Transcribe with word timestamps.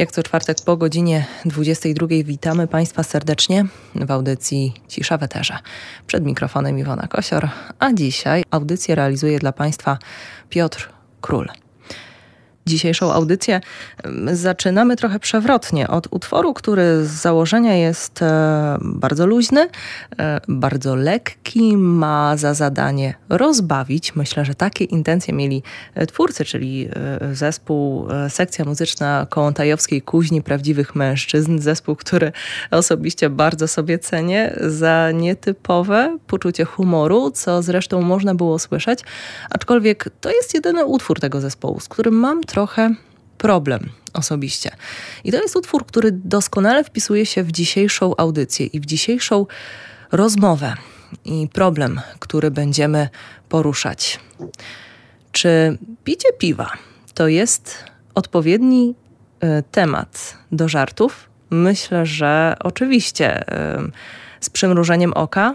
Jak 0.00 0.12
co 0.12 0.22
czwartek 0.22 0.56
po 0.64 0.76
godzinie 0.76 1.26
22 1.44 2.06
witamy 2.24 2.66
Państwa 2.66 3.02
serdecznie 3.02 3.64
w 3.94 4.10
audycji 4.10 4.72
Cisza 4.88 5.18
w 5.18 5.22
Eterze. 5.22 5.58
Przed 6.06 6.24
mikrofonem 6.24 6.78
Iwona 6.78 7.06
Kosior, 7.06 7.48
a 7.78 7.92
dzisiaj 7.92 8.42
audycję 8.50 8.94
realizuje 8.94 9.38
dla 9.38 9.52
Państwa 9.52 9.98
Piotr 10.48 10.90
Król. 11.20 11.48
Dzisiejszą 12.66 13.12
audycję 13.12 13.60
zaczynamy 14.32 14.96
trochę 14.96 15.18
przewrotnie 15.18 15.88
od 15.88 16.08
utworu, 16.10 16.54
który 16.54 17.04
z 17.04 17.10
założenia 17.10 17.74
jest 17.74 18.22
e, 18.22 18.78
bardzo 18.80 19.26
luźny, 19.26 19.68
e, 20.18 20.40
bardzo 20.48 20.96
lekki, 20.96 21.76
ma 21.76 22.36
za 22.36 22.54
zadanie 22.54 23.14
rozbawić. 23.28 24.16
Myślę, 24.16 24.44
że 24.44 24.54
takie 24.54 24.84
intencje 24.84 25.34
mieli 25.34 25.62
e, 25.94 26.06
twórcy, 26.06 26.44
czyli 26.44 26.88
zespół, 27.32 28.08
sekcja 28.28 28.64
muzyczna 28.64 29.26
Kołątajowskiej 29.30 30.02
Kuźni 30.02 30.42
Prawdziwych 30.42 30.94
Mężczyzn. 30.94 31.58
Zespół, 31.58 31.96
który 31.96 32.32
osobiście 32.70 33.30
bardzo 33.30 33.68
sobie 33.68 33.98
cenię 33.98 34.56
za 34.60 35.10
nietypowe 35.14 36.18
poczucie 36.26 36.64
humoru, 36.64 37.30
co 37.30 37.62
zresztą 37.62 38.02
można 38.02 38.34
było 38.34 38.58
słyszeć. 38.58 39.00
Aczkolwiek 39.50 40.08
to 40.20 40.30
jest 40.30 40.54
jedyny 40.54 40.84
utwór 40.84 41.20
tego 41.20 41.40
zespołu, 41.40 41.80
z 41.80 41.88
którym 41.88 42.14
mam 42.14 42.44
trochę 42.50 42.94
problem 43.38 43.90
osobiście. 44.12 44.70
I 45.24 45.32
to 45.32 45.42
jest 45.42 45.56
utwór, 45.56 45.86
który 45.86 46.12
doskonale 46.12 46.84
wpisuje 46.84 47.26
się 47.26 47.42
w 47.42 47.52
dzisiejszą 47.52 48.16
audycję 48.16 48.66
i 48.66 48.80
w 48.80 48.86
dzisiejszą 48.86 49.46
rozmowę 50.12 50.74
i 51.24 51.48
problem, 51.52 52.00
który 52.18 52.50
będziemy 52.50 53.08
poruszać. 53.48 54.20
Czy 55.32 55.78
picie 56.04 56.32
piwa 56.38 56.72
to 57.14 57.28
jest 57.28 57.84
odpowiedni 58.14 58.94
y, 59.44 59.62
temat 59.70 60.36
do 60.52 60.68
żartów? 60.68 61.30
Myślę, 61.50 62.06
że 62.06 62.56
oczywiście 62.60 63.42
y, 63.42 63.44
z 64.40 64.50
przymrużeniem 64.50 65.12
oka 65.12 65.54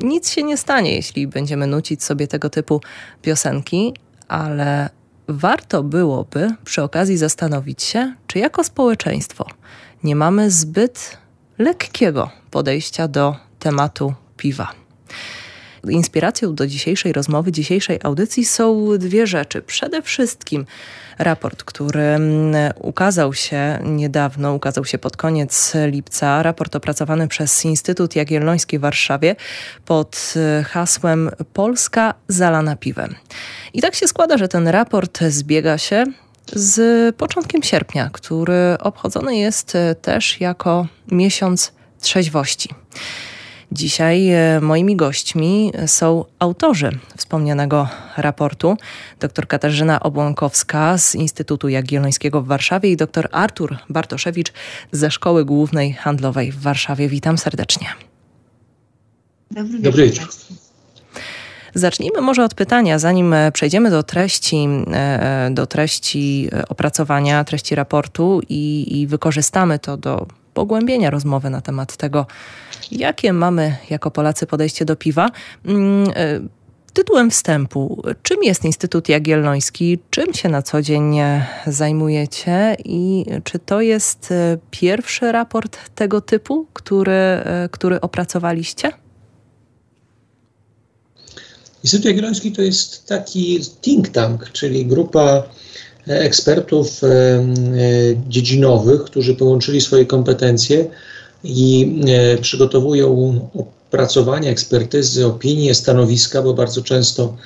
nic 0.00 0.30
się 0.30 0.42
nie 0.42 0.56
stanie, 0.56 0.94
jeśli 0.94 1.26
będziemy 1.26 1.66
nucić 1.66 2.04
sobie 2.04 2.28
tego 2.28 2.50
typu 2.50 2.80
piosenki, 3.22 3.94
ale 4.28 4.90
warto 5.28 5.82
byłoby 5.82 6.50
przy 6.64 6.82
okazji 6.82 7.16
zastanowić 7.16 7.82
się, 7.82 8.14
czy 8.26 8.38
jako 8.38 8.64
społeczeństwo 8.64 9.46
nie 10.04 10.16
mamy 10.16 10.50
zbyt 10.50 11.18
lekkiego 11.58 12.30
podejścia 12.50 13.08
do 13.08 13.36
tematu 13.58 14.14
piwa. 14.36 14.72
Inspiracją 15.88 16.54
do 16.54 16.66
dzisiejszej 16.66 17.12
rozmowy, 17.12 17.52
dzisiejszej 17.52 17.98
audycji 18.02 18.44
są 18.44 18.98
dwie 18.98 19.26
rzeczy. 19.26 19.62
Przede 19.62 20.02
wszystkim 20.02 20.66
raport, 21.18 21.64
który 21.64 22.00
mm, 22.02 22.72
ukazał 22.80 23.34
się 23.34 23.78
niedawno, 23.84 24.54
ukazał 24.54 24.84
się 24.84 24.98
pod 24.98 25.16
koniec 25.16 25.72
lipca, 25.86 26.42
raport 26.42 26.76
opracowany 26.76 27.28
przez 27.28 27.64
Instytut 27.64 28.16
Jagielloński 28.16 28.78
w 28.78 28.80
Warszawie 28.80 29.36
pod 29.84 30.34
e, 30.36 30.64
hasłem 30.64 31.30
Polska 31.52 32.14
zalana 32.28 32.76
piwem. 32.76 33.14
I 33.74 33.80
tak 33.80 33.94
się 33.94 34.08
składa, 34.08 34.38
że 34.38 34.48
ten 34.48 34.68
raport 34.68 35.20
zbiega 35.20 35.78
się 35.78 36.04
z 36.52 37.16
początkiem 37.16 37.62
sierpnia, 37.62 38.10
który 38.12 38.76
obchodzony 38.80 39.36
jest 39.36 39.74
e, 39.74 39.94
też 39.94 40.40
jako 40.40 40.86
miesiąc 41.10 41.72
trzeźwości. 42.00 42.68
Dzisiaj 43.72 44.28
e, 44.28 44.60
moimi 44.60 44.96
gośćmi 44.96 45.72
są 45.86 46.24
autorzy 46.38 46.90
wspomnianego 47.16 47.88
raportu, 48.16 48.76
dr 49.20 49.46
Katarzyna 49.46 50.00
Obłąkowska 50.00 50.98
z 50.98 51.14
Instytutu 51.14 51.68
Jagiellońskiego 51.68 52.42
w 52.42 52.46
Warszawie 52.46 52.90
i 52.90 52.96
dr 52.96 53.28
Artur 53.32 53.76
Bartoszewicz 53.88 54.52
ze 54.92 55.10
Szkoły 55.10 55.44
Głównej 55.44 55.92
Handlowej 55.92 56.52
w 56.52 56.60
Warszawie. 56.60 57.08
Witam 57.08 57.38
serdecznie. 57.38 57.86
Dobry, 59.50 59.78
Dobry 59.78 60.06
wieczór. 60.06 60.28
Zacznijmy 61.74 62.20
może 62.20 62.44
od 62.44 62.54
pytania, 62.54 62.98
zanim 62.98 63.32
e, 63.32 63.52
przejdziemy 63.52 63.90
do 63.90 64.02
treści, 64.02 64.68
e, 64.92 65.50
do 65.52 65.66
treści 65.66 66.48
opracowania, 66.68 67.44
treści 67.44 67.74
raportu 67.74 68.40
i, 68.48 68.86
i 69.00 69.06
wykorzystamy 69.06 69.78
to 69.78 69.96
do 69.96 70.26
pogłębienia 70.54 71.10
rozmowy 71.10 71.50
na 71.50 71.60
temat 71.60 71.96
tego, 71.96 72.26
jakie 72.92 73.32
mamy 73.32 73.76
jako 73.90 74.10
Polacy 74.10 74.46
podejście 74.46 74.84
do 74.84 74.96
piwa. 74.96 75.30
Mm, 75.64 76.10
e, 76.16 76.40
tytułem 76.92 77.30
wstępu, 77.30 78.02
czym 78.22 78.42
jest 78.42 78.64
Instytut 78.64 79.08
Jagielloński, 79.08 79.98
czym 80.10 80.34
się 80.34 80.48
na 80.48 80.62
co 80.62 80.82
dzień 80.82 81.16
zajmujecie 81.66 82.76
i 82.84 83.24
czy 83.44 83.58
to 83.58 83.80
jest 83.80 84.32
e, 84.32 84.58
pierwszy 84.70 85.32
raport 85.32 85.78
tego 85.94 86.20
typu, 86.20 86.66
który, 86.72 87.12
e, 87.12 87.68
który 87.72 88.00
opracowaliście? 88.00 88.92
Instytut 91.84 92.06
Jagielloński 92.06 92.52
to 92.52 92.62
jest 92.62 93.06
taki 93.06 93.60
think 93.80 94.08
tank, 94.08 94.50
czyli 94.52 94.86
grupa 94.86 95.42
ekspertów 96.06 97.00
dziedzinowych, 98.28 99.04
którzy 99.04 99.34
połączyli 99.34 99.80
swoje 99.80 100.06
kompetencje 100.06 100.90
i 101.46 102.00
e, 102.08 102.38
przygotowują 102.38 103.40
opracowania, 103.54 104.50
ekspertyzy, 104.50 105.26
opinie, 105.26 105.74
stanowiska, 105.74 106.42
bo 106.42 106.54
bardzo 106.54 106.82
często 106.82 107.36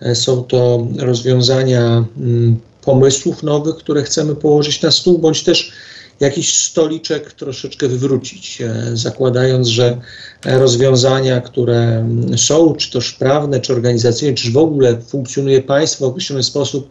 e, 0.00 0.14
są 0.14 0.44
to 0.44 0.86
rozwiązania 0.98 2.04
mm, 2.16 2.60
pomysłów 2.84 3.42
nowych, 3.42 3.76
które 3.76 4.02
chcemy 4.02 4.36
położyć 4.36 4.82
na 4.82 4.90
stół, 4.90 5.18
bądź 5.18 5.42
też 5.42 5.72
jakiś 6.20 6.60
stoliczek 6.60 7.32
troszeczkę 7.32 7.88
wywrócić, 7.88 8.60
e, 8.60 8.90
zakładając, 8.96 9.68
że 9.68 10.00
rozwiązania, 10.44 11.40
które 11.40 11.78
mm, 11.78 12.38
są, 12.38 12.74
czy 12.74 12.90
to 12.90 12.98
prawne, 13.18 13.60
czy 13.60 13.72
organizacyjne, 13.72 14.34
czy 14.34 14.50
w 14.50 14.56
ogóle 14.56 14.98
funkcjonuje 15.06 15.62
państwo 15.62 16.06
w 16.06 16.08
określony 16.08 16.42
sposób, 16.42 16.88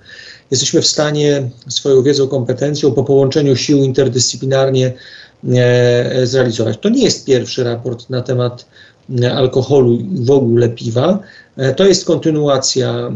jesteśmy 0.52 0.81
w 0.81 0.88
stanie 0.88 1.50
swoją 1.69 2.03
wiedzą, 2.03 2.28
kompetencją 2.28 2.91
po 2.91 3.03
połączeniu 3.03 3.56
sił 3.56 3.78
interdyscyplinarnie 3.78 4.94
zrealizować. 6.24 6.78
To 6.81 6.90
nie 6.90 7.04
jest 7.04 7.26
pierwszy 7.26 7.64
raport 7.64 8.09
na 8.09 8.22
temat 8.22 8.66
e, 9.22 9.34
alkoholu 9.34 9.94
i 9.94 10.26
w 10.26 10.31
ogóle 10.31 10.70
piwa. 10.70 11.20
E, 11.58 11.74
to 11.74 11.86
jest 11.86 12.06
kontynuacja 12.06 13.12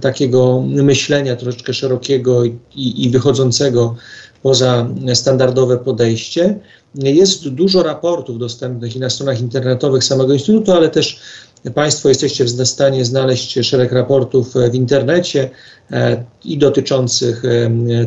takiego 0.00 0.62
myślenia 0.66 1.36
troszeczkę 1.36 1.74
szerokiego 1.74 2.44
i, 2.44 2.58
i 2.74 3.10
wychodzącego 3.10 3.96
poza 4.42 4.88
standardowe 5.14 5.78
podejście. 5.78 6.58
Jest 6.94 7.48
dużo 7.48 7.82
raportów 7.82 8.38
dostępnych 8.38 8.96
i 8.96 9.00
na 9.00 9.10
stronach 9.10 9.40
internetowych 9.40 10.04
samego 10.04 10.32
Instytutu, 10.32 10.72
ale 10.72 10.88
też 10.88 11.20
Państwo 11.74 12.08
jesteście 12.08 12.44
w 12.44 12.66
stanie 12.66 13.04
znaleźć 13.04 13.58
szereg 13.62 13.92
raportów 13.92 14.54
w 14.70 14.74
internecie 14.74 15.50
i 16.44 16.58
dotyczących 16.58 17.42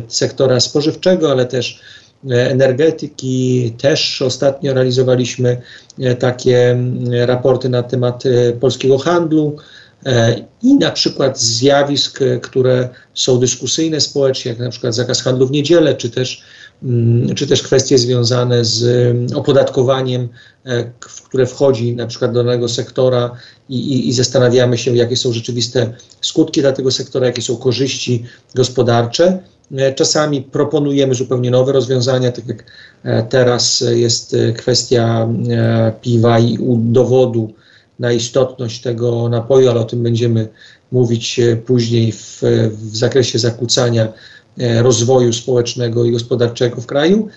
sektora 0.08 0.60
spożywczego, 0.60 1.30
ale 1.30 1.46
też 1.46 1.80
E, 2.01 2.01
energetyki. 2.30 3.72
Też 3.78 4.22
ostatnio 4.22 4.74
realizowaliśmy 4.74 5.60
e, 5.98 6.14
takie 6.14 6.76
raporty 7.26 7.68
na 7.68 7.82
temat 7.82 8.26
e, 8.26 8.52
polskiego 8.52 8.98
handlu 8.98 9.56
i 10.62 10.74
na 10.74 10.90
przykład 10.90 11.40
zjawisk, 11.40 12.20
które 12.42 12.88
są 13.14 13.38
dyskusyjne 13.38 14.00
społecznie, 14.00 14.50
jak 14.50 14.60
na 14.60 14.70
przykład 14.70 14.94
zakaz 14.94 15.22
handlu 15.22 15.46
w 15.46 15.50
niedzielę, 15.50 15.94
czy 15.94 16.10
też, 16.10 16.42
czy 17.36 17.46
też 17.46 17.62
kwestie 17.62 17.98
związane 17.98 18.64
z 18.64 19.32
opodatkowaniem, 19.34 20.28
w 21.00 21.22
które 21.22 21.46
wchodzi 21.46 21.96
na 21.96 22.06
przykład 22.06 22.32
do 22.32 22.44
danego 22.44 22.68
sektora 22.68 23.30
i, 23.68 23.76
i, 23.76 24.08
i 24.08 24.12
zastanawiamy 24.12 24.78
się, 24.78 24.96
jakie 24.96 25.16
są 25.16 25.32
rzeczywiste 25.32 25.92
skutki 26.20 26.60
dla 26.60 26.72
tego 26.72 26.90
sektora, 26.90 27.26
jakie 27.26 27.42
są 27.42 27.56
korzyści 27.56 28.24
gospodarcze. 28.54 29.38
E, 29.76 29.92
czasami 29.92 30.42
proponujemy 30.42 31.14
zupełnie 31.14 31.50
nowe 31.50 31.72
rozwiązania, 31.72 32.32
tak 32.32 32.48
jak 32.48 32.64
e, 33.04 33.22
teraz 33.22 33.84
jest 33.94 34.34
e, 34.34 34.52
kwestia 34.52 35.28
piwa 36.00 36.38
i 36.38 36.58
dowodu 36.78 37.52
na 37.98 38.12
istotność 38.12 38.80
tego 38.80 39.28
napoju, 39.28 39.70
ale 39.70 39.80
o 39.80 39.84
tym 39.84 40.02
będziemy 40.02 40.48
mówić 40.92 41.40
później 41.66 42.12
w, 42.12 42.40
w 42.70 42.96
zakresie 42.96 43.38
zakłócania 43.38 44.12
rozwoju 44.80 45.32
społecznego 45.32 46.04
i 46.04 46.12
gospodarczego 46.12 46.80
w 46.80 46.86
kraju, 46.86 47.28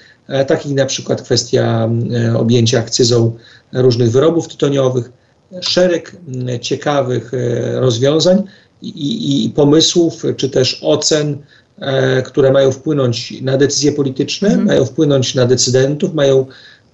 takich 0.48 0.76
na 0.76 0.86
przykład 0.86 1.22
kwestia 1.22 1.90
objęcia 2.38 2.80
akcyzą 2.80 3.32
różnych 3.74 4.12
wyrobów 4.12 4.48
tytoniowych, 4.48 5.12
szereg 5.62 6.16
ciekawych 6.62 7.32
rozwiązań 7.74 8.44
i, 8.82 8.90
i, 8.90 9.46
i 9.46 9.50
pomysłów, 9.50 10.24
czy 10.38 10.50
też 10.50 10.80
ocen 10.84 11.38
które 12.26 12.52
mają 12.52 12.72
wpłynąć 12.72 13.42
na 13.42 13.58
decyzje 13.58 13.92
polityczne, 13.92 14.48
mhm. 14.48 14.66
mają 14.66 14.86
wpłynąć 14.86 15.36
na 15.36 15.46
decydentów, 15.46 16.14
mają 16.14 16.46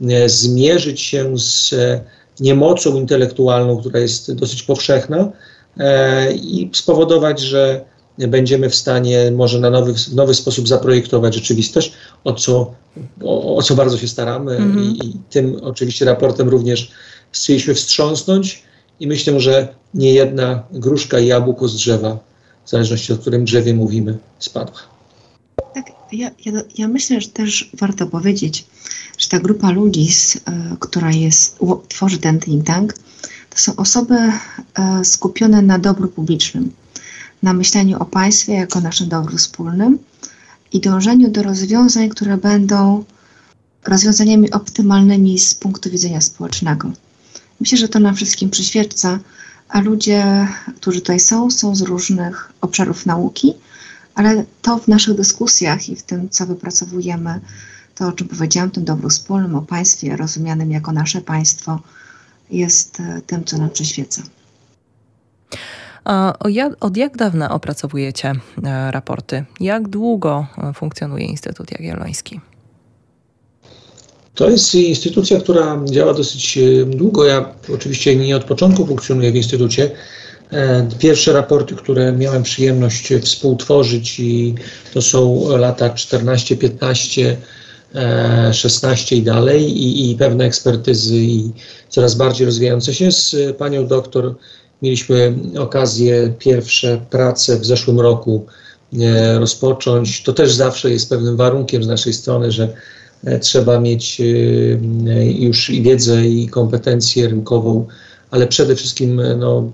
e, 0.09 0.29
zmierzyć 0.29 1.01
się 1.01 1.37
z 1.37 1.73
e, 1.73 2.01
niemocą 2.39 2.95
intelektualną, 2.95 3.77
która 3.77 3.99
jest 3.99 4.33
dosyć 4.33 4.63
powszechna 4.63 5.31
i 6.35 6.69
spowodować, 6.73 7.39
że 7.39 7.85
będziemy 8.17 8.69
w 8.69 8.75
stanie 8.75 9.31
może 9.31 9.59
na 9.59 9.69
nowy, 9.69 9.93
nowy 10.13 10.33
sposób 10.33 10.67
zaprojektować 10.67 11.35
rzeczywistość, 11.35 11.93
o 12.23 12.33
co, 12.33 12.73
o, 13.23 13.55
o 13.55 13.61
co 13.61 13.75
bardzo 13.75 13.97
się 13.97 14.07
staramy 14.07 14.57
-hmm. 14.57 14.81
I, 14.81 15.07
i, 15.07 15.13
tym 15.29 15.59
oczywiście 15.63 16.05
raportem 16.05 16.49
również 16.49 16.91
chcieliśmy 17.31 17.73
wstrząsnąć 17.73 18.63
i 18.99 19.07
myślę, 19.07 19.39
że 19.39 19.67
nie 19.93 20.13
jedna 20.13 20.63
gruszka 20.71 21.19
i 21.19 21.27
jabłko 21.27 21.67
z 21.67 21.75
drzewa, 21.75 22.19
zależności 22.71 23.13
od 23.13 23.19
którym 23.19 23.45
drzewie 23.45 23.73
mówimy, 23.73 24.17
spadła. 24.39 24.79
Tak, 25.73 25.85
ja, 26.11 26.31
ja, 26.45 26.51
ja 26.77 26.87
myślę, 26.87 27.21
że 27.21 27.27
też 27.27 27.69
warto 27.73 28.07
powiedzieć, 28.07 28.65
że 29.17 29.29
ta 29.29 29.39
grupa 29.39 29.71
ludzi, 29.71 30.09
y, 30.35 30.77
która 30.79 31.11
jest, 31.11 31.59
tworzy 31.87 32.17
ten 32.17 32.39
think 32.39 32.65
tank, 32.65 32.93
to 33.49 33.57
są 33.57 33.75
osoby 33.75 34.15
y, 34.15 35.05
skupione 35.05 35.61
na 35.61 35.79
dobru 35.79 36.07
publicznym 36.07 36.71
na 37.43 37.53
myśleniu 37.53 37.97
o 37.99 38.05
państwie 38.05 38.53
jako 38.53 38.81
naszym 38.81 39.09
dobru 39.09 39.37
wspólnym 39.37 39.99
i 40.73 40.79
dążeniu 40.79 41.31
do 41.31 41.43
rozwiązań, 41.43 42.09
które 42.09 42.37
będą 42.37 43.03
rozwiązaniami 43.85 44.51
optymalnymi 44.51 45.39
z 45.39 45.53
punktu 45.53 45.89
widzenia 45.89 46.21
społecznego. 46.21 46.91
Myślę, 47.59 47.77
że 47.77 47.89
to 47.89 47.99
nam 47.99 48.15
wszystkim 48.15 48.49
przyświeca, 48.49 49.19
a 49.71 49.81
ludzie, 49.81 50.47
którzy 50.75 51.01
tutaj 51.01 51.19
są, 51.19 51.51
są 51.51 51.75
z 51.75 51.81
różnych 51.81 52.51
obszarów 52.61 53.05
nauki, 53.05 53.53
ale 54.15 54.43
to 54.61 54.77
w 54.77 54.87
naszych 54.87 55.15
dyskusjach 55.15 55.89
i 55.89 55.95
w 55.95 56.03
tym, 56.03 56.29
co 56.29 56.45
wypracowujemy, 56.45 57.39
to 57.95 58.07
o 58.07 58.11
czym 58.11 58.27
powiedziałam, 58.27 58.71
tym 58.71 58.85
dobru 58.85 59.09
wspólnym, 59.09 59.55
o 59.55 59.61
państwie 59.61 60.17
rozumianym 60.17 60.71
jako 60.71 60.91
nasze 60.91 61.21
państwo, 61.21 61.79
jest 62.49 62.99
e, 62.99 63.21
tym, 63.21 63.45
co 63.45 63.57
nam 63.57 63.69
przyświeca. 63.69 64.21
A 66.05 66.33
od 66.79 66.97
jak 66.97 67.17
dawna 67.17 67.51
opracowujecie 67.51 68.33
e, 68.63 68.91
raporty? 68.91 69.45
Jak 69.59 69.87
długo 69.87 70.47
e, 70.57 70.73
funkcjonuje 70.73 71.25
Instytut 71.25 71.71
Jagielloński? 71.71 72.39
To 74.35 74.49
jest 74.49 74.75
instytucja, 74.75 75.39
która 75.39 75.81
działa 75.85 76.13
dosyć 76.13 76.57
e, 76.57 76.85
długo. 76.85 77.25
Ja 77.25 77.53
oczywiście 77.75 78.15
nie 78.15 78.35
od 78.35 78.43
początku 78.43 78.85
funkcjonuję 78.85 79.31
w 79.31 79.35
instytucie. 79.35 79.91
Pierwsze 80.99 81.33
raporty, 81.33 81.75
które 81.75 82.11
miałem 82.11 82.43
przyjemność 82.43 83.13
współtworzyć, 83.21 84.19
i 84.19 84.55
to 84.93 85.01
są 85.01 85.47
lata 85.57 85.89
14, 85.89 86.57
15, 86.57 87.37
16 88.51 89.15
i 89.15 89.21
dalej, 89.23 89.63
i, 89.63 90.11
i 90.11 90.15
pewne 90.15 90.45
ekspertyzy, 90.45 91.15
i 91.17 91.51
coraz 91.89 92.15
bardziej 92.15 92.45
rozwijające 92.45 92.93
się 92.93 93.11
z 93.11 93.57
panią 93.57 93.87
doktor 93.87 94.35
Mieliśmy 94.81 95.33
okazję 95.59 96.33
pierwsze 96.39 97.01
prace 97.09 97.59
w 97.59 97.65
zeszłym 97.65 97.99
roku 97.99 98.45
e, 98.99 99.39
rozpocząć. 99.39 100.23
To 100.23 100.33
też 100.33 100.53
zawsze 100.53 100.91
jest 100.91 101.09
pewnym 101.09 101.37
warunkiem 101.37 101.83
z 101.83 101.87
naszej 101.87 102.13
strony, 102.13 102.51
że 102.51 102.63
e, 102.63 102.71
trzeba 103.41 103.79
mieć 103.79 104.21
e, 104.21 105.25
już 105.25 105.69
i 105.69 105.81
wiedzę, 105.81 106.27
i 106.27 106.47
kompetencję 106.47 107.27
rynkową, 107.27 107.85
ale 108.31 108.47
przede 108.47 108.75
wszystkim 108.75 109.21
no, 109.39 109.71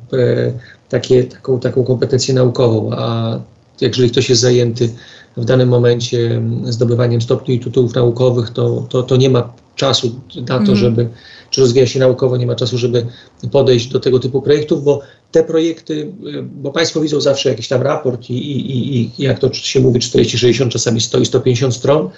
takie, 0.90 1.24
taką, 1.24 1.60
taką 1.60 1.84
kompetencję 1.84 2.34
naukową. 2.34 2.92
A 2.94 3.40
jeżeli 3.82 4.12
ktoś 4.12 4.30
jest 4.30 4.42
zajęty 4.42 4.90
w 5.38 5.46
danym 5.46 5.70
momencie 5.70 6.42
zdobywaniem 6.64 7.22
stopni 7.22 7.56
i 7.56 7.60
tytułów 7.60 7.96
naukowych, 7.96 8.50
to, 8.50 8.88
to, 8.90 9.04
to 9.04 9.18
nie 9.18 9.30
ma 9.30 9.54
czasu 9.76 10.20
na 10.36 10.58
to, 10.58 10.64
mm. 10.64 10.76
żeby, 10.76 11.08
czy 11.50 11.62
rozwija 11.62 11.88
się 11.88 12.00
naukowo, 12.00 12.38
nie 12.38 12.48
ma 12.48 12.56
czasu, 12.56 12.78
żeby 12.78 13.06
podejść 13.52 13.88
do 13.88 14.00
tego 14.00 14.20
typu 14.20 14.42
projektów, 14.42 14.84
bo 14.84 15.02
te 15.32 15.44
projekty, 15.44 16.12
bo 16.44 16.72
Państwo 16.72 17.02
widzą 17.02 17.22
zawsze 17.22 17.50
jakiś 17.50 17.68
tam 17.68 17.82
raport 17.82 18.30
i, 18.30 18.34
i, 18.34 19.02
i 19.02 19.12
jak 19.18 19.40
to 19.40 19.54
się 19.54 19.80
mówi, 19.80 20.00
40, 20.00 20.38
60, 20.38 20.72
czasami 20.72 21.02
100 21.02 21.20
i 21.20 21.26
150 21.26 21.76
stron, 21.76 22.10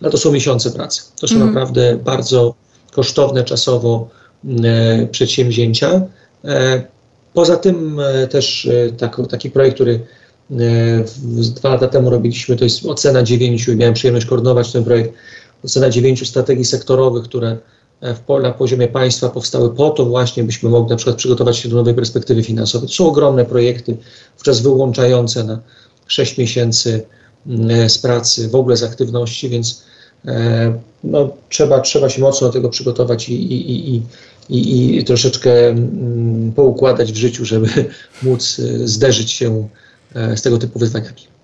no 0.00 0.10
to 0.10 0.18
są 0.18 0.32
miesiące 0.32 0.70
pracy. 0.70 1.02
To 1.20 1.28
są 1.28 1.34
mm. 1.34 1.48
naprawdę 1.48 1.96
bardzo 2.04 2.54
kosztowne 2.92 3.44
czasowo 3.44 4.08
e, 4.64 5.06
przedsięwzięcia. 5.06 6.02
E, 6.44 6.82
poza 7.34 7.56
tym 7.56 8.00
e, 8.00 8.26
też 8.26 8.66
e, 8.66 8.92
tak, 8.92 9.16
taki 9.30 9.50
projekt, 9.50 9.74
który 9.74 10.00
e, 10.50 10.56
dwa 11.30 11.68
lata 11.68 11.88
temu 11.88 12.10
robiliśmy, 12.10 12.56
to 12.56 12.64
jest 12.64 12.86
ocena 12.86 13.22
dziewięciu 13.22 13.72
i 13.72 13.76
miałem 13.76 13.94
przyjemność 13.94 14.26
koordynować 14.26 14.72
ten 14.72 14.84
projekt 14.84 15.14
ocena 15.64 15.90
dziewięciu 15.90 16.24
strategii 16.24 16.64
sektorowych, 16.64 17.24
które 17.24 17.56
e, 18.00 18.14
w, 18.14 18.20
na 18.42 18.52
poziomie 18.52 18.88
państwa 18.88 19.28
powstały 19.28 19.74
po 19.74 19.90
to 19.90 20.04
właśnie, 20.04 20.44
byśmy 20.44 20.70
mogli 20.70 20.90
na 20.90 20.96
przykład 20.96 21.16
przygotować 21.16 21.56
się 21.56 21.68
do 21.68 21.76
nowej 21.76 21.94
perspektywy 21.94 22.42
finansowej. 22.42 22.88
To 22.88 22.94
są 22.94 23.06
ogromne 23.06 23.44
projekty, 23.44 23.96
wówczas 24.34 24.60
wyłączające 24.60 25.44
na 25.44 25.60
6 26.06 26.38
miesięcy 26.38 27.02
mm, 27.46 27.90
z 27.90 27.98
pracy, 27.98 28.48
w 28.48 28.54
ogóle 28.54 28.76
z 28.76 28.82
aktywności, 28.82 29.48
więc 29.48 29.82
no, 31.04 31.30
trzeba, 31.48 31.80
trzeba 31.80 32.08
się 32.08 32.20
mocno 32.20 32.46
do 32.46 32.52
tego 32.52 32.68
przygotować 32.68 33.28
i, 33.28 33.34
i, 33.34 33.94
i, 33.94 34.02
i, 34.48 34.98
i 34.98 35.04
troszeczkę 35.04 35.68
mm, 35.68 36.52
poukładać 36.52 37.12
w 37.12 37.16
życiu, 37.16 37.44
żeby 37.44 37.68
móc 38.22 38.60
zderzyć 38.84 39.30
się 39.30 39.68
z 40.36 40.42
tego 40.42 40.58
typu 40.58 40.78
wyzwaniami. 40.78 41.37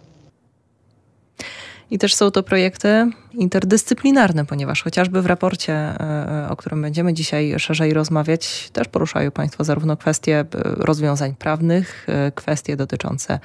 I 1.90 1.98
też 1.98 2.14
są 2.14 2.30
to 2.30 2.42
projekty 2.42 3.10
interdyscyplinarne, 3.34 4.46
ponieważ 4.46 4.82
chociażby 4.82 5.22
w 5.22 5.26
raporcie, 5.26 5.72
e, 5.72 6.00
e, 6.44 6.48
o 6.50 6.56
którym 6.56 6.82
będziemy 6.82 7.14
dzisiaj 7.14 7.54
szerzej 7.58 7.94
rozmawiać, 7.94 8.70
też 8.72 8.88
poruszają 8.88 9.30
Państwo 9.30 9.64
zarówno 9.64 9.96
kwestie 9.96 10.38
e, 10.40 10.46
rozwiązań 10.62 11.34
prawnych, 11.34 12.06
kwestie 12.34 12.76
dotyczące 12.76 13.40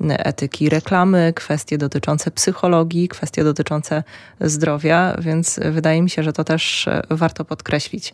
etyki 0.00 0.68
reklamy, 0.68 1.32
kwestie 1.36 1.78
dotyczące 1.78 2.30
psychologii, 2.30 3.08
kwestie 3.08 3.44
dotyczące 3.44 4.02
zdrowia, 4.40 5.16
więc 5.18 5.60
wydaje 5.72 6.02
mi 6.02 6.10
się, 6.10 6.22
że 6.22 6.32
to 6.32 6.44
też 6.44 6.88
warto 7.10 7.44
podkreślić 7.44 8.12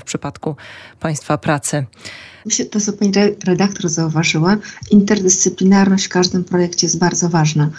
w 0.00 0.04
przypadku 0.04 0.56
Państwa 1.00 1.38
pracy. 1.38 1.86
Myślę, 2.44 2.64
to 2.64 2.80
co 2.80 2.92
pani 2.92 3.12
redaktor 3.44 3.88
zauważyła, 3.88 4.56
interdyscyplinarność 4.90 6.04
w 6.04 6.08
każdym 6.08 6.44
projekcie 6.44 6.86
jest 6.86 6.98
bardzo 6.98 7.28
ważna. 7.28 7.70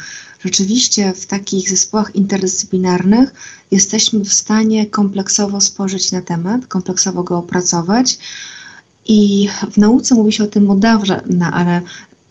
Rzeczywiście 0.46 1.14
w 1.14 1.26
takich 1.26 1.70
zespołach 1.70 2.16
interdyscyplinarnych 2.16 3.34
jesteśmy 3.72 4.20
w 4.20 4.34
stanie 4.34 4.86
kompleksowo 4.86 5.62
spojrzeć 5.62 6.12
na 6.12 6.22
temat, 6.22 6.68
kompleksowo 6.68 7.24
go 7.24 7.38
opracować. 7.38 8.20
I 9.06 9.50
w 9.72 9.78
nauce 9.78 10.16
mówi 10.16 10.32
się 10.32 10.44
o 10.44 10.48
tym 10.48 10.72
od 10.72 10.80
dawna, 10.80 11.54
ale 11.54 11.82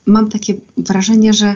mam 0.07 0.29
takie 0.29 0.55
wrażenie, 0.77 1.33
że 1.33 1.55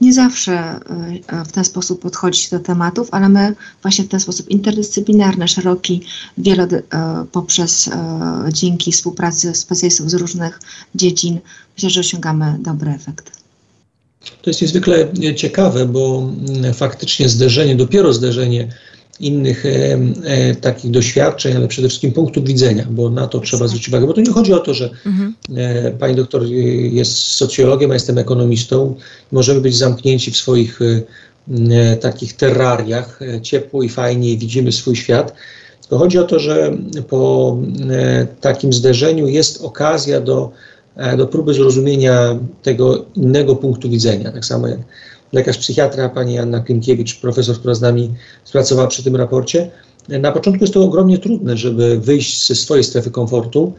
nie 0.00 0.12
zawsze 0.12 0.80
e, 1.26 1.44
w 1.44 1.52
ten 1.52 1.64
sposób 1.64 2.00
podchodzi 2.00 2.50
do 2.50 2.60
tematów, 2.60 3.08
ale 3.10 3.28
my 3.28 3.54
właśnie 3.82 4.04
w 4.04 4.08
ten 4.08 4.20
sposób 4.20 4.48
interdyscyplinarny, 4.48 5.48
szeroki, 5.48 6.02
e, 6.46 6.68
poprzez 7.32 7.88
e, 7.88 7.92
dzięki 8.52 8.92
współpracy 8.92 9.54
specjalistów 9.54 10.10
z 10.10 10.14
różnych 10.14 10.60
dziedzin, 10.94 11.38
myślę, 11.76 11.90
że 11.90 12.00
osiągamy 12.00 12.56
dobry 12.60 12.90
efekt. 12.90 13.47
To 14.42 14.50
jest 14.50 14.62
niezwykle 14.62 15.08
ciekawe, 15.36 15.86
bo 15.86 16.30
mm, 16.48 16.74
faktycznie 16.74 17.28
zderzenie, 17.28 17.76
dopiero 17.76 18.12
zderzenie 18.12 18.68
innych 19.20 19.66
e, 19.66 19.98
e, 20.24 20.54
takich 20.54 20.90
doświadczeń, 20.90 21.56
ale 21.56 21.68
przede 21.68 21.88
wszystkim 21.88 22.12
punktów 22.12 22.44
widzenia, 22.44 22.86
bo 22.90 23.10
na 23.10 23.26
to 23.26 23.40
trzeba 23.40 23.68
zwrócić 23.68 23.88
uwagę. 23.88 24.06
Bo 24.06 24.12
to 24.12 24.20
nie 24.20 24.32
chodzi 24.32 24.52
o 24.52 24.58
to, 24.58 24.74
że 24.74 24.90
mhm. 25.06 25.34
e, 25.56 25.90
pani 25.90 26.14
doktor 26.14 26.46
jest 26.90 27.16
socjologiem, 27.16 27.90
a 27.90 27.94
jestem 27.94 28.18
ekonomistą. 28.18 28.94
Możemy 29.32 29.60
być 29.60 29.76
zamknięci 29.76 30.30
w 30.30 30.36
swoich 30.36 30.80
e, 30.82 31.02
e, 31.74 31.96
takich 31.96 32.36
terrariach, 32.36 33.22
e, 33.22 33.40
ciepło 33.40 33.82
i 33.82 33.88
fajnie 33.88 34.32
i 34.32 34.38
widzimy 34.38 34.72
swój 34.72 34.96
świat. 34.96 35.34
Tylko 35.80 35.98
chodzi 35.98 36.18
o 36.18 36.24
to, 36.24 36.38
że 36.38 36.76
po 37.08 37.56
takim 38.40 38.72
zderzeniu 38.72 39.26
jest 39.26 39.62
okazja 39.62 40.20
do, 40.20 40.50
do 41.16 41.26
próby 41.26 41.54
zrozumienia 41.54 42.38
tego 42.62 43.04
innego 43.14 43.56
punktu 43.56 43.90
widzenia. 43.90 44.32
Tak 44.32 44.44
samo 44.44 44.68
jak 44.68 44.78
lekarz 45.32 45.58
psychiatra, 45.58 46.08
pani 46.08 46.38
Anna 46.38 46.60
Klimkiewicz, 46.60 47.20
profesor, 47.20 47.56
która 47.56 47.74
z 47.74 47.80
nami 47.80 48.14
pracowała 48.52 48.88
przy 48.88 49.02
tym 49.02 49.16
raporcie. 49.16 49.70
Na 50.08 50.32
początku 50.32 50.64
jest 50.64 50.74
to 50.74 50.84
ogromnie 50.84 51.18
trudne, 51.18 51.56
żeby 51.56 51.98
wyjść 51.98 52.46
ze 52.46 52.54
swojej 52.54 52.84
strefy 52.84 53.10
komfortu, 53.10 53.72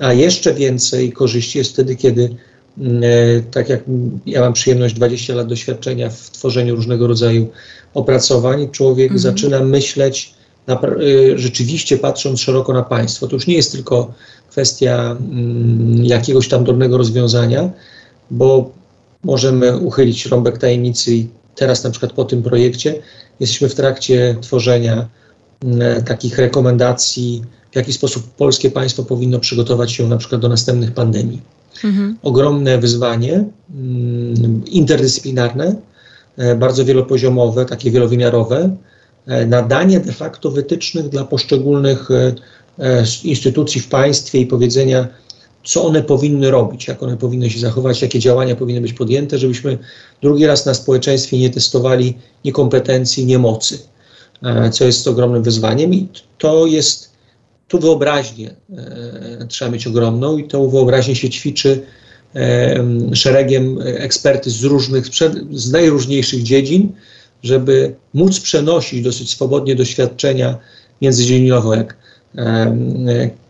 a 0.00 0.12
jeszcze 0.12 0.54
więcej 0.54 1.12
korzyści 1.12 1.58
jest 1.58 1.72
wtedy, 1.72 1.96
kiedy 1.96 2.36
mm, 2.78 3.02
e, 3.04 3.42
tak 3.50 3.68
jak 3.68 3.80
ja 4.26 4.40
mam 4.40 4.52
przyjemność 4.52 4.94
20 4.94 5.34
lat 5.34 5.46
doświadczenia 5.46 6.10
w 6.10 6.30
tworzeniu 6.30 6.76
różnego 6.76 7.06
rodzaju 7.06 7.48
opracowań, 7.94 8.68
człowiek 8.70 9.12
mhm. 9.12 9.20
zaczyna 9.20 9.60
myśleć 9.60 10.34
na, 10.66 10.74
e, 10.74 11.38
rzeczywiście 11.38 11.98
patrząc 11.98 12.40
szeroko 12.40 12.72
na 12.72 12.82
państwo. 12.82 13.26
To 13.26 13.36
już 13.36 13.46
nie 13.46 13.54
jest 13.54 13.72
tylko 13.72 14.14
kwestia 14.56 15.16
mm, 15.20 16.04
jakiegoś 16.04 16.48
tam 16.48 16.64
drobnego 16.64 16.98
rozwiązania, 16.98 17.70
bo 18.30 18.70
możemy 19.24 19.76
uchylić 19.76 20.26
rąbek 20.26 20.58
tajemnicy 20.58 21.14
i 21.14 21.28
teraz 21.54 21.84
na 21.84 21.90
przykład 21.90 22.12
po 22.12 22.24
tym 22.24 22.42
projekcie 22.42 22.94
jesteśmy 23.40 23.68
w 23.68 23.74
trakcie 23.74 24.36
tworzenia 24.40 25.08
mm, 25.64 26.04
takich 26.04 26.38
rekomendacji, 26.38 27.42
w 27.72 27.76
jaki 27.76 27.92
sposób 27.92 28.22
polskie 28.36 28.70
państwo 28.70 29.02
powinno 29.02 29.38
przygotować 29.40 29.92
się 29.92 30.08
na 30.08 30.16
przykład 30.16 30.40
do 30.40 30.48
następnych 30.48 30.92
pandemii. 30.92 31.40
mhm. 31.84 32.18
ogromne 32.22 32.78
wyzwanie 32.78 33.44
mm, 33.74 34.64
interdyscyplinarne, 34.64 35.74
bardzo 36.56 36.84
wielopoziomowe, 36.84 37.64
takie 37.64 37.90
wielowymiarowe, 37.90 38.76
nadanie 39.46 40.00
de 40.00 40.12
facto 40.12 40.50
wytycznych 40.50 41.08
dla 41.08 41.24
poszczególnych 41.24 42.08
instytucji 43.24 43.80
w 43.80 43.88
państwie 43.88 44.40
i 44.40 44.46
powiedzenia, 44.46 45.08
co 45.66 45.84
one 45.84 46.02
powinny 46.02 46.50
robić, 46.50 46.88
jak 46.88 47.02
one 47.02 47.16
powinny 47.16 47.50
się 47.50 47.60
zachować, 47.60 48.02
jakie 48.02 48.18
działania 48.18 48.56
powinny 48.56 48.80
być 48.80 48.92
podjęte, 48.92 49.38
żebyśmy 49.38 49.78
drugi 50.22 50.46
raz 50.46 50.66
na 50.66 50.74
społeczeństwie 50.74 51.38
nie 51.38 51.50
testowali 51.50 52.14
niekompetencji, 52.44 53.26
niemocy, 53.26 53.78
e, 54.42 54.70
co 54.70 54.84
jest 54.84 55.08
ogromnym 55.08 55.42
wyzwaniem 55.42 55.94
i 55.94 56.08
to 56.38 56.66
jest, 56.66 57.10
tu 57.68 57.78
wyobraźnię 57.78 58.54
e, 58.76 59.46
trzeba 59.48 59.70
mieć 59.70 59.86
ogromną 59.86 60.38
i 60.38 60.48
tą 60.48 60.68
wyobraźnię 60.68 61.16
się 61.16 61.30
ćwiczy 61.30 61.82
e, 62.34 62.84
szeregiem 63.14 63.78
eksperty 63.82 64.50
z 64.50 64.64
różnych, 64.64 65.06
z 65.50 65.70
najróżniejszych 65.70 66.42
dziedzin, 66.42 66.92
żeby 67.42 67.94
móc 68.14 68.40
przenosić 68.40 69.02
dosyć 69.02 69.30
swobodnie 69.30 69.74
doświadczenia 69.74 70.58
międzydziedzinowe, 71.02 71.76
jak 71.76 71.96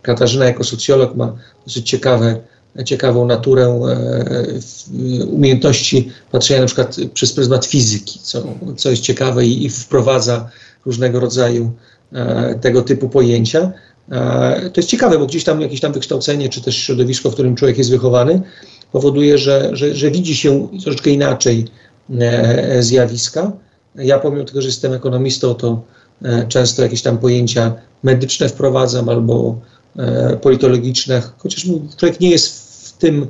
Katarzyna 0.02 0.44
jako 0.44 0.64
socjolog 0.64 1.16
ma 1.16 1.36
dosyć 1.66 1.90
ciekawe, 1.90 2.40
ciekawą 2.84 3.26
naturę 3.26 3.64
e, 3.64 5.24
umiejętności 5.24 6.10
patrzenia 6.32 6.60
na 6.60 6.66
przykład 6.66 6.96
przez 7.14 7.32
pryzmat 7.32 7.66
fizyki, 7.66 8.18
co, 8.22 8.42
co 8.76 8.90
jest 8.90 9.02
ciekawe 9.02 9.46
i, 9.46 9.64
i 9.64 9.70
wprowadza 9.70 10.50
różnego 10.86 11.20
rodzaju 11.20 11.72
e, 12.12 12.54
tego 12.54 12.82
typu 12.82 13.08
pojęcia. 13.08 13.72
E, 14.10 14.70
to 14.70 14.80
jest 14.80 14.88
ciekawe, 14.88 15.18
bo 15.18 15.26
gdzieś 15.26 15.44
tam 15.44 15.60
jakieś 15.60 15.80
tam 15.80 15.92
wykształcenie, 15.92 16.48
czy 16.48 16.60
też 16.60 16.76
środowisko, 16.76 17.30
w 17.30 17.34
którym 17.34 17.56
człowiek 17.56 17.78
jest 17.78 17.90
wychowany, 17.90 18.42
powoduje, 18.92 19.38
że, 19.38 19.70
że, 19.72 19.94
że 19.94 20.10
widzi 20.10 20.36
się 20.36 20.68
troszeczkę 20.82 21.10
inaczej 21.10 21.64
zjawiska. 22.80 23.52
Ja 23.94 24.18
pomimo 24.18 24.44
tego, 24.44 24.60
że 24.62 24.68
jestem 24.68 24.92
ekonomistą, 24.92 25.54
to 25.54 25.82
często 26.48 26.82
jakieś 26.82 27.02
tam 27.02 27.18
pojęcia 27.18 27.72
medyczne 28.02 28.48
wprowadzam 28.48 29.08
albo 29.08 29.60
e, 29.96 30.36
politologiczne, 30.36 31.22
chociaż 31.38 31.66
człowiek 31.96 32.20
nie 32.20 32.30
jest 32.30 32.88
w 32.88 32.92
tym 32.98 33.26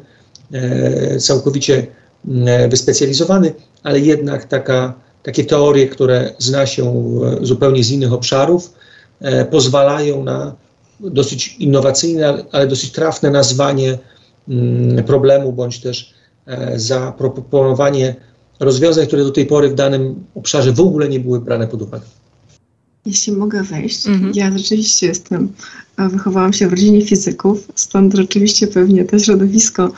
e, 0.53 1.19
całkowicie 1.19 1.87
e, 2.47 2.69
wyspecjalizowany, 2.69 3.53
ale 3.83 4.01
jednak 4.01 4.45
taka, 4.45 4.95
takie 5.23 5.45
teorie, 5.45 5.89
które 5.89 6.35
zna 6.39 6.67
się 6.67 7.05
zupełnie 7.43 7.85
z 7.85 7.91
innych 7.91 8.13
obszarów, 8.13 8.73
e, 9.21 9.45
pozwalają 9.45 10.25
na 10.25 10.55
dosyć 11.01 11.57
innowacyjne, 11.59 12.45
ale 12.53 12.67
dosyć 12.67 12.93
trafne 12.93 13.31
nazwanie 13.31 13.99
mm, 14.49 15.05
problemu, 15.05 15.53
bądź 15.53 15.81
też 15.81 16.15
e, 16.47 16.79
zaproponowanie 16.79 18.15
rozwiązań, 18.61 19.07
które 19.07 19.25
do 19.25 19.31
tej 19.31 19.47
pory 19.47 19.69
w 19.69 19.75
danym 19.75 20.25
obszarze 20.35 20.73
w 20.73 20.81
ogóle 20.81 21.09
nie 21.09 21.21
były 21.21 21.41
brane 21.41 21.67
pod 21.67 21.83
uwagę. 21.83 22.05
Jeśli 23.07 23.33
mogę 23.33 23.63
wejść, 23.63 24.07
mhm. 24.07 24.33
ja 24.35 24.59
rzeczywiście 24.59 25.07
jestem, 25.07 25.49
wychowałam 25.99 26.53
się 26.53 26.69
w 26.69 26.71
rodzinie 26.71 27.07
fizyków, 27.07 27.69
stąd 27.75 28.15
rzeczywiście 28.15 28.67
pewnie 28.67 29.05
to 29.05 29.19
środowisko 29.19 29.93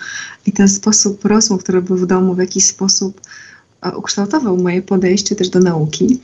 i 0.47 0.53
ten 0.53 0.69
sposób 0.69 1.25
rozmów, 1.25 1.63
który 1.63 1.83
był 1.83 1.97
w 1.97 2.07
domu, 2.07 2.35
w 2.35 2.39
jakiś 2.39 2.65
sposób 2.65 3.21
ukształtował 3.97 4.57
moje 4.57 4.83
podejście 4.83 5.37
też 5.37 5.49
do 5.49 5.61
nauki. 5.61 6.21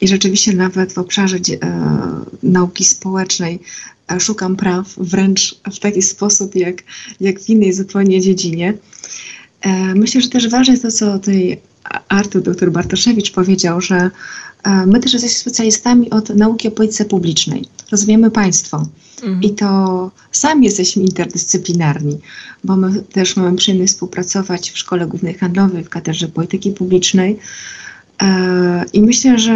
I 0.00 0.08
rzeczywiście 0.08 0.52
nawet 0.52 0.92
w 0.92 0.98
obszarze 0.98 1.36
e, 1.36 1.40
nauki 2.42 2.84
społecznej 2.84 3.60
e, 4.12 4.20
szukam 4.20 4.56
praw 4.56 4.94
wręcz 4.96 5.60
w 5.74 5.78
taki 5.78 6.02
sposób, 6.02 6.54
jak, 6.54 6.82
jak 7.20 7.40
w 7.40 7.48
innej 7.48 7.72
zupełnie 7.72 8.20
dziedzinie. 8.20 8.74
E, 9.60 9.94
myślę, 9.94 10.20
że 10.20 10.28
też 10.28 10.48
ważne 10.48 10.72
jest 10.72 10.82
to, 10.82 10.90
co 10.90 11.18
tutaj 11.18 11.60
Artur, 12.08 12.42
dr 12.42 12.72
Bartoszewicz 12.72 13.32
powiedział, 13.32 13.80
że 13.80 13.96
E, 13.96 14.10
my 14.86 15.00
też 15.00 15.12
jesteśmy 15.12 15.40
specjalistami 15.40 16.10
od 16.10 16.28
nauki 16.28 16.68
o 16.68 16.70
polityce 16.70 17.04
publicznej. 17.04 17.64
Rozumiemy 17.90 18.30
państwo. 18.30 18.86
Mhm. 19.22 19.42
I 19.42 19.50
to 19.50 20.10
sami 20.32 20.64
jesteśmy 20.66 21.02
interdyscyplinarni, 21.02 22.18
bo 22.64 22.76
my 22.76 23.02
też 23.02 23.36
mamy 23.36 23.56
przyjemność 23.56 23.92
współpracować 23.92 24.70
w 24.70 24.78
Szkole 24.78 25.06
Głównej 25.06 25.34
Handlowej, 25.34 25.84
w 25.84 25.88
Katedrze 25.88 26.28
Polityki 26.28 26.70
Publicznej. 26.70 27.38
E, 28.22 28.84
I 28.92 29.02
myślę, 29.02 29.38
że, 29.38 29.52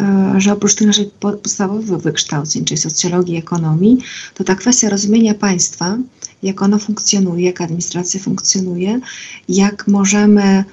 e, 0.00 0.34
że 0.40 0.52
oprócz 0.52 0.74
tych 0.74 0.86
naszych 0.86 1.10
podstawowych 1.10 2.00
wykształceń, 2.00 2.64
czyli 2.64 2.78
socjologii, 2.78 3.36
ekonomii, 3.36 3.98
to 4.34 4.44
ta 4.44 4.54
kwestia 4.54 4.88
rozumienia 4.88 5.34
państwa, 5.34 5.98
jak 6.42 6.62
ono 6.62 6.78
funkcjonuje, 6.78 7.46
jak 7.46 7.60
administracja 7.60 8.20
funkcjonuje, 8.20 9.00
jak 9.48 9.88
możemy 9.88 10.64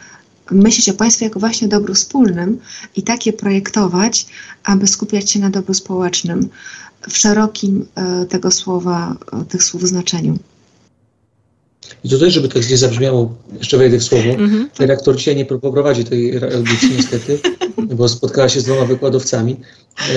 myśleć 0.52 0.90
o 0.90 0.94
państwie 0.94 1.26
jako 1.26 1.40
właśnie 1.40 1.68
dobru 1.68 1.94
wspólnym 1.94 2.60
i 2.96 3.04
takie 3.04 3.34
projektować, 3.34 4.28
aby 4.64 4.88
skupiać 4.88 5.32
się 5.32 5.40
na 5.40 5.50
dobru 5.50 5.74
społecznym 5.74 6.50
w 7.10 7.18
szerokim 7.18 7.86
e, 7.96 8.26
tego 8.26 8.52
słowa, 8.52 9.16
e, 9.34 9.46
tych 9.46 9.64
słów 9.64 9.88
znaczeniu. 9.88 10.40
I 12.04 12.10
tutaj, 12.10 12.32
żeby 12.32 12.48
to 12.48 12.60
nie 12.70 12.78
zabrzmiało, 12.78 13.36
jeszcze 13.60 13.78
wejdę 13.78 13.98
w 14.00 14.04
słowo, 14.04 14.30
mm-hmm. 14.30 14.66
redaktor 14.80 15.16
dzisiaj 15.16 15.36
nie 15.36 15.46
poprowadzi 15.46 16.04
tej 16.04 16.38
audycji 16.38 16.92
niestety, 16.98 17.40
bo 17.98 18.08
spotkała 18.08 18.50
się 18.50 18.60
z 18.62 18.64
dwoma 18.64 18.86
wykładowcami. 18.86 19.56
E, 20.10 20.16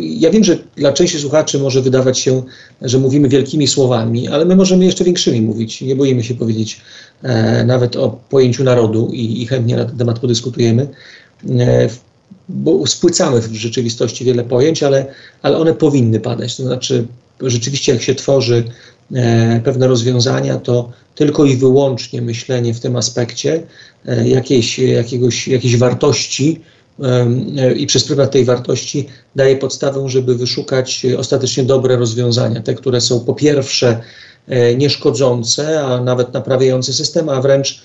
ja 0.00 0.30
wiem, 0.30 0.44
że 0.44 0.58
dla 0.76 0.92
części 0.92 1.18
słuchaczy 1.18 1.58
może 1.58 1.82
wydawać 1.82 2.18
się, 2.18 2.42
że 2.82 2.98
mówimy 2.98 3.28
wielkimi 3.28 3.68
słowami, 3.68 4.28
ale 4.28 4.44
my 4.44 4.56
możemy 4.56 4.84
jeszcze 4.84 5.04
większymi 5.04 5.42
mówić. 5.42 5.80
Nie 5.80 5.96
boimy 5.96 6.24
się 6.24 6.34
powiedzieć 6.34 6.80
e, 7.22 7.64
nawet 7.64 7.96
o 7.96 8.20
pojęciu 8.30 8.64
narodu 8.64 9.10
i, 9.12 9.42
i 9.42 9.46
chętnie 9.46 9.76
na 9.76 9.84
ten 9.84 9.98
temat 9.98 10.18
podyskutujemy. 10.18 10.88
E, 11.58 11.88
bo 12.48 12.86
spłycamy 12.86 13.40
w 13.40 13.54
rzeczywistości 13.54 14.24
wiele 14.24 14.44
pojęć, 14.44 14.82
ale, 14.82 15.06
ale 15.42 15.58
one 15.58 15.74
powinny 15.74 16.20
padać. 16.20 16.56
To 16.56 16.62
znaczy, 16.62 17.06
rzeczywiście, 17.40 17.92
jak 17.92 18.02
się 18.02 18.14
tworzy 18.14 18.64
pewne 19.64 19.86
rozwiązania, 19.86 20.56
to 20.56 20.90
tylko 21.14 21.44
i 21.44 21.56
wyłącznie 21.56 22.22
myślenie 22.22 22.74
w 22.74 22.80
tym 22.80 22.96
aspekcie 22.96 23.62
e, 24.06 24.28
jakiejś, 24.28 24.78
jakiegoś, 24.78 25.48
jakiejś 25.48 25.76
wartości 25.76 26.60
e, 27.02 27.72
i 27.72 27.86
przez 27.86 28.04
pryzmat 28.04 28.30
tej 28.30 28.44
wartości 28.44 29.08
daje 29.36 29.56
podstawę, 29.56 30.08
żeby 30.08 30.34
wyszukać 30.34 31.06
ostatecznie 31.18 31.64
dobre 31.64 31.96
rozwiązania, 31.96 32.60
te, 32.60 32.74
które 32.74 33.00
są 33.00 33.20
po 33.20 33.34
pierwsze 33.34 34.00
e, 34.48 34.74
nieszkodzące, 34.74 35.80
a 35.80 36.00
nawet 36.00 36.32
naprawiające 36.32 36.92
system, 36.92 37.28
a 37.28 37.40
wręcz 37.40 37.82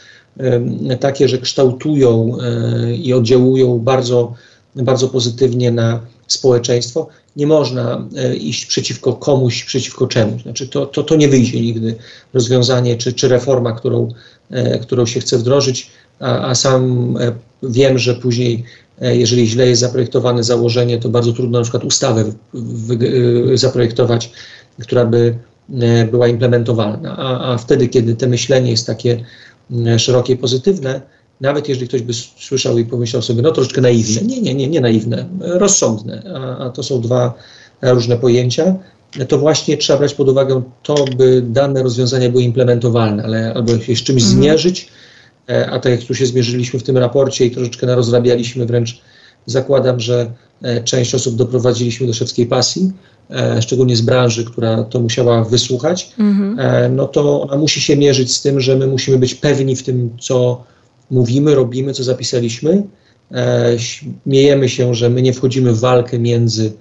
takie, 1.00 1.28
że 1.28 1.38
kształtują 1.38 2.38
e, 2.42 2.96
i 2.96 3.14
oddziałują 3.14 3.80
bardzo, 3.80 4.34
bardzo 4.76 5.08
pozytywnie 5.08 5.72
na 5.72 6.00
społeczeństwo. 6.28 7.08
Nie 7.38 7.48
można 7.48 8.08
e, 8.18 8.36
iść 8.36 8.66
przeciwko 8.66 9.14
komuś, 9.14 9.64
przeciwko 9.64 10.08
czemuś. 10.08 10.42
Znaczy 10.42 10.68
to, 10.68 10.86
to, 10.86 11.04
to 11.04 11.16
nie 11.16 11.30
wyjdzie 11.30 11.62
nigdy 11.62 11.96
rozwiązanie 12.34 12.98
czy, 12.98 13.14
czy 13.14 13.28
reforma, 13.28 13.72
którą, 13.72 14.10
e, 14.50 14.80
którą 14.80 15.06
się 15.06 15.20
chce 15.20 15.38
wdrożyć, 15.38 15.92
a, 16.20 16.48
a 16.48 16.56
sam 16.56 17.14
wiem, 17.64 17.98
że 17.98 18.16
później, 18.16 18.64
jeżeli 19.02 19.48
źle 19.48 19.68
jest 19.68 19.82
zaprojektowane 19.82 20.44
założenie, 20.44 20.98
to 20.98 21.10
bardzo 21.10 21.34
trudno 21.34 21.60
na 21.60 21.64
przykład 21.64 21.84
ustawę 21.84 22.24
zaprojektować, 23.54 24.32
która 24.80 25.06
by 25.06 25.38
była 26.12 26.28
implementowalna. 26.28 27.18
A, 27.18 27.54
a 27.54 27.58
wtedy, 27.58 27.88
kiedy 27.88 28.16
to 28.16 28.28
myślenie 28.28 28.72
jest 28.72 28.88
takie 28.88 29.24
E, 29.86 30.00
szerokie 30.00 30.34
i 30.34 30.38
pozytywne, 30.38 31.02
nawet 31.42 31.70
jeżeli 31.70 31.88
ktoś 31.88 32.02
by 32.02 32.14
słyszał 32.40 32.78
i 32.78 32.86
pomyślał 32.86 33.22
sobie, 33.22 33.42
no 33.42 33.52
troszeczkę 33.52 33.82
naiwne. 33.82 34.22
Nie, 34.22 34.42
nie, 34.42 34.56
nie, 34.56 34.68
nie 34.68 34.82
naiwne, 34.82 35.26
rozsądne, 35.40 36.24
a, 36.36 36.58
a 36.58 36.70
to 36.70 36.84
są 36.84 37.02
dwa 37.02 37.34
różne 37.82 38.18
pojęcia. 38.18 38.76
To 39.28 39.38
właśnie 39.38 39.78
trzeba 39.78 40.00
brać 40.00 40.14
pod 40.14 40.30
uwagę 40.30 40.62
to, 40.84 41.06
by 41.18 41.42
dane 41.42 41.84
rozwiązania 41.84 42.30
były 42.30 42.44
implementowalne, 42.44 43.24
ale 43.24 43.54
albo 43.54 43.80
się 43.80 43.96
z 43.96 44.04
czymś 44.04 44.22
mhm. 44.22 44.42
zmierzyć, 44.42 44.90
e, 45.50 45.70
a 45.70 45.80
tak 45.80 45.92
jak 45.92 46.04
tu 46.04 46.16
się 46.16 46.26
zmierzyliśmy 46.26 46.80
w 46.80 46.84
tym 46.84 46.98
raporcie 46.98 47.46
i 47.46 47.52
troszeczkę 47.52 47.88
narozrabialiśmy 47.88 48.66
wręcz, 48.66 49.02
zakładam, 49.46 50.00
że 50.00 50.32
e, 50.62 50.84
część 50.84 51.16
osób 51.16 51.36
doprowadziliśmy 51.36 52.08
do 52.08 52.14
szewskiej 52.14 52.46
pasji, 52.46 52.92
e, 53.30 53.62
szczególnie 53.62 53.96
z 53.96 54.02
branży, 54.02 54.46
która 54.46 54.84
to 54.84 55.00
musiała 55.00 55.44
wysłuchać, 55.44 56.14
mhm. 56.20 56.60
e, 56.60 56.90
no 56.90 57.08
to 57.08 57.42
ona 57.42 57.58
musi 57.58 57.82
się 57.82 57.98
mierzyć 57.98 58.36
z 58.36 58.42
tym, 58.42 58.62
że 58.62 58.76
my 58.76 58.88
musimy 58.88 59.18
być 59.18 59.36
pewni 59.36 59.76
w 59.76 59.84
tym, 59.84 60.10
co 60.20 60.64
mówimy, 61.12 61.56
robimy, 61.56 61.94
co 61.94 62.04
zapisaliśmy. 62.04 62.84
E, 63.32 63.76
śmiejemy 63.78 64.70
się, 64.70 64.96
że 64.96 65.10
my 65.10 65.22
nie 65.22 65.34
wchodzimy 65.34 65.74
w 65.74 65.80
walkę 65.80 66.20
między 66.20 66.74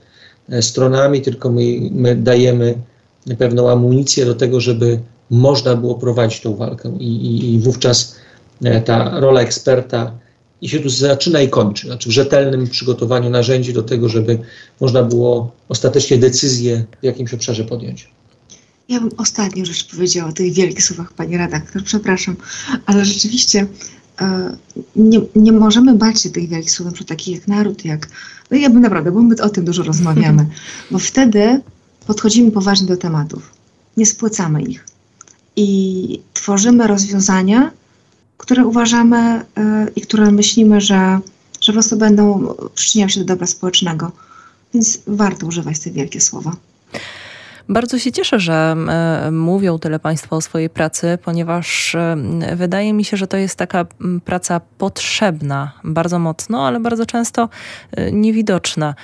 e, 0.49 0.62
stronami, 0.62 1.23
tylko 1.23 1.50
my, 1.50 1.62
my 1.90 2.16
dajemy 2.16 2.75
pewną 3.38 3.71
amunicję 3.71 4.26
do 4.26 4.35
tego, 4.35 4.61
żeby 4.61 5.00
można 5.30 5.76
było 5.76 5.95
prowadzić 5.95 6.40
tą 6.40 6.56
walkę 6.56 6.97
i, 7.00 7.06
i, 7.06 7.54
i 7.54 7.59
wówczas 7.59 8.16
e, 8.64 8.80
ta 8.80 9.21
rola 9.21 9.40
eksperta 9.40 10.18
i 10.62 10.68
się 10.68 10.80
tu 10.80 10.88
zaczyna 10.88 11.40
i 11.40 11.49
kończy. 11.49 11.87
Znaczy 11.87 12.09
w 12.09 12.12
rzetelnym 12.12 12.71
przygotowaniu 12.71 13.30
narzędzi 13.30 13.73
do 13.73 13.83
tego, 13.83 14.09
żeby 14.09 14.38
można 14.80 15.02
było 15.02 15.52
ostatecznie 15.68 16.18
decyzję 16.18 16.85
w 17.00 17.04
jakimś 17.04 17.35
obszarze 17.35 17.64
podjąć. 17.64 18.09
Ja 18.88 19.00
bym 19.00 19.11
ostatnią 19.16 19.64
rzecz 19.64 19.90
powiedziała 19.90 20.30
o 20.30 20.33
tych 20.33 20.52
wielkich 20.52 20.85
słowach, 20.85 21.12
pani 21.12 21.37
redaktor, 21.37 21.85
przepraszam, 21.85 22.37
ale 22.87 23.04
rzeczywiście 23.04 23.66
nie, 24.96 25.20
nie 25.37 25.52
możemy 25.52 25.94
bać 25.94 26.23
się 26.23 26.30
tych 26.30 26.49
wielkich 26.49 26.70
słów, 26.70 27.00
na 27.00 27.06
takich 27.06 27.35
jak 27.35 27.49
naród, 27.49 27.85
jak. 27.85 28.08
No 28.50 28.56
ja 28.56 28.70
bym 28.70 28.80
naprawdę, 28.80 29.12
bo 29.12 29.23
my 29.23 29.35
o 29.42 29.49
tym 29.49 29.64
dużo 29.64 29.82
rozmawiamy, 29.82 30.46
bo 30.90 30.99
wtedy 30.99 31.61
podchodzimy 32.06 32.50
poważnie 32.50 32.87
do 32.87 32.96
tematów, 32.96 33.50
nie 33.96 34.06
spłycamy 34.06 34.62
ich 34.62 34.85
i 35.56 36.20
tworzymy 36.35 36.87
rozwiązania, 36.87 37.70
które 38.37 38.66
uważamy 38.66 39.40
y, 39.40 39.42
i 39.96 40.00
które 40.00 40.30
myślimy, 40.30 40.80
że, 40.80 41.20
że 41.61 41.73
po 41.73 41.73
prostu 41.73 41.96
będą 41.96 42.54
przyczyniały 42.75 43.11
się 43.11 43.20
do 43.20 43.26
dobra 43.26 43.46
społecznego. 43.46 44.12
Więc 44.75 44.99
warto 45.06 45.46
używać 45.46 45.78
te 45.78 45.90
wielkie 45.90 46.20
słowa. 46.20 46.56
Bardzo 47.68 47.99
się 47.99 48.12
cieszę, 48.12 48.40
że 48.40 48.76
e, 48.88 49.30
mówią 49.30 49.78
tyle 49.78 49.99
Państwo 49.99 50.37
o 50.37 50.40
swojej 50.40 50.70
pracy, 50.70 51.18
ponieważ 51.25 51.94
e, 51.94 52.16
wydaje 52.56 52.92
mi 52.92 53.04
się, 53.04 53.16
że 53.16 53.26
to 53.26 53.37
jest 53.37 53.56
taka 53.58 53.87
praca 54.25 54.61
potrzebna 54.78 55.73
bardzo 55.85 56.18
mocno, 56.18 56.66
ale 56.66 56.80
bardzo 56.80 57.06
często 57.06 57.49
e, 57.92 58.12
niewidoczna. 58.12 58.94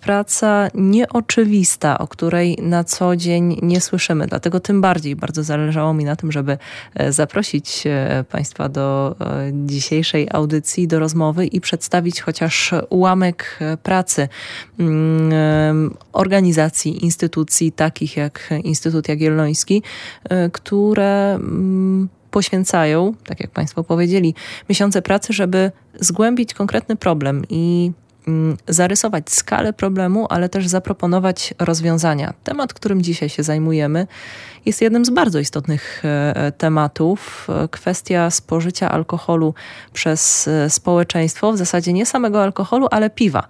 Praca 0.00 0.68
nieoczywista, 0.74 1.98
o 1.98 2.08
której 2.08 2.58
na 2.62 2.84
co 2.84 3.16
dzień 3.16 3.58
nie 3.62 3.80
słyszymy. 3.80 4.26
Dlatego 4.26 4.60
tym 4.60 4.80
bardziej 4.80 5.16
bardzo 5.16 5.42
zależało 5.42 5.94
mi 5.94 6.04
na 6.04 6.16
tym, 6.16 6.32
żeby 6.32 6.58
zaprosić 7.08 7.84
Państwa 8.30 8.68
do 8.68 9.16
dzisiejszej 9.52 10.28
audycji, 10.32 10.88
do 10.88 10.98
rozmowy 10.98 11.46
i 11.46 11.60
przedstawić 11.60 12.20
chociaż 12.20 12.74
ułamek 12.90 13.58
pracy 13.82 14.28
organizacji, 16.12 17.04
instytucji, 17.04 17.72
takich 17.76 18.16
jak 18.16 18.50
Instytut 18.64 19.08
Jagielloński, 19.08 19.82
e, 20.24 20.50
które 20.50 21.34
mm, 21.34 22.08
poświęcają, 22.30 23.14
tak 23.26 23.40
jak 23.40 23.50
Państwo 23.50 23.84
powiedzieli, 23.84 24.34
miesiące 24.68 25.02
pracy, 25.02 25.32
żeby 25.32 25.72
zgłębić 26.00 26.54
konkretny 26.54 26.96
problem 26.96 27.44
i 27.50 27.92
zarysować 28.68 29.30
skalę 29.30 29.72
problemu, 29.72 30.26
ale 30.30 30.48
też 30.48 30.66
zaproponować 30.66 31.54
rozwiązania. 31.58 32.34
Temat, 32.44 32.74
którym 32.74 33.02
dzisiaj 33.02 33.28
się 33.28 33.42
zajmujemy, 33.42 34.06
jest 34.66 34.82
jednym 34.82 35.04
z 35.04 35.10
bardzo 35.10 35.38
istotnych 35.38 36.02
e, 36.04 36.52
tematów. 36.58 37.48
Kwestia 37.70 38.30
spożycia 38.30 38.90
alkoholu 38.90 39.54
przez 39.92 40.48
e, 40.48 40.70
społeczeństwo, 40.70 41.52
w 41.52 41.56
zasadzie 41.56 41.92
nie 41.92 42.06
samego 42.06 42.42
alkoholu, 42.42 42.86
ale 42.90 43.10
piwa. 43.10 43.46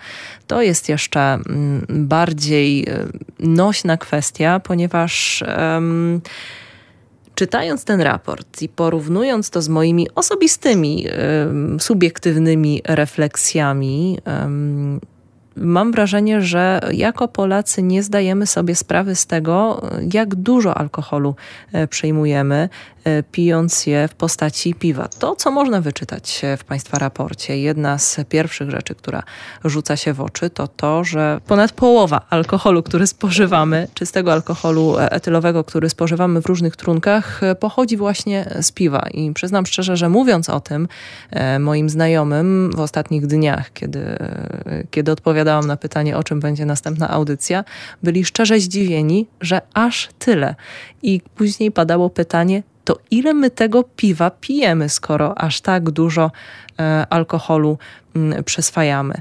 To 0.46 0.62
jest 0.62 0.88
jeszcze 0.88 1.20
mm, 1.20 1.86
bardziej 1.88 2.88
e, 2.88 3.06
nośna 3.40 3.96
kwestia, 3.96 4.60
ponieważ. 4.60 5.44
Um, 5.58 6.20
Czytając 7.36 7.84
ten 7.84 8.00
raport 8.00 8.62
i 8.62 8.68
porównując 8.68 9.50
to 9.50 9.62
z 9.62 9.68
moimi 9.68 10.06
osobistymi, 10.14 11.06
subiektywnymi 11.78 12.82
refleksjami, 12.84 14.18
mam 15.56 15.92
wrażenie, 15.92 16.42
że 16.42 16.80
jako 16.92 17.28
Polacy 17.28 17.82
nie 17.82 18.02
zdajemy 18.02 18.46
sobie 18.46 18.74
sprawy 18.74 19.14
z 19.14 19.26
tego, 19.26 19.82
jak 20.14 20.34
dużo 20.34 20.78
alkoholu 20.78 21.34
e, 21.72 21.88
przyjmujemy, 21.88 22.56
e, 22.56 22.68
pijąc 23.32 23.86
je 23.86 24.08
w 24.08 24.14
postaci 24.14 24.74
piwa. 24.74 25.08
To, 25.08 25.36
co 25.36 25.50
można 25.50 25.80
wyczytać 25.80 26.42
w 26.58 26.64
Państwa 26.64 26.98
raporcie, 26.98 27.58
jedna 27.58 27.98
z 27.98 28.20
pierwszych 28.28 28.70
rzeczy, 28.70 28.94
która 28.94 29.22
rzuca 29.64 29.96
się 29.96 30.12
w 30.12 30.20
oczy, 30.20 30.50
to 30.50 30.68
to, 30.68 31.04
że 31.04 31.40
ponad 31.46 31.72
połowa 31.72 32.20
alkoholu, 32.30 32.82
który 32.82 33.06
spożywamy, 33.06 33.88
czystego 33.94 34.32
alkoholu 34.32 34.98
e, 34.98 35.12
etylowego, 35.12 35.64
który 35.64 35.90
spożywamy 35.90 36.42
w 36.42 36.46
różnych 36.46 36.76
trunkach, 36.76 37.40
pochodzi 37.60 37.96
właśnie 37.96 38.54
z 38.60 38.72
piwa. 38.72 39.06
I 39.14 39.32
przyznam 39.32 39.66
szczerze, 39.66 39.96
że 39.96 40.08
mówiąc 40.08 40.50
o 40.50 40.60
tym 40.60 40.88
moim 41.60 41.90
znajomym 41.90 42.70
w 42.76 42.80
ostatnich 42.80 43.26
dniach, 43.26 43.72
kiedy, 43.72 44.16
kiedy 44.90 45.12
odpowiadałam 45.12 45.66
na 45.66 45.76
pytanie, 45.76 46.16
o 46.16 46.24
czym 46.24 46.40
będzie 46.40 46.66
następna 46.66 47.10
audycja, 47.10 47.64
byli 48.02 48.24
szczerze 48.24 48.60
zdziwieni, 48.60 49.26
że 49.40 49.60
aż 49.74 50.08
tyle. 50.18 50.54
I 51.02 51.20
później 51.34 51.70
padało 51.70 52.10
pytanie, 52.10 52.62
to 52.86 52.98
ile 53.10 53.34
my 53.34 53.50
tego 53.50 53.84
piwa 53.96 54.30
pijemy, 54.30 54.88
skoro 54.88 55.38
aż 55.38 55.60
tak 55.60 55.90
dużo 55.90 56.30
e, 56.78 57.06
alkoholu 57.10 57.78
m, 58.16 58.44
przyswajamy? 58.44 59.14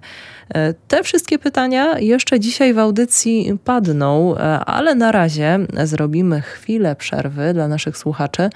E, 0.49 0.73
te 0.73 1.03
wszystkie 1.03 1.39
pytania 1.39 1.99
jeszcze 1.99 2.39
dzisiaj 2.39 2.73
w 2.73 2.79
audycji 2.79 3.57
padną, 3.63 4.37
e, 4.37 4.59
ale 4.59 4.95
na 4.95 5.11
razie 5.11 5.59
zrobimy 5.83 6.41
chwilę 6.41 6.95
przerwy 6.95 7.53
dla 7.53 7.67
naszych 7.67 7.97
słuchaczy 7.97 8.49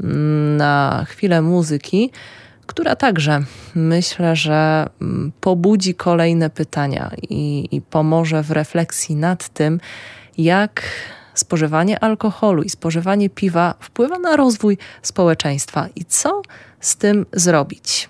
m, 0.00 0.56
na 0.56 1.04
chwilę 1.08 1.42
muzyki 1.42 2.10
która 2.66 2.96
także 2.96 3.40
myślę, 3.74 4.36
że 4.36 4.86
mm, 5.02 5.32
pobudzi 5.40 5.94
kolejne 5.94 6.50
pytania 6.50 7.10
i, 7.22 7.68
i 7.70 7.80
pomoże 7.80 8.42
w 8.42 8.50
refleksji 8.50 9.16
nad 9.16 9.48
tym, 9.48 9.80
jak 10.38 10.82
spożywanie 11.34 12.00
alkoholu 12.00 12.62
i 12.62 12.70
spożywanie 12.70 13.30
piwa 13.30 13.74
wpływa 13.80 14.18
na 14.18 14.36
rozwój 14.36 14.78
społeczeństwa 15.02 15.88
i 15.96 16.04
co 16.04 16.42
z 16.80 16.96
tym 16.96 17.26
zrobić. 17.32 18.08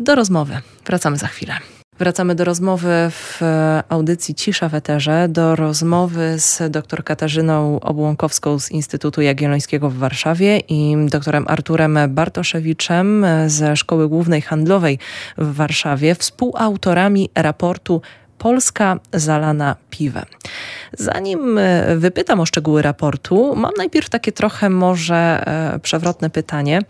Do 0.00 0.14
rozmowy. 0.14 0.60
Wracamy 0.86 1.16
za 1.16 1.26
chwilę. 1.26 1.54
Wracamy 1.98 2.34
do 2.34 2.44
rozmowy 2.44 3.10
w 3.10 3.40
audycji 3.88 4.34
Cisza 4.34 4.68
w 4.68 4.74
Eterze, 4.74 5.28
do 5.28 5.56
rozmowy 5.56 6.38
z 6.38 6.62
dr 6.70 7.04
Katarzyną 7.04 7.80
Obłąkowską 7.80 8.58
z 8.58 8.70
Instytutu 8.70 9.22
Jagiellońskiego 9.22 9.90
w 9.90 9.96
Warszawie 9.96 10.58
i 10.58 10.96
doktorem 11.06 11.44
Arturem 11.48 11.98
Bartoszewiczem 12.08 13.26
ze 13.46 13.76
Szkoły 13.76 14.08
Głównej 14.08 14.42
Handlowej 14.42 14.98
w 15.38 15.54
Warszawie, 15.54 16.14
współautorami 16.14 17.30
raportu 17.34 18.02
Polska 18.46 19.00
zalana 19.12 19.76
piwem. 19.90 20.24
Zanim 20.98 21.60
wypytam 21.96 22.40
o 22.40 22.46
szczegóły 22.46 22.82
raportu, 22.82 23.56
mam 23.56 23.72
najpierw 23.76 24.10
takie 24.10 24.32
trochę 24.32 24.70
może 24.70 25.16
e, 25.16 25.78
przewrotne 25.78 26.30
pytanie. 26.30 26.82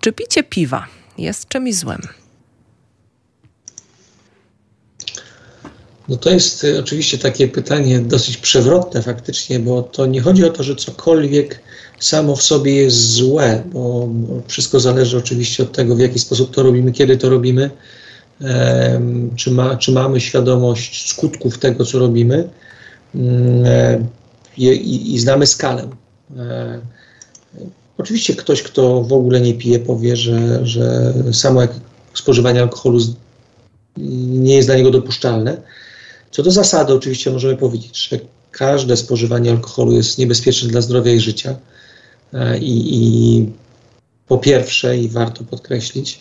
Czy 0.00 0.12
picie 0.12 0.42
piwa 0.42 0.86
jest 1.18 1.48
czymś 1.48 1.74
złym? 1.74 1.98
No 6.08 6.16
to 6.16 6.30
jest 6.30 6.64
y, 6.64 6.78
oczywiście 6.80 7.18
takie 7.18 7.48
pytanie 7.48 7.98
dosyć 7.98 8.36
przewrotne 8.36 9.02
faktycznie, 9.02 9.60
bo 9.60 9.82
to 9.82 10.06
nie 10.06 10.20
chodzi 10.20 10.44
o 10.44 10.50
to, 10.50 10.62
że 10.62 10.76
cokolwiek 10.76 11.60
samo 12.00 12.36
w 12.36 12.42
sobie 12.42 12.74
jest 12.74 13.12
złe, 13.12 13.62
bo 13.72 14.08
wszystko 14.46 14.80
zależy 14.80 15.18
oczywiście 15.18 15.62
od 15.62 15.72
tego, 15.72 15.94
w 15.94 16.00
jaki 16.00 16.18
sposób 16.18 16.54
to 16.54 16.62
robimy, 16.62 16.92
kiedy 16.92 17.16
to 17.16 17.28
robimy, 17.28 17.70
czy, 19.36 19.50
ma, 19.50 19.76
czy 19.76 19.92
mamy 19.92 20.20
świadomość 20.20 21.10
skutków 21.10 21.58
tego, 21.58 21.84
co 21.84 21.98
robimy 21.98 22.48
mm, 23.14 23.64
e, 23.66 24.04
i, 24.56 25.14
i 25.14 25.18
znamy 25.18 25.46
skalę. 25.46 25.88
E, 26.36 26.80
oczywiście 27.98 28.34
ktoś, 28.34 28.62
kto 28.62 29.02
w 29.02 29.12
ogóle 29.12 29.40
nie 29.40 29.54
pije, 29.54 29.78
powie, 29.78 30.16
że, 30.16 30.66
że 30.66 31.14
samo 31.32 31.60
jak 31.60 31.70
spożywanie 32.14 32.62
alkoholu 32.62 32.98
nie 34.28 34.56
jest 34.56 34.68
dla 34.68 34.76
niego 34.76 34.90
dopuszczalne. 34.90 35.62
Co 36.30 36.42
do 36.42 36.50
zasady, 36.50 36.94
oczywiście 36.94 37.30
możemy 37.30 37.56
powiedzieć, 37.56 38.08
że 38.08 38.18
każde 38.50 38.96
spożywanie 38.96 39.50
alkoholu 39.50 39.92
jest 39.92 40.18
niebezpieczne 40.18 40.68
dla 40.68 40.80
zdrowia 40.80 41.12
i 41.12 41.20
życia. 41.20 41.56
E, 42.32 42.58
I, 42.58 42.94
i 42.94 43.46
po 44.28 44.38
pierwsze, 44.38 44.98
i 44.98 45.08
warto 45.08 45.44
podkreślić, 45.44 46.20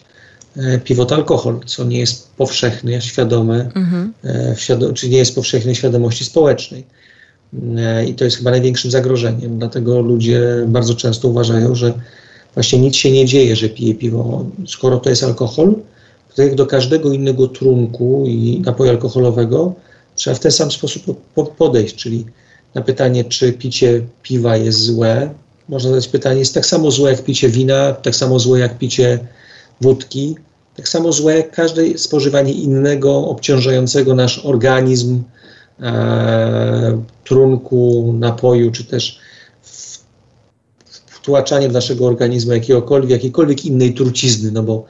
piwo 0.83 1.05
to 1.05 1.15
alkohol, 1.15 1.59
co 1.65 1.83
nie 1.83 1.99
jest 1.99 2.31
powszechne, 2.37 3.01
świadome, 3.01 3.71
mhm. 3.75 4.13
E, 4.23 4.93
czy 4.93 5.09
nie 5.09 5.17
jest 5.17 5.35
powszechnej 5.35 5.75
świadomości 5.75 6.25
społecznej. 6.25 6.83
I 8.07 8.13
to 8.13 8.25
jest 8.25 8.37
chyba 8.37 8.51
największym 8.51 8.91
zagrożeniem. 8.91 9.59
Dlatego 9.59 10.01
ludzie 10.01 10.41
bardzo 10.67 10.95
często 10.95 11.27
uważają, 11.27 11.75
że 11.75 11.93
właśnie 12.53 12.79
nic 12.79 12.95
się 12.95 13.11
nie 13.11 13.25
dzieje, 13.25 13.55
że 13.55 13.69
pije 13.69 13.95
piwo. 13.95 14.45
Skoro 14.67 14.97
to 14.97 15.09
jest 15.09 15.23
alkohol, 15.23 15.75
to 16.35 16.41
jak 16.41 16.55
do 16.55 16.65
każdego 16.65 17.13
innego 17.13 17.47
trunku 17.47 18.23
i 18.27 18.61
napoju 18.65 18.89
alkoholowego 18.89 19.73
trzeba 20.15 20.35
w 20.35 20.39
ten 20.39 20.51
sam 20.51 20.71
sposób 20.71 21.21
podejść, 21.57 21.95
czyli 21.95 22.25
na 22.75 22.81
pytanie, 22.81 23.23
czy 23.23 23.53
picie 23.53 24.01
piwa 24.23 24.57
jest 24.57 24.79
złe, 24.79 25.29
można 25.69 25.89
zadać 25.89 26.07
pytanie, 26.07 26.39
jest 26.39 26.53
tak 26.53 26.65
samo 26.65 26.91
złe 26.91 27.11
jak 27.11 27.23
picie 27.23 27.49
wina, 27.49 27.93
tak 27.93 28.15
samo 28.15 28.39
złe 28.39 28.59
jak 28.59 28.77
picie 28.77 29.19
wódki, 29.81 30.35
tak 30.77 30.89
samo 30.89 31.11
złe 31.11 31.37
jak 31.37 31.51
każde 31.51 31.97
spożywanie 31.97 32.53
innego 32.53 33.27
obciążającego 33.27 34.15
nasz 34.15 34.45
organizm 34.45 35.23
e, 35.79 37.01
trunku, 37.23 38.13
napoju, 38.19 38.71
czy 38.71 38.85
też 38.85 39.19
wtłaczanie 41.07 41.69
w 41.69 41.73
naszego 41.73 42.05
organizmu 42.05 42.53
jakiegokolwiek, 42.53 43.09
jakiejkolwiek 43.09 43.65
innej 43.65 43.93
trucizny, 43.93 44.51
no 44.51 44.63
bo 44.63 44.85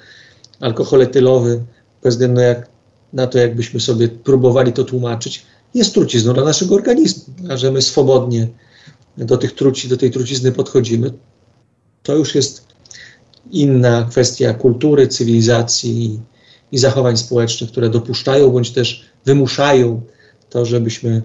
alkohol 0.60 1.02
etylowy, 1.02 1.64
bez 2.04 2.14
względu 2.14 2.42
jak 2.42 2.70
na 3.14 3.28
to, 3.28 3.38
jakbyśmy 3.38 3.80
sobie 3.80 4.08
próbowali 4.08 4.74
to 4.74 4.84
tłumaczyć, 4.84 5.46
jest 5.74 5.94
trucizną 5.94 6.34
dla 6.34 6.44
naszego 6.44 6.76
organizmu, 6.76 7.24
a 7.50 7.58
że 7.58 7.72
my 7.72 7.82
swobodnie 7.82 8.48
do 9.18 9.38
tych 9.38 9.56
truci, 9.56 9.88
do 9.88 9.98
tej 9.98 10.12
trucizny 10.12 10.52
podchodzimy, 10.52 11.14
to 12.04 12.16
już 12.16 12.36
jest 12.36 12.67
inna 13.52 14.08
kwestia 14.10 14.54
kultury, 14.54 15.08
cywilizacji 15.08 16.20
i 16.72 16.78
zachowań 16.78 17.18
społecznych, 17.18 17.72
które 17.72 17.90
dopuszczają 17.90 18.50
bądź 18.50 18.72
też 18.72 19.06
wymuszają 19.26 20.02
to, 20.50 20.66
żebyśmy, 20.66 21.22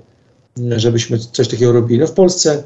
żebyśmy 0.77 1.19
coś 1.19 1.49
takiego 1.49 1.73
robili. 1.73 2.01
No 2.01 2.07
w 2.07 2.13
Polsce, 2.13 2.63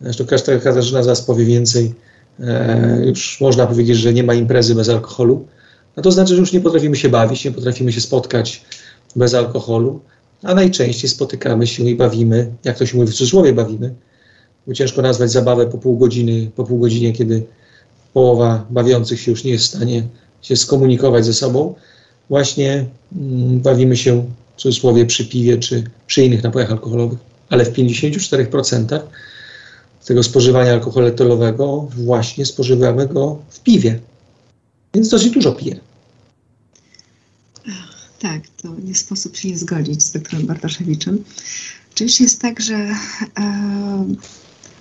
zresztą 0.00 0.24
Katarzyna 0.62 1.02
zaraz 1.02 1.22
powie 1.22 1.44
więcej, 1.44 1.94
e, 2.40 3.02
już 3.06 3.40
można 3.40 3.66
powiedzieć, 3.66 3.96
że 3.96 4.12
nie 4.12 4.22
ma 4.22 4.34
imprezy 4.34 4.74
bez 4.74 4.88
alkoholu. 4.88 5.46
No 5.96 6.02
to 6.02 6.10
znaczy, 6.10 6.34
że 6.34 6.40
już 6.40 6.52
nie 6.52 6.60
potrafimy 6.60 6.96
się 6.96 7.08
bawić, 7.08 7.44
nie 7.44 7.52
potrafimy 7.52 7.92
się 7.92 8.00
spotkać 8.00 8.64
bez 9.16 9.34
alkoholu, 9.34 10.00
a 10.42 10.54
najczęściej 10.54 11.10
spotykamy 11.10 11.66
się 11.66 11.84
i 11.84 11.94
bawimy, 11.94 12.52
jak 12.64 12.78
to 12.78 12.86
się 12.86 12.96
mówi 12.96 13.12
w 13.12 13.14
cudzysłowie 13.14 13.52
bawimy, 13.52 13.94
bo 14.66 14.74
ciężko 14.74 15.02
nazwać 15.02 15.30
zabawę 15.30 15.66
po 15.66 15.78
pół 15.78 15.98
godziny, 15.98 16.50
po 16.56 16.64
pół 16.64 16.78
godzinie, 16.78 17.12
kiedy 17.12 17.42
połowa 18.12 18.66
bawiących 18.70 19.20
się 19.20 19.30
już 19.30 19.44
nie 19.44 19.50
jest 19.50 19.64
w 19.64 19.68
stanie 19.68 20.08
się 20.42 20.56
skomunikować 20.56 21.24
ze 21.24 21.34
sobą. 21.34 21.74
Właśnie 22.28 22.84
mm, 23.16 23.60
bawimy 23.60 23.96
się 23.96 24.26
w 24.56 24.60
cudzysłowie 24.60 25.06
przy 25.06 25.24
piwie 25.24 25.58
czy 25.58 25.84
przy 26.06 26.24
innych 26.24 26.42
napojach 26.42 26.70
alkoholowych, 26.70 27.18
ale 27.48 27.64
w 27.64 27.72
54% 27.72 29.00
tego 30.04 30.22
spożywania 30.22 30.72
alkoholu 30.72 31.06
etylowego 31.06 31.88
właśnie 31.96 32.46
spożywamy 32.46 33.06
go 33.06 33.38
w 33.50 33.60
piwie. 33.60 34.00
Więc 34.94 35.08
dosyć 35.08 35.30
dużo 35.30 35.52
pije. 35.52 35.80
Tak, 38.18 38.42
to 38.62 38.68
nie 38.84 38.94
sposób 38.94 39.36
się 39.36 39.48
nie 39.48 39.58
zgodzić 39.58 40.02
z 40.02 40.12
doktorem 40.12 40.46
Bartoszewiczem. 40.46 41.24
Oczywiście 41.94 42.24
jest 42.24 42.40
tak, 42.40 42.60
że 42.60 42.74
e, 42.74 42.94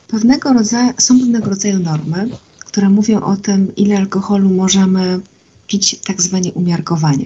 pewnego 0.08 0.54
rodzaju, 0.54 0.94
są 0.98 1.20
pewnego 1.20 1.50
rodzaju 1.50 1.80
normy, 1.80 2.30
które 2.78 2.90
mówią 2.90 3.22
o 3.22 3.38
tym, 3.38 3.76
ile 3.76 3.98
alkoholu 3.98 4.50
możemy 4.50 5.20
pić 5.68 6.00
tak 6.06 6.22
zwanie 6.22 6.54
umiarkowanie. 6.54 7.26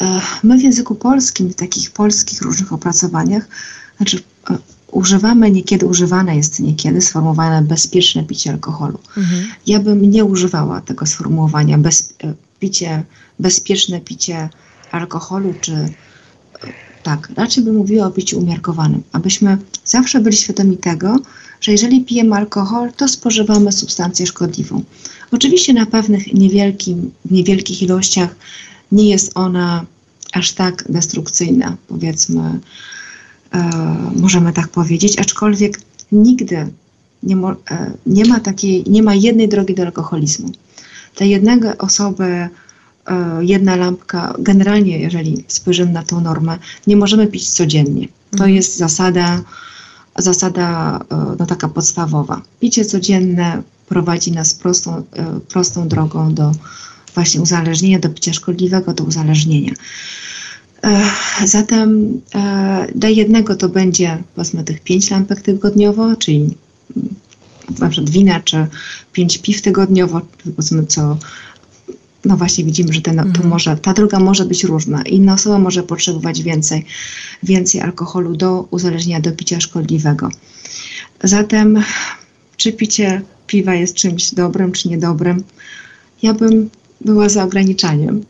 E, 0.00 0.20
my 0.42 0.58
w 0.58 0.62
języku 0.62 0.94
polskim, 0.94 1.48
w 1.48 1.54
takich 1.54 1.90
polskich 1.90 2.42
różnych 2.42 2.72
opracowaniach, 2.72 3.48
znaczy 3.96 4.22
e, 4.50 4.58
używamy, 4.90 5.50
niekiedy 5.50 5.86
używane 5.86 6.36
jest 6.36 6.60
niekiedy 6.60 7.00
sformułowane 7.00 7.62
bezpieczne 7.62 8.24
picie 8.24 8.50
alkoholu. 8.50 8.98
Mhm. 9.16 9.44
Ja 9.66 9.78
bym 9.78 10.10
nie 10.10 10.24
używała 10.24 10.80
tego 10.80 11.06
sformułowania 11.06 11.78
bez, 11.78 12.14
e, 12.24 12.34
picie, 12.60 13.02
bezpieczne 13.38 14.00
picie 14.00 14.48
alkoholu, 14.90 15.54
czy 15.60 15.88
tak, 17.02 17.28
raczej 17.36 17.64
bym 17.64 17.76
mówiła 17.76 18.06
o 18.06 18.10
piciu 18.10 18.38
umiarkowanym, 18.38 19.02
abyśmy 19.12 19.58
zawsze 19.84 20.20
byli 20.20 20.36
świadomi 20.36 20.76
tego, 20.76 21.18
że 21.64 21.72
jeżeli 21.72 22.00
pijemy 22.00 22.36
alkohol, 22.36 22.92
to 22.92 23.08
spożywamy 23.08 23.72
substancję 23.72 24.26
szkodliwą. 24.26 24.82
Oczywiście 25.32 25.72
na 25.72 25.86
pewnych 25.86 26.34
niewielkim, 26.34 27.10
niewielkich 27.30 27.82
ilościach 27.82 28.36
nie 28.92 29.08
jest 29.08 29.32
ona 29.34 29.84
aż 30.32 30.52
tak 30.52 30.84
destrukcyjna, 30.88 31.76
powiedzmy, 31.88 32.60
e, 33.54 33.70
możemy 34.16 34.52
tak 34.52 34.68
powiedzieć, 34.68 35.18
aczkolwiek 35.18 35.80
nigdy 36.12 36.66
nie, 37.22 37.36
mo, 37.36 37.52
e, 37.52 37.56
nie, 38.06 38.24
ma 38.24 38.40
takiej, 38.40 38.84
nie 38.86 39.02
ma 39.02 39.14
jednej 39.14 39.48
drogi 39.48 39.74
do 39.74 39.82
alkoholizmu. 39.82 40.50
Dla 41.16 41.26
jednego 41.26 41.76
osoby 41.78 42.24
e, 42.24 42.48
jedna 43.40 43.76
lampka, 43.76 44.34
generalnie 44.38 44.98
jeżeli 44.98 45.44
spojrzymy 45.48 45.92
na 45.92 46.02
tą 46.02 46.20
normę, 46.20 46.58
nie 46.86 46.96
możemy 46.96 47.26
pić 47.26 47.50
codziennie. 47.50 48.08
To 48.30 48.36
mhm. 48.36 48.50
jest 48.50 48.76
zasada 48.76 49.42
zasada 50.18 50.98
e, 51.10 51.36
no, 51.38 51.46
taka 51.46 51.68
podstawowa. 51.68 52.42
Picie 52.60 52.84
codzienne 52.84 53.62
prowadzi 53.88 54.32
nas 54.32 54.54
prostą, 54.54 54.96
e, 54.96 55.40
prostą 55.48 55.88
drogą 55.88 56.34
do 56.34 56.52
właśnie 57.14 57.40
uzależnienia, 57.40 57.98
do 57.98 58.08
picia 58.08 58.32
szkodliwego, 58.32 58.92
do 58.94 59.04
uzależnienia. 59.04 59.72
E, 60.82 61.02
zatem 61.44 62.20
dla 62.94 63.08
jednego 63.08 63.56
to 63.56 63.68
będzie 63.68 64.22
powiedzmy 64.34 64.64
tych 64.64 64.80
pięć 64.80 65.10
lampek 65.10 65.40
tygodniowo, 65.40 66.16
czyli 66.16 66.38
mm, 66.96 67.14
na 67.78 67.88
przykład 67.88 68.10
wina, 68.10 68.40
czy 68.40 68.66
pięć 69.12 69.38
piw 69.38 69.62
tygodniowo, 69.62 70.20
powiedzmy 70.44 70.86
co 70.86 71.18
no 72.24 72.36
właśnie 72.36 72.64
widzimy, 72.64 72.92
że 72.92 73.00
ten, 73.00 73.18
mhm. 73.18 73.48
może, 73.48 73.76
ta 73.76 73.92
droga 73.92 74.18
może 74.18 74.44
być 74.44 74.64
różna. 74.64 75.02
Inna 75.02 75.34
osoba 75.34 75.58
może 75.58 75.82
potrzebować 75.82 76.42
więcej, 76.42 76.86
więcej 77.42 77.80
alkoholu 77.80 78.36
do 78.36 78.66
uzależnienia, 78.70 79.20
do 79.20 79.32
picia 79.32 79.60
szkodliwego. 79.60 80.28
Zatem, 81.22 81.84
czy 82.56 82.72
picie 82.72 83.22
piwa 83.46 83.74
jest 83.74 83.94
czymś 83.94 84.34
dobrym, 84.34 84.72
czy 84.72 84.88
niedobrym? 84.88 85.44
Ja 86.22 86.34
bym 86.34 86.70
była 87.00 87.28
za 87.28 87.44
ograniczaniem. 87.44 88.24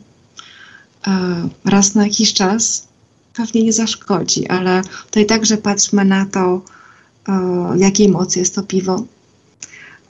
E, 1.07 1.49
raz 1.65 1.95
na 1.95 2.03
jakiś 2.03 2.33
czas 2.33 2.87
pewnie 3.35 3.63
nie 3.63 3.73
zaszkodzi, 3.73 4.47
ale 4.47 4.81
tutaj 5.05 5.25
także 5.25 5.57
patrzmy 5.57 6.05
na 6.05 6.25
to, 6.25 6.61
e, 7.27 7.77
jakiej 7.77 8.09
mocy 8.09 8.39
jest 8.39 8.55
to 8.55 8.63
piwo. 8.63 9.03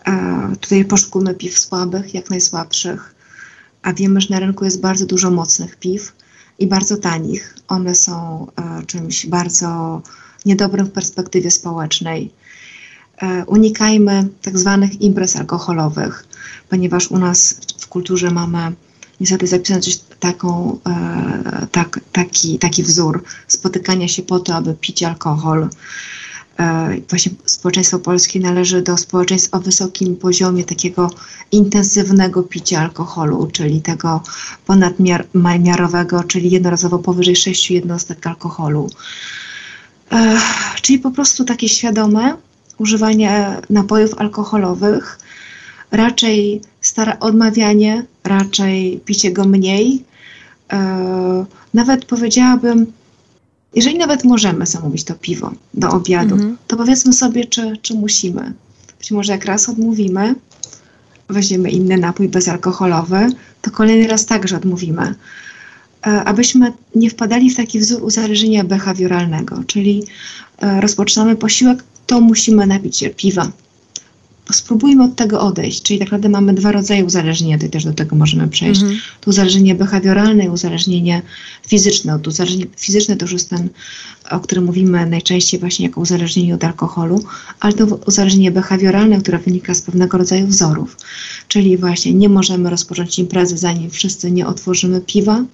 E, 0.08 0.54
tutaj 0.62 0.86
poszukujmy 0.86 1.34
piw 1.34 1.60
słabych, 1.60 2.14
jak 2.14 2.30
najsłabszych 2.30 3.15
a 3.86 3.94
wiemy, 3.94 4.22
że 4.22 4.28
na 4.30 4.40
rynku 4.40 4.66
jest 4.66 4.82
bardzo 4.82 5.06
dużo 5.06 5.32
mocnych 5.32 5.76
piw 5.76 6.14
i 6.60 6.68
bardzo 6.68 6.98
tanich. 6.98 7.56
One 7.68 7.96
są 7.96 8.48
e, 8.56 8.86
czymś 8.86 9.26
bardzo 9.26 10.02
niedobrym 10.46 10.86
w 10.86 10.92
perspektywie 10.92 11.52
społecznej. 11.52 12.32
E, 13.22 13.46
unikajmy 13.46 14.28
tak 14.42 14.60
zwanych 14.60 15.02
imprez 15.02 15.36
alkoholowych, 15.36 16.26
ponieważ 16.70 17.12
u 17.12 17.18
nas 17.18 17.60
w 17.80 17.88
kulturze 17.88 18.32
mamy 18.32 18.76
niestety 19.20 19.48
zapisane 19.48 19.82
coś 19.82 19.98
taką, 20.20 20.80
e, 20.88 21.68
tak, 21.72 22.00
taki, 22.12 22.60
taki 22.60 22.84
wzór 22.84 23.24
spotykania 23.48 24.08
się 24.08 24.24
po 24.24 24.40
to, 24.40 24.56
aby 24.56 24.74
pić 24.74 25.04
alkohol. 25.04 25.70
E, 26.60 26.98
właśnie 27.10 27.32
społeczeństwo 27.46 28.00
polskie 28.00 28.40
należy 28.40 28.82
do 28.82 28.98
społeczeństw 28.98 29.54
o 29.54 29.60
wysokim 29.60 30.16
poziomie 30.16 30.64
takiego 30.64 31.12
intensywnego 31.52 32.44
picia 32.44 32.80
alkoholu, 32.80 33.50
czyli 33.54 33.82
tego 33.82 34.22
ponadmiarowego, 34.66 36.24
czyli 36.24 36.52
jednorazowo 36.52 37.00
powyżej 37.00 37.36
6 37.36 37.72
jednostek 37.72 38.28
alkoholu. 38.28 38.90
E, 40.12 40.38
czyli 40.82 41.00
po 41.00 41.12
prostu 41.12 41.46
takie 41.46 41.70
świadome 41.70 42.38
używanie 42.78 43.58
napojów 43.70 44.14
alkoholowych, 44.18 45.20
raczej 45.92 46.62
stara 46.82 47.20
odmawianie, 47.20 48.06
raczej 48.24 49.02
picie 49.06 49.32
go 49.32 49.46
mniej. 49.46 50.04
E, 50.74 51.46
nawet 51.74 52.06
powiedziałabym, 52.06 52.94
jeżeli 53.76 53.98
nawet 53.98 54.24
możemy 54.24 54.66
zamówić 54.66 55.04
to 55.04 55.16
piwo 55.16 55.52
do 55.74 55.90
obiadu, 55.90 56.36
mhm. 56.36 56.58
to 56.68 56.78
powiedzmy 56.78 57.14
sobie, 57.14 57.46
czy, 57.46 57.78
czy 57.82 57.94
musimy. 57.94 58.54
Być 59.00 59.12
może 59.12 59.32
jak 59.32 59.46
raz 59.46 59.70
odmówimy, 59.70 60.36
weźmiemy 61.30 61.70
inny 61.70 61.98
napój 61.98 62.30
bezalkoholowy, 62.30 63.28
to 63.62 63.72
kolejny 63.72 64.08
raz 64.08 64.26
także 64.26 64.58
odmówimy. 64.58 65.16
E, 66.08 66.24
abyśmy 66.24 66.74
nie 66.96 67.10
wpadali 67.10 67.50
w 67.50 67.56
taki 67.56 67.80
wzór 67.80 68.04
uzależnienia 68.04 68.64
behawioralnego, 68.64 69.64
czyli 69.68 70.04
e, 70.60 70.82
rozpoczynamy 70.82 71.36
posiłek, 71.36 71.84
to 72.08 72.22
musimy 72.22 72.68
napić 72.68 72.98
się 72.98 73.10
piwa, 73.10 73.52
spróbujmy 74.52 75.04
od 75.04 75.16
tego 75.16 75.42
odejść. 75.42 75.82
Czyli 75.82 76.00
tak 76.00 76.06
naprawdę 76.06 76.30
mamy 76.30 76.54
dwa 76.54 76.72
rodzaje 76.72 77.06
uzależnienia, 77.06 77.58
to 77.58 77.68
też 77.68 77.86
do 77.86 77.94
tego 77.94 78.16
możemy 78.16 78.48
przejść. 78.48 78.82
Mhm. 78.82 79.00
To 79.22 79.30
uzależnienie 79.30 79.76
behawioralne 79.76 80.46
i 80.46 80.50
uzależnienie 80.50 81.22
fizyczne. 81.68 82.20
To 82.20 82.30
uzależnienie 82.30 82.66
fizyczne 82.78 83.16
to 83.16 83.26
już 83.26 83.34
jest 83.34 83.50
ten, 83.50 83.70
o 84.32 84.40
którym 84.40 84.66
mówimy 84.66 85.06
najczęściej 85.06 85.60
właśnie 85.60 85.86
jako 85.86 86.02
uzależnienie 86.02 86.56
od 86.56 86.64
alkoholu, 86.64 87.24
ale 87.60 87.74
to 87.74 87.86
uzależnienie 87.86 88.52
behawioralne, 88.52 89.22
które 89.22 89.40
wynika 89.40 89.74
z 89.74 89.82
pewnego 89.82 90.18
rodzaju 90.18 90.48
wzorów. 90.48 90.98
Czyli 91.48 91.78
właśnie 91.78 92.14
nie 92.14 92.30
możemy 92.30 92.70
rozpocząć 92.70 93.20
imprezy, 93.20 93.58
zanim 93.58 93.90
wszyscy 93.90 94.32
nie 94.32 94.48
otworzymy 94.48 95.02
piwa, 95.02 95.46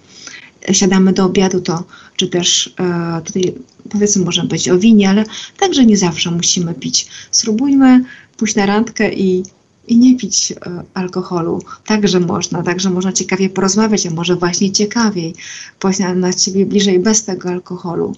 siadamy 0.72 1.12
do 1.12 1.24
obiadu, 1.24 1.60
to 1.60 1.84
czy 2.16 2.28
też 2.28 2.74
e, 2.80 3.20
tutaj 3.24 3.54
powiedzmy 3.90 4.24
możemy 4.24 4.48
być 4.48 4.68
o 4.68 4.78
winie, 4.78 5.10
ale 5.10 5.24
także 5.58 5.86
nie 5.86 5.96
zawsze 5.96 6.30
musimy 6.30 6.74
pić. 6.74 7.08
Spróbujmy 7.30 8.04
pójść 8.36 8.54
na 8.54 8.66
randkę 8.66 9.12
i, 9.12 9.42
i 9.88 9.96
nie 9.96 10.16
pić 10.16 10.52
e, 10.52 10.56
alkoholu. 10.94 11.62
Także 11.86 12.20
można, 12.20 12.62
także 12.62 12.90
można 12.90 13.12
ciekawie 13.12 13.50
porozmawiać, 13.50 14.06
a 14.06 14.10
może 14.10 14.36
właśnie 14.36 14.72
ciekawiej 14.72 15.34
pójść 15.78 15.98
na, 15.98 16.14
na 16.14 16.32
siebie 16.32 16.66
bliżej 16.66 16.98
bez 16.98 17.24
tego 17.24 17.48
alkoholu. 17.48 18.16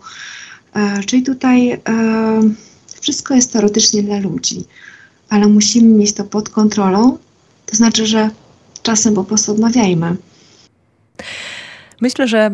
E, 0.75 1.05
czyli 1.05 1.23
tutaj 1.23 1.71
e, 1.73 1.81
wszystko 3.01 3.35
jest 3.35 3.53
teoretycznie 3.53 4.03
dla 4.03 4.19
ludzi, 4.19 4.65
ale 5.29 5.47
musimy 5.47 5.99
mieć 5.99 6.13
to 6.13 6.25
pod 6.25 6.49
kontrolą, 6.49 7.19
to 7.67 7.77
znaczy, 7.77 8.07
że 8.07 8.31
czasem 8.83 9.15
po 9.15 9.25
prostu 9.25 9.53
odmawiajmy. 9.53 10.17
Myślę, 12.01 12.29
że 12.29 12.51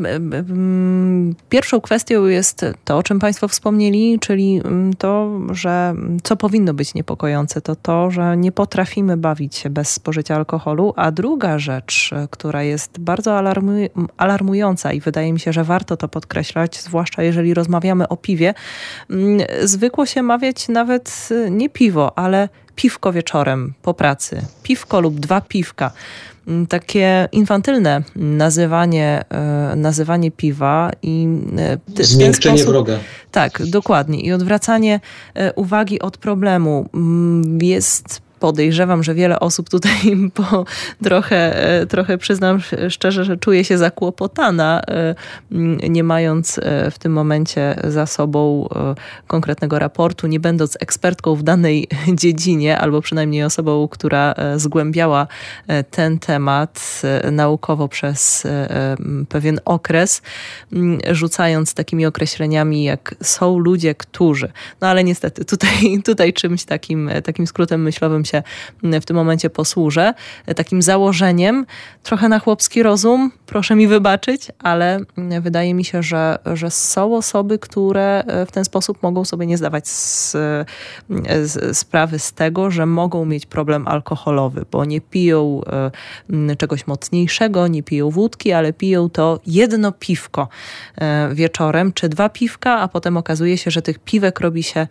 pierwszą 1.49 1.81
kwestią 1.81 2.27
jest 2.27 2.67
to, 2.85 2.99
o 2.99 3.03
czym 3.03 3.19
Państwo 3.19 3.49
wspomnieli, 3.49 4.19
czyli 4.21 4.63
to, 4.99 5.41
że 5.51 5.95
co 6.23 6.37
powinno 6.37 6.75
być 6.75 6.95
niepokojące, 6.95 7.61
to 7.61 7.77
to, 7.77 8.11
że 8.11 8.37
nie 8.37 8.53
potrafimy 8.53 9.17
bawić 9.17 9.57
się 9.57 9.71
bez 9.71 9.91
spożycia 9.91 10.37
alkoholu. 10.37 10.93
A 10.97 11.11
druga 11.11 11.59
rzecz, 11.59 12.11
która 12.31 12.63
jest 12.63 12.99
bardzo 12.99 13.55
alarmująca 14.17 14.93
i 14.93 15.01
wydaje 15.01 15.33
mi 15.33 15.41
się, 15.41 15.53
że 15.53 15.65
warto 15.65 15.97
to 15.97 16.09
podkreślać, 16.09 16.81
zwłaszcza 16.81 17.23
jeżeli 17.23 17.55
rozmawiamy 17.55 18.09
o 18.09 18.17
piwie, 18.17 18.55
zwykło 19.63 20.07
się 20.07 20.23
mawiać 20.23 20.69
nawet 20.69 21.29
nie 21.51 21.71
piwo, 21.71 22.19
ale 22.19 22.49
piwko 22.75 23.13
wieczorem 23.13 23.75
po 23.83 23.95
pracy, 23.95 24.43
piwko 24.63 25.01
lub 25.01 25.21
dwa 25.21 25.41
piwka. 25.41 25.91
Mm, 26.47 26.67
takie 26.67 27.29
infantylne 27.33 28.03
nazywanie, 28.17 29.25
e, 29.31 29.77
nazywanie 29.77 30.31
piwa 30.31 30.91
i 31.03 31.29
e, 31.99 32.05
zmiękczenie 32.05 32.59
sposób, 32.59 32.73
wroga. 32.73 32.99
Tak, 33.31 33.67
dokładnie. 33.67 34.21
I 34.21 34.33
odwracanie 34.33 35.01
e, 35.35 35.53
uwagi 35.53 36.01
od 36.01 36.19
problemu 36.19 36.89
mm, 36.95 37.63
jest 37.63 38.30
podejrzewam, 38.41 39.03
że 39.03 39.15
wiele 39.15 39.41
osób 39.41 39.71
tutaj 39.71 40.01
po 40.35 40.65
trochę, 41.05 41.65
e, 41.81 41.87
trochę 41.87 42.19
przyznam 42.19 42.61
szczerze, 42.89 43.25
że 43.25 43.37
czuje 43.37 43.65
się 43.65 43.79
zakłopotana, 43.79 44.83
e, 44.89 45.15
nie 45.89 46.05
mając 46.05 46.59
e, 46.59 46.91
w 46.91 46.99
tym 46.99 47.13
momencie 47.13 47.77
za 47.85 48.07
sobą 48.07 48.69
konkretnego 49.27 49.79
raportu, 49.79 50.27
nie 50.27 50.41
będąc 50.41 50.77
ekspertką 50.81 51.35
w 51.35 51.43
danej 51.43 51.89
dziedzinie, 52.21 52.79
albo 52.79 53.01
przynajmniej 53.01 53.45
osobą, 53.45 53.89
która 53.89 54.35
zgłębiała 54.57 55.27
ten 55.91 56.19
temat 56.19 57.03
naukowo 57.33 57.89
przez 57.89 58.47
pewien 59.29 59.61
okres, 59.65 60.23
rzucając 61.11 61.75
takimi 61.75 62.07
określeniami 62.07 62.85
jak 62.85 63.15
są 63.23 63.59
ludzie, 63.59 63.95
którzy. 63.95 64.53
No 64.81 64.89
ale 64.89 65.05
niestety 65.05 65.45
tutaj, 65.45 66.03
tutaj 66.05 66.33
czymś 66.33 66.65
takim, 66.65 67.11
takim 67.25 67.47
skrótem 67.47 67.83
myślowym 67.83 68.25
się 68.31 68.43
w 68.83 69.05
tym 69.05 69.17
momencie 69.17 69.51
posłużę. 69.51 70.15
Takim 70.57 70.83
założeniem, 70.83 71.67
trochę 72.03 72.29
na 72.29 72.39
chłopski 72.39 72.83
rozum, 72.83 73.33
proszę 73.47 73.75
mi 73.75 73.89
wybaczyć, 73.89 74.49
ale 74.59 75.01
wydaje 75.41 75.75
mi 75.75 75.85
się, 75.85 76.03
że, 76.03 76.39
że 76.55 76.71
są 76.71 77.17
osoby, 77.17 77.59
które 77.59 78.25
w 78.47 78.53
ten 78.53 78.65
sposób 78.65 79.03
mogą 79.03 79.25
sobie 79.25 79.47
nie 79.47 79.59
zdawać 79.59 79.89
z, 79.89 80.33
z, 81.43 81.79
sprawy 81.79 82.19
z 82.19 82.33
tego, 82.33 82.71
że 82.71 82.87
mogą 82.87 83.25
mieć 83.25 83.47
problem 83.47 83.89
alkoholowy, 83.89 84.65
bo 84.71 84.85
nie 84.85 85.01
piją 85.01 85.61
e, 86.51 86.57
czegoś 86.57 86.87
mocniejszego, 86.87 87.67
nie 87.69 87.83
piją 87.83 88.11
wódki, 88.11 88.53
ale 88.53 88.73
piją 88.73 89.11
to 89.11 89.41
jedno 89.47 89.93
piwko 89.93 90.49
e, 90.97 91.35
wieczorem, 91.35 91.93
czy 91.93 92.09
dwa 92.09 92.29
piwka, 92.29 92.81
a 92.81 92.89
potem 92.89 93.17
okazuje 93.17 93.59
się, 93.59 93.71
że 93.71 93.83
tych 93.83 93.99
piwek 93.99 94.41
robi 94.41 94.63
się 94.63 94.87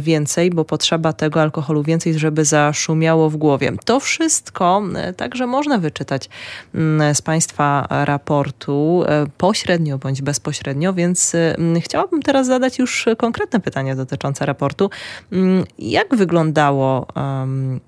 więcej, 0.00 0.50
bo 0.50 0.64
potrzeba 0.64 1.12
tego 1.12 1.42
alkoholu 1.42 1.82
więcej, 1.82 2.18
żeby 2.18 2.44
zaszumiało 2.72 3.30
w 3.30 3.36
głowie. 3.36 3.72
To 3.84 4.00
wszystko 4.00 4.82
e, 4.94 5.12
także 5.12 5.46
można 5.46 5.78
wyczytać 5.78 6.28
mm, 6.74 7.14
z 7.14 7.22
Państwa 7.22 7.86
raportu 7.90 9.04
e, 9.06 9.26
pośrednio 9.38 9.98
bądź 9.98 10.22
bezpośrednio, 10.22 10.92
więc 10.92 11.34
e, 11.34 11.56
chciałabym 11.80 12.22
teraz 12.22 12.46
zadać 12.46 12.78
już 12.78 13.06
konkretne 13.18 13.60
pytania 13.60 13.96
dotyczące 13.96 14.46
raportu. 14.46 14.90
Mm, 15.32 15.64
jak 15.78 16.16
wyglądało 16.16 17.06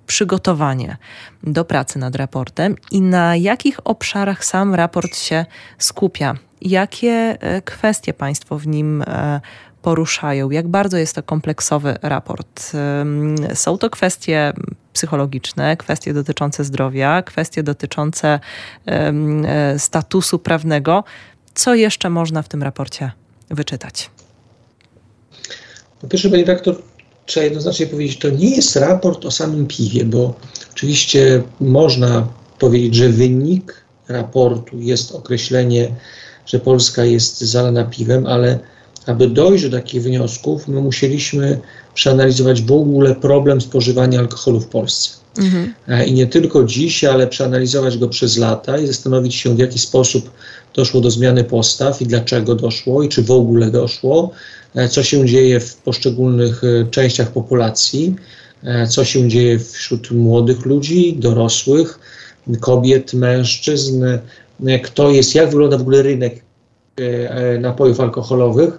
przygotowanie 0.07 0.97
do 1.43 1.65
pracy 1.65 1.99
nad 1.99 2.17
raportem 2.17 2.75
i 2.91 3.01
na 3.01 3.37
jakich 3.37 3.81
obszarach 3.85 4.45
sam 4.45 4.75
raport 4.75 5.17
się 5.17 5.47
skupia? 5.79 6.35
Jakie 6.61 7.39
kwestie 7.65 8.15
Państwo 8.15 8.59
w 8.59 8.67
nim 8.67 9.05
poruszają, 9.83 10.51
jak 10.51 10.69
bardzo 10.69 10.97
jest 10.97 11.15
to 11.15 11.23
kompleksowy 11.23 11.97
raport. 12.03 12.73
Są 13.55 13.79
to 13.79 13.91
kwestie 13.91 14.53
psychologiczne, 14.93 15.77
kwestie 15.77 16.15
dotyczące 16.15 16.65
zdrowia, 16.65 17.23
kwestie 17.23 17.63
dotyczące 17.63 18.41
e, 18.87 19.79
statusu 19.79 20.39
prawnego. 20.39 21.05
Co 21.55 21.75
jeszcze 21.75 22.11
można 22.11 22.43
w 22.43 22.49
tym 22.49 22.63
raporcie 22.63 23.11
wyczytać? 23.51 24.11
Po 26.01 26.09
pierwsze, 26.09 26.31
panie 26.31 26.45
rektor, 26.45 26.83
trzeba 27.27 27.45
jednoznacznie 27.45 27.87
powiedzieć, 27.87 28.19
to 28.19 28.31
nie 28.31 28.57
jest 28.57 28.77
raport 28.77 29.25
o 29.25 29.31
samym 29.31 29.67
piwie, 29.67 30.05
bo 30.05 30.35
oczywiście 30.73 31.43
można 31.61 32.27
powiedzieć, 32.59 32.95
że 32.95 33.09
wynik 33.09 33.75
raportu 34.09 34.81
jest 34.81 35.13
określenie, 35.13 35.95
że 36.47 36.59
Polska 36.59 37.05
jest 37.05 37.41
zalana 37.41 37.85
piwem, 37.85 38.27
ale 38.27 38.59
aby 39.09 39.29
dojść 39.29 39.65
do 39.65 39.71
takich 39.71 40.03
wniosków, 40.03 40.69
my 40.69 40.81
musieliśmy 40.81 41.59
przeanalizować 41.95 42.63
w 42.63 42.73
ogóle 42.73 43.15
problem 43.15 43.61
spożywania 43.61 44.19
alkoholu 44.19 44.61
w 44.61 44.67
Polsce. 44.67 45.11
Mhm. 45.39 45.75
E, 45.89 46.07
I 46.07 46.13
nie 46.13 46.27
tylko 46.27 46.65
dziś, 46.65 47.05
ale 47.05 47.27
przeanalizować 47.27 47.99
go 47.99 48.09
przez 48.09 48.37
lata 48.37 48.79
i 48.79 48.87
zastanowić 48.87 49.35
się, 49.35 49.55
w 49.55 49.59
jaki 49.59 49.79
sposób 49.79 50.31
doszło 50.75 51.01
do 51.01 51.11
zmiany 51.11 51.45
postaw 51.45 52.03
i 52.03 52.07
dlaczego 52.07 52.55
doszło 52.55 53.03
i 53.03 53.09
czy 53.09 53.23
w 53.23 53.31
ogóle 53.31 53.71
doszło, 53.71 54.31
e, 54.75 54.89
co 54.89 55.03
się 55.03 55.27
dzieje 55.27 55.61
w 55.61 55.77
poszczególnych 55.77 56.65
e, 56.65 56.91
częściach 56.91 57.33
populacji, 57.33 58.15
co 58.89 59.05
się 59.05 59.29
dzieje 59.29 59.59
wśród 59.59 60.11
młodych 60.11 60.67
ludzi, 60.67 61.17
dorosłych, 61.19 61.99
kobiet, 62.61 63.15
mężczyzn, 63.15 64.05
kto 64.83 65.11
jest, 65.11 65.35
jak 65.35 65.51
wygląda 65.51 65.79
w 65.79 65.81
ogóle 65.81 66.03
rynek 66.03 66.43
napojów 67.61 68.01
alkoholowych 68.01 68.79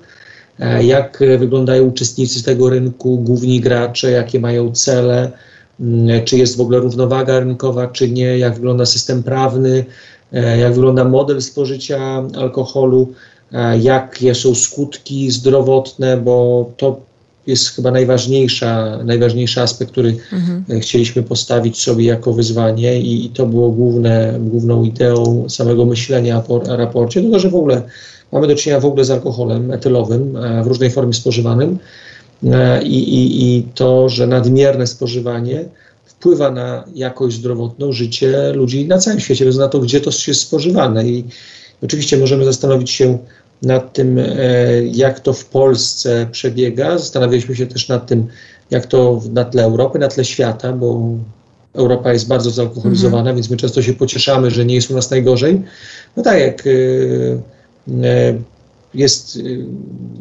jak 0.82 1.24
wyglądają 1.40 1.84
uczestnicy 1.84 2.44
tego 2.44 2.70
rynku, 2.70 3.18
główni 3.18 3.60
gracze, 3.60 4.12
jakie 4.12 4.40
mają 4.40 4.72
cele, 4.72 5.32
mm, 5.80 6.26
czy 6.26 6.38
jest 6.38 6.58
w 6.58 6.62
ogóle 6.62 6.80
równowaga 6.80 7.40
rynkowa, 7.40 7.88
czy 7.88 8.10
nie, 8.10 8.38
jak 8.38 8.56
wygląda 8.56 8.86
system 8.86 9.24
prawny, 9.24 9.86
e, 10.34 10.58
jak 10.58 10.74
wygląda 10.74 11.04
model 11.04 11.42
spożycia 11.42 12.24
alkoholu, 12.38 13.14
e, 13.52 13.80
jakie 13.80 14.36
są 14.36 14.56
skutki 14.56 15.32
zdrowotne, 15.32 16.18
bo 16.18 16.70
to 16.78 17.10
jest 17.48 17.70
chyba 17.70 17.92
najważniejsza, 17.92 19.00
najważniejszy 19.04 19.62
aspekt, 19.62 19.92
który 19.92 20.16
mhm. 20.34 20.82
chcieliśmy 20.82 21.24
postawić 21.24 21.82
sobie 21.82 22.06
jako 22.06 22.34
wyzwanie 22.34 23.00
i, 23.00 23.26
i 23.26 23.30
to 23.30 23.46
było 23.46 23.70
główne, 23.70 24.34
główną 24.40 24.84
ideą 24.84 25.46
samego 25.50 25.86
myślenia 25.86 26.44
o 26.48 26.78
raporcie, 26.78 27.22
tylko 27.22 27.40
że 27.40 27.50
w 27.50 27.56
ogóle 27.56 27.82
Mamy 28.32 28.48
do 28.48 28.56
czynienia 28.56 28.80
w 28.80 28.86
ogóle 28.86 29.06
z 29.06 29.12
alkoholem 29.12 29.72
etylowym 29.72 30.38
e, 30.38 30.64
w 30.64 30.68
różnej 30.68 30.90
formie 30.90 31.14
spożywanym 31.14 31.80
e, 32.44 32.84
i, 32.84 33.16
i, 33.16 33.58
i 33.58 33.64
to, 33.64 34.10
że 34.10 34.28
nadmierne 34.28 34.88
spożywanie 34.88 35.66
wpływa 36.06 36.52
na 36.52 36.84
jakość 36.96 37.36
zdrowotną 37.36 37.92
życie 37.92 38.54
ludzi 38.54 38.88
na 38.88 38.98
całym 38.98 39.20
świecie, 39.20 39.46
bez 39.46 39.58
na 39.58 39.68
to, 39.68 39.80
gdzie 39.80 40.02
to 40.02 40.12
jest 40.28 40.42
spożywane. 40.42 41.08
I 41.08 41.24
oczywiście 41.84 42.18
możemy 42.18 42.46
zastanowić 42.46 42.92
się 42.92 43.18
nad 43.62 43.94
tym, 43.94 44.18
e, 44.18 44.26
jak 44.86 45.20
to 45.20 45.34
w 45.34 45.46
Polsce 45.46 46.28
przebiega. 46.32 46.98
Zastanawialiśmy 46.98 47.56
się 47.56 47.68
też 47.68 47.88
nad 47.88 48.08
tym, 48.08 48.28
jak 48.72 48.86
to 48.86 49.22
na 49.34 49.46
tle 49.46 49.64
Europy, 49.64 50.00
na 50.00 50.08
tle 50.08 50.26
świata, 50.26 50.74
bo 50.74 51.02
Europa 51.74 52.14
jest 52.14 52.28
bardzo 52.28 52.50
zalkoholizowana, 52.50 53.22
mm 53.22 53.34
-hmm. 53.34 53.36
więc 53.36 53.50
my 53.50 53.58
często 53.58 53.82
się 53.82 53.94
pocieszamy, 53.94 54.52
że 54.52 54.66
nie 54.66 54.76
jest 54.76 54.92
u 54.92 54.96
nas 54.96 55.12
najgorzej. 55.12 55.62
No 56.18 56.24
tak 56.24 56.40
jak 56.40 56.68
E, 56.68 57.59
jest 58.94 59.36
y, 59.36 59.66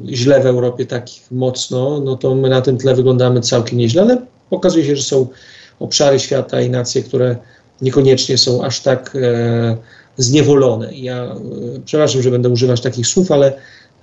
źle 0.09 0.40
w 0.40 0.47
Europie 0.47 0.87
takich 0.87 1.23
mocno, 1.31 2.01
no 2.01 2.16
to 2.16 2.35
my 2.35 2.49
na 2.49 2.61
tym 2.61 2.79
tle 2.79 2.94
wyglądamy 2.94 3.40
całkiem 3.40 3.79
nieźle, 3.79 4.03
ale 4.03 4.18
okazuje 4.51 4.85
się, 4.85 4.97
że 4.97 5.03
są 5.03 5.27
obszary 5.81 6.18
świata 6.18 6.61
i 6.61 6.71
nacje, 6.71 7.03
które 7.03 7.37
niekoniecznie 7.83 8.38
są 8.38 8.64
aż 8.64 8.81
tak 8.81 9.16
e, 9.16 9.77
zniewolone. 10.16 10.94
Ja 10.94 11.25
e, 11.25 11.37
przepraszam, 11.85 12.23
że 12.23 12.31
będę 12.31 12.49
używać 12.49 12.81
takich 12.81 13.07
słów, 13.07 13.33
ale 13.33 13.53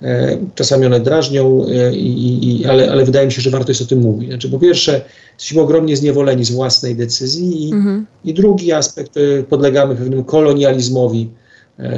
e, 0.01 0.37
czasami 0.55 0.85
one 0.85 0.99
drażnią, 0.99 1.65
e, 1.65 1.95
i, 1.95 2.61
i, 2.61 2.65
ale, 2.65 2.91
ale 2.91 3.05
wydaje 3.05 3.25
mi 3.25 3.33
się, 3.33 3.41
że 3.41 3.49
warto 3.49 3.71
jest 3.71 3.81
o 3.81 3.85
tym 3.85 3.99
mówić. 3.99 4.29
Znaczy, 4.29 4.49
po 4.49 4.59
pierwsze, 4.59 5.01
jesteśmy 5.33 5.61
ogromnie 5.61 5.97
zniewoleni 5.97 6.45
z 6.45 6.51
własnej 6.51 6.95
decyzji 6.95 7.69
i, 7.69 7.73
mhm. 7.73 8.05
i 8.25 8.33
drugi 8.33 8.71
aspekt, 8.71 9.17
e, 9.17 9.43
podlegamy 9.43 9.95
pewnemu 9.95 10.23
kolonializmowi 10.23 11.29
E, 11.29 11.44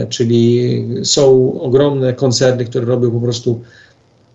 czyli 0.10 0.86
są 1.04 1.54
ogromne 1.62 2.14
koncerny, 2.14 2.66
które 2.66 2.86
robią 2.86 3.12
po 3.12 3.20
prostu 3.20 3.62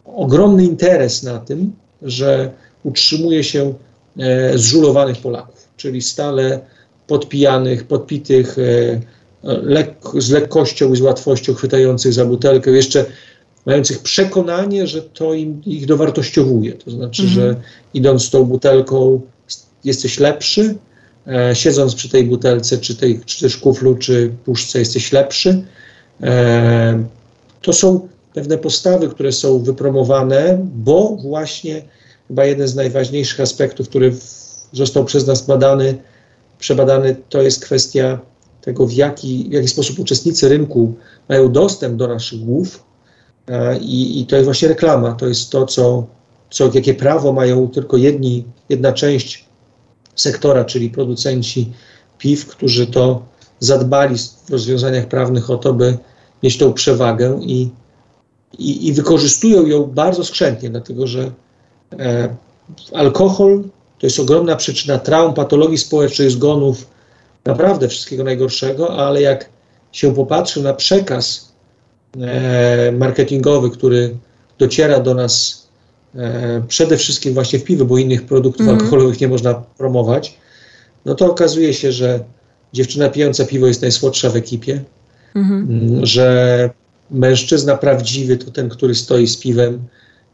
ogromny 0.04 0.64
interes 0.64 1.22
na 1.22 1.38
tym, 1.38 1.72
że 2.02 2.50
utrzymuje 2.84 3.44
się 3.44 3.74
e, 4.18 4.58
zżulowanych 4.58 5.18
Polaków, 5.18 5.68
czyli 5.76 6.02
stale 6.02 6.60
podpijanych, 7.06 7.84
podpitych, 7.84 8.56
e, 8.58 9.00
lek 9.62 9.94
z 10.18 10.30
lekkością 10.30 10.92
i 10.92 10.96
z 10.96 11.00
łatwością 11.00 11.54
chwytających 11.54 12.12
za 12.12 12.24
butelkę, 12.24 12.70
jeszcze 12.70 13.04
mających 13.66 13.98
przekonanie, 13.98 14.86
że 14.86 15.02
to 15.02 15.34
im, 15.34 15.62
ich 15.66 15.86
dowartościowuje. 15.86 16.72
To 16.72 16.90
znaczy, 16.90 17.22
mhm. 17.22 17.40
że 17.40 17.56
idąc 17.94 18.24
z 18.24 18.30
tą 18.30 18.44
butelką 18.44 19.20
jesteś 19.84 20.20
lepszy, 20.20 20.74
E, 20.74 20.91
siedząc 21.54 21.94
przy 21.94 22.08
tej 22.08 22.24
butelce, 22.24 22.78
czy, 22.78 22.96
tej, 22.96 23.20
czy 23.26 23.40
też 23.40 23.56
kuflu, 23.56 23.94
czy 23.94 24.32
puszce 24.44 24.78
jesteś 24.78 25.12
lepszy. 25.12 25.64
To 27.62 27.72
są 27.72 28.08
pewne 28.34 28.58
postawy, 28.58 29.08
które 29.08 29.32
są 29.32 29.58
wypromowane, 29.58 30.58
bo 30.74 31.16
właśnie 31.22 31.82
chyba 32.28 32.44
jeden 32.44 32.68
z 32.68 32.74
najważniejszych 32.74 33.40
aspektów, 33.40 33.88
który 33.88 34.14
został 34.72 35.04
przez 35.04 35.26
nas 35.26 35.46
badany, 35.46 35.98
przebadany, 36.58 37.16
to 37.28 37.42
jest 37.42 37.64
kwestia 37.64 38.20
tego, 38.60 38.86
w 38.86 38.92
jaki, 38.92 39.46
w 39.48 39.52
jaki 39.52 39.68
sposób 39.68 39.98
uczestnicy 39.98 40.48
rynku 40.48 40.94
mają 41.28 41.52
dostęp 41.52 41.96
do 41.96 42.08
naszych 42.08 42.40
głów. 42.40 42.84
I, 43.80 44.20
i 44.20 44.26
to 44.26 44.36
jest 44.36 44.44
właśnie 44.44 44.68
reklama. 44.68 45.12
To 45.12 45.26
jest 45.26 45.50
to, 45.50 45.66
co, 45.66 46.06
co, 46.50 46.70
jakie 46.74 46.94
prawo 46.94 47.32
mają 47.32 47.68
tylko 47.68 47.96
jedni, 47.96 48.44
jedna 48.68 48.92
część 48.92 49.44
sektora, 50.14 50.64
czyli 50.64 50.90
producenci 50.90 51.72
piw, 52.18 52.46
którzy 52.46 52.86
to 52.86 53.22
zadbali 53.60 54.16
w 54.18 54.50
rozwiązaniach 54.50 55.06
prawnych 55.06 55.50
o 55.50 55.56
to, 55.56 55.72
by 55.74 55.98
mieć 56.42 56.58
tą 56.58 56.72
przewagę 56.72 57.38
i, 57.42 57.70
i, 58.58 58.86
i 58.86 58.92
wykorzystują 58.92 59.66
ją 59.66 59.84
bardzo 59.84 60.24
skrzętnie, 60.24 60.70
dlatego 60.70 61.06
że 61.06 61.30
e, 61.98 62.36
alkohol 62.92 63.62
to 63.98 64.06
jest 64.06 64.20
ogromna 64.20 64.56
przyczyna 64.56 64.98
traum, 64.98 65.34
patologii 65.34 65.78
społecznych, 65.78 66.30
zgonów, 66.30 66.86
naprawdę 67.44 67.88
wszystkiego 67.88 68.24
najgorszego, 68.24 68.96
ale 68.96 69.22
jak 69.22 69.48
się 69.92 70.14
popatrzy 70.14 70.62
na 70.62 70.74
przekaz 70.74 71.52
e, 72.20 72.92
marketingowy, 72.92 73.70
który 73.70 74.16
dociera 74.58 75.00
do 75.00 75.14
nas 75.14 75.61
przede 76.68 76.96
wszystkim 76.96 77.34
właśnie 77.34 77.58
w 77.58 77.64
piwie, 77.64 77.84
bo 77.84 77.98
innych 77.98 78.26
produktów 78.26 78.66
mm. 78.66 78.78
alkoholowych 78.78 79.20
nie 79.20 79.28
można 79.28 79.54
promować, 79.54 80.36
no 81.04 81.14
to 81.14 81.30
okazuje 81.30 81.74
się, 81.74 81.92
że 81.92 82.24
dziewczyna 82.72 83.08
pijąca 83.08 83.44
piwo 83.44 83.66
jest 83.66 83.82
najsłodsza 83.82 84.30
w 84.30 84.36
ekipie, 84.36 84.82
mm. 85.34 86.06
że 86.06 86.70
mężczyzna 87.10 87.76
prawdziwy 87.76 88.36
to 88.36 88.50
ten, 88.50 88.68
który 88.68 88.94
stoi 88.94 89.26
z 89.26 89.36
piwem 89.36 89.82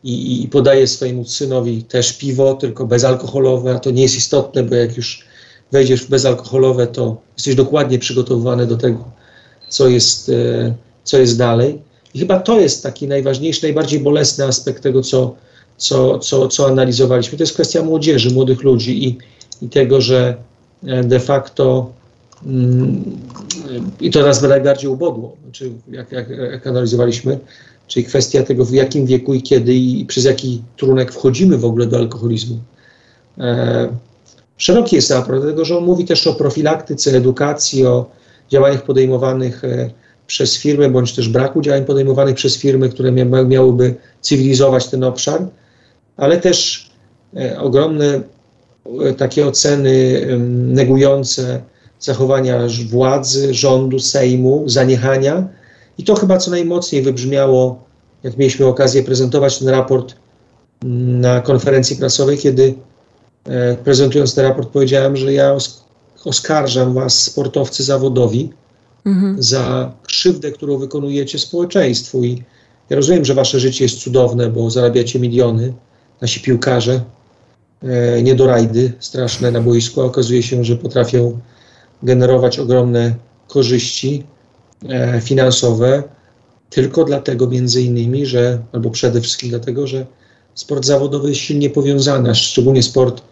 i, 0.05 0.43
i, 0.43 0.49
podaje 0.49 0.87
swojemu 0.87 1.25
synowi 1.25 1.83
też 1.83 2.13
piwo, 2.13 2.55
tylko 2.55 2.87
bezalkoholowe, 2.87 3.75
a 3.75 3.79
to 3.79 3.91
nie 3.91 4.03
jest 4.03 4.17
istotne, 4.17 4.63
bo 4.63 4.75
jak 4.75 4.97
już 4.97 5.25
wejdziesz 5.73 6.03
w 6.03 6.09
bezalkoholowe, 6.09 6.87
to 6.87 7.21
jesteś 7.37 7.55
dokładnie 7.55 7.99
przygotowany 7.99 8.67
do 8.67 8.77
tego, 8.77 9.05
co 9.69 9.89
jest, 9.89 10.29
e, 10.29 10.75
co 11.05 11.19
jest 11.19 11.39
dalej. 11.39 11.83
I 12.15 12.19
chyba 12.19 12.41
to 12.41 12.61
jest 12.61 12.83
taki 12.83 13.09
najważniejszy, 13.09 13.63
najbardziej 13.63 14.01
bolesny 14.01 14.45
aspekt 14.45 14.83
tego, 14.83 15.03
co, 15.03 15.35
co, 15.79 16.19
co, 16.19 16.49
co 16.49 16.67
analizowaliśmy. 16.67 17.39
To 17.39 17.43
jest 17.43 17.55
kwestia 17.55 17.83
młodzieży, 17.83 18.31
młodych 18.31 18.63
ludzi 18.63 19.09
i, 19.09 19.19
i 19.63 19.69
tego, 19.69 20.01
że 20.01 20.37
e, 20.87 21.05
de 21.05 21.21
facto 21.21 21.93
mm, 22.47 23.05
i 24.01 24.11
to 24.11 24.23
nas 24.23 24.43
najbardziej 24.43 24.91
ubodło, 24.91 25.37
znaczy 25.45 25.71
jak, 25.91 26.13
jak, 26.13 26.29
jak 26.29 26.67
analizowaliśmy, 26.67 27.39
czyli 27.87 28.05
kwestia 28.07 28.43
tego, 28.43 28.65
w 28.65 28.73
jakim 28.73 29.07
wieku 29.07 29.35
i 29.35 29.43
kiedy 29.43 29.75
i 29.75 30.05
przez 30.05 30.25
jaki 30.25 30.63
trunek 30.77 31.13
wchodzimy 31.13 31.59
w 31.59 31.65
ogóle 31.65 31.87
do 31.87 31.97
alkoholizmu. 31.97 32.59
E, 33.39 33.89
szeroki 34.57 34.97
jest 34.97 35.11
raport, 35.11 35.41
dlatego 35.41 35.65
że 35.65 35.79
on 35.79 35.85
mówi 35.85 36.05
też 36.05 36.27
o 36.27 36.35
profilaktyce, 36.35 37.17
edukacji, 37.17 37.87
o 37.87 38.07
działaniach 38.51 38.83
podejmowanych 38.83 39.65
e, 39.65 39.91
przez 40.27 40.57
firmy, 40.57 40.91
bądź 40.91 41.13
też 41.13 41.29
braku 41.29 41.61
działań 41.61 41.85
podejmowanych 41.85 42.35
przez 42.35 42.59
firmy, 42.59 42.89
które 42.89 43.13
mia 43.13 43.25
miałyby 43.25 43.95
cywilizować 44.21 44.87
ten 44.89 45.05
obszar, 45.05 45.47
ale 46.19 46.39
też 46.41 46.89
e, 47.37 47.61
ogromne 47.61 48.21
e, 49.05 49.15
takie 49.15 49.47
oceny 49.47 50.27
negujące 50.49 51.63
zachowania 52.01 52.59
władzy, 52.91 53.55
rządu, 53.55 53.99
Sejmu, 53.99 54.65
zaniechania. 54.67 55.49
I 55.99 56.05
to 56.05 56.15
chyba 56.15 56.39
co 56.39 56.51
najmocniej 56.51 57.03
wybrzmiało, 57.03 57.85
jak 58.23 58.37
mieliśmy 58.37 58.67
okazję 58.67 59.03
prezentować 59.03 59.59
ten 59.59 59.69
raport 59.69 60.15
mm, 60.85 61.21
na 61.21 61.41
konferencji 61.41 61.97
prasowej, 61.97 62.39
kiedy 62.39 62.75
E, 63.49 63.77
prezentując 63.77 64.35
ten 64.35 64.45
raport 64.45 64.69
powiedziałem, 64.69 65.17
że 65.17 65.33
ja 65.33 65.57
oskarżam 66.25 66.95
was, 66.95 67.23
sportowcy 67.23 67.85
zawodowi, 67.85 68.51
mhm. 69.07 69.43
za 69.43 69.93
krzywdę, 70.03 70.53
którą 70.53 70.79
wykonujecie 70.79 71.39
społeczeństwu. 71.39 72.25
I 72.25 72.43
ja 72.91 72.97
rozumiem, 72.97 73.25
że 73.25 73.35
wasze 73.35 73.61
życie 73.61 73.85
jest 73.85 73.99
cudowne, 73.99 74.49
bo 74.49 74.71
zarabiacie 74.71 75.21
miliony, 75.21 75.73
nasi 76.21 76.41
piłkarze, 76.41 77.01
e, 77.83 78.23
nie 78.23 78.35
do 78.35 78.47
rajdy 78.47 78.93
straszne 79.01 79.51
na 79.51 79.61
boisku, 79.61 80.01
a 80.01 80.05
okazuje 80.05 80.43
się, 80.43 80.65
że 80.65 80.77
potrafią 80.77 81.41
generować 82.03 82.59
ogromne 82.59 83.15
korzyści 83.49 84.25
e, 84.89 85.21
finansowe, 85.21 86.03
tylko 86.71 87.05
dlatego 87.05 87.47
między 87.47 87.83
innymi, 87.83 88.27
że, 88.27 88.59
albo 88.73 88.91
przede 88.91 89.21
wszystkim 89.21 89.51
dlatego, 89.51 89.87
że 89.87 90.07
sport 90.55 90.85
zawodowy 90.85 91.29
jest 91.29 91.41
silnie 91.41 91.71
powiązany, 91.71 92.35
szczególnie 92.35 92.83
sport 92.83 93.23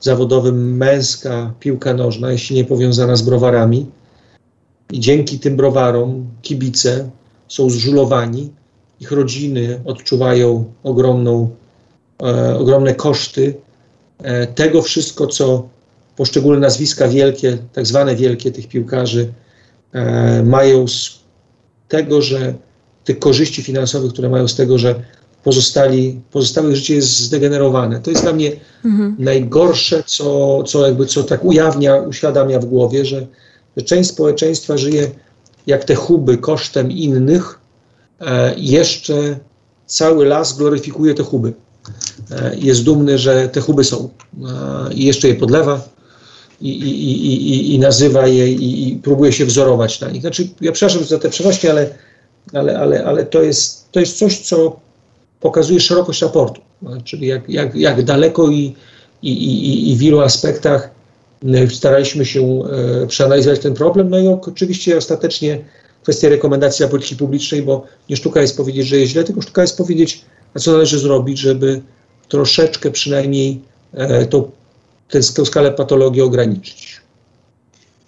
zawodowy 0.00 0.52
męska 0.52 1.52
piłka 1.60 1.94
nożna 1.94 2.32
jest 2.32 2.44
silnie 2.44 2.64
powiązana 2.64 3.16
z 3.16 3.22
browarami. 3.22 3.86
I 4.92 5.00
dzięki 5.00 5.38
tym 5.38 5.56
browarom 5.56 6.26
kibice 6.42 7.10
są 7.48 7.70
zżulowani, 7.70 8.52
ich 9.00 9.12
rodziny 9.12 9.80
odczuwają 9.84 10.64
ogromną, 10.82 11.50
e, 12.22 12.58
ogromne 12.58 12.94
koszty 12.94 13.54
e, 14.18 14.46
tego 14.46 14.82
wszystko, 14.82 15.26
co 15.26 15.68
poszczególne 16.16 16.60
nazwiska 16.60 17.08
wielkie, 17.08 17.58
tak 17.72 17.86
zwane 17.86 18.16
wielkie 18.16 18.52
tych 18.52 18.68
piłkarzy 18.68 19.32
e, 19.92 20.42
mają 20.42 20.88
z 20.88 21.20
tego, 21.88 22.22
że 22.22 22.54
tych 23.04 23.18
korzyści 23.18 23.62
finansowych, 23.62 24.12
które 24.12 24.28
mają 24.28 24.48
z 24.48 24.56
tego, 24.56 24.78
że 24.78 24.94
pozostali, 25.44 26.20
pozostałych 26.30 26.76
życie 26.76 26.94
jest 26.94 27.20
zdegenerowane. 27.20 28.00
To 28.00 28.10
jest 28.10 28.22
dla 28.22 28.32
mnie 28.32 28.52
mhm. 28.84 29.16
najgorsze, 29.18 30.02
co, 30.06 30.62
co 30.62 30.86
jakby 30.86 31.06
co 31.06 31.22
tak 31.22 31.44
ujawnia, 31.44 31.96
uświadamia 31.96 32.58
w 32.58 32.64
głowie, 32.64 33.04
że, 33.04 33.26
że 33.76 33.82
część 33.84 34.10
społeczeństwa 34.10 34.76
żyje 34.76 35.10
jak 35.66 35.84
te 35.84 35.94
huby 35.94 36.38
kosztem 36.38 36.90
innych, 36.90 37.60
e, 38.20 38.54
jeszcze 38.56 39.38
cały 39.86 40.26
las 40.26 40.56
gloryfikuje 40.56 41.14
te 41.14 41.22
huby. 41.22 41.52
E, 42.30 42.56
jest 42.56 42.84
dumny, 42.84 43.18
że 43.18 43.48
te 43.48 43.60
huby 43.60 43.84
są 43.84 44.08
e, 44.88 44.94
i 44.94 45.06
jeszcze 45.06 45.28
je 45.28 45.34
podlewa 45.34 45.88
i, 46.60 46.68
i, 46.68 47.26
i, 47.26 47.74
i, 47.74 47.78
nazywa 47.78 48.26
je 48.26 48.52
i, 48.52 48.88
i 48.88 48.96
próbuje 48.96 49.32
się 49.32 49.46
wzorować 49.46 50.00
na 50.00 50.10
nich. 50.10 50.20
Znaczy, 50.20 50.48
ja 50.60 50.72
przepraszam 50.72 51.04
za 51.04 51.18
te 51.18 51.30
przenośnie, 51.30 51.70
ale, 51.70 51.94
ale, 52.52 52.78
ale, 52.78 53.04
ale 53.04 53.26
to, 53.26 53.42
jest, 53.42 53.92
to 53.92 54.00
jest 54.00 54.18
coś, 54.18 54.38
co 54.38 54.80
pokazuje 55.40 55.80
szerokość 55.80 56.22
raportu, 56.22 56.60
no, 56.82 56.90
czyli 57.04 57.26
jak, 57.26 57.48
jak, 57.48 57.74
jak 57.74 58.02
daleko 58.02 58.50
i, 58.50 58.74
i, 59.22 59.32
i, 59.32 59.92
i 59.92 59.96
w 59.96 59.98
wielu 59.98 60.20
aspektach 60.20 60.90
staraliśmy 61.74 62.24
się 62.24 62.62
e, 63.02 63.06
przeanalizować 63.06 63.60
ten 63.60 63.74
problem. 63.74 64.10
No 64.10 64.18
i 64.18 64.26
oczywiście 64.26 64.96
ostatecznie 64.96 65.64
kwestia 66.02 66.28
rekomendacji 66.28 66.78
dla 66.78 66.88
polityki 66.88 67.16
publicznej, 67.16 67.62
bo 67.62 67.84
nie 68.10 68.16
sztuka 68.16 68.40
jest 68.40 68.56
powiedzieć, 68.56 68.86
że 68.86 68.96
jest 68.96 69.12
źle, 69.12 69.24
tylko 69.24 69.42
sztuka 69.42 69.62
jest 69.62 69.76
powiedzieć, 69.76 70.24
a 70.56 70.58
co 70.58 70.72
należy 70.72 70.98
zrobić, 70.98 71.38
żeby 71.38 71.82
troszeczkę 72.28 72.90
przynajmniej 72.90 73.60
e, 73.92 74.26
tą, 74.26 74.50
tę, 75.08 75.20
tę 75.34 75.46
skalę 75.46 75.72
patologii 75.72 76.22
ograniczyć. 76.22 77.00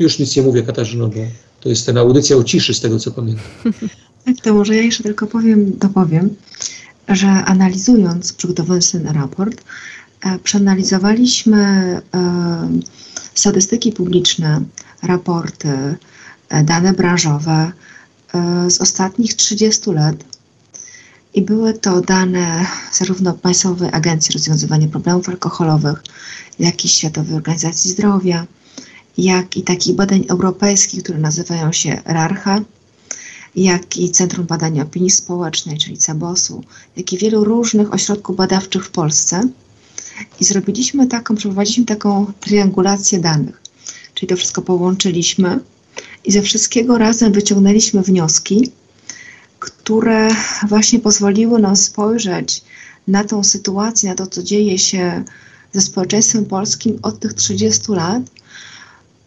Już 0.01 0.19
nic 0.19 0.37
nie 0.37 0.43
mówię, 0.43 0.63
Katarzyno, 0.63 1.09
bo 1.09 1.21
to 1.61 1.69
jest 1.69 1.87
ten 1.87 1.99
audycja 1.99 2.37
o 2.37 2.45
ciszy, 2.45 2.75
z 2.75 2.81
tego 2.81 2.99
co 2.99 3.11
pamiętam. 3.11 3.45
Tak, 4.25 4.37
to 4.45 4.55
może 4.55 4.77
ja 4.77 4.83
jeszcze 4.83 5.03
tylko 5.03 5.27
powiem, 5.27 5.73
dopowiem, 5.79 6.37
że 7.09 7.29
analizując, 7.29 8.33
przygotowując 8.33 8.93
ten 8.93 9.07
raport, 9.07 9.65
e, 10.25 10.39
przeanalizowaliśmy 10.39 11.61
e, 11.61 12.01
statystyki 13.35 13.93
publiczne, 13.93 14.61
raporty, 15.03 15.69
e, 16.49 16.65
dane 16.65 16.93
branżowe 16.93 17.73
z 18.69 18.81
ostatnich 18.81 19.35
30 19.35 19.91
lat. 19.91 20.38
I 21.35 21.43
były 21.43 21.75
to 21.75 22.01
dane 22.01 22.67
zarówno 22.93 23.35
Państwowej 23.35 23.89
Agencji 23.93 24.33
Rozwiązywania 24.33 24.89
Problemów 24.89 25.29
Alkoholowych, 25.29 26.03
jak 26.59 26.85
i 26.85 26.89
Światowej 26.89 27.35
Organizacji 27.35 27.91
Zdrowia, 27.91 28.47
jak 29.19 29.57
i 29.57 29.63
takich 29.63 29.95
badań 29.95 30.25
europejskich, 30.29 31.03
które 31.03 31.19
nazywają 31.19 31.73
się 31.73 32.03
RARCHA, 32.05 32.61
jak 33.57 33.97
i 33.97 34.11
Centrum 34.11 34.47
Badania 34.47 34.83
Opinii 34.83 35.11
Społecznej, 35.11 35.79
czyli 35.79 35.99
CEBOS-u, 35.99 36.65
jak 36.97 37.13
i 37.13 37.19
wielu 37.19 37.45
różnych 37.45 37.95
ośrodków 37.95 38.37
badawczych 38.37 38.85
w 38.85 38.91
Polsce. 38.91 39.49
I 40.41 40.45
zrobiliśmy 40.45 41.07
taką, 41.07 41.37
przeprowadziliśmy 41.37 41.85
taką 41.85 42.33
triangulację 42.41 43.19
danych. 43.19 43.63
Czyli 44.15 44.29
to 44.29 44.37
wszystko 44.37 44.63
połączyliśmy 44.63 45.61
i 46.25 46.33
ze 46.33 46.43
wszystkiego 46.43 46.99
razem 46.99 47.33
wyciągnęliśmy 47.33 48.03
wnioski, 48.03 48.71
które 49.59 50.29
właśnie 50.69 50.99
pozwoliły 50.99 51.61
nam 51.61 51.77
spojrzeć 51.77 52.63
na 53.09 53.25
tą 53.25 53.45
sytuację, 53.45 54.09
na 54.09 54.15
to, 54.15 54.27
co 54.27 54.43
dzieje 54.43 54.79
się 54.79 55.25
ze 55.73 55.81
społeczeństwem 55.81 56.47
polskim 56.47 56.99
od 57.03 57.19
tych 57.19 57.35
30 57.35 57.93
lat 57.93 58.23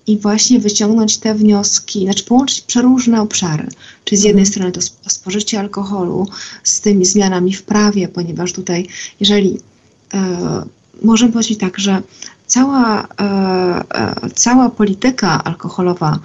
i 0.08 0.18
właśnie 0.18 0.60
wyciągnąć 0.60 1.18
te 1.18 1.36
wnioski, 1.36 2.04
znaczy 2.04 2.24
połączyć 2.24 2.62
przeróżne 2.62 3.22
obszary. 3.22 3.68
Czyli 4.04 4.22
z 4.22 4.24
jednej 4.24 4.46
mhm. 4.46 4.52
strony 4.52 4.72
to 4.72 5.10
spożycie 5.10 5.60
alkoholu 5.60 6.28
z 6.64 6.82
tymi 6.82 7.06
zmianami 7.06 7.54
w 7.54 7.64
prawie, 7.64 8.08
ponieważ 8.08 8.54
tutaj, 8.54 8.88
jeżeli 9.20 9.60
e, 10.14 10.64
możemy 11.04 11.32
powiedzieć 11.32 11.60
tak, 11.60 11.80
że 11.80 12.02
cała, 12.48 13.02
e, 13.02 13.24
e, 13.96 14.30
cała 14.36 14.70
polityka 14.70 15.44
alkoholowa 15.44 16.20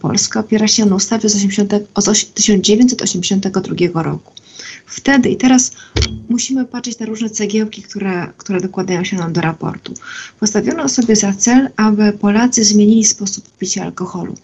polska 0.00 0.40
opiera 0.40 0.68
się 0.68 0.86
na 0.86 0.96
ustawie 0.96 1.28
z, 1.28 1.36
80, 1.36 1.72
z 1.98 2.32
1982 2.32 4.02
roku. 4.02 4.32
Wtedy 4.86 5.28
i 5.28 5.36
teraz 5.36 5.72
musimy 6.28 6.64
patrzeć 6.64 6.98
na 6.98 7.06
różne 7.06 7.30
cegiełki, 7.30 7.82
które, 7.82 8.32
które 8.36 8.60
dokładają 8.60 9.04
się 9.04 9.16
nam 9.16 9.32
do 9.32 9.40
raportu. 9.40 9.94
Postawiono 10.40 10.88
sobie 10.88 11.16
za 11.16 11.32
cel, 11.32 11.70
aby 11.76 12.12
Polacy 12.12 12.64
zmienili 12.64 13.04
sposób 13.04 13.44
picia 13.58 13.84
alkoholu, 13.84 14.34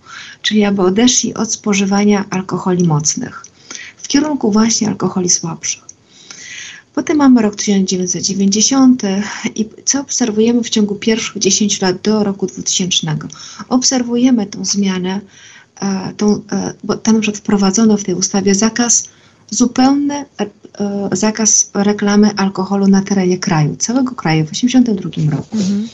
czyli 0.43 0.65
aby 0.65 0.83
odeszli 0.83 1.35
od 1.35 1.53
spożywania 1.53 2.25
alkoholi 2.31 2.85
mocnych 2.85 3.43
w 4.07 4.09
kierunku 4.09 4.53
właśnie 4.53 4.89
alkoholi 4.89 5.29
słabszych. 5.29 5.86
Potem 6.97 7.17
mamy 7.17 7.43
rok 7.43 7.57
1990 7.57 9.03
i 9.55 9.69
co 9.85 10.01
obserwujemy 10.01 10.63
w 10.63 10.71
ciągu 10.71 10.95
pierwszych 10.95 11.39
10 11.39 11.81
lat 11.81 12.01
do 12.01 12.25
roku 12.25 12.47
2000? 12.47 13.17
Obserwujemy 13.69 14.47
tą 14.47 14.65
zmianę, 14.65 15.21
e, 15.81 16.13
tą, 16.17 16.43
e, 16.53 16.75
bo 16.85 16.97
tam 16.97 17.23
na 17.23 17.33
wprowadzono 17.33 17.97
w 17.97 18.05
tej 18.05 18.15
ustawie 18.15 18.55
zakaz 18.55 19.09
zupełny 19.51 20.15
e, 20.15 20.47
zakaz 21.13 21.71
reklamy 21.75 22.31
alkoholu 22.37 22.89
na 22.89 23.03
terenie 23.03 23.39
kraju, 23.39 23.77
całego 23.77 24.15
kraju 24.15 24.47
w 24.47 24.51
1982 24.51 25.37
roku. 25.37 25.57
Mhm. 25.57 25.89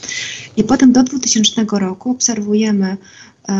I 0.57 0.63
potem 0.63 0.91
do 0.91 1.03
2000 1.03 1.65
roku 1.71 2.11
obserwujemy 2.11 2.97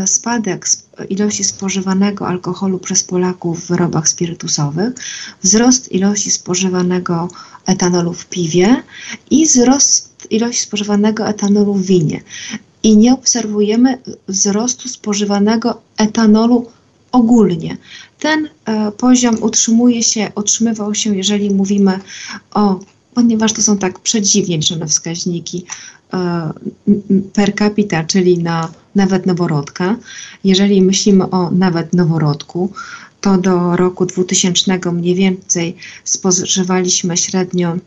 spadek 0.05 0.67
ilości 1.09 1.43
spożywanego 1.43 2.27
alkoholu 2.27 2.79
przez 2.79 3.03
Polaków 3.03 3.61
w 3.61 3.67
wyrobach 3.67 4.09
spirytusowych, 4.09 4.93
wzrost 5.43 5.91
ilości 5.91 6.31
spożywanego 6.31 7.29
etanolu 7.65 8.13
w 8.13 8.25
piwie 8.25 8.83
i 9.31 9.45
wzrost 9.45 10.27
ilości 10.29 10.61
spożywanego 10.61 11.27
etanolu 11.27 11.73
w 11.73 11.85
winie. 11.85 12.21
I 12.83 12.97
nie 12.97 13.13
obserwujemy 13.13 13.97
wzrostu 14.27 14.89
spożywanego 14.89 15.81
etanolu 15.97 16.71
ogólnie. 17.11 17.77
Ten 18.19 18.49
e, 18.65 18.91
poziom 18.91 19.37
utrzymuje 19.41 20.03
się, 20.03 20.31
utrzymywał 20.35 20.95
się, 20.95 21.17
jeżeli 21.17 21.49
mówimy 21.49 21.99
o, 22.53 22.79
ponieważ 23.13 23.53
to 23.53 23.61
są 23.61 23.77
tak 23.77 23.99
przedziwnie 23.99 24.57
liczone 24.57 24.87
wskaźniki 24.87 25.65
e, 26.13 26.51
per 27.33 27.55
capita, 27.55 28.03
czyli 28.03 28.37
na 28.37 28.71
nawet 28.95 29.25
noworodka. 29.25 29.95
Jeżeli 30.43 30.81
myślimy 30.81 31.29
o 31.29 31.51
nawet 31.51 31.93
noworodku, 31.93 32.71
to 33.21 33.37
do 33.37 33.75
roku 33.75 34.05
2000 34.05 34.91
mniej 34.91 35.15
więcej 35.15 35.75
spożywaliśmy 36.03 37.17
średnio 37.17 37.77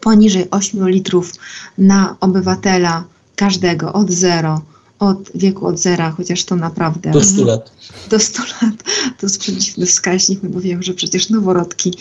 poniżej 0.00 0.50
8 0.50 0.88
litrów 0.88 1.32
na 1.78 2.16
obywatela 2.20 3.04
każdego 3.36 3.92
od 3.92 4.10
0 4.10 4.62
od 4.98 5.30
wieku 5.34 5.66
od 5.66 5.78
zera, 5.78 6.10
chociaż 6.10 6.44
to 6.44 6.56
naprawdę. 6.56 7.10
Do 7.10 7.24
100 7.24 7.44
lat. 7.44 7.72
Do 8.10 8.18
100 8.18 8.42
lat. 8.42 8.82
To 9.18 9.26
jest 9.26 9.38
przedziwny 9.38 9.86
wskaźnik, 9.86 10.40
bo 10.42 10.60
wiem, 10.60 10.82
że 10.82 10.94
przecież 10.94 11.30
noworodki 11.30 11.94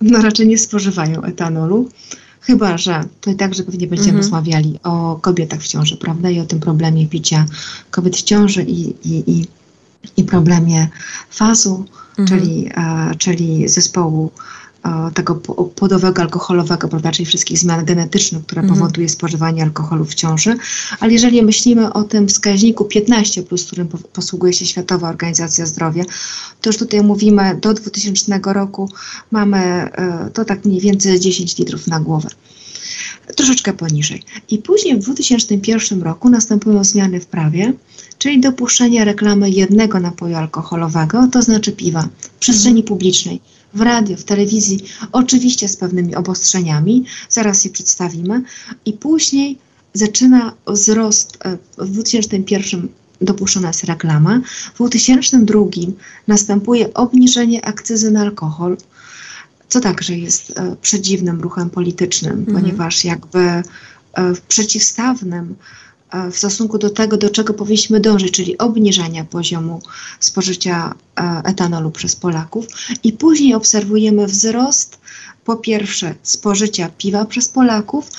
no 0.00 0.22
raczej 0.22 0.46
nie 0.46 0.58
spożywają 0.58 1.22
etanolu. 1.22 1.88
Chyba, 2.50 2.78
że 2.78 3.04
to 3.20 3.30
i 3.30 3.34
także 3.34 3.62
pewnie 3.62 3.86
będziemy 3.86 4.18
mhm. 4.18 4.24
rozmawiali 4.24 4.78
o 4.82 5.18
kobietach 5.22 5.60
w 5.60 5.68
ciąży, 5.68 5.96
prawda? 5.96 6.30
I 6.30 6.40
o 6.40 6.44
tym 6.44 6.60
problemie 6.60 7.06
picia 7.06 7.46
kobiet 7.90 8.16
w 8.16 8.22
ciąży 8.22 8.62
i, 8.62 9.08
i, 9.08 9.30
i, 9.30 9.46
i 10.16 10.24
problemie 10.24 10.88
fazu, 11.30 11.84
mhm. 12.18 12.28
czyli, 12.28 12.70
e, 12.76 13.14
czyli 13.18 13.68
zespołu 13.68 14.30
tego 15.14 15.34
płodowego, 15.74 16.22
alkoholowego, 16.22 16.88
prawda, 16.88 17.12
czyli 17.12 17.26
wszystkich 17.26 17.58
zmian 17.58 17.84
genetycznych, 17.84 18.46
które 18.46 18.62
mhm. 18.62 18.78
powoduje 18.78 19.08
spożywanie 19.08 19.62
alkoholu 19.62 20.04
w 20.04 20.14
ciąży. 20.14 20.56
Ale 21.00 21.12
jeżeli 21.12 21.42
myślimy 21.42 21.92
o 21.92 22.02
tym 22.02 22.28
wskaźniku 22.28 22.84
15, 22.84 23.42
plus, 23.42 23.64
którym 23.64 23.88
posługuje 23.88 24.52
się 24.52 24.66
Światowa 24.66 25.08
Organizacja 25.08 25.66
Zdrowia, 25.66 26.04
to 26.60 26.68
już 26.68 26.76
tutaj 26.76 27.02
mówimy 27.02 27.58
do 27.62 27.74
2000 27.74 28.40
roku 28.44 28.90
mamy 29.30 29.58
e, 29.58 30.30
to 30.34 30.44
tak 30.44 30.64
mniej 30.64 30.80
więcej 30.80 31.20
10 31.20 31.58
litrów 31.58 31.86
na 31.86 32.00
głowę 32.00 32.28
troszeczkę 33.36 33.72
poniżej. 33.72 34.22
I 34.48 34.58
później 34.58 34.96
w 34.96 34.98
2001 34.98 36.02
roku 36.02 36.30
następują 36.30 36.84
zmiany 36.84 37.20
w 37.20 37.26
prawie, 37.26 37.72
czyli 38.18 38.40
dopuszczenie 38.40 39.04
reklamy 39.04 39.50
jednego 39.50 40.00
napoju 40.00 40.36
alkoholowego, 40.36 41.28
to 41.32 41.42
znaczy 41.42 41.72
piwa, 41.72 42.08
w 42.18 42.28
przestrzeni 42.28 42.80
mhm. 42.80 42.88
publicznej 42.88 43.40
w 43.74 43.80
radio, 43.80 44.16
w 44.16 44.24
telewizji, 44.24 44.84
oczywiście 45.12 45.68
z 45.68 45.76
pewnymi 45.76 46.14
obostrzeniami, 46.14 47.04
zaraz 47.28 47.64
je 47.64 47.70
przedstawimy, 47.70 48.42
i 48.84 48.92
później 48.92 49.58
zaczyna 49.94 50.52
wzrost 50.66 51.38
e, 51.44 51.58
w 51.78 51.90
2001 51.90 52.88
dopuszczona 53.20 53.68
jest 53.68 53.84
reklama, 53.84 54.40
w 54.74 54.76
2002 54.76 55.60
następuje 56.28 56.94
obniżenie 56.94 57.64
akcyzy 57.64 58.10
na 58.10 58.20
alkohol, 58.20 58.76
co 59.68 59.80
także 59.80 60.18
jest 60.18 60.58
e, 60.58 60.76
przedziwnym 60.82 61.40
ruchem 61.40 61.70
politycznym, 61.70 62.38
mhm. 62.38 62.60
ponieważ 62.60 63.04
jakby 63.04 63.38
e, 63.38 63.62
w 64.34 64.40
przeciwstawnym 64.40 65.54
w 66.32 66.36
stosunku 66.38 66.78
do 66.78 66.90
tego, 66.90 67.16
do 67.16 67.30
czego 67.30 67.54
powinniśmy 67.54 68.00
dążyć, 68.00 68.32
czyli 68.32 68.58
obniżania 68.58 69.24
poziomu 69.24 69.82
spożycia 70.20 70.94
e, 71.20 71.42
etanolu 71.44 71.90
przez 71.90 72.16
Polaków. 72.16 72.66
I 73.04 73.12
później 73.12 73.54
obserwujemy 73.54 74.26
wzrost, 74.26 74.98
po 75.44 75.56
pierwsze, 75.56 76.14
spożycia 76.22 76.88
piwa 76.98 77.24
przez 77.24 77.48
Polaków 77.48 78.10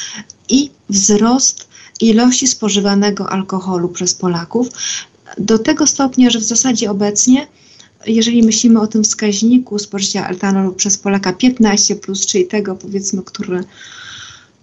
i 0.50 0.72
wzrost 0.89 1.68
ilości 2.02 2.48
spożywanego 2.48 3.30
alkoholu 3.30 3.89
przez 3.89 4.14
Polaków 4.14 4.68
do 5.38 5.60
tego 5.60 5.88
stopnia, 5.88 6.30
że 6.30 6.39
w 6.39 6.44
zasadzie 6.44 6.92
obecnie 6.92 7.48
jeżeli 8.08 8.44
myślimy 8.44 8.82
o 8.82 8.88
tym 8.88 9.04
wskaźniku 9.04 9.80
spożycia 9.80 10.30
etanolu 10.30 10.74
przez 10.74 10.98
Polaka 10.98 11.34
15, 11.34 11.96
plus, 11.96 12.26
czyli 12.26 12.48
tego 12.48 12.76
powiedzmy, 12.76 13.22
który 13.24 13.64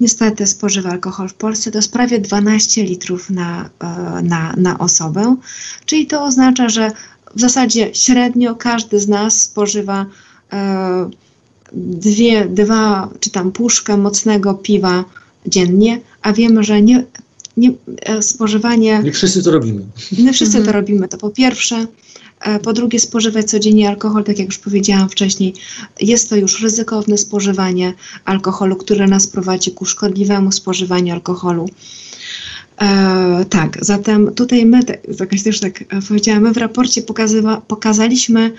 niestety 0.01 0.47
spożywa 0.47 0.91
alkohol 0.91 1.29
w 1.29 1.35
Polsce, 1.35 1.71
to 1.71 1.79
prawie 1.93 2.19
12 2.19 2.85
litrów 2.85 3.31
na, 3.31 3.71
e, 3.81 3.87
na, 4.23 4.55
na 4.57 4.79
osobę. 4.79 5.37
Czyli 5.87 6.07
to 6.07 6.25
oznacza, 6.25 6.69
że 6.69 6.91
w 7.35 7.41
zasadzie 7.41 7.95
średnio 7.95 8.55
każdy 8.55 9.01
z 9.01 9.09
nas 9.09 9.43
spożywa 9.43 10.07
e, 10.53 11.11
dwie, 11.73 12.47
dwa 12.47 13.09
czy 13.21 13.31
tam 13.31 13.53
puszkę 13.53 13.97
mocnego 13.97 14.55
piwa 14.55 15.05
dziennie, 15.47 16.01
a 16.23 16.33
wiemy, 16.33 16.63
że 16.63 16.83
nie, 16.83 17.05
nie, 17.59 17.73
e, 18.03 18.23
spożywanie. 18.23 19.01
Nie 19.05 19.13
wszyscy 19.13 19.43
to 19.43 19.51
robimy. 19.51 19.83
Nie 20.19 20.33
wszyscy 20.33 20.59
mhm. 20.59 20.65
to 20.67 20.73
robimy. 20.73 21.09
To 21.09 21.19
po 21.19 21.31
pierwsze. 21.31 21.87
E, 22.41 22.59
po 22.59 22.73
drugie, 22.73 23.01
spożywać 23.01 23.51
codziennie 23.51 23.89
alkohol, 23.89 24.25
tak 24.25 24.39
jak 24.39 24.49
już 24.49 24.59
powiedziałam 24.59 25.09
wcześniej, 25.09 25.55
jest 26.01 26.31
to 26.31 26.37
już 26.37 26.63
ryzykowne 26.63 27.19
spożywanie 27.19 27.93
alkoholu, 28.25 28.77
które 28.77 29.07
nas 29.07 29.27
prowadzi 29.27 29.71
ku 29.71 29.85
szkodliwemu 29.85 30.53
spożywaniu 30.53 31.15
alkoholu. 31.15 31.69
E, 32.81 33.45
tak, 33.51 33.79
zatem 33.81 34.35
tutaj 34.35 34.67
my, 34.67 34.85
tak 34.85 35.31
też 35.45 35.61
tak 35.61 35.85
powiedziałam, 36.09 36.43
my 36.43 36.53
w 36.53 36.57
raporcie 36.57 37.03
pokazywa, 37.03 37.61
pokazaliśmy 37.61 38.53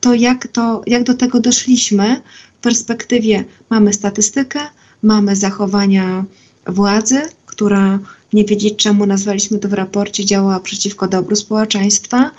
to 0.00 0.14
jak, 0.14 0.48
to, 0.48 0.82
jak 0.86 1.02
do 1.02 1.14
tego 1.14 1.40
doszliśmy. 1.40 2.22
W 2.58 2.62
perspektywie 2.62 3.44
mamy 3.70 3.92
statystykę, 3.92 4.60
mamy 5.02 5.36
zachowania 5.36 6.24
władzy, 6.66 7.20
która 7.46 7.98
nie 8.32 8.44
wiedzieć 8.44 8.76
czemu 8.76 9.06
nazwaliśmy 9.06 9.58
to 9.58 9.68
w 9.68 9.72
raporcie 9.72 10.24
działa 10.24 10.60
przeciwko 10.60 11.08
dobru 11.08 11.36
społeczeństwa. 11.36 12.30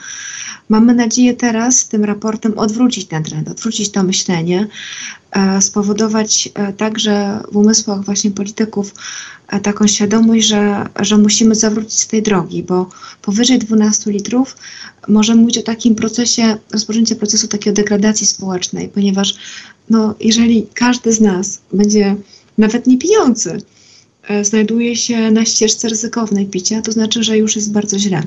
Mamy 0.69 0.95
nadzieję 0.95 1.33
teraz 1.33 1.87
tym 1.87 2.03
raportem 2.03 2.59
odwrócić 2.59 3.05
ten 3.05 3.23
trend, 3.23 3.49
odwrócić 3.49 3.91
to 3.91 4.03
myślenie, 4.03 4.67
e, 5.31 5.61
spowodować 5.61 6.49
e, 6.53 6.73
także 6.73 7.39
w 7.51 7.57
umysłach 7.57 8.05
właśnie 8.05 8.31
polityków 8.31 8.93
e, 9.47 9.59
taką 9.59 9.87
świadomość, 9.87 10.47
że, 10.47 10.87
że 10.99 11.17
musimy 11.17 11.55
zawrócić 11.55 11.99
z 11.99 12.07
tej 12.07 12.21
drogi, 12.21 12.63
bo 12.63 12.89
powyżej 13.21 13.59
12 13.59 14.11
litrów 14.11 14.57
możemy 15.07 15.41
mówić 15.41 15.57
o 15.57 15.63
takim 15.63 15.95
procesie, 15.95 16.57
rozpoczęciu 16.71 17.15
procesu 17.15 17.47
takiej 17.47 17.73
degradacji 17.73 18.27
społecznej, 18.27 18.89
ponieważ 18.89 19.35
no, 19.89 20.15
jeżeli 20.19 20.67
każdy 20.73 21.13
z 21.13 21.21
nas 21.21 21.61
będzie 21.73 22.15
nawet 22.57 22.87
nie 22.87 22.97
pijący, 22.97 23.61
znajduje 24.41 24.95
się 24.95 25.31
na 25.31 25.45
ścieżce 25.45 25.89
ryzykownej 25.89 26.45
picia, 26.45 26.81
to 26.81 26.91
znaczy, 26.91 27.23
że 27.23 27.37
już 27.37 27.55
jest 27.55 27.71
bardzo 27.71 27.99
źle. 27.99 28.23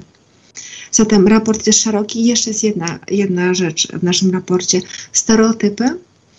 Zatem 0.92 1.28
raport 1.28 1.66
jest 1.66 1.80
szeroki. 1.80 2.20
I 2.20 2.24
jeszcze 2.24 2.50
jest 2.50 2.64
jedna, 2.64 2.98
jedna 3.10 3.54
rzecz 3.54 3.88
w 3.88 4.02
naszym 4.02 4.30
raporcie. 4.30 4.80
Stereotypy 5.12 5.84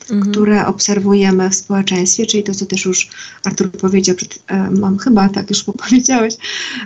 mhm. 0.10 0.32
które 0.32 0.68
obserwujemy 0.68 1.50
w 1.50 1.56
społeczeństwie, 1.56 2.26
czyli 2.26 2.44
to, 2.44 2.56
co 2.56 2.66
też 2.66 2.86
już 2.86 3.10
Artur 3.44 3.72
powiedział, 3.72 4.16
przed, 4.16 4.44
e, 4.48 4.72
mam 4.72 4.98
chyba 4.98 5.30
tak 5.30 5.50
już 5.50 5.64
powiedziałeś, 5.64 6.36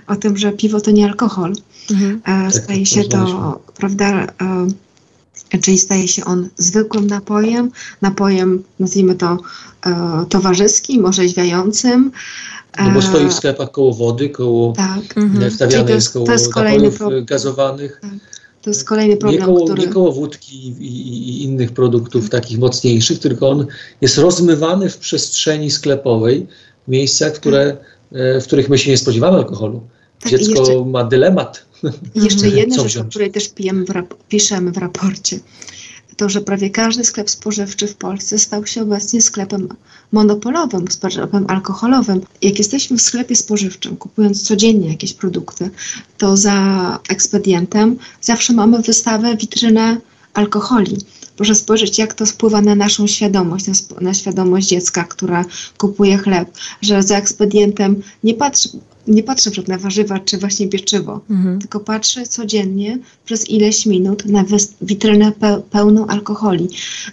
o 0.08 0.16
tym, 0.16 0.38
że 0.38 0.52
piwo 0.52 0.82
to 0.82 0.92
nie 0.92 1.06
alkohol. 1.06 1.54
Mhm. 1.92 2.22
E, 2.24 2.52
tak, 2.52 2.64
staje 2.64 2.80
tak, 2.80 2.88
się 2.88 3.04
to, 3.04 3.62
prawda, 3.78 4.28
e, 5.52 5.58
czyli 5.62 5.78
staje 5.78 6.08
się 6.08 6.26
on 6.26 6.50
zwykłym 6.58 7.08
napojem, 7.08 7.72
napojem, 8.02 8.64
nazwijmy 8.80 9.16
to 9.16 9.38
e, 9.86 10.26
towarzyskim, 10.30 11.06
orzeźwiającym. 11.06 12.12
No 12.78 12.92
bo 12.92 13.02
stoi 13.02 13.28
w 13.28 13.34
sklepach 13.34 13.72
koło 13.72 13.94
wody, 13.94 14.30
koło 14.30 14.74
tak. 14.74 15.18
Mhm. 15.18 15.52
wstawiane 15.52 15.92
jest 15.92 16.14
koło 16.14 16.28
napojów 16.28 17.00
gazowanych. 17.26 18.00
Tak. 18.02 18.12
To 18.62 18.70
jest 18.70 18.84
kolejny 18.84 19.18
problem, 19.18 19.42
nie 19.42 19.46
koło, 19.46 19.66
który... 19.66 19.82
Nie 19.82 19.88
koło 19.88 20.12
wódki 20.12 20.68
i, 20.68 20.68
i, 20.68 21.30
i, 21.30 21.44
innych 21.44 21.72
produktów 21.72 22.30
takich 22.30 22.60
mocniejszych, 22.60 23.20
tylko 23.20 23.50
on 23.50 23.66
jest 24.02 24.18
rozmywany 24.18 24.90
w 24.90 24.98
przestrzeni 24.98 25.72
sklepowej, 25.72 26.48
w 26.88 26.92
miejscach, 26.92 27.34
które, 27.34 27.78
e, 28.12 28.42
w 28.42 28.44
których 28.44 28.70
my 28.70 28.78
się 28.78 28.92
nie 28.92 28.98
spodziewamy 28.98 29.38
alkoholu. 29.38 29.82
Tak, 30.20 30.32
Dziecko 30.32 30.60
jeszcze, 30.60 30.86
ma 30.86 31.04
dylemat. 31.04 31.66
Jeszcze 32.16 32.50
jedna 32.60 32.84
rzecz, 32.84 32.98
o 32.98 33.04
której 33.04 33.32
też 33.32 33.50
pijemy 33.50 33.86
w 33.86 33.94
piszemy 34.28 34.72
w 34.72 34.78
raporcie 34.78 35.40
to, 36.20 36.30
że 36.30 36.42
prawie 36.42 36.70
każdy 36.70 37.04
sklep 37.04 37.30
spożywczy 37.30 37.88
w 37.88 37.96
Polsce 37.96 38.40
stał 38.40 38.66
się 38.66 38.82
obecnie 38.82 39.22
sklepem 39.22 39.70
monopolowym, 40.12 40.86
sklepem 40.92 41.46
alkoholowym. 41.48 42.22
Jak 42.42 42.58
jesteśmy 42.58 42.98
w 42.98 43.02
sklepie 43.02 43.36
spożywczym, 43.36 43.98
kupując 43.98 44.44
codziennie 44.44 44.90
jakieś 44.90 45.14
produkty, 45.14 45.70
to 46.18 46.38
za 46.38 47.00
ekspedientem 47.10 47.98
zawsze 48.22 48.54
mamy 48.54 48.82
wystawę, 48.82 49.38
witrynę 49.38 49.98
alkoholi. 50.34 50.98
Proszę 51.36 51.56
spojrzeć, 51.56 51.98
jak 51.98 52.14
to 52.14 52.26
wpływa 52.26 52.62
na 52.62 52.76
naszą 52.76 53.08
świadomość, 53.08 53.68
na, 53.68 53.74
na 54.02 54.14
świadomość 54.14 54.68
dziecka, 54.68 55.04
która 55.04 55.46
kupuje 55.78 56.18
chleb, 56.18 56.50
że 56.82 57.04
za 57.04 57.18
ekspedientem 57.18 58.02
nie 58.24 58.34
patrzy, 58.34 58.70
nie 59.10 59.24
patrzę 59.24 59.52
na 59.68 59.78
warzywa 59.78 60.20
czy 60.20 60.38
właśnie 60.38 60.68
pieczywo, 60.68 61.22
mhm. 61.30 61.60
tylko 61.60 61.80
patrzę 61.80 62.28
codziennie 62.28 63.00
przez 63.26 63.50
ileś 63.50 63.86
minut 63.86 64.26
na 64.26 64.46
witrynę 64.82 65.32
pe 65.32 65.62
pełną 65.70 66.08
alkoholi. 66.08 66.68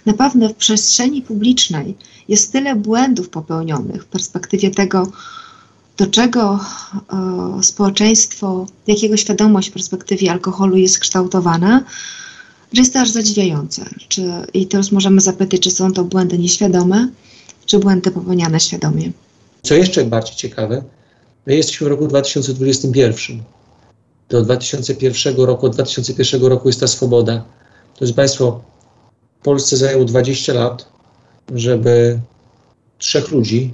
Na 0.05 0.13
pewno 0.13 0.49
w 0.49 0.53
przestrzeni 0.53 1.21
publicznej 1.21 1.95
jest 2.27 2.51
tyle 2.51 2.75
błędów 2.75 3.29
popełnionych 3.29 4.03
w 4.03 4.05
perspektywie 4.05 4.71
tego, 4.71 5.11
do 5.97 6.07
czego 6.07 6.59
e, 7.59 7.63
społeczeństwo, 7.63 8.65
jakiego 8.87 9.17
świadomość 9.17 9.69
w 9.69 9.73
perspektywie 9.73 10.31
alkoholu 10.31 10.77
jest 10.77 10.99
kształtowana, 10.99 11.83
że 12.73 12.81
jest 12.81 12.93
to 12.93 12.99
aż 12.99 13.09
zadziwiające. 13.09 13.89
Czy, 14.07 14.31
I 14.53 14.67
teraz 14.67 14.91
możemy 14.91 15.21
zapytać, 15.21 15.61
czy 15.61 15.71
są 15.71 15.91
to 15.93 16.03
błędy 16.03 16.37
nieświadome, 16.37 17.09
czy 17.65 17.79
błędy 17.79 18.11
popełniane 18.11 18.59
świadomie. 18.59 19.11
Co 19.63 19.73
jeszcze 19.73 20.05
bardziej 20.05 20.35
ciekawe, 20.35 20.83
My 21.47 21.55
jesteśmy 21.55 21.87
w 21.87 21.89
roku 21.89 22.07
2021. 22.07 23.43
Do 24.29 24.41
2001 24.41 25.35
roku, 25.35 25.65
od 25.65 25.73
2001 25.73 26.41
roku 26.41 26.69
jest 26.69 26.79
ta 26.79 26.87
swoboda. 26.87 27.43
Drodzy 27.97 28.13
Państwo, 28.13 28.61
Polsce 29.43 29.77
zajęło 29.77 30.05
20 30.05 30.53
lat, 30.53 30.87
żeby 31.55 32.19
trzech 32.97 33.31
ludzi, 33.31 33.73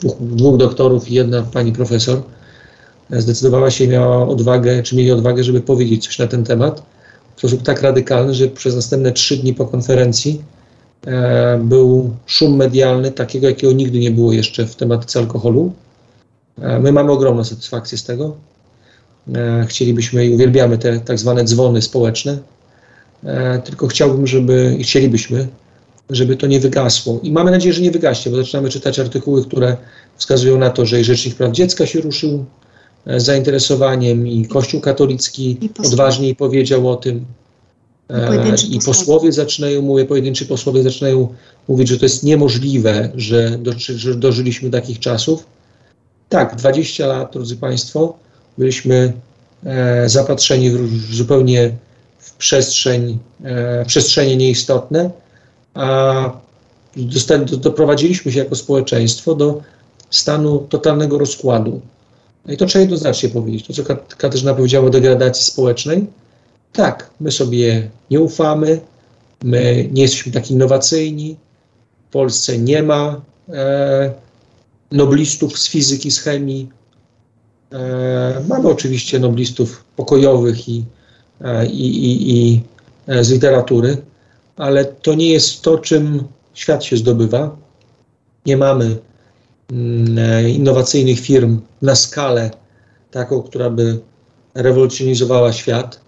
dwóch, 0.00 0.16
dwóch 0.20 0.56
doktorów 0.56 1.08
i 1.08 1.14
jedna 1.14 1.42
pani 1.42 1.72
profesor, 1.72 2.22
zdecydowała 3.10 3.70
się 3.70 3.84
i 3.84 3.88
miała 3.88 4.28
odwagę, 4.28 4.82
czy 4.82 4.96
mieli 4.96 5.12
odwagę, 5.12 5.44
żeby 5.44 5.60
powiedzieć 5.60 6.04
coś 6.04 6.18
na 6.18 6.26
ten 6.26 6.44
temat 6.44 6.82
w 7.36 7.38
sposób 7.38 7.62
tak 7.62 7.82
radykalny, 7.82 8.34
że 8.34 8.48
przez 8.48 8.74
następne 8.74 9.12
trzy 9.12 9.36
dni 9.36 9.54
po 9.54 9.66
konferencji 9.66 10.42
e, 11.06 11.58
był 11.64 12.16
szum 12.26 12.56
medialny 12.56 13.10
takiego, 13.10 13.48
jakiego 13.48 13.72
nigdy 13.72 13.98
nie 13.98 14.10
było 14.10 14.32
jeszcze 14.32 14.66
w 14.66 14.76
tematyce 14.76 15.18
alkoholu. 15.18 15.72
E, 16.60 16.78
my 16.80 16.92
mamy 16.92 17.12
ogromną 17.12 17.44
satysfakcję 17.44 17.98
z 17.98 18.04
tego. 18.04 18.36
E, 19.34 19.66
chcielibyśmy 19.68 20.26
i 20.26 20.34
uwielbiamy 20.34 20.78
te 20.78 21.00
tak 21.00 21.18
zwane 21.18 21.44
dzwony 21.44 21.82
społeczne, 21.82 22.38
e, 23.24 23.58
tylko 23.58 23.86
chciałbym, 23.86 24.26
żeby 24.26 24.76
i 24.78 24.84
chcielibyśmy, 24.84 25.48
żeby 26.10 26.36
to 26.36 26.46
nie 26.46 26.60
wygasło. 26.60 27.20
I 27.22 27.32
mamy 27.32 27.50
nadzieję, 27.50 27.72
że 27.72 27.82
nie 27.82 27.90
wygaśnie, 27.90 28.32
bo 28.32 28.38
zaczynamy 28.38 28.70
czytać 28.70 28.98
artykuły, 28.98 29.44
które 29.44 29.76
wskazują 30.16 30.58
na 30.58 30.70
to, 30.70 30.86
że 30.86 31.00
i 31.00 31.04
Rzecznik 31.04 31.34
Praw 31.34 31.52
Dziecka 31.52 31.86
się 31.86 32.00
ruszył 32.00 32.44
z 33.06 33.22
zainteresowaniem 33.22 34.26
i 34.26 34.46
Kościół 34.46 34.80
katolicki 34.80 35.58
I 35.60 35.70
odważniej 35.86 36.36
powiedział 36.36 36.90
o 36.90 36.96
tym. 36.96 37.24
I 38.70 38.80
posłowie 38.80 39.32
zaczynają, 39.32 39.82
mówię, 39.82 40.04
pojedynczy 40.04 40.46
posłowie 40.46 40.82
zaczynają 40.82 41.28
mówić, 41.68 41.88
że 41.88 41.98
to 41.98 42.04
jest 42.04 42.22
niemożliwe, 42.22 43.12
że, 43.14 43.58
do, 43.58 43.72
że 43.76 44.14
dożyliśmy 44.14 44.70
takich 44.70 44.98
czasów. 44.98 45.46
Tak, 46.32 46.56
20 46.56 47.06
lat, 47.06 47.32
drodzy 47.32 47.56
Państwo, 47.56 48.14
byliśmy 48.58 49.12
e, 49.64 50.08
zapatrzeni 50.08 50.70
w, 50.70 51.14
zupełnie 51.14 51.72
w 52.18 52.32
przestrzeń, 52.32 53.18
e, 53.44 53.84
przestrzenie 53.84 54.36
nieistotne, 54.36 55.10
a 55.74 56.30
do, 57.46 57.56
doprowadziliśmy 57.56 58.32
się 58.32 58.38
jako 58.38 58.54
społeczeństwo 58.54 59.34
do 59.34 59.62
stanu 60.10 60.58
totalnego 60.58 61.18
rozkładu. 61.18 61.80
No 62.46 62.52
I 62.52 62.56
to 62.56 62.66
trzeba 62.66 62.80
jednoznacznie 62.80 63.28
powiedzieć. 63.28 63.66
To, 63.66 63.72
co 63.72 63.82
Katarzyna 64.18 64.54
powiedziała 64.54 64.86
o 64.86 64.90
degradacji 64.90 65.44
społecznej, 65.44 66.06
tak, 66.72 67.10
my 67.20 67.32
sobie 67.32 67.90
nie 68.10 68.20
ufamy, 68.20 68.80
my 69.42 69.88
nie 69.92 70.02
jesteśmy 70.02 70.32
tak 70.32 70.50
innowacyjni, 70.50 71.36
w 72.08 72.12
Polsce 72.12 72.58
nie 72.58 72.82
ma 72.82 73.20
e, 73.48 74.12
noblistów 74.92 75.58
z 75.58 75.68
fizyki, 75.68 76.10
z 76.10 76.18
chemii. 76.18 76.68
E, 77.72 78.44
mamy 78.48 78.68
oczywiście 78.68 79.18
noblistów 79.18 79.84
pokojowych 79.96 80.68
i, 80.68 80.84
e, 81.40 81.66
i, 81.66 82.04
i, 82.04 82.38
i 82.38 82.60
e, 83.06 83.24
z 83.24 83.30
literatury, 83.30 83.96
ale 84.56 84.84
to 84.84 85.14
nie 85.14 85.28
jest 85.28 85.62
to, 85.62 85.78
czym 85.78 86.24
świat 86.54 86.84
się 86.84 86.96
zdobywa. 86.96 87.56
Nie 88.46 88.56
mamy 88.56 88.96
mm, 89.72 90.48
innowacyjnych 90.48 91.20
firm 91.20 91.60
na 91.82 91.94
skalę 91.94 92.50
taką, 93.10 93.42
która 93.42 93.70
by 93.70 94.00
rewolucjonizowała 94.54 95.52
świat. 95.52 96.00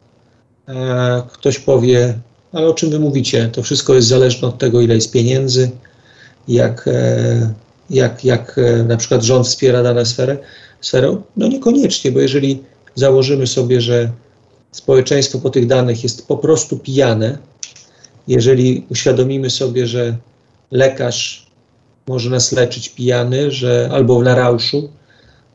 Ktoś 1.32 1.59
powie, 1.59 2.18
ale 2.53 2.66
o 2.66 2.74
czym 2.74 2.91
wy 2.91 3.01
mówicie? 3.01 3.49
To 3.49 3.62
wszystko 3.62 3.95
jest 3.95 4.09
zależne 4.09 4.49
od 4.49 4.59
tego, 4.59 4.80
ile 4.80 4.95
jest 4.95 5.12
pieniędzy, 5.12 5.70
jak 6.49 6.89
jak, 7.91 8.24
jak 8.24 8.59
e, 8.59 8.82
na 8.82 8.97
przykład 8.97 9.22
rząd 9.22 9.47
wspiera 9.47 9.82
daną 9.82 10.05
sferę, 10.05 10.39
sferę? 10.80 11.16
No 11.37 11.49
niekoniecznie, 11.49 12.12
bo 12.12 12.20
jeżeli 12.20 12.62
założymy 12.95 13.47
sobie, 13.47 13.80
że 13.80 14.11
społeczeństwo 14.72 15.39
po 15.39 15.51
tych 15.51 15.66
danych 15.66 16.03
jest 16.03 16.28
po 16.28 16.37
prostu 16.37 16.78
pijane, 16.78 17.39
jeżeli 18.28 18.87
uświadomimy 18.91 19.51
sobie, 19.51 19.87
że 19.87 20.16
lekarz 20.70 21.47
może 22.07 22.30
nas 22.30 22.53
leczyć 22.53 22.89
pijany, 22.89 23.51
że 23.51 23.91
albo 23.93 24.22
na 24.22 24.35
rauszu, 24.35 24.89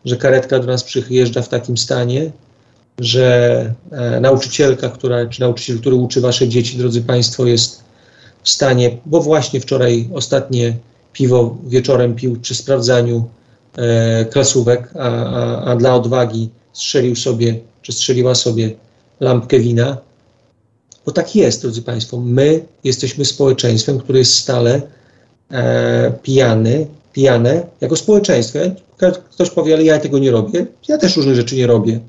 że 0.05 0.17
karetka 0.17 0.59
do 0.59 0.67
nas 0.67 0.83
przyjeżdża 0.83 1.41
w 1.41 1.49
takim 1.49 1.77
stanie, 1.77 2.31
że 2.99 3.73
e, 3.91 4.19
nauczycielka, 4.19 4.89
która, 4.89 5.25
czy 5.25 5.41
nauczyciel, 5.41 5.79
który 5.79 5.95
uczy 5.95 6.21
wasze 6.21 6.47
dzieci, 6.47 6.77
drodzy 6.77 7.01
Państwo, 7.01 7.45
jest 7.45 7.83
w 8.43 8.49
stanie, 8.49 8.97
bo 9.05 9.21
właśnie 9.21 9.59
wczoraj 9.59 10.09
ostatnie 10.13 10.73
piwo 11.19 11.57
wieczorem 11.67 12.15
pił 12.15 12.39
przy 12.41 12.55
sprawdzaniu 12.55 13.23
e, 13.77 14.25
klasówek, 14.25 14.89
a, 14.95 14.99
a, 14.99 15.63
a, 15.63 15.75
dla 15.75 15.95
odwagi 15.95 16.49
strzelił 16.73 17.15
sobie, 17.15 17.59
czy 17.81 17.91
strzeliła 17.91 18.35
sobie 18.35 18.71
lampkę 19.19 19.59
wina. 19.59 19.97
Bo 21.05 21.11
tak 21.11 21.35
jest, 21.35 21.61
drodzy 21.61 21.81
Państwo. 21.81 22.19
My 22.19 22.65
jesteśmy 22.83 23.25
społeczeństwem, 23.25 23.99
które 23.99 24.19
jest 24.19 24.33
stale 24.33 24.81
e, 25.51 26.13
pijany, 26.23 26.87
pijane 27.13 27.65
jako 27.81 27.95
społeczeństwo. 27.95 28.59
Ktoś 29.31 29.49
powie, 29.49 29.73
ale 29.73 29.83
ja 29.83 29.99
tego 29.99 30.19
nie 30.19 30.31
robię. 30.31 30.65
Ja 30.87 30.97
też 30.97 31.17
różnych 31.17 31.35
rzeczy 31.35 31.55
nie 31.55 31.67
robię, 31.67 31.99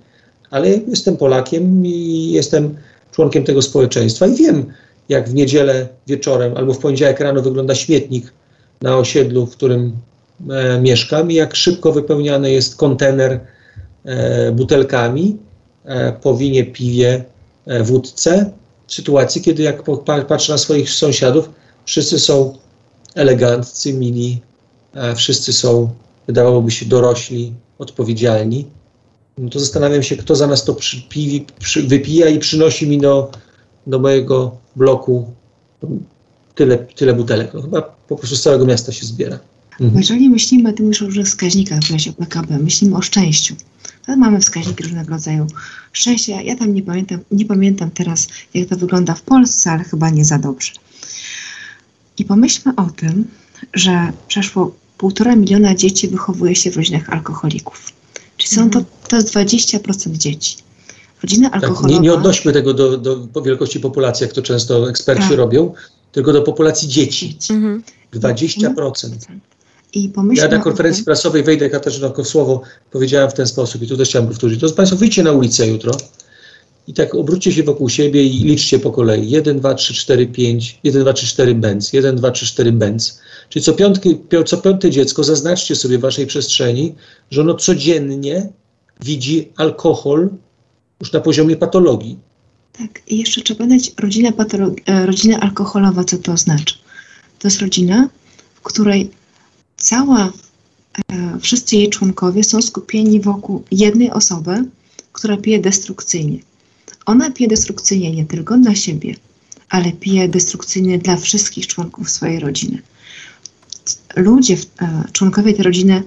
ale 0.51 0.69
jestem 0.69 1.17
Polakiem 1.17 1.87
i 1.87 2.31
jestem 2.33 2.77
członkiem 3.13 3.45
tego 3.45 3.63
społeczeństwa 3.63 4.27
i 4.27 4.35
wiem, 4.35 4.73
jak 5.09 5.29
w 5.29 5.35
niedzielę 5.35 5.89
wieczorem 6.07 6.57
albo 6.57 6.75
w 6.75 6.79
poniedziałek 6.79 7.21
rano 7.21 7.43
wygląda 7.43 7.75
śmietnik 7.75 8.33
na 8.83 8.97
osiedlu, 8.97 9.47
w 9.47 9.57
którym 9.57 9.97
e, 10.51 10.81
mieszkam 10.81 11.31
i 11.31 11.35
jak 11.35 11.57
szybko 11.57 11.93
wypełniany 11.93 12.51
jest 12.51 12.77
kontener 12.77 13.41
e, 14.05 14.53
butelkami 14.53 15.37
e, 15.85 16.13
po 16.13 16.37
winie, 16.37 16.65
piwie, 16.65 17.25
e, 17.67 17.83
wódce. 17.83 18.51
W 18.87 18.95
sytuacji, 18.95 19.43
kiedy 19.43 19.63
jak 19.63 19.83
patrzę 20.29 20.53
na 20.53 20.59
swoich 20.59 20.91
sąsiadów, 20.91 21.51
wszyscy 21.85 22.19
są 22.19 22.59
eleganccy, 23.15 23.93
mili, 23.93 24.41
e, 24.95 25.15
wszyscy 25.15 25.53
są, 25.53 25.91
wydawałoby 26.27 26.71
się, 26.71 26.87
dorośli, 26.87 27.53
odpowiedzialni. 27.79 28.67
No 29.39 29.51
to 29.51 29.61
zastanawiam 29.61 30.03
się, 30.03 30.17
kto 30.17 30.37
za 30.37 30.47
nas 30.47 30.65
to 30.65 30.75
przy, 30.75 31.03
przy, 31.59 31.83
wypija 31.83 32.29
i 32.29 32.39
przynosi 32.39 32.89
mi 32.89 32.99
do, 32.99 33.31
do 33.87 33.99
mojego 33.99 34.57
bloku 34.77 35.31
tyle, 36.61 36.79
tyle 36.79 37.15
butelek. 37.15 37.55
No, 37.55 37.63
chyba 37.63 37.83
po 37.83 38.17
prostu 38.17 38.37
z 38.37 38.43
całego 38.43 38.67
miasta 38.67 38.93
się 38.93 39.07
zbiera. 39.07 39.39
Mhm. 39.81 40.01
Jeżeli 40.01 40.31
myślimy, 40.31 40.73
ty 40.73 40.83
mówisz 40.83 41.03
o 41.03 41.07
różnych 41.07 41.27
wskaźnikach, 41.27 41.81
w 41.81 42.09
o 42.09 42.13
PKB, 42.13 42.59
myślimy 42.59 42.97
o 42.97 43.03
szczęściu. 43.03 43.55
To 44.07 44.17
mamy 44.17 44.41
wskaźniki 44.41 44.83
różnego 44.83 45.11
rodzaju 45.11 45.47
szczęścia. 45.93 46.43
Ja 46.43 46.57
tam 46.57 46.75
nie 46.75 46.83
pamiętam, 46.83 47.19
nie 47.31 47.45
pamiętam 47.45 47.91
teraz, 47.91 48.29
jak 48.55 48.69
to 48.69 48.77
wygląda 48.77 49.15
w 49.15 49.23
Polsce, 49.23 49.71
ale 49.71 49.85
chyba 49.85 50.11
nie 50.11 50.25
za 50.25 50.39
dobrze. 50.39 50.73
I 52.19 52.25
pomyślmy 52.25 52.73
o 52.77 52.87
tym, 52.97 53.25
że 53.75 54.13
przeszło 54.29 54.75
półtora 54.99 55.37
miliona 55.37 55.75
dzieci 55.75 56.09
wychowuje 56.09 56.57
się 56.57 56.71
w 56.71 56.77
rodzinach 56.77 57.11
alkoholików. 57.11 57.93
Czyli 58.37 58.55
są 58.55 58.71
to, 58.71 58.79
mhm. 58.79 58.85
to 59.09 59.17
jest 59.17 59.35
20% 59.35 60.17
dzieci. 60.17 60.57
Rodziny 61.23 61.51
alkoholowe... 61.51 61.83
Tak, 61.83 61.93
nie, 61.93 62.01
nie 62.01 62.15
odnośmy 62.15 62.53
tego 62.53 62.75
do, 62.75 62.97
do 62.97 63.43
wielkości 63.43 63.81
populacji, 63.81 64.25
jak 64.25 64.33
to 64.33 64.43
często 64.43 64.91
eksperci 64.91 65.29
tak. 65.29 65.39
robią, 65.39 65.75
tylko 66.13 66.33
do 66.33 66.43
populacji 66.43 66.89
dzieci. 66.89 67.39
Mhm. 67.51 67.83
20%. 68.15 69.09
I 69.95 70.13
ja 70.35 70.49
na 70.49 70.59
konferencji 70.59 71.05
prasowej 71.05 71.43
wejdę, 71.43 71.71
Katarzyna, 71.71 72.09
w 72.09 72.25
słowo 72.25 72.63
powiedziałem 72.91 73.31
w 73.31 73.35
ten 73.35 73.47
sposób 73.47 73.83
i 73.83 73.87
tu 73.87 73.97
też 73.97 74.09
chciałem 74.09 74.29
powtórzyć. 74.29 74.61
To 74.61 74.71
Państwo 74.71 74.97
wyjdźcie 74.97 75.23
na 75.23 75.33
ulicę 75.33 75.67
jutro 75.67 75.93
i 76.87 76.95
tak 76.95 77.15
obróćcie 77.15 77.53
się 77.53 77.63
wokół 77.63 77.89
siebie 77.89 78.25
i 78.25 78.45
liczcie 78.45 78.79
po 78.79 78.91
kolei. 78.91 79.31
1, 79.31 79.59
2, 79.59 79.75
3, 79.75 79.95
4, 79.95 80.27
5, 80.27 80.79
1, 80.85 81.03
2, 81.03 81.13
3, 81.13 81.27
4 81.27 81.55
Benz, 81.55 81.93
1, 81.93 82.17
2, 82.17 82.31
3, 82.31 82.47
4 82.47 82.73
Benz. 82.73 83.21
Czyli 83.49 83.65
co, 83.65 83.73
piątki, 83.73 84.19
co 84.47 84.57
piąte 84.57 84.91
dziecko 84.91 85.25
zaznaczcie 85.25 85.77
sobie 85.77 85.99
w 85.99 86.01
waszej 86.01 86.27
przestrzeni, 86.27 86.95
że 87.31 87.41
ono 87.41 87.55
codziennie 87.55 88.49
widzi 89.01 89.53
alkohol 89.57 90.29
już 91.01 91.13
na 91.13 91.21
poziomie 91.21 91.57
patologii. 91.57 92.19
Tak, 92.73 93.03
i 93.07 93.19
jeszcze 93.19 93.41
trzeba 93.41 93.67
dać 93.67 93.93
rodzina, 93.99 94.33
e, 94.87 95.07
rodzina 95.07 95.41
alkoholowa, 95.41 96.05
co 96.05 96.19
to 96.19 96.33
oznacza. 96.33 96.75
To 97.39 97.49
jest 97.49 97.61
rodzina, 97.61 98.09
w 98.55 98.61
której 98.61 99.11
cała, 99.77 100.33
e, 101.13 101.39
wszyscy 101.41 101.77
jej 101.77 101.91
członkowie 101.91 102.45
są 102.45 102.63
skupieni 102.63 103.21
wokół 103.21 103.65
jednej 103.71 104.11
osoby, 104.11 104.65
która 105.13 105.37
pije 105.37 105.61
destrukcyjnie. 105.61 106.39
Ona 107.07 107.31
pije 107.31 107.49
destrukcyjnie 107.49 108.13
nie 108.13 108.25
tylko 108.25 108.59
dla 108.59 108.75
siebie, 108.75 109.15
ale 109.69 109.93
pije 109.93 110.29
destrukcyjnie 110.29 110.99
dla 110.99 111.17
wszystkich 111.17 111.67
członków 111.67 112.11
swojej 112.11 112.41
rodziny. 112.41 112.83
Ludzie, 114.17 114.57
e, 114.83 115.05
członkowie 115.13 115.55
tej 115.55 115.65
rodziny 115.65 116.03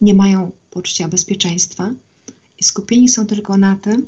nie 0.00 0.14
mają 0.14 0.52
poczucia 0.70 1.08
bezpieczeństwa 1.08 1.94
i 2.58 2.64
skupieni 2.64 3.08
są 3.08 3.26
tylko 3.26 3.56
na 3.56 3.76
tym, 3.76 4.06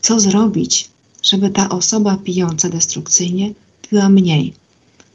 co 0.00 0.20
zrobić, 0.20 0.88
żeby 1.26 1.50
ta 1.50 1.68
osoba 1.68 2.16
pijąca 2.24 2.68
destrukcyjnie 2.68 3.52
piła 3.90 4.08
mniej. 4.08 4.54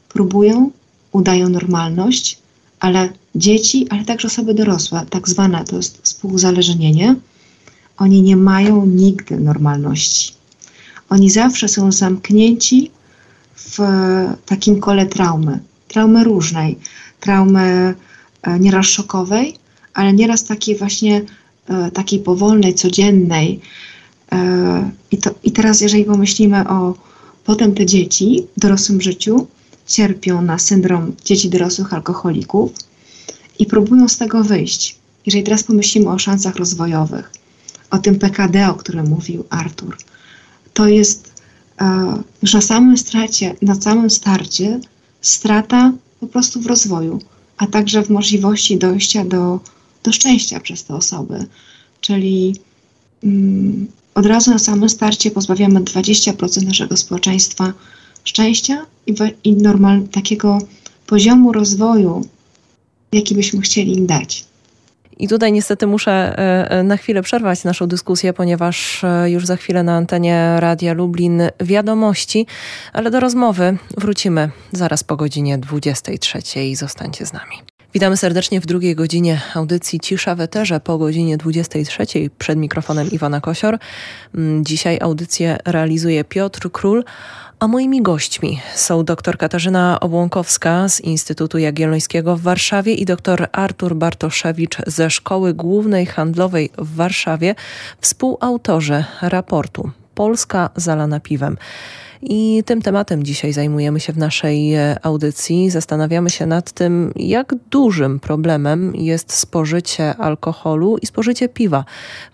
Próbują, 0.08 0.70
udają 1.12 1.48
normalność, 1.48 2.38
ale 2.80 3.08
dzieci, 3.34 3.86
ale 3.90 4.04
także 4.04 4.28
osoby 4.28 4.54
dorosłe, 4.54 5.06
tak 5.10 5.28
zwane 5.28 5.64
to 5.64 5.76
jest 5.76 5.98
współzależnienie, 6.02 7.16
oni 7.96 8.22
nie 8.22 8.36
mają 8.36 8.86
nigdy 8.86 9.40
normalności. 9.40 10.32
Oni 11.08 11.30
zawsze 11.30 11.68
są 11.68 11.92
zamknięci 11.92 12.90
w 13.56 13.78
takim 14.46 14.80
kole 14.80 15.06
traumy. 15.06 15.58
Traumy 15.88 16.24
różnej. 16.24 16.78
Traumy 17.20 17.94
e, 18.42 18.58
nieraz 18.58 18.86
szokowej, 18.86 19.54
ale 19.94 20.12
nieraz 20.12 20.44
takiej 20.44 20.76
właśnie 20.76 21.22
e, 21.68 21.90
takiej 21.90 22.18
powolnej, 22.18 22.74
codziennej. 22.74 23.60
E, 24.32 24.90
I, 25.10 25.18
to, 25.18 25.30
I 25.44 25.52
teraz, 25.52 25.80
jeżeli 25.80 26.04
pomyślimy 26.04 26.68
o 26.68 26.94
potem 27.44 27.74
te 27.74 27.86
dzieci 27.86 28.46
w 28.56 28.60
dorosłym 28.60 29.00
życiu 29.00 29.46
cierpią 29.86 30.42
na 30.42 30.58
syndrom 30.58 31.12
dzieci 31.24 31.50
dorosłych 31.50 31.94
alkoholików 31.94 32.72
i 33.58 33.66
próbują 33.66 34.08
z 34.08 34.18
tego 34.18 34.44
wyjść. 34.44 34.96
Jeżeli 35.26 35.44
teraz 35.44 35.62
pomyślimy 35.62 36.10
o 36.10 36.18
szansach 36.18 36.56
rozwojowych, 36.56 37.30
o 37.90 37.98
tym 37.98 38.18
PKD, 38.18 38.68
o 38.70 38.74
którym 38.74 39.08
mówił 39.08 39.44
Artur. 39.50 39.96
To 40.74 40.88
jest 40.88 41.32
e, 41.80 42.22
już 42.42 42.54
na 42.54 42.60
samym 42.60 42.98
stracie, 42.98 43.54
na 43.62 43.74
samym 43.74 44.10
starcie 44.10 44.80
strata 45.20 45.92
po 46.20 46.26
prostu 46.26 46.60
w 46.60 46.66
rozwoju, 46.66 47.18
a 47.56 47.66
także 47.66 48.02
w 48.02 48.10
możliwości 48.10 48.78
dojścia 48.78 49.24
do, 49.24 49.60
do 50.02 50.12
szczęścia 50.12 50.60
przez 50.60 50.84
te 50.84 50.94
osoby. 50.94 51.46
Czyli 52.00 52.56
mm, 53.24 53.86
od 54.14 54.26
razu 54.26 54.50
na 54.50 54.58
samym 54.58 54.88
starcie 54.88 55.30
pozbawiamy 55.30 55.80
20% 55.80 56.66
naszego 56.66 56.96
społeczeństwa 56.96 57.72
szczęścia 58.24 58.86
i, 59.06 59.14
i 59.44 59.56
normal, 59.56 60.02
takiego 60.02 60.58
poziomu 61.06 61.52
rozwoju, 61.52 62.26
jaki 63.12 63.34
byśmy 63.34 63.60
chcieli 63.60 63.98
im 63.98 64.06
dać. 64.06 64.44
I 65.18 65.28
tutaj 65.28 65.52
niestety 65.52 65.86
muszę 65.86 66.12
e, 66.12 66.70
e, 66.70 66.82
na 66.82 66.96
chwilę 66.96 67.22
przerwać 67.22 67.64
naszą 67.64 67.86
dyskusję, 67.86 68.32
ponieważ 68.32 69.04
e, 69.04 69.30
już 69.30 69.46
za 69.46 69.56
chwilę 69.56 69.82
na 69.82 69.96
antenie 69.96 70.56
Radia 70.58 70.92
Lublin 70.92 71.42
wiadomości, 71.60 72.46
ale 72.92 73.10
do 73.10 73.20
rozmowy 73.20 73.76
wrócimy 73.96 74.50
zaraz 74.72 75.04
po 75.04 75.16
godzinie 75.16 75.58
23. 75.58 76.38
Zostańcie 76.74 77.26
z 77.26 77.32
nami. 77.32 77.71
Witamy 77.94 78.16
serdecznie 78.16 78.60
w 78.60 78.66
drugiej 78.66 78.94
godzinie 78.94 79.40
audycji 79.54 80.00
Cisza 80.00 80.34
w 80.34 80.40
Eterze 80.40 80.80
po 80.80 80.98
godzinie 80.98 81.36
23. 81.36 82.06
Przed 82.38 82.58
mikrofonem 82.58 83.10
Iwana 83.10 83.40
Kosior. 83.40 83.78
Mm, 84.34 84.64
dzisiaj 84.64 84.98
audycję 85.00 85.58
realizuje 85.64 86.24
Piotr 86.24 86.70
Król, 86.70 87.04
a 87.58 87.68
moimi 87.68 88.02
gośćmi 88.02 88.60
są 88.74 89.04
dr 89.04 89.38
Katarzyna 89.38 90.00
Obłąkowska 90.00 90.88
z 90.88 91.00
Instytutu 91.00 91.58
Jagiellońskiego 91.58 92.36
w 92.36 92.40
Warszawie 92.40 92.94
i 92.94 93.04
dr 93.04 93.48
Artur 93.52 93.96
Bartoszewicz 93.96 94.76
ze 94.86 95.10
Szkoły 95.10 95.54
Głównej 95.54 96.06
Handlowej 96.06 96.70
w 96.78 96.94
Warszawie, 96.94 97.54
współautorzy 98.00 99.04
raportu 99.22 99.90
Polska 100.14 100.70
zalana 100.76 101.20
piwem. 101.20 101.56
I 102.22 102.62
tym 102.66 102.82
tematem 102.82 103.24
dzisiaj 103.24 103.52
zajmujemy 103.52 104.00
się 104.00 104.12
w 104.12 104.18
naszej 104.18 104.74
e, 104.74 104.96
audycji. 105.02 105.70
Zastanawiamy 105.70 106.30
się 106.30 106.46
nad 106.46 106.72
tym, 106.72 107.12
jak 107.16 107.54
dużym 107.70 108.20
problemem 108.20 108.96
jest 108.96 109.32
spożycie 109.32 110.16
alkoholu 110.16 110.98
i 110.98 111.06
spożycie 111.06 111.48
piwa 111.48 111.84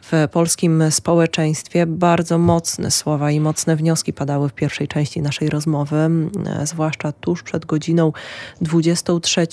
w 0.02 0.28
polskim 0.32 0.84
społeczeństwie. 0.90 1.86
Bardzo 1.86 2.38
mocne 2.38 2.90
słowa 2.90 3.30
i 3.30 3.40
mocne 3.40 3.76
wnioski 3.76 4.12
padały 4.12 4.48
w 4.48 4.52
pierwszej 4.52 4.88
części 4.88 5.22
naszej 5.22 5.48
rozmowy, 5.50 5.96
e, 5.96 6.66
zwłaszcza 6.66 7.12
tuż 7.12 7.42
przed 7.42 7.66
godziną 7.66 8.12
23. 8.60 9.46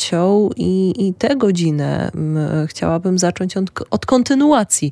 I, 0.55 1.07
i 1.07 1.13
tę 1.13 1.35
godzinę 1.35 2.11
chciałabym 2.67 3.17
zacząć 3.17 3.57
od, 3.57 3.69
od 3.89 4.05
kontynuacji 4.05 4.91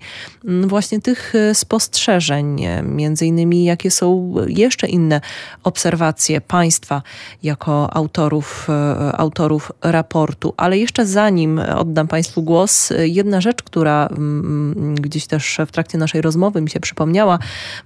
właśnie 0.67 1.01
tych 1.01 1.35
e, 1.35 1.55
spostrzeżeń, 1.55 2.65
między 2.83 3.25
innymi 3.25 3.63
jakie 3.63 3.91
są 3.91 4.35
jeszcze 4.47 4.87
inne 4.87 5.21
obserwacje 5.63 6.41
państwa 6.41 7.01
jako 7.43 7.93
autorów, 7.93 8.67
e, 8.69 9.11
autorów 9.17 9.71
raportu. 9.81 10.53
Ale 10.57 10.77
jeszcze 10.77 11.05
zanim 11.05 11.59
oddam 11.59 12.07
Państwu 12.07 12.43
głos, 12.43 12.93
jedna 13.03 13.41
rzecz, 13.41 13.63
która 13.63 14.07
mm, 14.07 14.95
gdzieś 14.95 15.27
też 15.27 15.57
w 15.67 15.71
trakcie 15.71 15.97
naszej 15.97 16.21
rozmowy 16.21 16.61
mi 16.61 16.69
się 16.69 16.79
przypomniała, 16.79 17.39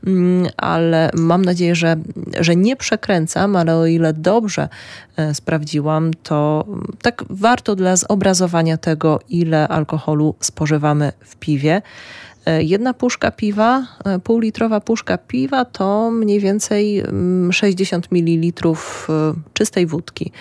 mm, 0.08 0.48
ale 0.58 1.12
mam 1.14 1.45
nadzieję, 1.45 1.76
że, 1.76 1.95
że 2.39 2.56
nie 2.56 2.76
przekręcam, 2.76 3.56
ale 3.56 3.76
o 3.76 3.86
ile 3.86 4.14
dobrze 4.14 4.70
e, 5.18 5.36
sprawdziłam, 5.36 6.12
to 6.24 6.66
tak 7.02 7.24
warto 7.30 7.76
dla 7.76 7.95
zobrazowania 7.95 8.78
tego, 8.78 9.20
ile 9.30 9.68
alkoholu 9.68 10.36
spożywamy 10.39 11.12
w 11.26 11.36
piwie. 11.36 11.82
E, 12.48 12.64
jedna 12.64 12.93
puszka 12.93 13.32
piwa, 13.32 13.88
e, 14.06 14.20
półlitrowa 14.20 14.80
puszka 14.82 15.18
piwa 15.18 15.66
to 15.66 16.12
mniej 16.12 16.39
więcej 16.39 17.04
60 17.52 18.08
mm, 18.12 18.26
ml 18.26 18.70
e, 18.70 18.74
czystej 19.54 19.86
wódki, 19.86 20.32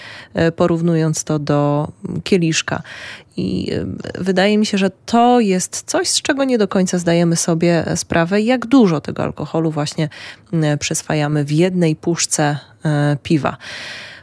porównując 0.57 1.25
to 1.25 1.39
do 1.39 1.89
kieliszka. 2.25 2.83
I 3.37 3.71
wydaje 4.19 4.59
mi 4.59 4.67
się, 4.67 4.79
że 4.79 4.91
to 5.07 5.41
jest 5.41 5.83
coś, 5.87 6.09
z 6.09 6.23
czego 6.23 6.45
nie 6.45 6.59
do 6.59 6.69
końca 6.69 6.99
zdajemy 6.99 7.37
sobie 7.37 7.85
sprawę, 7.97 8.41
jak 8.41 8.67
dużo 8.67 9.01
tego 9.01 9.23
alkoholu 9.23 9.71
właśnie 9.71 10.09
przyswajamy 10.79 11.45
w 11.45 11.53
jednej 11.53 11.97
puszce 11.97 12.59
piwa. 13.23 13.57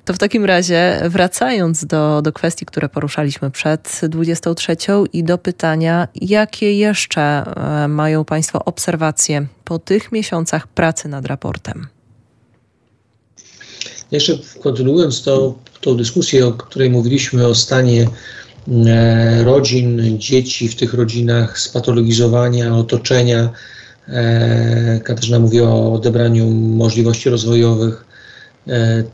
To 0.06 0.14
w 0.14 0.18
takim 0.18 0.46
razie, 0.46 1.02
wracając 1.10 1.86
do, 1.86 2.22
do 2.22 2.34
kwestii, 2.34 2.66
które 2.66 2.90
poruszaliśmy 2.90 3.52
przed 3.52 4.02
23 4.10 4.76
i 5.14 5.24
do 5.24 5.38
pytania, 5.38 6.08
jakie 6.16 6.74
jeszcze 6.74 7.22
e, 7.22 7.88
mają 7.88 8.26
Państwo 8.26 8.66
obserwacje 8.66 9.48
po 9.64 9.80
tych 9.80 10.12
miesiącach 10.12 10.68
pracy 10.68 11.08
nad 11.08 11.26
raportem? 11.26 11.88
Jeszcze 14.12 14.34
kontynuując 14.64 15.24
to, 15.24 15.56
tą 15.82 15.98
dyskusję, 15.98 16.48
o 16.48 16.52
której 16.52 16.90
mówiliśmy 16.90 17.48
o 17.48 17.56
stanie 17.56 18.08
e, 18.86 19.44
rodzin, 19.44 20.20
dzieci 20.20 20.68
w 20.68 20.76
tych 20.76 20.94
rodzinach, 20.94 21.60
spatologizowania, 21.60 22.76
otoczenia. 22.76 23.50
E, 24.08 25.00
Katarzyna 25.04 25.40
mówiła 25.40 25.70
o 25.70 25.94
odebraniu 25.94 26.50
możliwości 26.52 27.30
rozwojowych 27.30 28.13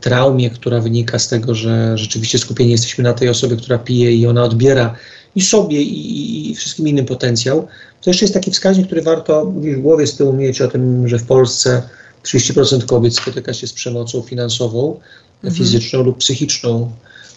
traumie, 0.00 0.50
która 0.50 0.80
wynika 0.80 1.18
z 1.18 1.28
tego, 1.28 1.54
że 1.54 1.98
rzeczywiście 1.98 2.38
skupieni 2.38 2.70
jesteśmy 2.70 3.04
na 3.04 3.12
tej 3.12 3.28
osobie, 3.28 3.56
która 3.56 3.78
pije 3.78 4.12
i 4.12 4.26
ona 4.26 4.44
odbiera 4.44 4.94
i 5.36 5.42
sobie, 5.42 5.82
i, 5.82 6.50
i 6.50 6.54
wszystkim 6.54 6.88
innym 6.88 7.06
potencjał. 7.06 7.68
To 8.02 8.10
jeszcze 8.10 8.24
jest 8.24 8.34
taki 8.34 8.50
wskaźnik, 8.50 8.86
który 8.86 9.02
warto 9.02 9.46
w 9.46 9.80
głowie 9.80 10.06
z 10.06 10.16
tyłu 10.16 10.32
mieć 10.32 10.60
o 10.60 10.68
tym, 10.68 11.08
że 11.08 11.18
w 11.18 11.24
Polsce 11.24 11.82
30% 12.24 12.84
kobiet 12.84 13.16
spotyka 13.16 13.54
się 13.54 13.66
z 13.66 13.72
przemocą 13.72 14.22
finansową, 14.22 15.00
mhm. 15.34 15.54
fizyczną 15.54 16.02
lub 16.02 16.18
psychiczną 16.18 16.90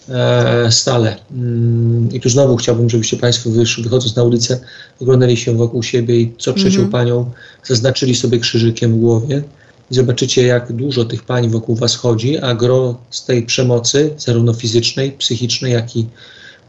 e, 0.09 0.72
stale. 0.72 1.18
Mm, 1.32 2.09
I 2.14 2.20
tu 2.20 2.30
znowu 2.30 2.55
chciałbym, 2.55 2.89
żebyście 2.89 3.18
Państwo 3.18 3.49
wyszli, 3.49 3.84
wychodząc 3.84 4.16
na 4.16 4.24
ulicę, 4.24 4.59
oglądali 5.01 5.38
się 5.38 5.57
wokół 5.57 5.84
siebie 5.84 6.22
i 6.22 6.34
co 6.39 6.53
trzecią 6.53 6.82
mhm. 6.82 6.89
panią 6.89 7.32
zaznaczyli 7.64 8.16
sobie 8.16 8.39
krzyżykiem 8.39 8.93
w 8.93 8.99
głowie. 8.99 9.43
Zobaczycie, 9.89 10.45
jak 10.45 10.73
dużo 10.73 11.05
tych 11.05 11.23
pań 11.23 11.49
wokół 11.49 11.75
Was 11.75 11.95
chodzi, 11.95 12.38
a 12.38 12.53
gro 12.53 12.97
z 13.09 13.25
tej 13.25 13.43
przemocy, 13.43 14.13
zarówno 14.17 14.53
fizycznej, 14.53 15.11
psychicznej, 15.11 15.73
jak 15.73 15.95
i, 15.95 16.05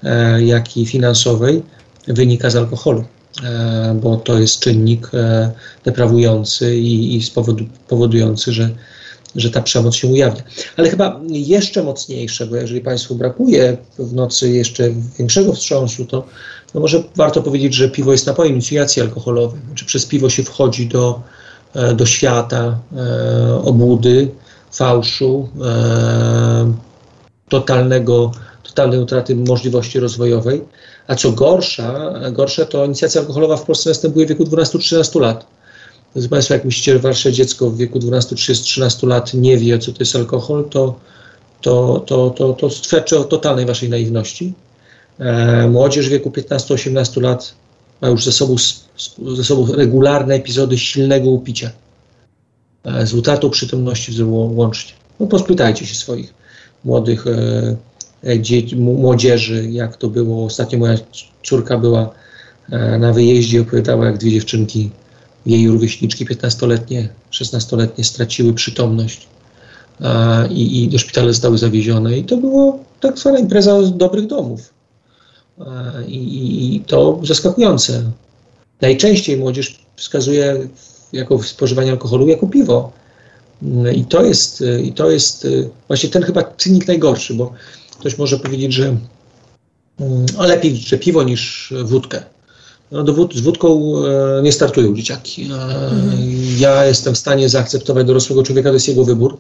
e, 0.03 0.43
jak 0.43 0.77
i 0.77 0.87
finansowej, 0.87 1.63
wynika 2.09 2.51
z 2.51 2.57
alkoholu. 2.57 3.05
E, 3.43 3.99
bo 4.03 4.17
to 4.17 4.39
jest 4.39 4.61
czynnik 4.61 5.11
e, 5.15 5.53
deprawujący 5.85 6.77
i, 6.77 7.17
i 7.17 7.21
powodujący, 7.89 8.53
że, 8.53 8.71
że 9.37 9.51
ta 9.51 9.63
przemoc 9.63 9.95
się 9.95 10.09
ujawnia. 10.09 10.43
Ale 10.77 10.91
chyba 10.91 11.21
jeszcze 11.29 11.83
mocniejsze, 11.83 12.47
bo 12.47 12.57
jeżeli 12.57 12.81
Państwu 12.81 13.15
brakuje 13.15 13.77
w 13.99 14.15
nocy 14.15 14.51
jeszcze 14.51 14.91
większego 15.19 15.53
wstrząsu, 15.53 16.05
to 16.05 16.27
no 16.75 16.81
może 16.81 17.03
warto 17.17 17.43
powiedzieć, 17.43 17.75
że 17.75 17.89
piwo 17.89 18.13
jest 18.13 18.27
napojem 18.27 18.53
inicjacji 18.53 19.03
alkoholowej. 19.03 19.61
Znaczy 19.67 19.85
przez 19.85 20.07
piwo 20.07 20.31
się 20.31 20.43
wchodzi 20.43 20.87
do, 20.87 21.23
do 21.95 22.07
świata 22.07 22.79
obłudy, 23.65 24.31
fałszu, 24.73 25.49
totalnego, 27.49 28.33
totalnej 28.63 28.99
utraty 28.99 29.37
możliwości 29.37 30.01
rozwojowej. 30.01 30.63
A 31.07 31.15
co 31.15 31.33
gorsza, 31.33 32.15
gorsze 32.33 32.67
to 32.67 32.85
inicjacja 32.85 33.21
alkoholowa 33.21 33.57
w 33.57 33.65
Polsce 33.65 33.91
następuje 33.91 34.27
w 34.27 34.29
wieku 34.29 34.45
12-13 34.45 35.21
lat. 35.21 35.47
Drodzy 36.15 36.29
Państwo, 36.29 36.55
jak 36.55 36.65
myślicie, 36.65 36.93
że 36.93 36.99
Wasze 36.99 37.33
dziecko 37.33 37.71
w 37.71 37.77
wieku 37.77 37.99
12-13 37.99 39.07
lat 39.07 39.35
nie 39.35 39.57
wie, 39.57 39.79
co 39.79 39.93
to 39.93 39.99
jest 40.01 40.17
alkohol, 40.17 40.65
to, 40.71 40.95
to, 41.61 42.05
to, 42.07 42.31
to, 42.31 42.53
to 42.53 42.71
świadczy 42.71 43.19
o 43.19 43.25
totalnej 43.25 43.67
Waszej 43.67 43.89
naiwności. 43.89 44.53
E, 45.19 45.69
młodzież 45.69 46.07
w 46.09 46.11
wieku 46.11 46.31
15-18 46.31 47.23
lat 47.23 47.55
ma 48.05 48.11
już 48.11 48.25
ze 48.25 48.33
sobą, 48.33 48.57
ze 49.37 49.45
sobą 49.45 49.73
regularne 49.73 50.35
epizody 50.35 50.79
silnego 50.79 51.31
upicia. 51.31 51.71
E, 52.85 53.07
z 53.07 53.15
utratą 53.15 53.51
przytomności 53.51 54.23
łącznie. 54.25 54.93
No 55.21 55.27
pospytajcie 55.27 55.87
się 55.87 55.95
swoich 55.95 56.35
młodych 56.85 57.25
e, 57.27 58.41
dzieci, 58.41 58.77
młodzieży, 58.77 59.71
jak 59.71 59.97
to 59.97 60.09
było. 60.09 60.45
Ostatnio 60.45 60.79
moja 60.79 60.99
córka 61.43 61.79
była 61.79 62.11
e, 62.71 62.99
na 62.99 63.13
wyjeździe 63.13 63.57
i 63.57 63.61
opowiadała, 63.61 64.07
jak 64.07 64.19
dwie 64.19 64.31
dziewczynki, 64.31 64.91
jej 65.47 65.69
rówieśniczki 65.69 66.27
15-letnie, 66.27 67.09
16-letnie 67.33 68.05
straciły 68.05 68.55
przytomność 68.55 69.27
i, 70.51 70.83
i 70.83 70.89
do 70.89 70.99
szpitala 70.99 71.29
zostały 71.29 71.59
zawiezione. 71.59 72.19
I 72.19 72.25
to 72.25 72.37
było 72.37 72.79
tak 73.01 73.19
zwana 73.19 73.39
impreza 73.39 73.83
dobrych 73.83 74.27
domów. 74.27 74.74
I, 76.09 76.77
I, 76.77 76.81
to 76.81 77.21
zaskakujące. 77.23 78.11
Najczęściej 78.81 79.37
młodzież 79.37 79.79
wskazuje 79.97 80.69
jako 81.13 81.43
spożywanie 81.43 81.91
alkoholu 81.91 82.29
jako 82.29 82.47
piwo. 82.47 82.93
I 83.95 84.05
to 84.05 84.23
jest, 84.25 84.65
i 84.83 84.93
to 84.93 85.11
jest 85.11 85.47
właśnie 85.89 86.09
ten 86.09 86.23
chyba 86.23 86.43
czynnik 86.43 86.89
najgorszy, 86.89 87.35
bo 87.35 87.53
Ktoś 88.05 88.19
może 88.19 88.39
powiedzieć, 88.39 88.73
że 88.73 88.97
mm, 90.01 90.27
lepiej 90.39 90.77
że 90.77 90.99
piwo 90.99 91.23
niż 91.23 91.73
wódkę. 91.85 92.23
No, 92.93 93.03
do 93.03 93.13
wód, 93.13 93.35
z 93.35 93.41
wódką 93.41 93.95
e, 94.07 94.43
nie 94.43 94.53
startują 94.53 94.95
dzieciaki. 94.95 95.43
E, 95.43 95.55
mhm. 95.55 96.19
Ja 96.59 96.85
jestem 96.85 97.15
w 97.15 97.19
stanie 97.19 97.49
zaakceptować 97.49 98.07
dorosłego 98.07 98.43
człowieka, 98.43 98.69
to 98.69 98.75
jest 98.75 98.89
jego 98.89 99.05
wybór. 99.05 99.39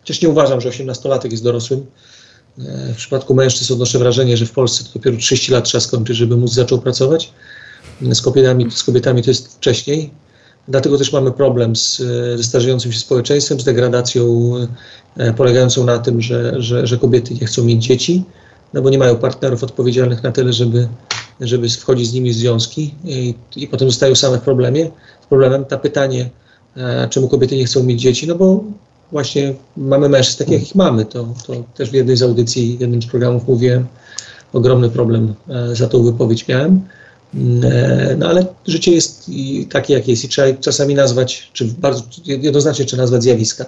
Chociaż 0.00 0.22
nie 0.22 0.28
uważam, 0.28 0.60
że 0.60 0.70
18-latek 0.70 1.30
jest 1.30 1.44
dorosłym. 1.44 1.86
E, 2.58 2.92
w 2.92 2.96
przypadku 2.96 3.34
mężczyzn 3.34 3.72
odnoszę 3.72 3.98
wrażenie, 3.98 4.36
że 4.36 4.46
w 4.46 4.52
Polsce 4.52 4.84
to 4.84 4.90
dopiero 4.94 5.16
30 5.16 5.52
lat 5.52 5.64
trzeba 5.64 5.80
skończyć, 5.80 6.16
żeby 6.16 6.36
móc 6.36 6.52
zaczął 6.52 6.78
pracować. 6.78 7.32
Z 8.12 8.20
kobietami, 8.20 8.70
z 8.70 8.82
kobietami 8.82 9.22
to 9.22 9.30
jest 9.30 9.56
wcześniej. 9.56 10.10
Dlatego 10.68 10.98
też 10.98 11.12
mamy 11.12 11.32
problem 11.32 11.76
z, 11.76 11.96
ze 12.36 12.42
starzejącym 12.42 12.92
się 12.92 12.98
społeczeństwem, 12.98 13.60
z 13.60 13.64
degradacją 13.64 14.52
e, 15.16 15.32
polegającą 15.32 15.84
na 15.84 15.98
tym, 15.98 16.22
że, 16.22 16.62
że, 16.62 16.86
że 16.86 16.98
kobiety 16.98 17.34
nie 17.34 17.46
chcą 17.46 17.64
mieć 17.64 17.84
dzieci, 17.84 18.24
no 18.74 18.82
bo 18.82 18.90
nie 18.90 18.98
mają 18.98 19.16
partnerów 19.16 19.64
odpowiedzialnych 19.64 20.22
na 20.22 20.32
tyle, 20.32 20.52
żeby, 20.52 20.88
żeby 21.40 21.68
wchodzić 21.68 22.08
z 22.08 22.12
nimi 22.12 22.30
w 22.30 22.34
związki 22.34 22.94
i, 23.04 23.34
i 23.56 23.68
potem 23.68 23.90
zostają 23.90 24.14
same 24.14 24.38
w 24.38 24.42
problemie. 24.42 24.90
Z 25.24 25.26
problemem 25.26 25.64
ta 25.64 25.78
pytanie, 25.78 26.30
e, 26.76 27.08
czemu 27.10 27.28
kobiety 27.28 27.56
nie 27.56 27.64
chcą 27.64 27.82
mieć 27.82 28.00
dzieci, 28.00 28.26
no 28.26 28.34
bo 28.34 28.64
właśnie 29.14 29.54
mamy 29.76 30.08
mężczyzn 30.08 30.38
takich, 30.38 30.52
jakich 30.52 30.74
mamy. 30.74 31.04
To, 31.04 31.34
to 31.46 31.64
też 31.74 31.90
w 31.90 31.92
jednej 31.92 32.16
z 32.16 32.22
audycji, 32.22 32.76
jednym 32.80 33.02
z 33.02 33.06
programów 33.06 33.48
mówiłem, 33.48 33.86
ogromny 34.52 34.90
problem 34.90 35.34
e, 35.48 35.76
za 35.76 35.88
tą 35.88 36.02
wypowiedź 36.02 36.48
miałem. 36.48 36.80
E, 37.64 38.16
no 38.18 38.28
ale 38.28 38.46
życie 38.66 38.92
jest 38.92 39.30
takie, 39.70 39.94
jak 39.94 40.08
jest 40.08 40.24
i 40.24 40.28
trzeba 40.28 40.58
czasami 40.60 40.94
nazwać, 40.94 41.50
czy 41.52 41.64
bardzo 41.64 42.02
jednoznacznie 42.24 42.84
trzeba 42.84 43.02
nazwać 43.02 43.22
zjawiska. 43.22 43.66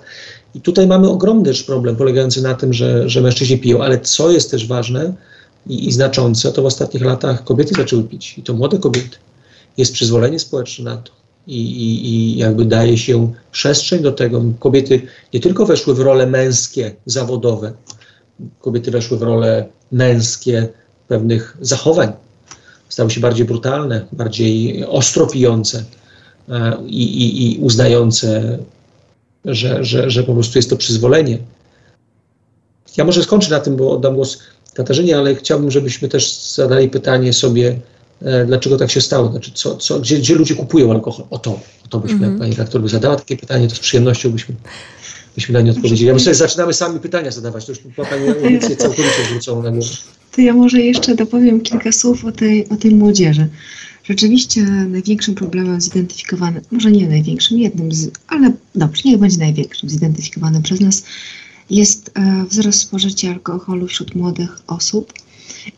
I 0.55 0.61
tutaj 0.61 0.87
mamy 0.87 1.09
ogromny 1.09 1.45
też 1.45 1.63
problem 1.63 1.97
polegający 1.97 2.43
na 2.43 2.55
tym, 2.55 2.73
że, 2.73 3.09
że 3.09 3.21
mężczyźni 3.21 3.59
piją, 3.59 3.83
ale 3.83 4.01
co 4.01 4.31
jest 4.31 4.51
też 4.51 4.67
ważne 4.67 5.13
i, 5.67 5.89
i 5.89 5.93
znaczące, 5.93 6.53
to 6.53 6.63
w 6.63 6.67
ostatnich 6.67 7.05
latach 7.05 7.45
kobiety 7.45 7.75
zaczęły 7.75 8.05
pić 8.05 8.39
i 8.39 8.43
to 8.43 8.55
młode 8.55 8.79
kobiety. 8.79 9.17
Jest 9.77 9.93
przyzwolenie 9.93 10.39
społeczne 10.39 10.85
na 10.85 10.97
to. 10.97 11.16
I, 11.47 11.61
i, 11.61 12.09
I 12.09 12.37
jakby 12.37 12.65
daje 12.65 12.99
się 12.99 13.33
przestrzeń 13.53 14.03
do 14.03 14.13
tego. 14.13 14.43
Kobiety 14.59 15.03
nie 15.35 15.41
tylko 15.41 15.67
weszły 15.67 15.95
w 15.95 16.01
role 16.01 16.27
męskie, 16.27 16.95
zawodowe, 17.07 17.73
kobiety 18.61 18.91
weszły 18.91 19.19
w 19.19 19.23
role 19.23 19.67
męskie 19.93 20.69
pewnych 21.09 21.57
zachowań 21.61 22.13
stały 22.89 23.11
się 23.11 23.21
bardziej 23.21 23.47
brutalne, 23.47 24.07
bardziej 24.13 24.85
ostro 24.85 25.27
pijące 25.27 25.85
e, 26.49 26.77
i, 26.87 27.03
i, 27.03 27.55
i 27.55 27.59
uznające, 27.59 28.59
że, 29.45 29.85
że, 29.85 30.11
że 30.11 30.23
po 30.23 30.35
prostu 30.35 30.59
jest 30.59 30.71
to 30.71 30.77
przyzwolenie. 30.77 31.39
Ja 32.97 33.05
może 33.05 33.23
skończę 33.23 33.51
na 33.51 33.61
tym, 33.61 33.77
bo 33.77 33.91
oddam 33.91 34.15
głos 34.15 34.39
Katarzynie, 34.75 35.19
ale 35.19 35.35
chciałbym, 35.35 35.71
żebyśmy 35.71 36.09
też 36.09 36.53
zadali 36.55 36.89
pytanie 36.89 37.33
sobie, 37.33 37.81
dlaczego 38.47 38.77
tak 38.77 38.91
się 38.91 39.01
stało, 39.01 39.31
znaczy 39.31 39.51
co, 39.55 39.77
co, 39.77 40.01
gdzie, 40.01 40.19
gdzie 40.19 40.35
ludzie 40.35 40.55
kupują 40.55 40.91
alkohol. 40.91 41.27
O 41.31 41.39
to, 41.39 41.51
o 41.85 41.89
to 41.89 42.01
byśmy, 42.01 42.27
mm 42.27 42.37
-hmm. 42.37 42.39
pani 42.39 42.51
redaktor 42.51 42.83
by 42.83 42.89
zadała 42.89 43.17
takie 43.17 43.37
pytanie, 43.37 43.69
to 43.69 43.75
z 43.75 43.79
przyjemnością 43.79 44.31
byśmy 44.31 44.55
byśmy 45.37 45.53
na 45.53 45.61
nie 45.61 45.71
odpowiedzieli. 45.71 46.09
Ja 46.09 46.15
myślę, 46.15 46.35
że 46.35 46.39
zaczynamy 46.39 46.73
sami 46.73 47.01
pytania 47.01 47.31
zadawać, 47.31 47.67
to 47.67 47.73
już 47.73 47.81
Pani 48.11 48.29
audycję 48.29 48.77
całkowicie 48.77 49.25
zwróconą 49.29 49.63
na 49.63 49.71
głowę. 49.71 49.89
To 50.33 50.41
ja 50.41 50.55
może 50.55 50.81
jeszcze 50.81 51.15
dopowiem 51.15 51.61
kilka 51.61 51.93
słów 51.93 52.25
o 52.25 52.33
tej, 52.33 52.69
o 52.69 52.77
tej 52.77 52.91
młodzieży. 52.95 53.49
Rzeczywiście 54.05 54.63
największym 54.63 55.35
problemem 55.35 55.81
zidentyfikowanym, 55.81 56.63
może 56.71 56.93
nie 56.93 57.09
największym, 57.09 57.59
jednym 57.59 57.93
z, 57.93 58.11
ale 58.29 58.53
dobrze, 58.75 59.03
niech 59.05 59.19
będzie 59.19 59.39
największym 59.39 59.91
zidentyfikowanym 59.91 60.63
przez 60.63 60.81
nas, 60.81 61.05
jest 61.71 62.11
e, 62.15 62.45
wzrost 62.51 62.81
spożycia 62.81 63.31
alkoholu 63.31 63.87
wśród 63.87 64.15
młodych 64.15 64.59
osób 64.67 65.13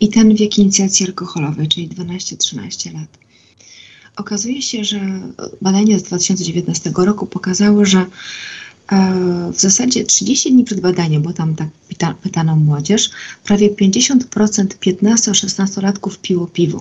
i 0.00 0.08
ten 0.08 0.34
wiek 0.34 0.58
inicjacji 0.58 1.06
alkoholowej, 1.06 1.68
czyli 1.68 1.88
12-13 1.88 2.94
lat. 2.94 3.18
Okazuje 4.16 4.62
się, 4.62 4.84
że 4.84 5.20
badania 5.62 5.98
z 5.98 6.02
2019 6.02 6.92
roku 6.96 7.26
pokazały, 7.26 7.86
że 7.86 8.06
E, 8.92 9.50
w 9.52 9.60
zasadzie 9.60 10.04
30 10.04 10.52
dni 10.52 10.64
przed 10.64 10.80
badaniem, 10.80 11.22
bo 11.22 11.32
tam 11.32 11.54
tak 11.54 11.68
pyta, 11.88 12.14
pytano 12.14 12.56
młodzież, 12.56 13.10
prawie 13.44 13.70
50% 13.70 14.66
15-16-latków 14.66 16.18
piło 16.22 16.46
piwo. 16.46 16.80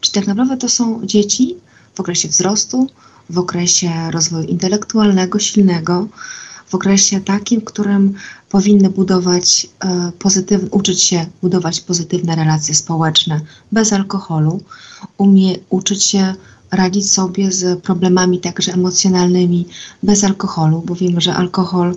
Czyli 0.00 0.14
tak 0.14 0.26
naprawdę 0.26 0.56
to 0.56 0.68
są 0.68 1.06
dzieci 1.06 1.56
w 1.94 2.00
okresie 2.00 2.28
wzrostu, 2.28 2.86
w 3.30 3.38
okresie 3.38 3.90
rozwoju 4.10 4.48
intelektualnego, 4.48 5.38
silnego, 5.38 6.08
w 6.74 6.76
okresie 6.76 7.20
takim, 7.20 7.60
w 7.60 7.64
którym 7.64 8.14
powinny 8.48 8.90
budować 8.90 9.66
e, 9.84 10.12
pozytywne, 10.18 10.68
uczyć 10.70 11.02
się 11.02 11.26
budować 11.42 11.80
pozytywne 11.80 12.36
relacje 12.36 12.74
społeczne 12.74 13.40
bez 13.72 13.92
alkoholu, 13.92 14.60
umie 15.18 15.54
uczyć 15.70 16.04
się 16.04 16.34
radzić 16.70 17.10
sobie 17.10 17.52
z 17.52 17.80
problemami 17.82 18.40
także 18.40 18.72
emocjonalnymi 18.72 19.66
bez 20.02 20.24
alkoholu, 20.24 20.82
bo 20.86 20.94
wiemy, 20.94 21.20
że 21.20 21.34
alkohol 21.34 21.94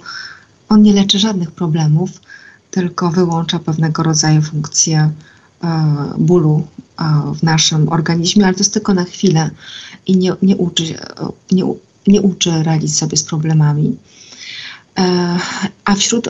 on 0.69 0.81
nie 0.81 0.93
leczy 0.93 1.19
żadnych 1.19 1.51
problemów, 1.51 2.09
tylko 2.71 3.09
wyłącza 3.09 3.59
pewnego 3.59 4.03
rodzaju 4.03 4.41
funkcje 4.41 4.99
e, 4.99 5.09
bólu 6.17 6.67
e, 6.99 7.33
w 7.39 7.43
naszym 7.43 7.89
organizmie, 7.89 8.45
ale 8.45 8.53
to 8.53 8.59
jest 8.59 8.73
tylko 8.73 8.93
na 8.93 9.03
chwilę 9.03 9.49
i 10.07 10.17
nie, 10.17 10.33
nie, 10.41 10.57
uczy, 10.57 10.83
nie, 11.51 11.63
nie 12.07 12.21
uczy 12.21 12.63
radzić 12.63 12.95
sobie 12.95 13.17
z 13.17 13.23
problemami. 13.23 13.97
A 15.85 15.95
wśród 15.95 16.29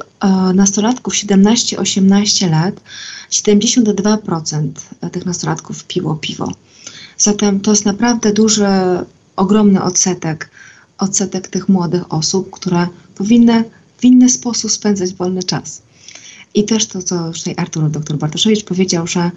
nastolatków 0.53 1.13
17-18 1.13 2.49
lat 2.49 2.81
72% 3.31 4.69
tych 5.11 5.25
nastolatków 5.25 5.83
piło 5.83 6.15
piwo. 6.15 6.51
Zatem 7.17 7.59
to 7.59 7.71
jest 7.71 7.85
naprawdę 7.85 8.33
duży, 8.33 8.65
ogromny 9.35 9.83
odsetek, 9.83 10.49
odsetek 10.97 11.47
tych 11.47 11.69
młodych 11.69 12.13
osób, 12.13 12.51
które 12.51 12.87
powinny 13.15 13.63
w 13.97 14.05
inny 14.05 14.29
sposób 14.29 14.71
spędzać 14.71 15.13
wolny 15.13 15.43
czas. 15.43 15.81
I 16.53 16.63
też 16.63 16.87
to, 16.87 17.01
co 17.01 17.27
już 17.27 17.37
tutaj 17.37 17.53
Artur, 17.57 17.89
dr 17.89 18.17
Bartoszewicz 18.17 18.63
powiedział, 18.63 19.07
że 19.07 19.31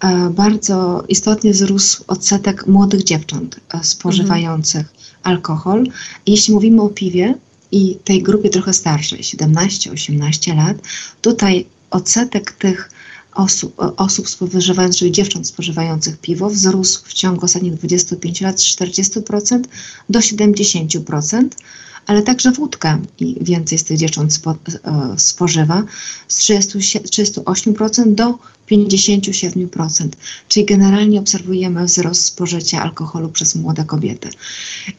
e, 0.00 0.30
bardzo 0.30 1.04
istotnie 1.08 1.52
wzrósł 1.52 2.04
odsetek 2.06 2.66
młodych 2.66 3.04
dziewcząt 3.04 3.60
e, 3.74 3.84
spożywających 3.84 4.80
mhm. 4.80 4.96
alkohol. 5.22 5.86
Jeśli 6.26 6.54
mówimy 6.54 6.82
o 6.82 6.88
piwie 6.88 7.34
i 7.72 7.96
tej 8.04 8.22
grupie 8.22 8.50
trochę 8.50 8.72
starszej, 8.72 9.20
17-18 9.20 10.56
lat, 10.56 10.76
tutaj 11.20 11.66
odsetek 11.90 12.52
tych 12.52 12.90
osób, 13.34 13.74
osób 13.96 14.28
spożywających, 14.28 14.98
czyli 14.98 15.12
dziewcząt 15.12 15.46
spożywających 15.46 16.18
piwo 16.18 16.50
wzrósł 16.50 17.02
w 17.04 17.12
ciągu 17.12 17.44
ostatnich 17.44 17.74
25 17.74 18.40
lat 18.40 18.60
z 18.60 18.64
40% 18.64 19.60
do 20.08 20.18
70%, 20.18 21.48
ale 22.06 22.22
także 22.22 22.52
wódkę 22.52 22.98
i 23.20 23.36
więcej 23.40 23.78
z 23.78 23.84
tych 23.84 23.98
dziewcząt 23.98 24.34
spo, 24.34 24.50
e, 24.84 25.14
spożywa 25.16 25.82
z 26.28 26.36
30, 26.36 26.78
38% 26.98 28.14
do 28.14 28.38
57%, 28.70 30.08
czyli 30.48 30.66
generalnie 30.66 31.20
obserwujemy 31.20 31.84
wzrost 31.84 32.24
spożycia 32.24 32.82
alkoholu 32.82 33.28
przez 33.28 33.54
młode 33.54 33.84
kobiety. 33.84 34.28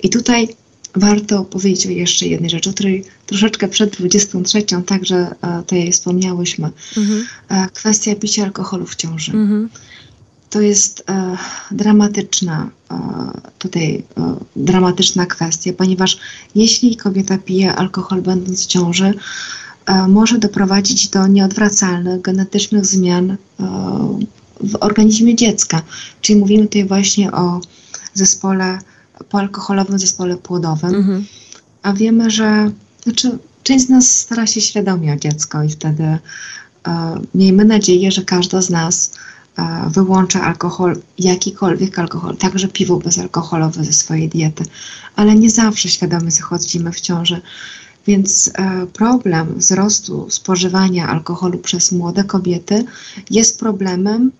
I 0.04 0.10
tutaj 0.10 0.56
warto 0.96 1.44
powiedzieć 1.44 1.88
o 1.88 1.90
jeszcze 1.90 2.28
jednej 2.28 2.50
rzeczy, 2.50 2.70
o 2.70 2.74
której 2.74 3.04
troszeczkę 3.26 3.68
przed 3.68 3.98
23 3.98 4.64
także 4.86 5.36
e, 5.42 5.62
tutaj 5.62 5.92
wspomniałyśmy. 5.92 6.70
Mhm. 6.98 7.26
E, 7.50 7.68
kwestia 7.74 8.16
picia 8.16 8.44
alkoholu 8.44 8.86
w 8.86 8.96
ciąży. 8.96 9.32
Mhm. 9.32 9.70
To 10.50 10.62
jest 10.62 11.04
e, 11.10 11.38
dramatyczna, 11.72 12.70
e, 12.92 12.98
tutaj 13.60 14.04
e, 14.18 14.36
dramatyczna 14.56 15.26
kwestia, 15.26 15.74
ponieważ 15.74 16.18
jeśli 16.56 16.96
kobieta 16.96 17.38
pije 17.38 17.76
alkohol 17.76 18.22
będąc 18.22 18.64
w 18.64 18.68
ciąży, 18.68 19.14
e, 19.86 20.08
może 20.08 20.38
doprowadzić 20.38 21.08
do 21.08 21.28
nieodwracalnych 21.28 22.22
genetycznych 22.22 22.86
zmian 22.86 23.38
w 24.64 24.78
organizmie 24.80 25.36
dziecka. 25.36 25.82
Czyli 26.22 26.40
mówimy 26.40 26.64
tutaj 26.64 26.86
właśnie 26.86 27.32
o 27.32 27.62
zespole 28.14 28.80
po 29.30 29.40
alkoholowym 29.40 30.00
zespole 30.00 30.38
płodowym, 30.38 30.96
mhm. 30.96 31.26
a 31.84 31.94
wiemy, 31.94 32.32
że 32.32 32.72
znaczy, 33.04 33.38
część 33.64 33.86
z 33.86 33.90
nas 33.90 34.20
stara 34.20 34.48
się 34.48 34.62
świadomie 34.62 35.14
o 35.14 35.16
dziecko 35.16 35.64
i 35.64 35.70
wtedy 35.70 36.04
e, 36.04 36.20
miejmy 37.36 37.66
nadzieję, 37.66 38.12
że 38.12 38.22
każda 38.22 38.62
z 38.62 38.70
nas 38.70 39.14
e, 39.58 39.90
wyłącza 39.90 40.42
alkohol, 40.42 40.98
jakikolwiek 41.20 42.00
alkohol, 42.00 42.38
także 42.38 42.68
piwo 42.68 42.98
bezalkoholowe 42.98 43.84
ze 43.84 43.94
swojej 43.94 44.30
diety, 44.30 44.64
ale 45.16 45.36
nie 45.36 45.50
zawsze 45.50 45.90
świadomie 45.90 46.32
zachodzimy 46.32 46.92
w 46.92 47.02
ciąży. 47.02 47.42
Więc 48.08 48.52
e, 48.54 48.88
problem 48.88 49.56
wzrostu 49.56 50.28
spożywania 50.30 51.08
alkoholu 51.08 51.58
przez 51.58 51.92
młode 51.92 52.24
kobiety 52.24 52.86
jest 53.30 53.60
problemem 53.60 54.32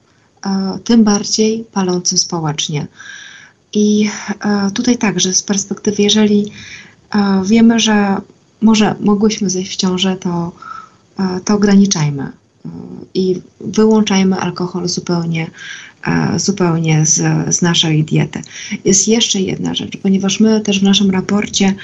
e, 0.46 0.80
tym 0.84 1.04
bardziej 1.04 1.64
palącym 1.72 2.18
społecznie. 2.18 2.88
I 3.74 4.10
e, 4.40 4.72
tutaj 4.72 4.98
także 4.98 5.34
z 5.34 5.44
perspektywy, 5.44 6.04
jeżeli 6.04 6.52
e, 7.16 7.42
wiemy, 7.46 7.80
że 7.80 8.18
może 8.62 8.96
mogłyśmy 9.00 9.50
zejść 9.50 9.74
w 9.74 9.76
ciążę, 9.76 10.16
to, 10.16 10.52
e, 11.20 11.40
to 11.46 11.54
ograniczajmy 11.54 12.32
i 13.14 13.42
wyłączajmy 13.60 14.36
alkohol 14.36 14.88
zupełnie, 14.88 15.52
zupełnie 16.38 17.06
z, 17.06 17.22
z 17.56 17.62
naszej 17.62 18.04
diety. 18.04 18.42
Jest 18.86 19.08
jeszcze 19.08 19.42
jedna 19.42 19.76
rzecz, 19.76 19.98
ponieważ 19.98 20.40
my 20.40 20.62
też 20.62 20.80
w 20.80 20.84
naszym 20.84 21.12
raporcie 21.12 21.76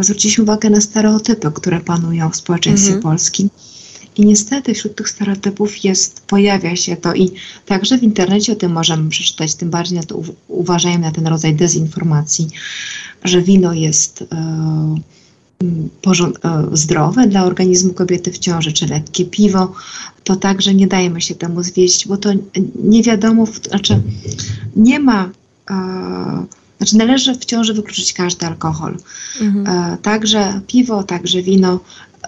zwróciliśmy 0.00 0.44
uwagę 0.44 0.70
na 0.70 0.80
stereotypy, 0.80 1.50
które 1.54 1.80
panują 1.80 2.30
w 2.30 2.36
społeczeństwie 2.36 2.94
mhm. 2.94 3.02
polskim 3.02 3.50
i 4.16 4.26
niestety 4.26 4.74
wśród 4.74 4.94
tych 4.94 5.08
stereotypów 5.08 5.84
jest, 5.84 6.20
pojawia 6.26 6.76
się 6.76 6.96
to 6.96 7.14
i 7.14 7.30
także 7.66 7.98
w 7.98 8.02
internecie 8.02 8.52
o 8.52 8.56
tym 8.56 8.72
możemy 8.72 9.10
przeczytać, 9.10 9.54
tym 9.54 9.70
bardziej 9.70 9.98
na 9.98 10.04
to 10.04 10.22
uważajmy 10.48 10.98
na 10.98 11.12
ten 11.12 11.26
rodzaj 11.26 11.54
dezinformacji, 11.54 12.48
że 13.24 13.42
wino 13.42 13.72
jest 13.72 14.22
e, 14.22 14.96
e, 16.44 16.66
zdrowe 16.72 17.26
dla 17.26 17.44
organizmu 17.44 17.92
kobiety 17.92 18.32
w 18.32 18.38
ciąży, 18.38 18.72
czy 18.72 18.86
lekkie 18.86 19.24
piwo, 19.24 19.72
to 20.24 20.36
także 20.36 20.74
nie 20.74 20.86
dajmy 20.86 21.20
się 21.20 21.34
temu 21.34 21.62
zwieść, 21.62 22.08
bo 22.08 22.16
to 22.16 22.30
nie 22.84 23.02
wiadomo, 23.02 23.46
znaczy 23.68 24.00
nie 24.76 25.00
ma 25.00 25.30
e, 25.70 26.46
znaczy 26.78 26.96
należy 26.96 27.34
w 27.34 27.44
ciąży 27.44 27.74
wykluczyć 27.74 28.12
każdy 28.12 28.46
alkohol. 28.46 28.96
Mhm. 29.40 29.66
E, 29.66 29.98
także 29.98 30.60
piwo, 30.66 31.02
także 31.02 31.42
wino. 31.42 31.80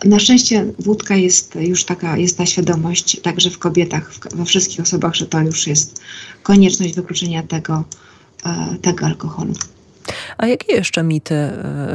Na 0.05 0.19
szczęście 0.19 0.67
wódka 0.79 1.17
jest 1.17 1.55
już 1.55 1.85
taka, 1.85 2.17
jest 2.17 2.39
ta 2.39 2.47
świadomość 2.47 3.21
także 3.21 3.51
w 3.51 3.59
kobietach, 3.59 4.13
w, 4.13 4.37
we 4.37 4.45
wszystkich 4.45 4.81
osobach, 4.81 5.15
że 5.15 5.27
to 5.27 5.41
już 5.41 5.67
jest 5.67 6.01
konieczność 6.43 6.95
wykluczenia 6.95 7.43
tego, 7.43 7.85
e, 8.47 8.77
tego 8.83 9.07
alkoholu. 9.07 9.55
A 10.39 10.47
jakie 10.47 10.75
jeszcze 10.75 11.03
mity, 11.03 11.35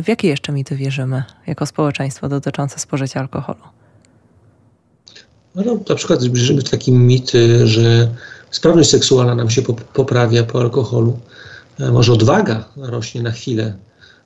w 0.03 0.07
jakie 0.07 0.27
jeszcze 0.27 0.51
mity 0.51 0.75
wierzymy 0.75 1.23
jako 1.47 1.65
społeczeństwo 1.65 2.29
dotyczące 2.29 2.79
spożycia 2.79 3.19
alkoholu? 3.19 3.59
No, 5.55 5.63
na 5.89 5.95
przykład 5.95 6.23
wierzymy 6.23 6.61
w 6.61 6.69
takie 6.69 6.91
mity, 6.91 7.67
że 7.67 8.11
sprawność 8.51 8.89
seksualna 8.89 9.35
nam 9.35 9.49
się 9.49 9.61
poprawia 9.93 10.43
po 10.43 10.61
alkoholu. 10.61 11.19
E, 11.79 11.91
może 11.91 12.13
odwaga 12.13 12.65
rośnie 12.77 13.21
na 13.21 13.31
chwilę, 13.31 13.73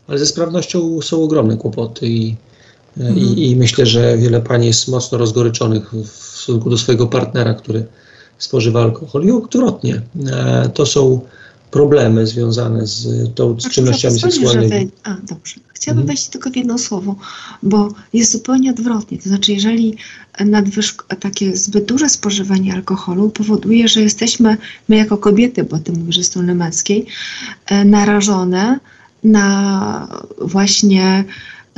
ale 0.07 0.19
ze 0.19 0.25
sprawnością 0.25 1.01
są 1.01 1.23
ogromne 1.23 1.57
kłopoty 1.57 2.07
i, 2.07 2.35
mhm. 2.97 3.17
i, 3.17 3.49
i, 3.49 3.55
myślę, 3.55 3.85
że 3.85 4.17
wiele 4.17 4.41
pań 4.41 4.65
jest 4.65 4.87
mocno 4.87 5.17
rozgoryczonych 5.17 5.93
w 5.93 6.07
stosunku 6.07 6.69
do 6.69 6.77
swojego 6.77 7.07
partnera, 7.07 7.53
który 7.53 7.85
spożywa 8.37 8.81
alkohol 8.81 9.23
i 9.23 9.31
odwrotnie. 9.31 10.01
E, 10.27 10.69
to 10.73 10.85
są 10.85 11.21
problemy 11.71 12.27
związane 12.27 12.87
z 12.87 13.07
tą 13.35 13.59
z 13.59 13.69
czynnościami 13.69 14.19
seksualnymi. 14.19 14.91
A, 15.03 15.15
dobrze. 15.23 15.55
Chciałabym 15.73 16.01
mhm. 16.01 16.07
wejść 16.07 16.27
tylko 16.27 16.49
w 16.49 16.55
jedno 16.55 16.77
słowo, 16.77 17.15
bo 17.63 17.89
jest 18.13 18.31
zupełnie 18.31 18.71
odwrotnie. 18.71 19.17
To 19.17 19.29
znaczy, 19.29 19.53
jeżeli 19.53 19.97
nadwyżk, 20.39 21.15
takie 21.19 21.57
zbyt 21.57 21.85
duże 21.85 22.09
spożywanie 22.09 22.73
alkoholu 22.73 23.29
powoduje, 23.29 23.87
że 23.87 24.01
jesteśmy, 24.01 24.57
my 24.89 24.95
jako 24.95 25.17
kobiety, 25.17 25.63
bo 25.63 25.79
ty 25.79 25.91
mówisz, 25.91 26.15
że 26.15 26.23
strony 26.23 26.55
męskiej, 26.55 27.05
e, 27.65 27.85
narażone 27.85 28.79
na 29.23 30.07
właśnie 30.41 31.23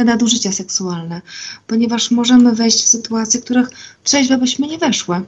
nadużycia 0.04 0.52
seksualne, 0.52 1.22
ponieważ 1.68 2.12
możemy 2.12 2.56
wejść 2.56 2.84
w 2.84 2.88
sytuacje, 2.88 3.40
w 3.40 3.44
których 3.44 3.70
trzeźwe 4.04 4.38
byśmy 4.38 4.68
nie 4.68 4.78
weszły. 4.78 5.22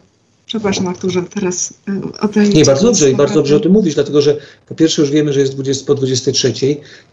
Przepraszam 0.49 0.87
Arturze, 0.87 1.23
teraz 1.33 1.73
y, 1.89 2.19
o 2.21 2.27
tej... 2.27 2.49
Nie, 2.49 2.65
bardzo 2.65 2.85
dobrze 2.85 3.11
i 3.11 3.15
bardzo 3.15 3.33
dobrze 3.33 3.55
o 3.55 3.59
tym 3.59 3.71
mówisz, 3.71 3.95
dlatego 3.95 4.21
że 4.21 4.37
po 4.67 4.75
pierwsze 4.75 5.01
już 5.01 5.11
wiemy, 5.11 5.33
że 5.33 5.39
jest 5.39 5.53
20, 5.53 5.85
po 5.85 5.95
23 5.95 6.53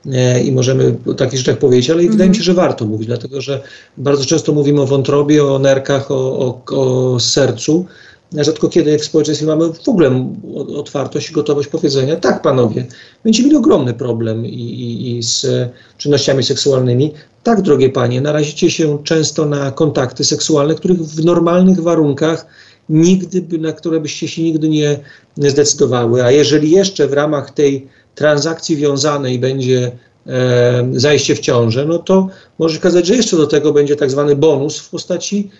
e, 0.06 0.42
i 0.42 0.52
możemy 0.52 0.96
o 1.06 1.14
takich 1.14 1.38
rzeczach 1.38 1.58
powiedzieć, 1.58 1.90
ale 1.90 2.00
mm 2.00 2.12
wydaje 2.12 2.30
mi 2.30 2.36
się, 2.36 2.42
że 2.42 2.54
warto 2.54 2.84
mówić, 2.86 3.06
dlatego 3.06 3.40
że 3.40 3.62
bardzo 3.96 4.24
często 4.24 4.52
mówimy 4.52 4.80
o 4.80 4.86
wątrobie, 4.86 5.44
o 5.44 5.58
nerkach, 5.58 6.10
o, 6.10 6.38
o, 6.38 6.62
o 6.66 7.20
sercu, 7.20 7.86
Rzadko 8.44 8.68
kiedy 8.68 8.98
w 8.98 9.04
społeczeństwie 9.04 9.46
mamy 9.46 9.72
w 9.72 9.88
ogóle 9.88 10.30
otwartość 10.76 11.30
i 11.30 11.32
gotowość 11.32 11.68
powiedzenia, 11.68 12.16
tak 12.16 12.42
panowie, 12.42 12.86
będziecie 13.24 13.44
mieli 13.44 13.56
ogromny 13.56 13.94
problem 13.94 14.46
i, 14.46 14.48
i, 14.48 15.16
i, 15.16 15.22
z 15.22 15.46
czynnościami 15.98 16.42
seksualnymi. 16.42 17.12
Tak, 17.42 17.62
drogie 17.62 17.88
panie, 17.88 18.20
narazicie 18.20 18.70
się 18.70 18.98
często 19.04 19.46
na 19.46 19.70
kontakty 19.70 20.24
seksualne, 20.24 20.74
których 20.74 20.98
w 20.98 21.24
normalnych 21.24 21.80
warunkach 21.80 22.46
nigdy, 22.88 23.58
na 23.58 23.72
które 23.72 24.00
byście 24.00 24.28
się 24.28 24.42
nigdy 24.42 24.68
nie, 24.68 24.98
zdecydowały. 25.36 26.24
A 26.24 26.30
jeżeli 26.30 26.70
jeszcze 26.70 27.06
w 27.06 27.12
ramach 27.12 27.50
tej 27.50 27.88
transakcji 28.14 28.76
wiązanej 28.76 29.38
będzie 29.38 29.92
e, 30.26 30.88
zajście 30.92 31.34
w 31.34 31.40
ciążę, 31.40 31.84
no 31.84 31.98
to 31.98 32.28
może 32.58 32.78
okazać, 32.78 33.06
że 33.06 33.16
jeszcze 33.16 33.36
do 33.36 33.46
tego 33.46 33.72
będzie 33.72 33.96
tak 33.96 34.10
zwany 34.10 34.36
bonus 34.36 34.78
w 34.78 34.90
postaci 34.90 35.50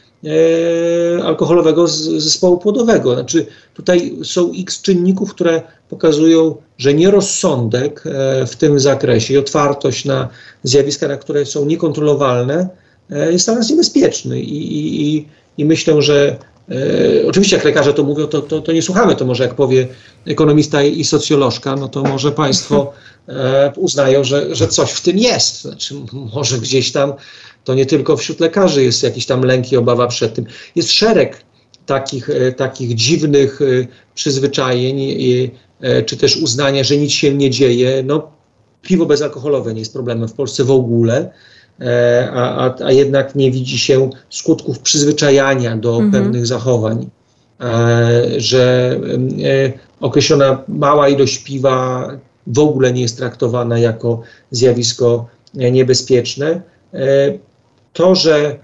alkoholowego 1.25 1.89
z, 1.89 1.99
zespołu 2.03 2.59
płodowego. 2.59 3.15
Znaczy 3.15 3.47
tutaj 3.75 4.17
są 4.25 4.53
x 4.59 4.83
czynników, 4.83 5.35
które 5.35 5.63
pokazują, 5.89 6.57
że 6.79 6.95
nierozsądek 6.95 8.05
e, 8.07 8.47
w 8.47 8.57
tym 8.57 8.81
zakresie 8.81 9.35
i 9.35 9.37
otwartość 9.37 10.05
na 10.05 10.29
zjawiska, 10.63 11.09
na 11.09 11.17
które 11.17 11.47
są 11.47 11.65
niekontrolowalne, 11.65 12.69
e, 13.11 13.33
jest 13.33 13.47
dla 13.47 13.55
nas 13.55 13.71
niebezpieczny 13.71 14.41
i, 14.41 15.17
i, 15.17 15.29
i 15.59 15.65
myślę, 15.65 16.03
że 16.03 16.37
E, 16.71 17.27
oczywiście 17.29 17.57
jak 17.57 17.65
lekarze 17.65 17.95
to 17.95 18.03
mówią, 18.03 18.27
to, 18.27 18.43
to, 18.43 18.61
to, 18.61 18.73
nie 18.73 18.83
słuchamy, 18.83 19.17
to 19.17 19.25
może 19.25 19.45
jak 19.45 19.55
powie 19.55 19.89
ekonomista 20.27 20.83
i, 20.83 21.05
socjolożka, 21.05 21.77
no 21.77 21.89
to 21.89 22.03
może 22.03 22.33
państwo 22.33 22.93
e, 23.29 23.73
uznają, 23.77 24.25
że, 24.25 24.55
że 24.55 24.69
coś 24.69 24.91
w 24.91 25.03
tym 25.03 25.19
jest. 25.19 25.63
Znaczy, 25.63 25.95
może 26.13 26.59
gdzieś 26.59 26.93
tam, 26.93 27.13
to 27.67 27.75
nie 27.75 27.87
tylko 27.87 28.17
wśród 28.17 28.41
lekarzy 28.41 28.85
jest 28.85 29.03
jakiś 29.03 29.27
tam 29.27 29.43
lęk 29.43 29.73
i 29.73 29.77
obawa 29.77 30.07
przed 30.07 30.35
tym. 30.35 30.45
Jest 30.77 30.93
szereg 30.93 31.45
takich, 31.87 32.31
e, 32.31 32.53
takich 32.53 32.95
dziwnych 32.95 33.61
e, 33.63 33.87
przyzwyczajeń, 34.15 35.01
e, 35.81 36.03
czy 36.03 36.17
też 36.17 36.37
uznania, 36.37 36.85
że 36.85 36.97
nic 36.97 37.13
się 37.13 37.35
nie 37.35 37.51
dzieje. 37.51 38.03
No, 38.03 38.31
piwo 38.83 39.07
bezalkoholowe 39.07 39.75
nie 39.75 39.79
jest 39.79 39.93
problemem 39.93 40.29
w 40.29 40.33
Polsce 40.33 40.65
w 40.65 40.71
ogóle. 40.71 41.31
A, 42.33 42.67
a, 42.67 42.85
a, 42.85 42.93
jednak 42.93 43.35
nie 43.35 43.51
widzi 43.51 43.79
się 43.79 44.11
skutków 44.31 44.79
przyzwyczajania 44.79 45.77
do 45.77 45.97
mhm. 45.97 46.11
pewnych 46.13 46.47
zachowań, 46.47 47.11
że 48.37 48.97
określona 50.01 50.63
mała 50.69 51.09
ilość 51.09 51.39
piwa 51.39 52.09
w 52.47 52.59
ogóle 52.59 52.93
nie 52.93 53.03
jest 53.03 53.17
traktowana 53.17 53.79
jako 53.79 54.23
zjawisko 54.51 55.27
niebezpieczne. 55.55 56.63
To, 57.97 58.15
że 58.15 58.59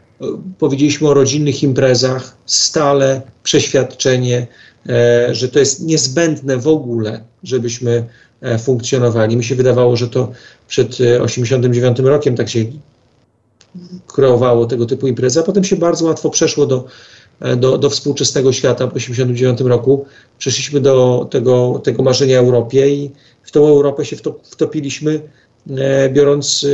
powiedzieliśmy 0.58 1.08
o 1.08 1.14
rodzinnych 1.14 1.62
imprezach, 1.62 2.36
stale 2.46 3.22
przeświadczenie, 3.42 4.46
e, 4.88 5.34
że 5.34 5.48
to 5.48 5.58
jest 5.58 5.80
niezbędne 5.86 6.56
w 6.56 6.68
ogóle, 6.68 7.24
żebyśmy 7.42 8.04
e, 8.40 8.58
funkcjonowali. 8.58 9.36
Mi 9.36 9.44
się 9.44 9.54
wydawało, 9.54 9.96
że 9.96 10.08
to 10.08 10.32
przed 10.68 10.98
89 11.20 12.00
e, 12.00 12.02
rokiem 12.02 12.36
tak 12.36 12.48
się 12.48 12.64
kreowało 14.06 14.66
tego 14.66 14.86
typu 14.86 15.06
imprezy, 15.06 15.40
a 15.40 15.42
potem 15.42 15.64
się 15.64 15.76
bardzo 15.76 16.04
łatwo 16.04 16.30
przeszło 16.30 16.66
do, 16.66 16.84
do, 17.56 17.78
do 17.78 17.90
współczesnego 17.90 18.52
świata 18.52 18.88
po 18.88 18.94
89 18.94 19.60
roku. 19.60 20.04
Przeszliśmy 20.38 20.80
do 20.80 21.28
tego, 21.30 21.80
tego 21.84 22.02
marzenia 22.02 22.38
Europie 22.38 22.94
i 22.94 23.10
w 23.42 23.50
tą 23.50 23.68
Europę 23.68 24.04
się 24.04 24.16
wtopiliśmy, 24.44 25.20
biorąc 26.12 26.66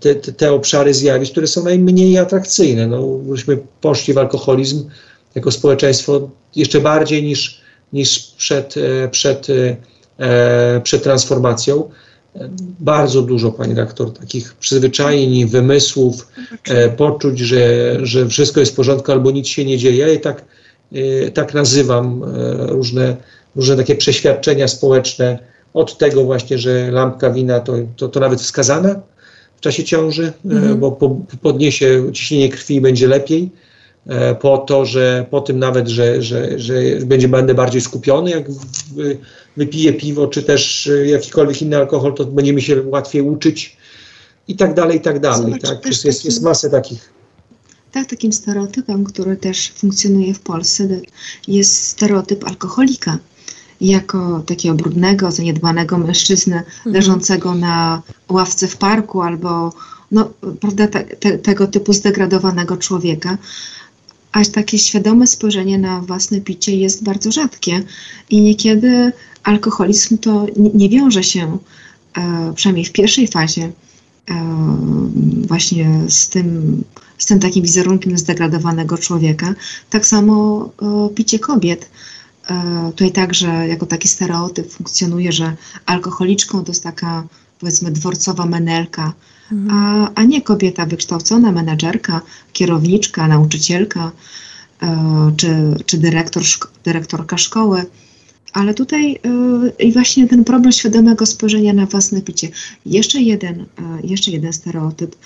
te, 0.00 0.14
te, 0.14 0.32
te, 0.32 0.52
obszary 0.52 0.94
zjawisk, 0.94 1.32
które 1.32 1.46
są 1.46 1.64
najmniej 1.64 2.18
atrakcyjne. 2.18 2.86
No, 2.86 3.18
myśmy 3.26 3.58
poszli 3.80 4.14
w 4.14 4.18
alkoholizm 4.18 4.88
jako 5.34 5.50
społeczeństwo 5.50 6.30
jeszcze 6.56 6.80
bardziej 6.80 7.22
niż, 7.22 7.60
niż 7.92 8.18
przed, 8.36 8.74
e, 8.76 9.08
przed, 9.08 9.46
e, 10.18 10.80
przed 10.84 11.02
transformacją. 11.02 11.90
Bardzo 12.80 13.22
dużo, 13.22 13.52
pani 13.52 13.74
rektor, 13.74 14.12
takich 14.12 14.54
przyzwyczajeń, 14.54 15.46
wymysłów, 15.46 16.28
e, 16.68 16.88
poczuć, 16.88 17.38
że, 17.38 17.98
że 18.02 18.28
wszystko 18.28 18.60
jest 18.60 18.72
w 18.72 18.76
porządku 18.76 19.12
albo 19.12 19.30
nic 19.30 19.48
się 19.48 19.64
nie 19.64 19.78
dzieje. 19.78 20.14
I 20.14 20.20
tak, 20.20 20.44
tak 21.34 21.54
nazywam 21.54 22.22
różne, 22.68 23.16
różne 23.56 23.76
takie 23.76 23.94
przeświadczenia 23.94 24.68
społeczne 24.68 25.38
od 25.74 25.98
tego 25.98 26.24
właśnie, 26.24 26.58
że 26.58 26.90
lampka 26.90 27.30
wina 27.30 27.60
to, 27.60 27.72
to, 27.96 28.08
to 28.08 28.20
nawet 28.20 28.40
wskazane, 28.40 29.00
czasie 29.62 29.84
ciąży, 29.84 30.32
mhm. 30.44 30.80
bo 30.80 30.92
po, 30.92 31.16
podniesie 31.42 32.12
ciśnienie 32.12 32.48
krwi 32.48 32.74
i 32.74 32.80
będzie 32.80 33.06
lepiej. 33.06 33.50
E, 34.06 34.34
po 34.34 34.58
to, 34.58 34.84
że 34.84 35.26
po 35.30 35.40
tym 35.40 35.58
nawet, 35.58 35.88
że, 35.88 36.22
że, 36.22 36.58
że 36.58 36.74
będzie, 37.06 37.28
będę 37.28 37.54
bardziej 37.54 37.80
skupiony, 37.80 38.30
jak 38.30 38.44
wypiję 39.56 39.92
piwo, 39.92 40.26
czy 40.26 40.42
też 40.42 40.90
jakikolwiek 41.04 41.62
inny 41.62 41.76
alkohol, 41.76 42.14
to 42.14 42.24
będziemy 42.24 42.60
się 42.60 42.82
łatwiej 42.82 43.22
uczyć 43.22 43.76
i 44.48 44.56
tak 44.56 44.74
dalej, 44.74 44.98
i 44.98 45.00
tak 45.00 45.20
dalej. 45.20 45.44
Zobacz, 45.44 45.62
tak? 45.62 45.86
Jest, 45.86 46.04
jest, 46.04 46.24
jest 46.24 46.42
masę 46.42 46.70
takich. 46.70 47.12
Tak, 47.92 48.06
takim 48.10 48.32
stereotypem, 48.32 49.04
który 49.04 49.36
też 49.36 49.72
funkcjonuje 49.76 50.34
w 50.34 50.40
Polsce, 50.40 50.88
jest 51.48 51.86
stereotyp 51.86 52.44
alkoholika 52.44 53.18
jako 53.82 54.42
takiego 54.46 54.74
brudnego, 54.74 55.30
zaniedbanego 55.30 55.98
mężczyznę 55.98 56.56
mhm. 56.56 56.94
leżącego 56.94 57.54
na 57.54 58.02
ławce 58.28 58.68
w 58.68 58.76
parku 58.76 59.22
albo 59.22 59.72
no, 60.10 60.30
prawda, 60.60 60.86
te, 60.86 61.04
te, 61.04 61.38
tego 61.38 61.66
typu 61.66 61.92
zdegradowanego 61.92 62.76
człowieka. 62.76 63.38
Aż 64.32 64.48
takie 64.48 64.78
świadome 64.78 65.26
spojrzenie 65.26 65.78
na 65.78 66.00
własne 66.00 66.40
picie 66.40 66.76
jest 66.76 67.04
bardzo 67.04 67.32
rzadkie 67.32 67.82
i 68.30 68.40
niekiedy 68.40 69.12
alkoholizm 69.42 70.18
to 70.18 70.46
nie, 70.56 70.70
nie 70.70 70.88
wiąże 70.88 71.22
się, 71.22 71.58
e, 72.16 72.52
przynajmniej 72.56 72.84
w 72.84 72.92
pierwszej 72.92 73.28
fazie, 73.28 73.72
e, 74.30 74.34
właśnie 75.48 76.00
z 76.08 76.28
tym, 76.28 76.84
z 77.18 77.26
tym 77.26 77.40
takim 77.40 77.62
wizerunkiem 77.62 78.18
zdegradowanego 78.18 78.98
człowieka. 78.98 79.54
Tak 79.90 80.06
samo 80.06 80.68
e, 80.82 81.08
picie 81.14 81.38
kobiet 81.38 81.88
tutaj 82.90 83.12
także 83.12 83.68
jako 83.68 83.86
taki 83.86 84.08
stereotyp 84.08 84.70
funkcjonuje, 84.70 85.32
że 85.32 85.56
alkoholiczką 85.86 86.64
to 86.64 86.70
jest 86.70 86.82
taka 86.82 87.24
powiedzmy 87.58 87.90
dworcowa 87.90 88.46
menelka, 88.46 89.12
mhm. 89.52 89.78
a, 89.78 90.10
a 90.14 90.22
nie 90.24 90.42
kobieta 90.42 90.86
wykształcona, 90.86 91.52
menedżerka, 91.52 92.20
kierowniczka, 92.52 93.28
nauczycielka 93.28 94.12
e, 94.82 95.32
czy, 95.36 95.76
czy 95.86 95.98
dyrektor, 95.98 96.42
dyrektorka 96.84 97.38
szkoły. 97.38 97.84
Ale 98.52 98.74
tutaj 98.74 99.12
e, 99.12 99.84
i 99.84 99.92
właśnie 99.92 100.28
ten 100.28 100.44
problem 100.44 100.72
świadomego 100.72 101.26
spojrzenia 101.26 101.72
na 101.72 101.86
własne 101.86 102.20
picie. 102.20 102.48
Jeszcze 102.86 103.20
jeden, 103.20 103.66
jeszcze 104.04 104.30
jeden 104.30 104.52
stereotyp, 104.52 105.16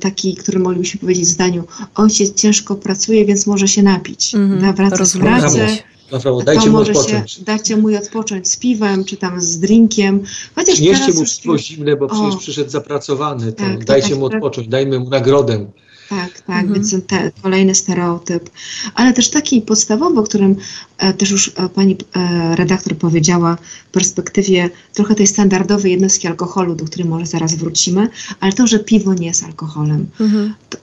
taki, 0.00 0.36
który 0.36 0.58
moglibyśmy 0.58 1.00
powiedzieć 1.00 1.24
w 1.24 1.28
zdaniu, 1.28 1.64
ojciec 1.94 2.34
ciężko 2.34 2.74
pracuje, 2.74 3.24
więc 3.24 3.46
może 3.46 3.68
się 3.68 3.82
napić. 3.82 4.34
Mm. 4.34 4.74
Wraca 4.74 5.04
z 5.04 5.16
pracy, 5.18 5.66
Naprawdę, 6.12 6.44
dajcie 6.44 6.70
mu 6.70 6.78
odpocząć. 6.78 7.32
Się, 7.32 7.44
dajcie 7.44 7.76
mu 7.76 7.96
odpocząć 7.96 8.48
z 8.48 8.56
piwem, 8.56 9.04
czy 9.04 9.16
tam 9.16 9.40
z 9.40 9.58
drinkiem. 9.58 10.22
Chociaż 10.54 10.74
Przynieście 10.74 11.12
mu 11.12 11.24
piwo 11.42 11.58
zimne, 11.58 11.96
bo 11.96 12.06
o, 12.06 12.08
przecież 12.08 12.36
przyszedł 12.36 12.70
zapracowany. 12.70 13.52
To 13.52 13.64
tak, 13.64 13.84
dajcie 13.84 14.08
tak, 14.08 14.18
mu 14.18 14.24
odpocząć, 14.24 14.68
dajmy 14.68 14.98
mu 14.98 15.10
nagrodę. 15.10 15.66
Tak, 16.08 16.40
tak, 16.40 16.64
mhm. 16.64 16.72
więc 16.74 17.06
te, 17.06 17.30
kolejny 17.42 17.74
stereotyp. 17.74 18.50
Ale 18.94 19.12
też 19.12 19.28
taki 19.28 19.62
podstawowy, 19.62 20.20
o 20.20 20.22
którym 20.22 20.56
e, 20.98 21.12
też 21.12 21.30
już 21.30 21.48
e, 21.48 21.68
pani 21.68 21.96
e, 22.16 22.56
redaktor 22.56 22.96
powiedziała 22.96 23.56
w 23.88 23.92
perspektywie 23.92 24.70
trochę 24.92 25.14
tej 25.14 25.26
standardowej 25.26 25.92
jednostki 25.92 26.28
alkoholu, 26.28 26.74
do 26.74 26.84
której 26.84 27.08
może 27.08 27.26
zaraz 27.26 27.54
wrócimy, 27.54 28.08
ale 28.40 28.52
to, 28.52 28.66
że 28.66 28.78
piwo 28.78 29.14
nie 29.14 29.26
jest 29.26 29.44
alkoholem. 29.44 30.06
Mhm. 30.20 30.54
To, 30.70 30.78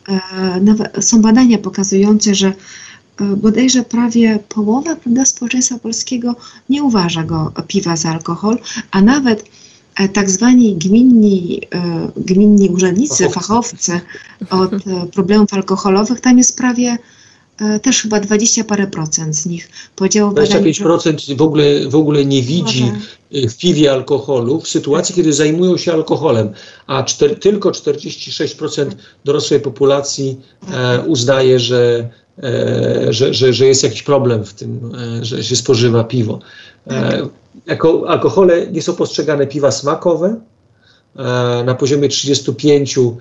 e, 0.97 1.01
są 1.01 1.21
badania 1.21 1.57
pokazujące, 1.57 2.35
że 2.35 2.53
bodajże 3.37 3.83
prawie 3.83 4.39
połowa 4.49 4.95
prawda, 4.95 5.25
społeczeństwa 5.25 5.79
polskiego 5.79 6.35
nie 6.69 6.83
uważa 6.83 7.23
go 7.23 7.51
piwa 7.67 7.95
za 7.95 8.09
alkohol, 8.09 8.57
a 8.91 9.01
nawet 9.01 9.45
e, 9.95 10.09
tak 10.09 10.29
zwani 10.29 10.75
gminni, 10.75 11.61
e, 11.75 12.11
gminni 12.17 12.69
urzędnicy, 12.69 13.29
fachowcy. 13.29 14.01
od 14.49 14.71
problemów 15.13 15.53
alkoholowych, 15.53 16.19
tam 16.19 16.37
jest 16.37 16.57
prawie 16.57 16.97
też 17.81 18.01
chyba 18.01 18.19
20 18.19 18.63
parę 18.63 18.87
procent 18.87 19.35
z 19.35 19.45
nich. 19.45 19.69
Powiedziało 19.95 20.31
25% 20.31 20.83
procent 20.83 21.21
w 21.37 21.41
ogóle, 21.41 21.89
w 21.89 21.95
ogóle 21.95 22.25
nie 22.25 22.41
widzi 22.41 22.91
w 23.31 23.57
piwie 23.57 23.91
alkoholu 23.91 24.61
w 24.61 24.67
sytuacji, 24.67 25.15
kiedy 25.15 25.33
zajmują 25.33 25.77
się 25.77 25.93
alkoholem, 25.93 26.49
a 26.87 27.03
czter, 27.03 27.39
tylko 27.39 27.69
46% 27.69 28.85
dorosłej 29.25 29.59
populacji 29.59 30.37
e, 30.71 31.01
uznaje, 31.01 31.59
że 31.59 32.09
E, 32.28 32.28
że, 33.09 33.33
że, 33.33 33.53
że 33.53 33.65
jest 33.65 33.83
jakiś 33.83 34.03
problem 34.03 34.45
w 34.45 34.53
tym, 34.53 34.91
e, 35.19 35.25
że 35.25 35.43
się 35.43 35.55
spożywa 35.55 36.03
piwo. 36.03 36.39
E, 36.87 37.27
jako 37.65 38.09
alkohole 38.09 38.67
nie 38.71 38.81
są 38.81 38.95
postrzegane 38.95 39.47
piwa 39.47 39.71
smakowe. 39.71 40.35
Na 41.65 41.75
poziomie 41.75 42.09
35% 42.09 43.15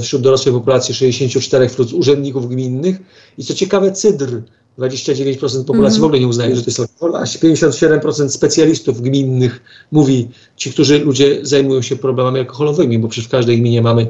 wśród 0.00 0.22
dorosłej 0.22 0.54
populacji, 0.54 0.94
64% 0.94 1.68
wśród 1.68 1.92
urzędników 1.92 2.48
gminnych. 2.48 2.96
I 3.38 3.44
co 3.44 3.54
ciekawe, 3.54 3.92
cydr 3.92 4.42
29% 4.78 5.64
populacji 5.64 5.98
mm. 5.98 6.00
w 6.00 6.04
ogóle 6.04 6.20
nie 6.20 6.28
uznaje, 6.28 6.56
że 6.56 6.62
to 6.62 6.70
jest 6.70 6.80
alkohol, 6.80 7.16
a 7.16 7.24
57% 7.24 8.28
specjalistów 8.28 9.02
gminnych 9.02 9.62
mówi, 9.92 10.28
ci, 10.56 10.70
którzy 10.70 10.98
ludzie 10.98 11.38
zajmują 11.42 11.82
się 11.82 11.96
problemami 11.96 12.38
alkoholowymi, 12.38 12.98
bo 12.98 13.08
przecież 13.08 13.28
w 13.28 13.30
każdej 13.30 13.60
gminie 13.60 13.82
mamy 13.82 14.06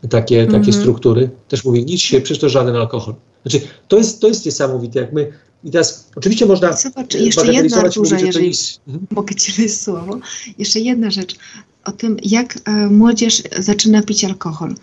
takie, 0.00 0.46
takie 0.46 0.56
mm 0.56 0.62
-hmm. 0.62 0.80
struktury, 0.80 1.30
też 1.48 1.64
mówi, 1.64 1.84
nic 1.84 2.00
się, 2.00 2.20
przecież 2.20 2.40
to 2.40 2.48
żaden 2.48 2.76
alkohol. 2.76 3.14
Znaczy, 3.42 3.66
to 3.88 3.96
jest, 3.96 4.20
to 4.20 4.28
jest 4.28 4.46
niesamowite, 4.46 5.00
jak 5.00 5.12
my, 5.12 5.32
i 5.64 5.70
teraz 5.70 6.10
oczywiście 6.16 6.46
można 6.46 6.72
Zobacz, 6.72 7.14
jeszcze 7.14 7.52
jedna 7.52 7.88
duża, 7.88 8.18
jeżeli 8.18 8.48
jest... 8.48 8.80
Mhm. 8.88 9.06
mogę 9.10 9.34
Ci 9.34 9.68
słowo, 9.68 10.18
jeszcze 10.58 10.80
jedna 10.80 11.10
rzecz. 11.10 11.36
O 11.84 11.92
tym, 11.92 12.16
jak 12.22 12.58
e, 12.64 12.86
młodzież 12.86 13.42
zaczyna 13.58 14.02
pić 14.02 14.24
alkohol. 14.24 14.74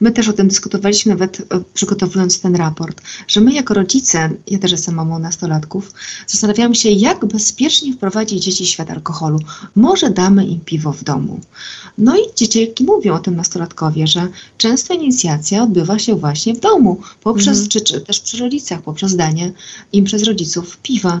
My 0.00 0.12
też 0.12 0.28
o 0.28 0.32
tym 0.32 0.48
dyskutowaliśmy, 0.48 1.12
nawet 1.12 1.40
e, 1.40 1.60
przygotowując 1.74 2.40
ten 2.40 2.56
raport, 2.56 3.02
że 3.28 3.40
my 3.40 3.52
jako 3.52 3.74
rodzice, 3.74 4.30
ja 4.46 4.58
też 4.58 4.72
jestem 4.72 4.94
mamą 4.94 5.18
nastolatków, 5.18 5.92
zastanawiamy 6.26 6.74
się, 6.74 6.90
jak 6.90 7.24
bezpiecznie 7.24 7.92
wprowadzić 7.92 8.44
dzieci 8.44 8.64
w 8.64 8.68
świat 8.68 8.90
alkoholu. 8.90 9.38
Może 9.76 10.10
damy 10.10 10.46
im 10.46 10.60
piwo 10.60 10.92
w 10.92 11.04
domu. 11.04 11.40
No 11.98 12.16
i 12.16 12.20
dzieciaki 12.36 12.84
mówią 12.84 13.14
o 13.14 13.18
tym 13.18 13.36
nastolatkowie, 13.36 14.06
że 14.06 14.28
często 14.58 14.94
inicjacja 14.94 15.62
odbywa 15.62 15.98
się 15.98 16.14
właśnie 16.14 16.54
w 16.54 16.60
domu, 16.60 17.00
poprzez, 17.22 17.58
mhm. 17.58 17.68
czy, 17.68 17.80
czy 17.80 18.00
też 18.00 18.20
przy 18.20 18.38
rodzicach, 18.38 18.82
poprzez 18.82 19.16
danie 19.16 19.52
im 19.92 20.04
przez 20.04 20.22
rodziców 20.22 20.76
piwa. 20.76 21.20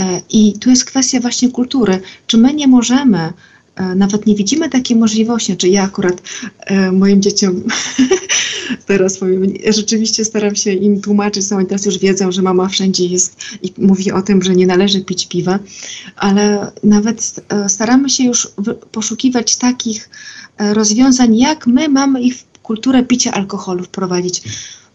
E, 0.00 0.22
I 0.30 0.52
tu 0.52 0.70
jest 0.70 0.84
kwestia 0.84 1.20
właśnie 1.20 1.50
kultury. 1.50 2.00
Czy 2.26 2.38
my 2.38 2.54
nie 2.54 2.68
możemy 2.68 3.32
nawet 3.96 4.26
nie 4.26 4.34
widzimy 4.34 4.68
takiej 4.68 4.96
możliwości. 4.96 5.56
Czy 5.56 5.68
ja 5.68 5.82
akurat 5.82 6.22
e, 6.60 6.92
moim 6.92 7.22
dzieciom 7.22 7.62
teraz 8.86 9.18
powiem, 9.18 9.42
rzeczywiście 9.68 10.24
staram 10.24 10.56
się 10.56 10.72
im 10.72 11.00
tłumaczyć, 11.00 11.46
są 11.46 11.56
oni 11.56 11.66
teraz 11.66 11.86
już 11.86 11.98
wiedzą, 11.98 12.32
że 12.32 12.42
mama 12.42 12.68
wszędzie 12.68 13.06
jest 13.06 13.36
i 13.62 13.72
mówi 13.78 14.12
o 14.12 14.22
tym, 14.22 14.42
że 14.42 14.56
nie 14.56 14.66
należy 14.66 15.04
pić 15.04 15.28
piwa, 15.28 15.58
ale 16.16 16.72
nawet 16.84 17.40
e, 17.48 17.68
staramy 17.68 18.10
się 18.10 18.24
już 18.24 18.48
poszukiwać 18.92 19.56
takich 19.56 20.10
e, 20.58 20.74
rozwiązań, 20.74 21.38
jak 21.38 21.66
my 21.66 21.88
mamy 21.88 22.22
ich 22.22 22.36
w 22.36 22.44
kulturę 22.62 23.02
picia 23.02 23.32
alkoholu 23.32 23.84
wprowadzić 23.84 24.42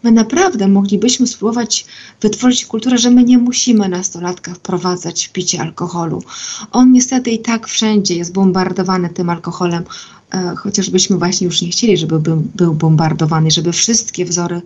my 0.03 0.11
naprawdę 0.11 0.67
moglibyśmy 0.67 1.27
spróbować 1.27 1.85
wytworzyć 2.21 2.65
kulturę, 2.65 2.97
że 2.97 3.11
my 3.11 3.23
nie 3.23 3.37
musimy 3.37 3.89
nastolatka 3.89 4.53
wprowadzać 4.53 5.27
w 5.27 5.31
picie 5.31 5.61
alkoholu. 5.61 6.23
On 6.71 6.91
niestety 6.91 7.31
i 7.31 7.39
tak 7.39 7.67
wszędzie 7.67 8.15
jest 8.15 8.33
bombardowany 8.33 9.09
tym 9.09 9.29
alkoholem, 9.29 9.83
e, 10.31 10.55
chociażbyśmy 10.55 11.17
właśnie 11.17 11.45
już 11.45 11.61
nie 11.61 11.69
chcieli, 11.69 11.97
żeby 11.97 12.19
był, 12.19 12.73
bombardowany, 12.73 13.51
żeby 13.51 13.71
wszystkie 13.71 14.25
wzory, 14.25 14.61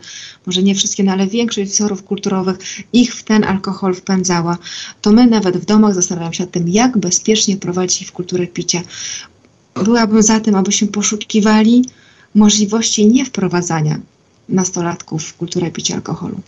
może 0.45 0.63
nie 0.63 0.75
wszystkie, 0.75 1.03
no 1.03 1.11
ale 1.11 1.27
większość 1.27 1.71
wzorów 1.71 2.03
kulturowych 2.03 2.57
ich 2.93 3.15
w 3.15 3.23
ten 3.23 3.43
alkohol 3.43 3.95
wpędzała, 3.95 4.57
to 5.01 5.11
my 5.11 5.27
nawet 5.27 5.57
w 5.57 5.65
domach 5.65 5.93
zastanawiamy 5.93 6.33
się 6.33 6.43
nad 6.43 6.51
tym, 6.51 6.69
jak 6.69 6.97
bezpiecznie 6.97 7.57
prowadzić 7.57 8.07
w 8.07 8.11
kulturę 8.11 8.47
picia. 8.47 8.81
Byłabym 9.83 10.21
za 10.21 10.39
tym, 10.39 10.55
abyśmy 10.55 10.87
poszukiwali 10.87 11.85
możliwości 12.35 13.07
niewprowadzania 13.07 13.99
nastolatków 14.49 15.23
w 15.23 15.37
kulturę 15.37 15.71
picia 15.71 15.95
alkoholu. 15.95 16.41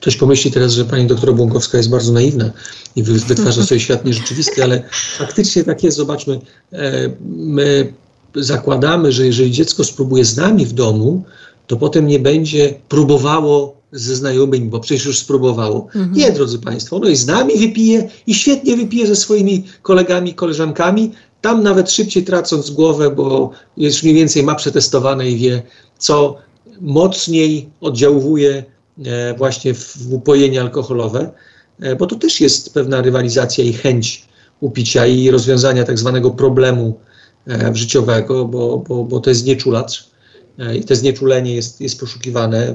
Ktoś 0.00 0.16
pomyśli 0.16 0.50
teraz, 0.50 0.72
że 0.72 0.84
pani 0.84 1.06
doktor 1.06 1.34
Błąkowska 1.34 1.78
jest 1.78 1.90
bardzo 1.90 2.12
naiwna 2.12 2.50
i 2.96 3.02
wytwarza 3.02 3.62
sobie 3.62 3.80
świat 3.80 4.04
nierzeczywisty, 4.04 4.64
ale 4.64 4.82
faktycznie 5.18 5.64
tak 5.64 5.82
jest. 5.84 5.96
Zobaczmy, 5.96 6.40
e, 6.72 7.10
my 7.26 7.92
zakładamy, 8.34 9.12
że 9.12 9.26
jeżeli 9.26 9.50
dziecko 9.50 9.84
spróbuje 9.84 10.24
z 10.24 10.36
nami 10.36 10.66
w 10.66 10.72
domu, 10.72 11.24
to 11.66 11.76
potem 11.76 12.06
nie 12.06 12.18
będzie 12.18 12.74
próbowało 12.88 13.78
ze 13.92 14.16
znajomymi, 14.16 14.68
bo 14.68 14.80
przecież 14.80 15.06
już 15.06 15.18
spróbowało. 15.18 15.86
Mhm. 15.86 16.12
Nie, 16.12 16.32
drodzy 16.32 16.58
Państwo, 16.58 16.96
ono 16.96 17.08
i 17.08 17.16
z 17.16 17.26
nami 17.26 17.58
wypije 17.58 18.08
i 18.26 18.34
świetnie 18.34 18.76
wypije 18.76 19.06
ze 19.06 19.16
swoimi 19.16 19.64
kolegami, 19.82 20.34
koleżankami, 20.34 21.12
tam 21.40 21.62
nawet 21.62 21.90
szybciej 21.90 22.24
tracąc 22.24 22.70
głowę, 22.70 23.10
bo 23.10 23.50
już 23.76 24.02
mniej 24.02 24.14
więcej 24.14 24.42
ma 24.42 24.54
przetestowane 24.54 25.30
i 25.30 25.36
wie, 25.36 25.62
co 25.98 26.38
mocniej 26.80 27.68
oddziałuje 27.80 28.64
e, 29.06 29.34
właśnie 29.34 29.74
w 29.74 30.12
upojenie 30.12 30.60
alkoholowe, 30.60 31.30
e, 31.80 31.96
bo 31.96 32.06
to 32.06 32.16
też 32.16 32.40
jest 32.40 32.74
pewna 32.74 33.02
rywalizacja 33.02 33.64
i 33.64 33.72
chęć 33.72 34.28
upicia 34.60 35.06
i 35.06 35.30
rozwiązania 35.30 35.84
tak 35.84 35.98
zwanego 35.98 36.30
problemu 36.30 37.00
e, 37.48 37.74
życiowego, 37.74 38.44
bo, 38.44 38.78
bo, 38.78 39.04
bo 39.04 39.20
to 39.20 39.30
jest 39.30 39.40
znieczulacz 39.40 40.08
i 40.76 40.84
to 40.84 40.96
znieczulenie 40.96 41.54
jest, 41.54 41.80
jest 41.80 42.00
poszukiwane, 42.00 42.74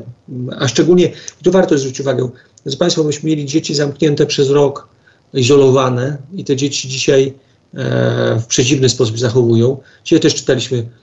a 0.60 0.68
szczególnie, 0.68 1.12
tu 1.44 1.52
warto 1.52 1.78
zwrócić 1.78 2.00
uwagę, 2.00 2.30
że 2.66 2.78
Państwo, 2.78 3.04
myśmy 3.04 3.30
mieli 3.30 3.46
dzieci 3.46 3.76
zamknięte 3.76 4.26
przez 4.26 4.50
rok, 4.50 4.88
izolowane 5.34 6.18
i 6.34 6.44
te 6.44 6.56
dzieci 6.56 6.90
dzisiaj 6.90 7.34
w 8.40 8.46
przeciwny 8.48 8.90
sposób 8.90 9.20
zachowują. 9.20 9.78
Dzisiaj 10.04 10.20
też 10.20 10.36
czytaliśmy 10.36 10.86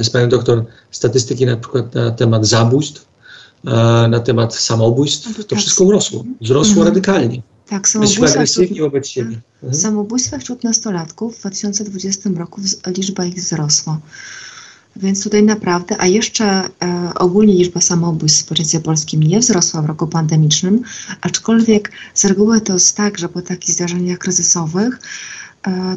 z 0.00 0.10
panią 0.10 0.28
doktor 0.28 0.64
statystyki 0.90 1.46
na 1.46 1.56
przykład 1.56 1.94
na 1.94 2.10
temat 2.10 2.46
zabójstw, 2.46 3.06
e, 3.66 3.70
na 4.08 4.20
temat 4.20 4.54
samobójstw, 4.54 5.36
to 5.36 5.44
tak. 5.44 5.58
wszystko 5.58 5.84
urosło, 5.84 6.24
wzrosło 6.40 6.72
mhm. 6.72 6.88
radykalnie. 6.88 7.42
Tak, 7.68 7.88
samobójstwa 7.88 8.44
wśród, 8.44 8.78
wobec 8.78 9.06
siebie. 9.06 9.40
Mhm. 9.62 9.82
Samobójstwa 9.82 10.38
wśród 10.38 10.64
nastolatków 10.64 11.36
w 11.36 11.40
2020 11.40 12.30
roku 12.30 12.60
liczba 12.86 13.24
ich 13.24 13.34
wzrosła. 13.34 14.00
Więc 14.96 15.24
tutaj 15.24 15.42
naprawdę, 15.42 15.96
a 15.98 16.06
jeszcze 16.06 16.44
e, 16.44 16.68
ogólnie 17.14 17.54
liczba 17.54 17.80
samobójstw 17.80 18.40
w 18.40 18.44
społeczeństwie 18.44 18.80
polskim 18.80 19.22
nie 19.22 19.40
wzrosła 19.40 19.82
w 19.82 19.86
roku 19.86 20.06
pandemicznym, 20.06 20.82
aczkolwiek 21.20 21.92
z 22.14 22.24
reguły 22.24 22.60
to 22.60 22.72
jest 22.72 22.96
tak, 22.96 23.18
że 23.18 23.28
po 23.28 23.42
takich 23.42 23.74
zdarzeniach 23.74 24.18
kryzysowych 24.18 24.98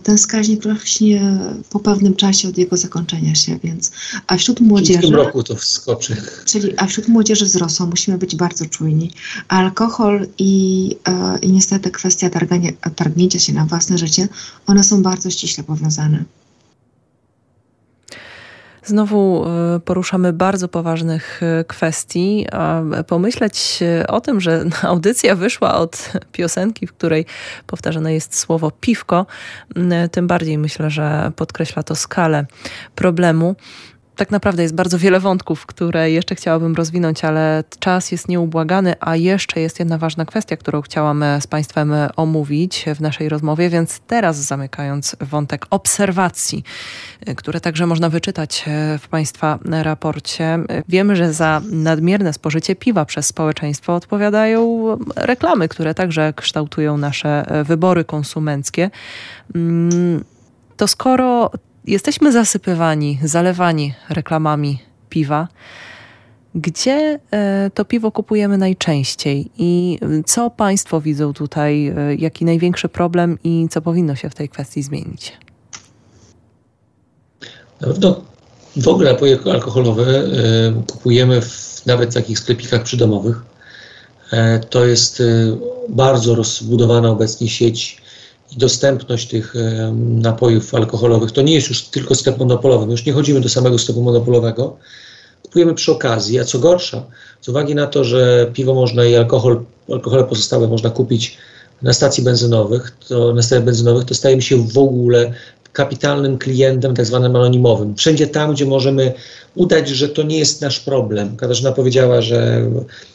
ten 0.03 0.17
wskaźnik 0.17 0.63
rośnie 0.63 1.37
po 1.69 1.79
pewnym 1.79 2.15
czasie 2.15 2.49
od 2.49 2.57
jego 2.57 2.77
zakończenia 2.77 3.35
się, 3.35 3.59
więc 3.63 3.91
a 4.27 4.37
wśród 4.37 4.59
młodzieży... 4.59 4.99
W 4.99 5.01
tym 5.01 5.15
roku 5.15 5.43
to 5.43 5.55
wskoczy. 5.55 6.15
Czyli, 6.45 6.73
a 6.77 6.85
wśród 6.85 7.07
młodzieży 7.07 7.45
wzrosło, 7.45 7.85
musimy 7.85 8.17
być 8.17 8.35
bardzo 8.35 8.65
czujni. 8.65 9.11
Alkohol 9.47 10.27
i, 10.37 10.95
e, 11.07 11.39
i 11.41 11.51
niestety 11.51 11.91
kwestia 11.91 12.29
targnięcia 12.95 13.39
się 13.39 13.53
na 13.53 13.65
własne 13.65 13.97
życie, 13.97 14.27
one 14.67 14.83
są 14.83 15.03
bardzo 15.03 15.29
ściśle 15.29 15.63
powiązane. 15.63 16.23
Znowu 18.85 19.45
e, 19.45 19.79
poruszamy 19.79 20.33
bardzo 20.33 20.67
poważnych 20.67 21.41
e, 21.43 21.63
kwestii. 21.63 22.47
Pomyśleć 23.07 23.79
o 24.07 24.21
tym, 24.21 24.41
że 24.41 24.65
audycja 24.83 25.35
wyszła 25.35 25.75
od 25.75 26.11
piosenki, 26.31 26.87
w 26.87 26.93
której 26.93 27.25
powtarzane 27.67 28.13
jest 28.13 28.39
słowo 28.39 28.71
piwko, 28.71 29.25
tym 30.11 30.27
bardziej 30.27 30.57
myślę, 30.57 30.89
że 30.89 31.31
podkreśla 31.35 31.83
to 31.83 31.95
skalę 31.95 32.45
problemu 32.95 33.55
tak 34.15 34.31
naprawdę 34.31 34.63
jest 34.63 34.75
bardzo 34.75 34.97
wiele 34.97 35.19
wątków, 35.19 35.65
które 35.65 36.11
jeszcze 36.11 36.35
chciałabym 36.35 36.75
rozwinąć, 36.75 37.25
ale 37.25 37.63
czas 37.79 38.11
jest 38.11 38.27
nieubłagany, 38.27 38.93
a 38.99 39.15
jeszcze 39.15 39.59
jest 39.59 39.79
jedna 39.79 39.97
ważna 39.97 40.25
kwestia, 40.25 40.57
którą 40.57 40.81
chciałam 40.81 41.23
z 41.39 41.47
Państwem 41.47 41.93
omówić 42.15 42.85
w 42.95 43.01
naszej 43.01 43.29
rozmowie, 43.29 43.69
więc 43.69 43.99
teraz 43.99 44.37
zamykając 44.37 45.15
wątek 45.21 45.65
obserwacji, 45.69 46.63
które 47.35 47.61
także 47.61 47.87
można 47.87 48.09
wyczytać 48.09 48.65
w 48.99 49.07
Państwa 49.07 49.59
raporcie. 49.65 50.59
Wiemy, 50.87 51.15
że 51.15 51.33
za 51.33 51.61
nadmierne 51.71 52.33
spożycie 52.33 52.75
piwa 52.75 53.05
przez 53.05 53.25
społeczeństwo 53.25 53.95
odpowiadają 53.95 54.87
reklamy, 55.15 55.67
które 55.67 55.93
także 55.93 56.33
kształtują 56.35 56.97
nasze 56.97 57.45
wybory 57.65 58.05
konsumenckie. 58.05 58.89
Mm, 59.55 60.23
to 60.77 60.87
skoro 60.87 61.51
jesteśmy 61.87 62.31
zasypywani, 62.31 63.19
zalewani 63.23 63.93
reklamami 64.09 64.79
piwa. 65.09 65.47
Gdzie 66.55 67.19
e, 67.31 67.71
to 67.73 67.85
piwo 67.85 68.11
kupujemy 68.11 68.57
najczęściej 68.57 69.49
i 69.57 69.99
co 70.25 70.49
Państwo 70.49 71.01
widzą 71.01 71.33
tutaj, 71.33 71.87
e, 71.87 72.15
jaki 72.15 72.45
największy 72.45 72.89
problem 72.89 73.37
i 73.43 73.67
co 73.71 73.81
powinno 73.81 74.15
się 74.15 74.29
w 74.29 74.35
tej 74.35 74.49
kwestii 74.49 74.83
zmienić? 74.83 75.33
Na 77.81 77.87
pewno 77.87 78.21
w 78.77 78.87
ogóle 78.87 79.11
napoje 79.11 79.39
alkoholowe 79.53 80.03
e, 80.03 80.27
kupujemy 80.91 81.41
w 81.41 81.85
nawet 81.85 82.13
takich 82.13 82.39
sklepikach 82.39 82.83
przydomowych. 82.83 83.41
To 84.69 84.85
jest 84.85 85.23
bardzo 85.89 86.35
rozbudowana 86.35 87.09
obecnie 87.09 87.49
sieć 87.49 88.02
i 88.51 88.57
dostępność 88.57 89.27
tych 89.27 89.53
napojów 89.97 90.75
alkoholowych, 90.75 91.31
to 91.31 91.41
nie 91.41 91.53
jest 91.53 91.69
już 91.69 91.83
tylko 91.83 92.15
sklep 92.15 92.37
monopolowy. 92.37 92.85
My 92.85 92.91
już 92.91 93.05
nie 93.05 93.13
chodzimy 93.13 93.41
do 93.41 93.49
samego 93.49 93.79
sklepu 93.79 94.01
monopolowego, 94.01 94.77
kupujemy 95.43 95.73
przy 95.73 95.91
okazji, 95.91 96.39
a 96.39 96.43
co 96.43 96.59
gorsza, 96.59 97.03
z 97.41 97.49
uwagi 97.49 97.75
na 97.75 97.87
to, 97.87 98.03
że 98.03 98.51
piwo 98.53 98.73
można 98.73 99.05
i 99.05 99.15
alkohol, 99.15 99.61
alkohole 99.91 100.23
pozostałe 100.23 100.67
można 100.67 100.89
kupić 100.89 101.37
na 101.81 101.93
stacji 101.93 102.23
benzynowych, 102.23 102.97
to 103.07 103.33
na 103.33 103.41
stacjach 103.41 103.63
benzynowych, 103.63 104.05
to 104.05 104.15
stajemy 104.15 104.41
się 104.41 104.57
w 104.57 104.77
ogóle 104.77 105.33
kapitalnym 105.73 106.37
klientem, 106.37 106.95
tak 106.95 107.05
zwanym 107.05 107.35
anonimowym. 107.35 107.95
Wszędzie 107.95 108.27
tam, 108.27 108.53
gdzie 108.53 108.65
możemy 108.65 109.13
udać, 109.55 109.89
że 109.89 110.09
to 110.09 110.23
nie 110.23 110.39
jest 110.39 110.61
nasz 110.61 110.79
problem. 110.79 111.37
Katarzyna 111.37 111.71
powiedziała, 111.71 112.21
że 112.21 112.65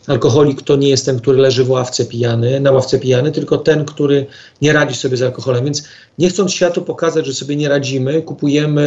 alkoholik 0.06 0.62
to 0.62 0.76
nie 0.76 0.88
jest 0.88 1.06
ten, 1.06 1.20
który 1.20 1.38
leży 1.38 1.64
w 1.64 1.70
ławce 1.70 2.04
pijany, 2.04 2.60
na 2.60 2.72
ławce 2.72 2.98
pijany, 2.98 3.32
tylko 3.32 3.58
ten, 3.58 3.84
który 3.84 4.26
nie 4.62 4.72
radzi 4.72 4.96
sobie 4.96 5.16
z 5.16 5.22
alkoholem. 5.22 5.64
Więc 5.64 5.82
nie 6.18 6.28
chcąc 6.28 6.52
światu 6.52 6.82
pokazać, 6.82 7.26
że 7.26 7.34
sobie 7.34 7.56
nie 7.56 7.68
radzimy, 7.68 8.22
kupujemy 8.22 8.82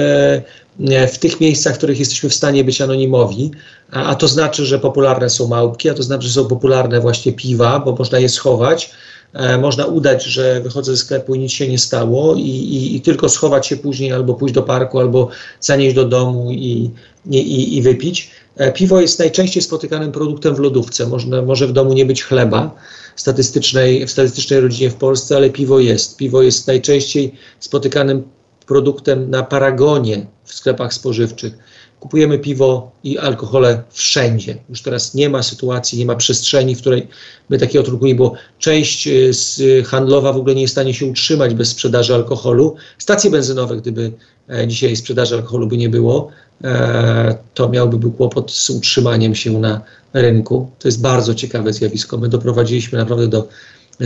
e, 0.89 1.07
w 1.07 1.19
tych 1.19 1.41
miejscach, 1.41 1.73
w 1.73 1.77
których 1.77 1.99
jesteśmy 1.99 2.29
w 2.29 2.35
stanie 2.35 2.63
być 2.63 2.81
anonimowi, 2.81 3.51
a, 3.91 4.05
a 4.05 4.15
to 4.15 4.27
znaczy, 4.27 4.65
że 4.65 4.79
popularne 4.79 5.29
są 5.29 5.47
małpki, 5.47 5.89
a 5.89 5.93
to 5.93 6.03
znaczy, 6.03 6.27
że 6.27 6.33
są 6.33 6.47
popularne 6.47 6.99
właśnie 6.99 7.33
piwa, 7.33 7.79
bo 7.79 7.95
można 7.95 8.19
je 8.19 8.29
schować 8.29 8.91
e, 9.33 9.57
można 9.57 9.85
udać, 9.85 10.23
że 10.23 10.61
wychodzę 10.61 10.91
ze 10.91 10.97
sklepu 10.97 11.35
i 11.35 11.39
nic 11.39 11.51
się 11.51 11.67
nie 11.67 11.77
stało 11.77 12.35
i, 12.35 12.41
i, 12.41 12.95
i 12.95 13.01
tylko 13.01 13.29
schować 13.29 13.67
się 13.67 13.77
później 13.77 14.11
albo 14.11 14.33
pójść 14.33 14.55
do 14.55 14.63
parku, 14.63 14.99
albo 14.99 15.29
zanieść 15.59 15.95
do 15.95 16.05
domu 16.05 16.51
i, 16.51 16.89
i, 17.31 17.77
i 17.77 17.81
wypić. 17.81 18.31
E, 18.57 18.71
piwo 18.71 19.01
jest 19.01 19.19
najczęściej 19.19 19.63
spotykanym 19.63 20.11
produktem 20.11 20.55
w 20.55 20.59
lodówce. 20.59 21.07
Można, 21.07 21.41
może 21.41 21.67
w 21.67 21.71
domu 21.71 21.93
nie 21.93 22.05
być 22.05 22.23
chleba 22.23 22.75
statystycznej, 23.15 24.07
w 24.07 24.11
statystycznej 24.11 24.59
rodzinie 24.59 24.89
w 24.89 24.95
Polsce, 24.95 25.35
ale 25.35 25.49
piwo 25.49 25.79
jest. 25.79 26.17
Piwo 26.17 26.41
jest 26.41 26.67
najczęściej 26.67 27.35
spotykanym 27.59 28.23
produktem 28.67 29.29
na 29.29 29.43
paragonie 29.43 30.25
w 30.43 30.53
sklepach 30.53 30.93
spożywczych. 30.93 31.57
Kupujemy 32.01 32.39
piwo 32.39 32.91
i 33.03 33.17
alkohole 33.17 33.83
wszędzie. 33.91 34.57
Już 34.69 34.81
teraz 34.81 35.13
nie 35.13 35.29
ma 35.29 35.43
sytuacji, 35.43 35.99
nie 35.99 36.05
ma 36.05 36.15
przestrzeni, 36.15 36.75
w 36.75 36.81
której 36.81 37.07
by 37.49 37.57
takiego 37.57 37.83
trunku 37.83 38.05
nie 38.05 38.15
było. 38.15 38.33
Część 38.59 39.07
y, 39.07 39.83
handlowa 39.83 40.33
w 40.33 40.37
ogóle 40.37 40.55
nie 40.55 40.61
jest 40.61 40.71
w 40.71 40.77
stanie 40.77 40.93
się 40.93 41.05
utrzymać 41.05 41.53
bez 41.53 41.69
sprzedaży 41.69 42.15
alkoholu. 42.15 42.75
Stacje 42.97 43.31
benzynowe, 43.31 43.77
gdyby 43.77 44.11
e, 44.49 44.67
dzisiaj 44.67 44.95
sprzedaży 44.95 45.35
alkoholu 45.35 45.67
by 45.67 45.77
nie 45.77 45.89
było, 45.89 46.29
e, 46.63 47.37
to 47.53 47.69
miałby 47.69 47.97
był 47.97 48.11
kłopot 48.11 48.51
z 48.51 48.69
utrzymaniem 48.69 49.35
się 49.35 49.59
na 49.59 49.81
rynku. 50.13 50.71
To 50.79 50.87
jest 50.87 51.01
bardzo 51.01 51.35
ciekawe 51.35 51.73
zjawisko. 51.73 52.17
My 52.17 52.29
doprowadziliśmy 52.29 52.99
naprawdę 52.99 53.27
do 53.27 53.47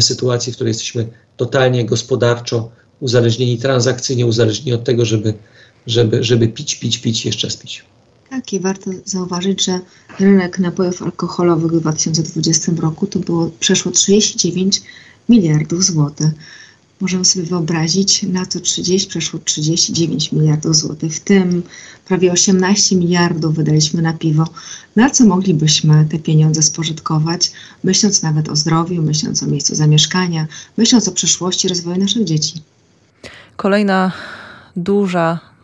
sytuacji, 0.01 0.53
w 0.53 0.55
której 0.55 0.69
jesteśmy 0.69 1.07
totalnie 1.38 1.85
gospodarczo 1.85 2.69
uzależnieni, 2.99 3.57
transakcyjnie 3.57 4.26
uzależnieni 4.26 4.73
od 4.73 4.84
tego, 4.84 5.05
żeby, 5.05 5.34
żeby, 5.87 6.23
żeby 6.23 6.47
pić, 6.47 6.75
pić, 6.75 6.97
pić, 6.97 7.25
jeszcze 7.25 7.47
raz 7.47 7.57
pić. 7.57 7.83
Tak, 8.29 8.53
i 8.53 8.59
warto 8.59 8.91
zauważyć, 9.05 9.65
że 9.65 9.79
rynek 10.19 10.59
napojów 10.59 11.01
alkoholowych 11.01 11.71
w 11.71 11.79
2020 11.79 12.71
roku 12.79 13.07
to 13.07 13.19
było 13.19 13.51
przeszło 13.59 13.91
39 13.91 14.81
miliardów 15.29 15.83
złotych. 15.83 16.29
Możemy 17.01 17.25
sobie 17.25 17.45
wyobrazić, 17.45 18.23
na 18.23 18.45
to 18.45 18.59
30, 18.59 19.09
przeszło 19.09 19.39
39 19.39 20.31
miliardów 20.31 20.75
złotych, 20.75 21.13
w 21.13 21.19
tym 21.19 21.63
prawie 22.07 22.31
18 22.31 22.95
miliardów 22.95 23.55
wydaliśmy 23.55 24.01
na 24.01 24.13
piwo. 24.13 24.47
Na 24.95 25.09
co 25.09 25.25
moglibyśmy 25.25 26.05
te 26.11 26.19
pieniądze 26.19 26.61
spożytkować, 26.61 27.51
myśląc 27.83 28.23
nawet 28.23 28.49
o 28.49 28.55
zdrowiu, 28.55 29.01
myśląc 29.01 29.43
o 29.43 29.47
miejscu 29.47 29.75
zamieszkania, 29.75 30.47
myśląc 30.77 31.07
o 31.07 31.11
przyszłości 31.11 31.67
rozwoju 31.67 31.97
naszych 31.97 32.23
dzieci? 32.23 32.61
Kolejna 33.55 34.11
duża 34.75 35.55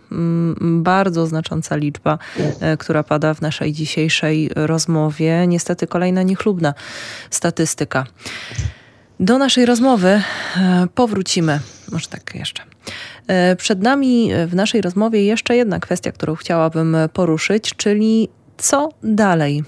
bardzo 0.62 1.28
znacząca 1.28 1.76
liczba, 1.76 2.18
e, 2.60 2.78
która 2.78 3.04
pada 3.04 3.34
w 3.34 3.42
naszej 3.42 3.74
dzisiejszej 3.74 4.50
rozmowie. 4.56 5.48
Niestety 5.48 5.88
kolejna 5.88 6.24
niechlubna 6.24 6.74
statystyka. 7.30 8.06
Do 9.20 9.38
naszej 9.38 9.66
rozmowy 9.66 10.08
e, 10.08 10.22
powrócimy. 10.96 11.60
Może 11.92 12.08
tak 12.08 12.36
jeszcze. 12.36 12.64
E, 13.28 13.56
przed 13.56 13.82
nami 13.82 14.32
w 14.48 14.56
naszej 14.56 14.82
rozmowie 14.82 15.26
jeszcze 15.26 15.56
jedna 15.56 15.80
kwestia, 15.80 16.12
którą 16.12 16.36
chciałabym 16.36 16.98
poruszyć, 17.14 17.74
czyli 17.78 18.30
co 18.58 18.90
dalej? 19.04 19.64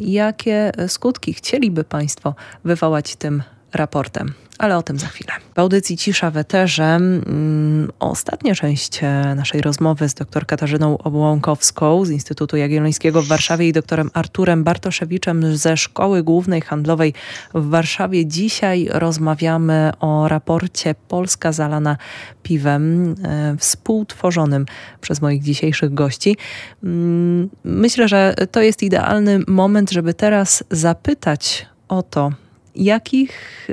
Jakie 0.00 0.72
skutki 0.88 1.34
chcieliby 1.34 1.84
Państwo 1.84 2.34
wywołać 2.64 3.16
tym 3.16 3.42
raportem? 3.72 4.32
Ale 4.58 4.76
o 4.76 4.82
tym 4.82 4.98
za 4.98 5.06
chwilę. 5.06 5.32
W 5.54 5.58
audycji 5.58 5.96
Cisza 5.96 6.30
w 6.30 6.36
Eterze 6.36 6.84
mm, 6.84 7.92
ostatnia 7.98 8.54
część 8.54 9.00
e, 9.02 9.34
naszej 9.36 9.60
rozmowy 9.60 10.08
z 10.08 10.14
dr 10.14 10.46
Katarzyną 10.46 10.98
Obłąkowską 10.98 12.04
z 12.04 12.10
Instytutu 12.10 12.56
Jagiellońskiego 12.56 13.22
w 13.22 13.26
Warszawie 13.26 13.68
i 13.68 13.72
doktorem 13.72 14.10
Arturem 14.14 14.64
Bartoszewiczem 14.64 15.56
ze 15.56 15.76
Szkoły 15.76 16.22
Głównej 16.22 16.60
Handlowej 16.60 17.14
w 17.54 17.68
Warszawie. 17.68 18.26
Dzisiaj 18.26 18.88
rozmawiamy 18.90 19.92
o 20.00 20.28
raporcie 20.28 20.94
Polska 21.08 21.52
zalana 21.52 21.96
piwem 22.42 23.14
e, 23.24 23.56
współtworzonym 23.58 24.66
przez 25.00 25.22
moich 25.22 25.42
dzisiejszych 25.42 25.94
gości. 25.94 26.36
Mm, 26.84 27.50
myślę, 27.64 28.08
że 28.08 28.34
to 28.50 28.62
jest 28.62 28.82
idealny 28.82 29.40
moment, 29.46 29.90
żeby 29.90 30.14
teraz 30.14 30.64
zapytać 30.70 31.66
o 31.88 32.02
to, 32.02 32.32
jakich 32.74 33.68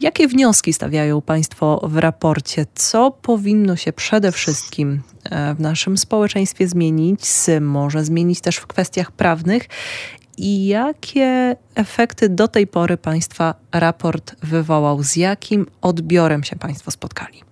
Jakie 0.00 0.28
wnioski 0.28 0.72
stawiają 0.72 1.22
Państwo 1.22 1.80
w 1.82 1.96
raporcie? 1.96 2.66
Co 2.74 3.10
powinno 3.10 3.76
się 3.76 3.92
przede 3.92 4.32
wszystkim 4.32 5.02
e, 5.24 5.54
w 5.54 5.60
naszym 5.60 5.98
społeczeństwie 5.98 6.68
zmienić, 6.68 7.20
może 7.60 8.04
zmienić 8.04 8.40
też 8.40 8.56
w 8.56 8.66
kwestiach 8.66 9.12
prawnych? 9.12 9.68
I 10.38 10.66
jakie 10.66 11.56
efekty 11.74 12.28
do 12.28 12.48
tej 12.48 12.66
pory 12.66 12.96
Państwa 12.96 13.54
raport 13.72 14.34
wywołał? 14.42 15.02
Z 15.02 15.16
jakim 15.16 15.66
odbiorem 15.82 16.44
się 16.44 16.56
Państwo 16.56 16.90
spotkali? 16.90 17.42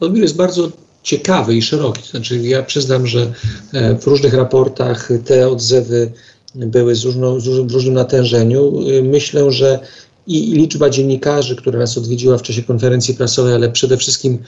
Odbiór 0.00 0.22
jest 0.22 0.36
bardzo 0.36 0.72
ciekawy 1.02 1.54
i 1.54 1.62
szeroki. 1.62 2.10
Znaczy, 2.10 2.38
ja 2.38 2.62
przyznam, 2.62 3.06
że 3.06 3.32
e, 3.72 3.98
w 3.98 4.06
różnych 4.06 4.34
raportach 4.34 5.08
te 5.24 5.48
odzewy 5.48 6.12
były 6.54 6.94
z 6.94 7.04
różną, 7.04 7.40
z 7.40 7.48
w 7.48 7.72
różnym 7.72 7.94
natężeniu. 7.94 8.88
Y, 8.88 9.02
myślę, 9.02 9.52
że 9.52 9.78
i, 10.26 10.50
i 10.50 10.52
liczba 10.52 10.90
dziennikarzy, 10.90 11.56
która 11.56 11.78
nas 11.78 11.98
odwiedziła 11.98 12.38
w 12.38 12.42
czasie 12.42 12.62
konferencji 12.62 13.14
prasowej, 13.14 13.54
ale 13.54 13.70
przede 13.70 13.96
wszystkim 13.96 14.38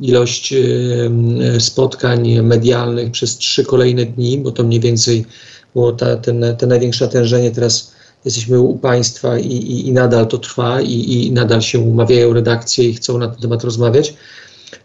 ilość 0.00 0.52
y, 0.52 1.10
y, 1.56 1.60
spotkań 1.60 2.42
medialnych 2.42 3.10
przez 3.10 3.36
trzy 3.36 3.64
kolejne 3.64 4.06
dni, 4.06 4.38
bo 4.38 4.52
to 4.52 4.64
mniej 4.64 4.80
więcej 4.80 5.26
było 5.74 5.92
ta, 5.92 6.16
ten, 6.16 6.44
ten 6.58 6.68
największe 6.68 7.04
natężenie. 7.04 7.50
Teraz 7.50 7.92
jesteśmy 8.24 8.60
u 8.60 8.78
państwa 8.78 9.38
i, 9.38 9.46
i, 9.46 9.88
i 9.88 9.92
nadal 9.92 10.26
to 10.26 10.38
trwa 10.38 10.80
i, 10.80 11.26
i 11.26 11.32
nadal 11.32 11.62
się 11.62 11.78
umawiają 11.78 12.32
redakcje 12.32 12.88
i 12.88 12.94
chcą 12.94 13.18
na 13.18 13.28
ten 13.28 13.40
temat 13.40 13.64
rozmawiać 13.64 14.14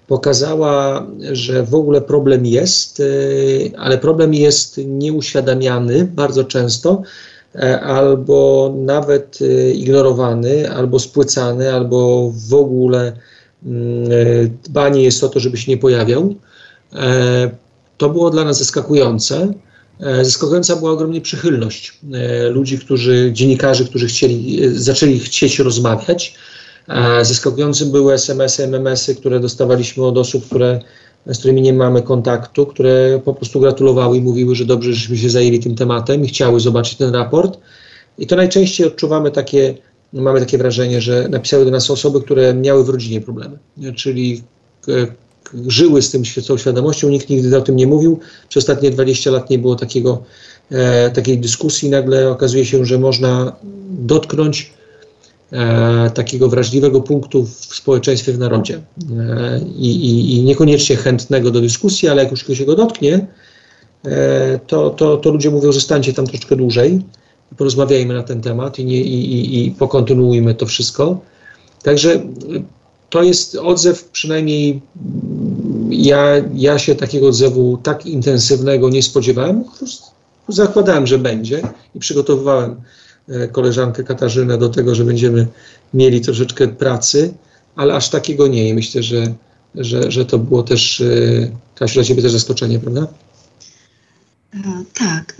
pokazała, 0.09 1.07
że 1.31 1.63
w 1.63 1.75
ogóle 1.75 2.01
problem 2.01 2.45
jest, 2.45 2.99
y, 2.99 3.71
ale 3.77 3.97
problem 3.97 4.33
jest 4.33 4.81
nieuświadamiany 4.85 6.05
bardzo 6.05 6.43
często, 6.43 7.01
e, 7.55 7.81
albo 7.81 8.73
nawet 8.77 9.41
y, 9.41 9.73
ignorowany, 9.73 10.71
albo 10.71 10.99
spłycany, 10.99 11.73
albo 11.73 12.31
w 12.49 12.53
ogóle 12.53 13.13
mm, 13.65 14.11
e, 14.11 14.15
dbanie 14.63 15.03
jest 15.03 15.23
o 15.23 15.29
to, 15.29 15.39
żeby 15.39 15.57
się 15.57 15.71
nie 15.71 15.77
pojawiał. 15.77 16.35
E, 16.95 17.49
to 17.97 18.09
było 18.09 18.29
dla 18.29 18.43
nas 18.43 18.57
zaskakujące. 18.57 19.53
Zaskakująca 20.21 20.75
była 20.75 20.91
ogromnie 20.91 21.21
przychylność 21.21 21.99
ludzi, 22.51 22.79
którzy, 22.79 23.29
dziennikarzy, 23.33 23.85
którzy 23.85 24.07
chcieli, 24.07 24.59
zaczęli 24.73 25.19
chcieć 25.19 25.59
rozmawiać 25.59 26.35
Zaskakującym 27.21 27.91
były 27.91 28.13
SMS-y, 28.13 28.63
MMS-y, 28.63 29.15
które 29.15 29.39
dostawaliśmy 29.39 30.05
od 30.05 30.17
osób, 30.17 30.45
które, 30.45 30.79
z 31.25 31.37
którymi 31.37 31.61
nie 31.61 31.73
mamy 31.73 32.01
kontaktu, 32.01 32.65
które 32.65 33.21
po 33.25 33.33
prostu 33.33 33.59
gratulowały 33.59 34.17
i 34.17 34.21
mówiły, 34.21 34.55
że 34.55 34.65
dobrze, 34.65 34.93
żeśmy 34.93 35.17
się 35.17 35.29
zajęli 35.29 35.59
tym 35.59 35.75
tematem 35.75 36.25
i 36.25 36.27
chciały 36.27 36.59
zobaczyć 36.59 36.97
ten 36.97 37.15
raport. 37.15 37.59
I 38.17 38.27
to 38.27 38.35
najczęściej 38.35 38.87
odczuwamy 38.87 39.31
takie, 39.31 39.77
mamy 40.13 40.39
takie 40.39 40.57
wrażenie, 40.57 41.01
że 41.01 41.29
napisały 41.29 41.65
do 41.65 41.71
nas 41.71 41.91
osoby, 41.91 42.21
które 42.21 42.53
miały 42.53 42.83
w 42.83 42.89
rodzinie 42.89 43.21
problemy, 43.21 43.59
czyli 43.95 44.43
e, 44.87 45.07
żyły 45.67 46.01
z 46.01 46.11
tym, 46.11 46.23
tą 46.47 46.57
świadomością, 46.57 47.09
nikt 47.09 47.29
nigdy 47.29 47.57
o 47.57 47.61
tym 47.61 47.75
nie 47.75 47.87
mówił. 47.87 48.19
Przez 48.49 48.63
ostatnie 48.63 48.91
20 48.91 49.31
lat 49.31 49.49
nie 49.49 49.59
było 49.59 49.75
takiego, 49.75 50.23
e, 50.71 51.09
takiej 51.11 51.37
dyskusji. 51.37 51.89
Nagle 51.89 52.29
okazuje 52.29 52.65
się, 52.65 52.85
że 52.85 52.97
można 52.97 53.55
dotknąć 53.89 54.78
e, 55.51 56.09
takiego 56.09 56.49
wrażliwego 56.49 57.01
punktu 57.01 57.45
w 57.45 57.75
społeczeństwie, 57.75 58.33
w 58.33 58.39
narodzie. 58.39 58.81
E, 59.19 59.59
i, 59.77 60.35
i, 60.35 60.43
niekoniecznie 60.43 60.95
chętnego 60.95 61.51
do 61.51 61.61
dyskusji, 61.61 62.09
ale 62.09 62.23
jak 62.23 62.31
już 62.31 62.43
ktoś 62.43 62.63
go 62.63 62.75
dotknie, 62.75 63.27
e, 64.05 64.59
to, 64.67 64.89
to, 64.89 65.17
to 65.17 65.31
ludzie 65.31 65.51
mówią, 65.51 65.71
zostańcie 65.71 66.13
tam 66.13 66.25
troszeczkę 66.25 66.55
dłużej, 66.55 67.01
porozmawiajmy 67.57 68.13
na 68.13 68.23
ten 68.23 68.41
temat 68.41 68.79
i, 68.79 68.85
nie, 68.85 69.01
i, 69.01 69.33
i, 69.33 69.67
i 69.67 69.71
pokontynuujmy 69.71 70.55
to 70.55 70.65
wszystko. 70.65 71.19
Także 71.83 72.21
to 73.09 73.23
jest 73.23 73.55
odzew, 73.55 74.03
przynajmniej 74.03 74.81
ja, 75.89 76.23
ja 76.53 76.79
się 76.79 76.95
takiego 76.95 77.27
odzewu 77.27 77.79
tak 77.83 78.05
intensywnego 78.05 78.89
nie 78.89 79.03
spodziewałem. 79.03 79.63
Zakładałem, 80.47 81.07
że 81.07 81.19
będzie 81.19 81.61
i 81.95 81.99
przygotowywałem 81.99 82.75
E, 82.75 83.08
koleżankę 83.51 84.03
Katarzynę 84.03 84.57
do 84.57 84.69
tego, 84.69 84.95
że 84.95 85.05
będziemy 85.05 85.47
mieli 85.93 86.21
troszeczkę 86.21 86.67
pracy, 86.67 87.33
ale 87.75 87.95
aż 87.95 88.09
takiego 88.09 88.47
nie. 88.47 88.69
I 88.69 88.73
myślę, 88.73 89.03
że, 89.03 89.33
że, 89.75 90.11
że 90.11 90.25
to 90.25 90.39
było 90.39 90.63
też, 90.63 91.01
e, 91.01 91.51
Kasiu, 91.75 91.93
dla 91.93 92.03
Ciebie 92.03 92.21
też 92.21 92.31
zaskoczenie, 92.31 92.79
prawda? 92.79 93.07
E, 94.53 94.83
tak. 94.93 95.35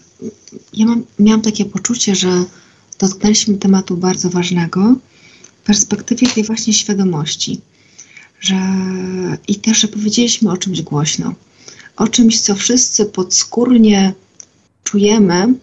Ja 0.74 0.86
mam, 0.86 1.04
miałam 1.20 1.42
takie 1.42 1.66
poczucie, 1.66 2.16
że 2.16 2.44
dotknęliśmy 3.00 3.58
tematu 3.58 3.98
bardzo 3.98 4.30
ważnego 4.30 4.96
w 5.62 5.66
perspektywie 5.66 6.28
tej 6.28 6.44
właśnie 6.44 6.74
świadomości. 6.74 7.62
Że, 8.40 8.56
I 9.48 9.56
też, 9.56 9.78
że 9.78 9.88
powiedzieliśmy 9.88 10.52
o 10.52 10.58
czymś 10.58 10.82
głośno. 10.82 11.34
O 11.96 12.08
czymś, 12.08 12.42
co 12.42 12.56
wszyscy 12.56 13.06
podskórnie 13.06 14.14
czujemy, 14.84 15.54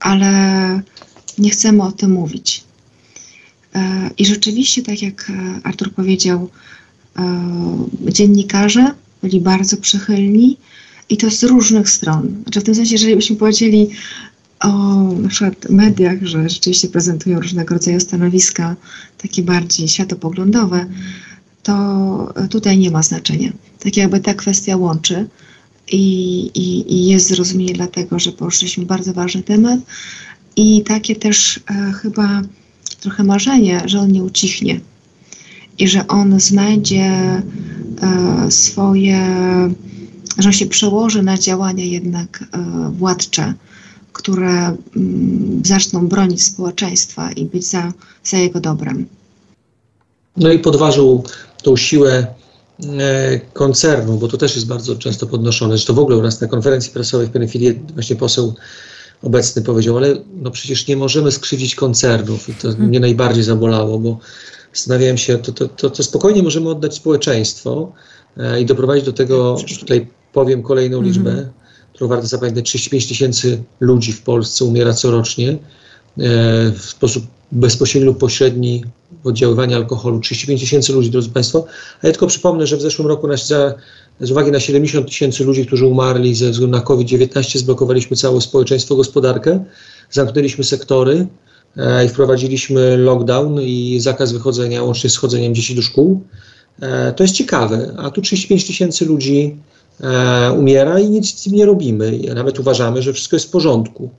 ale 0.00 0.82
nie 1.38 1.50
chcemy 1.50 1.82
o 1.82 1.92
tym 1.92 2.12
mówić. 2.12 2.64
E, 3.74 4.10
I 4.18 4.26
rzeczywiście, 4.26 4.82
tak 4.82 5.02
jak 5.02 5.30
e, 5.30 5.60
Artur 5.62 5.92
powiedział, 5.92 6.50
e, 7.18 8.12
dziennikarze 8.12 8.94
byli 9.22 9.40
bardzo 9.40 9.76
przychylni 9.76 10.56
i 11.08 11.16
to 11.16 11.30
z 11.30 11.42
różnych 11.42 11.90
stron. 11.90 12.42
Znaczy 12.42 12.60
w 12.60 12.64
tym 12.64 12.74
sensie, 12.74 12.92
jeżeli 12.92 13.16
byśmy 13.16 13.36
powiedzieli 13.36 13.88
o 14.60 14.68
na 15.12 15.28
przykład 15.28 15.70
mediach, 15.70 16.22
że 16.22 16.48
rzeczywiście 16.48 16.88
prezentują 16.88 17.40
różnego 17.40 17.74
rodzaju 17.74 18.00
stanowiska, 18.00 18.76
takie 19.18 19.42
bardziej 19.42 19.88
światopoglądowe, 19.88 20.86
to 21.62 22.34
tutaj 22.50 22.78
nie 22.78 22.90
ma 22.90 23.02
znaczenia. 23.02 23.52
Tak 23.78 23.96
jakby 23.96 24.20
ta 24.20 24.34
kwestia 24.34 24.76
łączy 24.76 25.26
i, 25.92 26.40
i, 26.54 26.94
i 26.94 27.06
jest 27.06 27.28
zrozumienie 27.28 27.74
dlatego, 27.74 28.18
że 28.18 28.32
poruszyliśmy 28.32 28.86
bardzo 28.86 29.12
ważny 29.12 29.42
temat 29.42 29.80
i 30.58 30.82
takie 30.82 31.16
też 31.16 31.60
e, 31.70 31.92
chyba 31.92 32.42
trochę 33.00 33.24
marzenie, 33.24 33.82
że 33.84 34.00
on 34.00 34.12
nie 34.12 34.24
ucichnie 34.24 34.80
i 35.78 35.88
że 35.88 36.06
on 36.06 36.40
znajdzie 36.40 37.02
e, 37.04 37.42
swoje, 38.50 39.20
że 40.38 40.48
on 40.48 40.52
się 40.52 40.66
przełoży 40.66 41.22
na 41.22 41.38
działania 41.38 41.84
jednak 41.84 42.44
e, 42.52 42.90
władcze, 42.90 43.54
które 44.12 44.66
m, 44.66 44.78
mm, 44.96 45.62
zaczną 45.64 46.08
bronić 46.08 46.42
społeczeństwa 46.42 47.32
i 47.32 47.44
być 47.44 47.66
za, 47.66 47.92
za 48.24 48.36
jego 48.36 48.60
dobrem. 48.60 49.06
No 50.36 50.52
i 50.52 50.58
podważył 50.58 51.24
tą 51.62 51.76
siłę 51.76 52.26
e, 52.84 53.40
koncernu, 53.52 54.18
bo 54.18 54.28
to 54.28 54.36
też 54.36 54.54
jest 54.54 54.66
bardzo 54.66 54.96
często 54.96 55.26
podnoszone, 55.26 55.78
że 55.78 55.86
to 55.86 55.94
w 55.94 55.98
ogóle 55.98 56.16
u 56.16 56.22
nas 56.22 56.40
na 56.40 56.48
konferencji 56.48 56.92
prasowej 56.92 57.26
w 57.26 57.30
Penefilii 57.30 57.80
właśnie 57.94 58.16
poseł 58.16 58.54
obecny 59.22 59.62
powiedział, 59.62 59.96
ale 59.96 60.16
no 60.34 60.50
przecież 60.50 60.86
nie 60.86 60.96
możemy 60.96 61.32
skrzywdzić 61.32 61.74
koncernów 61.74 62.48
i 62.48 62.54
to 62.54 62.68
hmm. 62.68 62.88
mnie 62.88 63.00
najbardziej 63.00 63.42
zabolało, 63.42 63.98
bo 63.98 64.18
zastanawiałem 64.72 65.18
się, 65.18 65.38
to, 65.38 65.52
to, 65.52 65.68
to, 65.68 65.90
to 65.90 66.02
spokojnie 66.02 66.42
możemy 66.42 66.68
oddać 66.70 66.94
społeczeństwo 66.94 67.92
e, 68.36 68.60
i 68.60 68.66
doprowadzić 68.66 69.04
do 69.04 69.12
tego, 69.12 69.56
tutaj 69.80 70.06
powiem 70.32 70.62
kolejną 70.62 70.96
hmm. 70.96 71.12
liczbę, 71.12 71.48
którą 71.92 72.08
warto 72.08 72.26
zapamiętać, 72.26 72.64
35 72.64 73.08
tysięcy 73.08 73.62
ludzi 73.80 74.12
w 74.12 74.22
Polsce 74.22 74.64
umiera 74.64 74.92
corocznie 74.92 75.50
e, 75.50 75.56
w 76.72 76.84
sposób 76.84 77.24
bezpośredni 77.52 78.06
lub 78.06 78.18
pośredni 78.18 78.84
oddziaływania 79.24 79.76
alkoholu. 79.76 80.20
35 80.20 80.60
tysięcy 80.60 80.92
ludzi, 80.92 81.10
drodzy 81.10 81.30
Państwo. 81.30 81.66
A 82.02 82.06
ja 82.06 82.12
tylko 82.12 82.26
przypomnę, 82.26 82.66
że 82.66 82.76
w 82.76 82.80
zeszłym 82.80 83.08
roku 83.08 83.28
na, 83.28 83.36
za, 83.36 83.74
z 84.20 84.30
uwagi 84.30 84.50
na 84.50 84.60
70 84.60 85.06
tysięcy 85.06 85.44
ludzi, 85.44 85.66
którzy 85.66 85.86
umarli 85.86 86.34
ze 86.34 86.50
względu 86.50 86.76
na 86.76 86.82
COVID-19, 86.82 87.58
zblokowaliśmy 87.58 88.16
całe 88.16 88.40
społeczeństwo, 88.40 88.96
gospodarkę, 88.96 89.64
zamknęliśmy 90.10 90.64
sektory 90.64 91.26
e, 91.76 92.04
i 92.04 92.08
wprowadziliśmy 92.08 92.96
lockdown 92.96 93.60
i 93.60 93.98
zakaz 94.00 94.32
wychodzenia, 94.32 94.82
łącznie 94.82 95.10
z 95.10 95.16
chodzeniem 95.16 95.54
dzieci 95.54 95.74
do 95.74 95.82
szkół. 95.82 96.22
E, 96.80 97.12
to 97.12 97.24
jest 97.24 97.34
ciekawe, 97.34 97.94
a 97.98 98.10
tu 98.10 98.22
35 98.22 98.66
tysięcy 98.66 99.04
ludzi 99.04 99.56
e, 100.00 100.52
umiera 100.52 100.98
i 100.98 101.10
nic 101.10 101.38
z 101.38 101.42
tym 101.42 101.52
nie 101.52 101.66
robimy. 101.66 102.18
Nawet 102.34 102.60
uważamy, 102.60 103.02
że 103.02 103.12
wszystko 103.12 103.36
jest 103.36 103.46
w 103.46 103.50
porządku. 103.50 104.10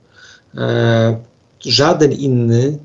Żaden 1.60 2.12
inny 2.12 2.78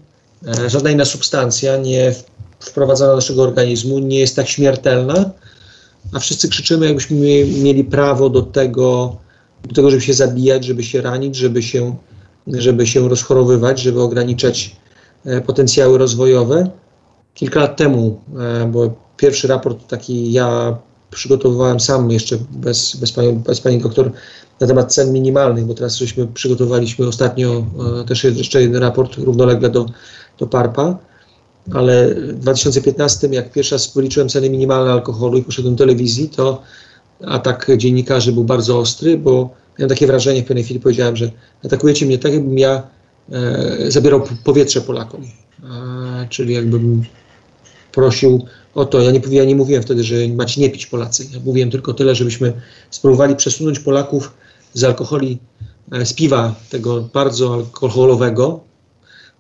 żadna 0.68 0.90
inna 0.90 1.06
substancja 1.06 1.78
nie 1.78 2.14
wprowadzana 2.60 3.12
do 3.12 3.16
naszego 3.16 3.44
organizmu 3.44 4.00
nie 4.00 4.20
jest 4.20 4.36
tak 4.36 4.48
śmiertelna, 4.48 5.32
a 6.16 6.20
wszyscy 6.20 6.50
krzyczymy, 6.50 6.86
jakbyśmy 6.86 7.16
mieli 7.64 7.84
prawo 7.84 8.30
do 8.30 8.42
tego, 8.42 9.16
do 9.64 9.76
tego, 9.76 9.90
żeby 9.90 10.02
się 10.02 10.14
zabijać, 10.14 10.66
żeby 10.66 10.84
się 10.84 11.02
ranić, 11.02 11.36
żeby 11.36 11.64
się, 11.64 11.96
żeby 12.48 12.88
się 12.88 13.10
rozchorowywać, 13.10 13.82
żeby 13.82 14.02
ograniczać 14.02 14.76
e, 15.26 15.42
potencjały 15.42 15.98
rozwojowe. 15.98 16.70
Kilka 17.34 17.60
lat 17.60 17.78
temu, 17.78 18.22
e, 18.40 18.66
bo 18.68 18.94
pierwszy 19.18 19.48
raport 19.48 19.88
taki 19.88 20.32
ja 20.32 20.78
przygotowywałem 21.12 21.80
sam 21.80 22.12
jeszcze 22.12 22.38
bez, 22.52 22.96
bez, 22.96 23.12
pani, 23.12 23.34
bez 23.34 23.62
pani 23.62 23.80
doktor 23.80 24.12
na 24.60 24.68
temat 24.68 24.94
cen 24.94 25.14
minimalnych, 25.14 25.66
bo 25.66 25.74
teraz 25.74 25.96
żeśmy 25.96 26.28
przygotowaliśmy 26.28 27.08
ostatnio 27.08 27.66
też 28.08 28.24
jeszcze 28.24 28.62
jeden 28.62 28.82
raport 28.82 29.18
równolegle 29.18 29.70
do 29.70 29.86
do 30.40 30.48
PARPA, 30.48 30.98
ale 31.74 32.16
w 32.16 32.40
2015, 32.40 33.28
jak 33.28 33.52
pierwszy 33.52 33.76
raz 33.76 33.88
policzyłem 33.88 34.30
ceny 34.30 34.50
minimalne 34.50 34.92
alkoholu 34.92 35.38
i 35.38 35.44
poszedłem 35.44 35.76
do 35.76 35.86
telewizji, 35.86 36.30
to 36.30 36.62
atak 37.26 37.68
dziennikarzy 37.78 38.32
był 38.32 38.44
bardzo 38.44 38.80
ostry, 38.80 39.18
bo 39.18 39.50
miałem 39.80 39.90
takie 39.90 40.08
wrażenie, 40.08 40.44
w 40.44 40.46
pewnej 40.46 40.64
chwili 40.64 40.80
powiedziałem, 40.80 41.16
że 41.16 41.32
atakujecie 41.66 42.06
mnie 42.06 42.18
tak, 42.18 42.34
jakbym 42.34 42.58
ja 42.60 42.84
e, 43.32 43.92
zabierał 43.92 44.22
powietrze 44.44 44.82
Polakom. 44.82 45.24
E, 45.24 46.28
czyli 46.30 46.54
jakbym 46.54 47.04
prosił 47.92 48.46
o 48.76 48.86
to. 48.86 49.02
Ja 49.02 49.12
nie, 49.12 49.22
ja 49.30 49.46
nie 49.46 49.56
mówiłem 49.56 49.84
wtedy, 49.84 50.04
że 50.04 50.16
macie 50.36 50.62
nie 50.62 50.70
pić 50.70 50.86
Polacy. 50.86 51.28
Ja 51.34 51.40
mówiłem 51.46 51.72
tylko 51.72 51.94
tyle, 51.94 52.16
żebyśmy 52.16 52.54
spróbowali 52.90 53.36
przesunąć 53.36 53.80
Polaków 53.80 54.34
z 54.74 54.84
alkoholi, 54.84 55.40
e, 55.92 56.06
z 56.06 56.14
piwa 56.14 56.56
tego 56.70 57.02
bardzo 57.14 57.54
alkoholowego, 57.54 58.60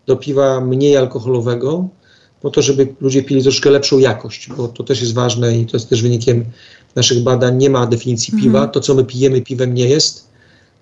do 0.05 0.15
piwa 0.15 0.61
mniej 0.61 0.97
alkoholowego, 0.97 1.87
po 2.45 2.51
to, 2.51 2.61
żeby 2.61 2.87
ludzie 3.01 3.23
pili 3.23 3.43
troszkę 3.43 3.69
lepszą 3.69 3.99
jakość, 3.99 4.49
bo 4.57 4.67
to 4.67 4.83
też 4.83 5.01
jest 5.01 5.13
ważne 5.13 5.57
i 5.57 5.65
to 5.65 5.77
jest 5.77 5.89
też 5.89 6.01
wynikiem 6.01 6.45
naszych 6.95 7.23
badań. 7.23 7.57
Nie 7.57 7.69
ma 7.69 7.87
definicji 7.87 8.33
mhm. 8.33 8.43
piwa. 8.43 8.67
To, 8.67 8.79
co 8.79 8.95
my 8.95 9.05
pijemy 9.05 9.41
piwem 9.41 9.73
nie 9.73 9.89
jest. 9.89 10.27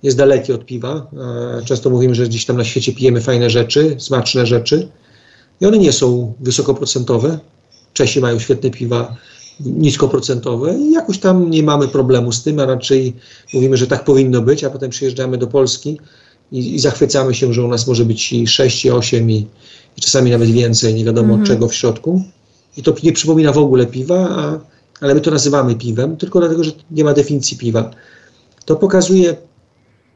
Jest 0.03 0.17
dalekie 0.17 0.55
od 0.55 0.65
piwa. 0.65 1.07
E, 1.59 1.65
często 1.65 1.89
mówimy, 1.89 2.15
że 2.15 2.27
gdzieś 2.27 2.45
tam 2.45 2.57
na 2.57 2.63
świecie 2.63 2.93
pijemy 2.93 3.21
fajne 3.21 3.49
rzeczy, 3.49 3.95
smaczne 3.99 4.45
rzeczy 4.45 4.87
i 5.61 5.65
one 5.65 5.77
nie 5.77 5.91
są 5.91 6.33
wysokoprocentowe. 6.39 7.39
Czesi 7.93 8.19
mają 8.19 8.39
świetne 8.39 8.69
piwa 8.69 9.15
niskoprocentowe 9.59 10.79
i 10.79 10.91
jakoś 10.91 11.19
tam 11.19 11.49
nie 11.49 11.63
mamy 11.63 11.87
problemu 11.87 12.31
z 12.31 12.43
tym, 12.43 12.59
a 12.59 12.65
raczej 12.65 13.13
mówimy, 13.53 13.77
że 13.77 13.87
tak 13.87 14.05
powinno 14.05 14.41
być, 14.41 14.63
a 14.63 14.69
potem 14.69 14.89
przyjeżdżamy 14.89 15.37
do 15.37 15.47
Polski 15.47 15.99
i, 16.53 16.75
i 16.75 16.79
zachwycamy 16.79 17.33
się, 17.33 17.53
że 17.53 17.63
u 17.63 17.67
nas 17.67 17.87
może 17.87 18.05
być 18.05 18.33
i 18.33 18.47
6, 18.47 18.85
i 18.85 18.91
8, 18.91 19.31
i, 19.31 19.47
i 19.97 20.01
czasami 20.01 20.31
nawet 20.31 20.49
więcej, 20.49 20.93
nie 20.93 21.05
wiadomo 21.05 21.33
mhm. 21.33 21.47
czego 21.47 21.67
w 21.67 21.75
środku. 21.75 22.23
I 22.77 22.83
to 22.83 22.95
nie 23.03 23.13
przypomina 23.13 23.51
w 23.51 23.57
ogóle 23.57 23.85
piwa, 23.85 24.29
a, 24.29 24.59
ale 25.01 25.15
my 25.15 25.21
to 25.21 25.31
nazywamy 25.31 25.75
piwem, 25.75 26.17
tylko 26.17 26.39
dlatego, 26.39 26.63
że 26.63 26.71
nie 26.91 27.03
ma 27.03 27.13
definicji 27.13 27.57
piwa. 27.57 27.91
To 28.65 28.75
pokazuje, 28.75 29.35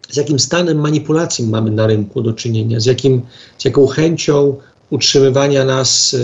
z 0.09 0.17
jakim 0.17 0.39
stanem 0.39 0.79
manipulacji 0.79 1.47
mamy 1.47 1.71
na 1.71 1.87
rynku 1.87 2.21
do 2.21 2.33
czynienia, 2.33 2.79
z, 2.79 2.85
jakim, 2.85 3.21
z 3.57 3.65
jaką 3.65 3.87
chęcią 3.87 4.55
utrzymywania 4.89 5.65
nas 5.65 6.15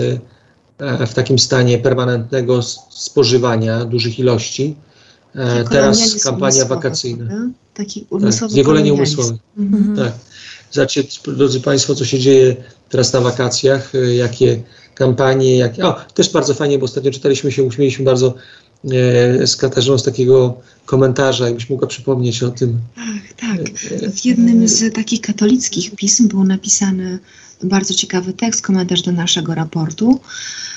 e, 0.80 1.06
w 1.06 1.14
takim 1.14 1.38
stanie 1.38 1.78
permanentnego 1.78 2.62
spożywania 2.90 3.84
dużych 3.84 4.18
ilości 4.18 4.76
E, 5.34 5.64
teraz 5.64 6.22
kampania 6.24 6.64
wakacyjna. 6.64 7.28
Tak? 7.28 7.38
Taki 7.74 8.06
umysłowy 8.10 8.64
tak, 8.64 8.92
umysłowe. 8.92 9.36
Mhm. 9.58 9.96
Tak. 9.96 10.12
Zobaczcie, 10.70 11.04
drodzy 11.26 11.60
Państwo, 11.60 11.94
co 11.94 12.04
się 12.04 12.18
dzieje 12.18 12.56
teraz 12.88 13.12
na 13.12 13.20
wakacjach, 13.20 13.94
e, 13.94 14.14
jakie 14.14 14.62
kampanie, 14.94 15.56
jakie... 15.56 15.86
O, 15.86 15.96
też 16.14 16.30
bardzo 16.30 16.54
fajnie, 16.54 16.78
bo 16.78 16.84
ostatnio 16.84 17.10
czytaliśmy 17.10 17.52
się, 17.52 17.62
uśmieliśmy 17.62 18.04
bardzo 18.04 18.34
e, 18.84 19.46
z 19.46 19.56
Katarzyną 19.56 19.98
z 19.98 20.02
takiego 20.02 20.60
komentarza, 20.86 21.46
jakbyś 21.46 21.70
mogła 21.70 21.88
przypomnieć 21.88 22.42
o 22.42 22.50
tym. 22.50 22.78
Tak, 22.94 23.32
tak. 23.40 23.78
W 24.12 24.24
jednym 24.24 24.68
z 24.68 24.94
takich 24.94 25.20
katolickich 25.20 25.94
pism 25.96 26.28
był 26.28 26.44
napisany 26.44 27.18
bardzo 27.62 27.94
ciekawy 27.94 28.32
tekst, 28.32 28.62
komentarz 28.62 29.02
do 29.02 29.12
naszego 29.12 29.54
raportu, 29.54 30.20
E, 30.20 30.73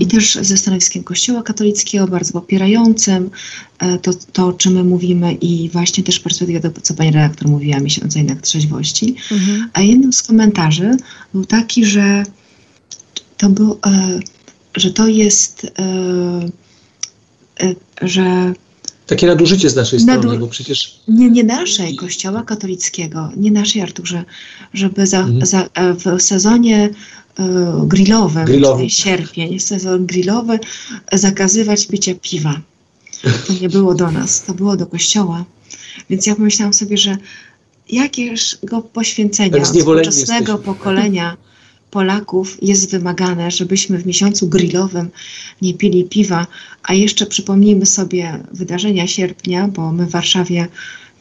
i 0.00 0.06
też 0.06 0.38
ze 0.42 0.56
stanowiskiem 0.56 1.04
Kościoła 1.04 1.42
katolickiego, 1.42 2.06
bardzo 2.06 2.32
popierającym 2.32 3.30
e, 3.78 3.98
to, 3.98 4.14
to 4.32 4.46
o 4.46 4.52
czym 4.52 4.72
my 4.72 4.84
mówimy 4.84 5.32
i 5.32 5.70
właśnie 5.72 6.04
też 6.04 6.20
perspektywa, 6.20 6.70
to 6.70 6.80
co 6.80 6.94
pani 6.94 7.10
redaktor 7.10 7.48
mówiła, 7.48 7.80
miesiąca 7.80 8.22
na 8.22 8.36
trzeźwości. 8.36 9.16
Mhm. 9.32 9.70
A 9.72 9.80
jednym 9.80 10.12
z 10.12 10.22
komentarzy 10.22 10.90
był 11.34 11.44
taki, 11.44 11.84
że 11.84 12.22
to 13.36 13.48
był, 13.48 13.78
e, 13.86 14.20
że 14.76 14.90
to 14.90 15.08
jest, 15.08 15.66
że 18.02 18.52
takie 19.06 19.26
nadużycie 19.26 19.70
z 19.70 19.76
naszej 19.76 20.00
strony, 20.00 20.26
Nadu... 20.26 20.38
bo 20.38 20.46
przecież... 20.46 21.00
Nie, 21.08 21.30
nie 21.30 21.44
naszej, 21.44 21.96
Kościoła 21.96 22.42
katolickiego, 22.42 23.32
nie 23.36 23.50
naszej, 23.50 23.82
Arturze, 23.82 24.24
żeby 24.74 25.06
za, 25.06 25.20
mhm. 25.20 25.46
za, 25.46 25.68
w 25.76 26.22
sezonie 26.22 26.90
E, 26.90 27.23
grillowym, 27.84 28.44
Grillowy. 28.44 28.78
czyli 28.78 28.90
sierpień, 28.90 29.60
sezon 29.60 30.06
grillowy, 30.06 30.58
zakazywać 31.12 31.86
picia 31.86 32.14
piwa. 32.22 32.60
To 33.46 33.52
nie 33.60 33.68
było 33.68 33.94
do 33.94 34.10
nas, 34.10 34.42
to 34.42 34.54
było 34.54 34.76
do 34.76 34.86
kościoła. 34.86 35.44
Więc 36.10 36.26
ja 36.26 36.34
pomyślałam 36.34 36.74
sobie, 36.74 36.96
że 36.96 37.16
jakież 37.90 38.58
go 38.62 38.82
poświęcenia 38.82 39.50
tak 39.50 39.64
współczesnego 39.64 40.58
pokolenia 40.58 41.36
Polaków 41.90 42.58
jest 42.62 42.90
wymagane, 42.90 43.50
żebyśmy 43.50 43.98
w 43.98 44.06
miesiącu 44.06 44.48
grillowym 44.48 45.10
nie 45.62 45.74
pili 45.74 46.04
piwa, 46.04 46.46
a 46.82 46.94
jeszcze 46.94 47.26
przypomnijmy 47.26 47.86
sobie 47.86 48.38
wydarzenia 48.52 49.06
sierpnia, 49.06 49.68
bo 49.68 49.92
my 49.92 50.06
w 50.06 50.10
Warszawie 50.10 50.66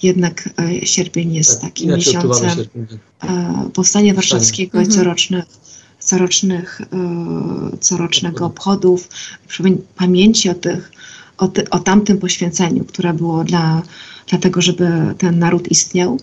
jednak 0.04 0.50
e, 0.60 0.86
sierpień 0.86 1.36
jest 1.36 1.52
tak, 1.52 1.70
takim 1.70 1.96
miesiącem 1.96 2.50
e, 3.24 3.70
powstania 3.74 4.14
warszawskiego 4.14 4.78
i 4.78 4.86
mhm. 4.86 5.00
corocznych, 5.00 5.46
corocznych, 6.04 6.82
e, 6.82 7.78
corocznego 7.78 8.46
obchodów, 8.46 9.10
pamięci 9.96 10.50
o 10.50 10.54
tych, 10.54 10.92
o, 11.38 11.48
ty, 11.48 11.70
o 11.70 11.80
tamtym 11.80 12.18
poświęceniu, 12.18 12.86
które 12.86 13.14
było 13.14 13.44
dla, 13.44 13.82
dlatego, 14.28 14.62
żeby 14.62 14.90
ten 15.18 15.40
naród 15.40 15.72
istniał. 15.72 16.20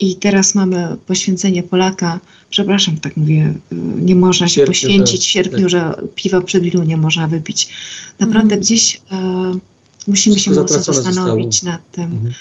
I 0.00 0.16
teraz 0.16 0.54
mamy 0.54 0.96
poświęcenie 1.06 1.62
Polaka, 1.62 2.20
przepraszam, 2.50 2.96
tak 2.96 3.16
mówię, 3.16 3.54
nie 3.96 4.16
można 4.16 4.48
się 4.48 4.54
sierpniu, 4.54 4.72
poświęcić 4.72 5.22
w 5.22 5.26
sierpniu, 5.26 5.60
tak. 5.60 5.68
że 5.68 5.94
piwa 6.14 6.40
przed 6.40 6.62
wilu 6.62 6.82
nie 6.82 6.96
można 6.96 7.28
wypić. 7.28 7.68
Naprawdę 8.18 8.42
mhm. 8.42 8.60
gdzieś 8.60 9.00
e, 9.12 9.58
musimy 10.06 10.38
się 10.38 10.50
mocno 10.50 10.82
zastanowić 10.82 11.54
zostało. 11.54 11.72
nad 11.72 11.90
tym. 11.90 12.04
Mhm 12.04 12.32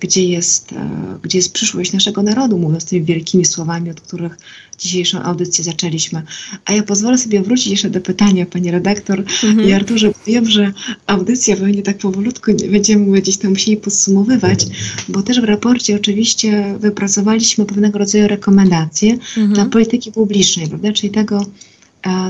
gdzie 0.00 0.24
jest, 0.24 0.72
e, 0.72 1.18
gdzie 1.22 1.38
jest 1.38 1.52
przyszłość 1.52 1.92
naszego 1.92 2.22
narodu, 2.22 2.58
mówiąc 2.58 2.84
tymi 2.84 3.04
wielkimi 3.04 3.44
słowami, 3.44 3.90
od 3.90 4.00
których 4.00 4.38
dzisiejszą 4.78 5.22
audycję 5.22 5.64
zaczęliśmy. 5.64 6.22
A 6.64 6.72
ja 6.72 6.82
pozwolę 6.82 7.18
sobie 7.18 7.42
wrócić 7.42 7.66
jeszcze 7.66 7.90
do 7.90 8.00
pytania, 8.00 8.46
pani 8.46 8.70
redaktor 8.70 9.18
mhm. 9.18 9.68
i 9.68 9.72
Arturze. 9.72 10.12
Wiem, 10.26 10.50
że 10.50 10.72
audycja 11.06 11.56
pewnie 11.56 11.82
tak 11.82 11.98
powolutku 11.98 12.50
nie 12.50 12.68
będziemy 12.68 13.20
gdzieś 13.20 13.36
tam 13.36 13.50
musieli 13.50 13.76
podsumowywać, 13.76 14.66
bo 15.08 15.22
też 15.22 15.40
w 15.40 15.44
raporcie 15.44 15.96
oczywiście 15.96 16.74
wypracowaliśmy 16.80 17.66
pewnego 17.66 17.98
rodzaju 17.98 18.28
rekomendacje 18.28 19.12
mhm. 19.12 19.52
dla 19.52 19.64
polityki 19.64 20.12
publicznej, 20.12 20.68
prawda? 20.68 20.92
Czyli 20.92 21.10
tego, 21.10 21.46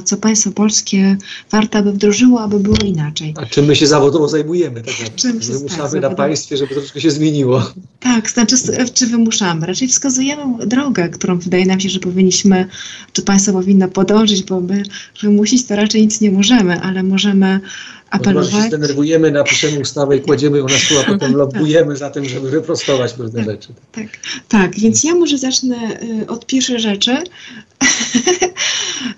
co 0.05 0.17
państwo 0.17 0.53
polskie 0.53 1.17
warto 1.51 1.79
aby 1.79 1.93
wdrożyło, 1.93 2.41
aby 2.41 2.61
było 2.61 2.77
inaczej. 2.85 3.35
A 3.37 3.47
czym 3.47 3.65
my 3.65 3.77
się 3.77 3.87
zawodowo 3.87 4.29
zajmujemy? 4.29 4.83
Tak 4.83 5.15
czym 5.17 5.39
wymuszamy 5.39 5.91
tak, 5.91 6.03
na 6.03 6.11
państwie, 6.11 6.57
żeby 6.57 6.75
troszkę 6.75 7.01
się 7.01 7.11
zmieniło. 7.11 7.63
Tak, 8.01 8.31
znaczy 8.31 8.57
czy 8.95 9.07
wymuszamy? 9.07 9.67
Raczej 9.67 9.89
wskazujemy 9.89 10.67
drogę, 10.67 11.09
którą 11.09 11.39
wydaje 11.39 11.67
nam 11.67 11.81
się, 11.81 11.89
że 11.89 12.01
powinniśmy, 12.01 12.67
czy 13.13 13.23
państwo 13.23 13.53
powinno 13.53 13.89
podążyć, 13.89 14.43
bo 14.43 14.61
my 14.61 14.83
wymusić 15.23 15.67
to 15.67 15.77
raczej 15.77 16.03
nic 16.03 16.21
nie 16.21 16.31
możemy, 16.31 16.81
ale 16.81 17.03
możemy 17.03 17.61
apelować. 18.13 18.53
Może 18.53 18.63
się 18.63 18.69
zdenerwujemy, 18.69 19.31
napiszemy 19.31 19.81
ustawę 19.81 20.17
i 20.17 20.21
kładziemy 20.21 20.59
ją 20.59 20.69
na 20.69 20.79
stół, 20.79 20.99
a 20.99 21.05
potem 21.05 21.37
lobbujemy 21.43 21.97
za 21.97 22.11
tym, 22.11 22.25
żeby 22.25 22.51
wyprostować 22.51 23.13
pewne 23.13 23.45
tak, 23.45 23.45
rzeczy. 23.45 23.69
Tak, 23.93 24.07
tak, 24.49 24.79
więc 24.79 25.05
ja 25.05 25.15
może 25.15 25.39
zacznę 25.39 25.77
y, 26.23 26.27
od 26.27 26.47
pierwszej 26.47 26.81
rzeczy. 26.81 27.17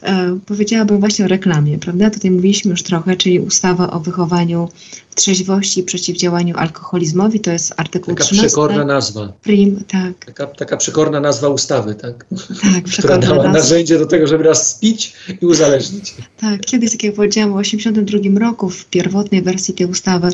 E, 0.03 0.39
powiedziałabym 0.47 1.01
właśnie 1.01 1.25
o 1.25 1.29
reklamie, 1.29 1.79
prawda? 1.79 2.11
Tutaj 2.11 2.31
mówiliśmy 2.31 2.71
już 2.71 2.83
trochę, 2.83 3.17
czyli 3.17 3.41
ustawa 3.41 3.91
o 3.91 4.01
wychowaniu 4.01 4.69
w 5.11 5.15
trzeźwości 5.15 5.81
i 5.81 5.83
przeciwdziałaniu 5.83 6.57
alkoholizmowi, 6.57 7.41
to 7.41 7.51
jest 7.51 7.75
artykuł 7.77 8.15
taka 8.15 8.25
13. 8.25 8.47
przekorna 8.49 8.85
nazwa. 8.85 9.33
Prim, 9.43 9.85
tak. 9.89 10.25
Taka, 10.27 10.47
taka 10.47 10.77
przekorna 10.77 11.21
nazwa 11.21 11.49
ustawy, 11.49 11.95
tak? 11.95 12.27
Tak, 12.63 12.85
Która 12.85 13.19
dała 13.19 13.37
nazwa. 13.37 13.53
narzędzie 13.53 13.99
do 13.99 14.07
tego, 14.07 14.27
żeby 14.27 14.45
nas 14.45 14.71
spić 14.71 15.13
i 15.43 15.47
uzależnić. 15.47 16.15
Tak, 16.37 16.61
kiedyś, 16.61 16.93
tak 16.93 17.05
jak 17.05 17.15
powiedziałam, 17.15 17.51
w 17.51 17.63
1982 17.63 18.47
roku 18.47 18.71
w 18.71 18.85
pierwotnej 18.85 19.43
wersji 19.43 19.75
tej 19.75 19.87
ustawy 19.87 20.29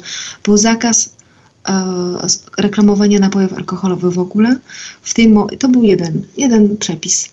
był 0.44 0.56
zakaz 0.56 1.16
e, 1.68 2.16
reklamowania 2.58 3.18
napojów 3.18 3.52
alkoholowych 3.52 4.12
w 4.12 4.18
ogóle. 4.18 4.56
W 5.02 5.14
tym, 5.14 5.38
to 5.58 5.68
był 5.68 5.82
jeden, 5.82 6.22
jeden 6.36 6.76
przepis 6.76 7.28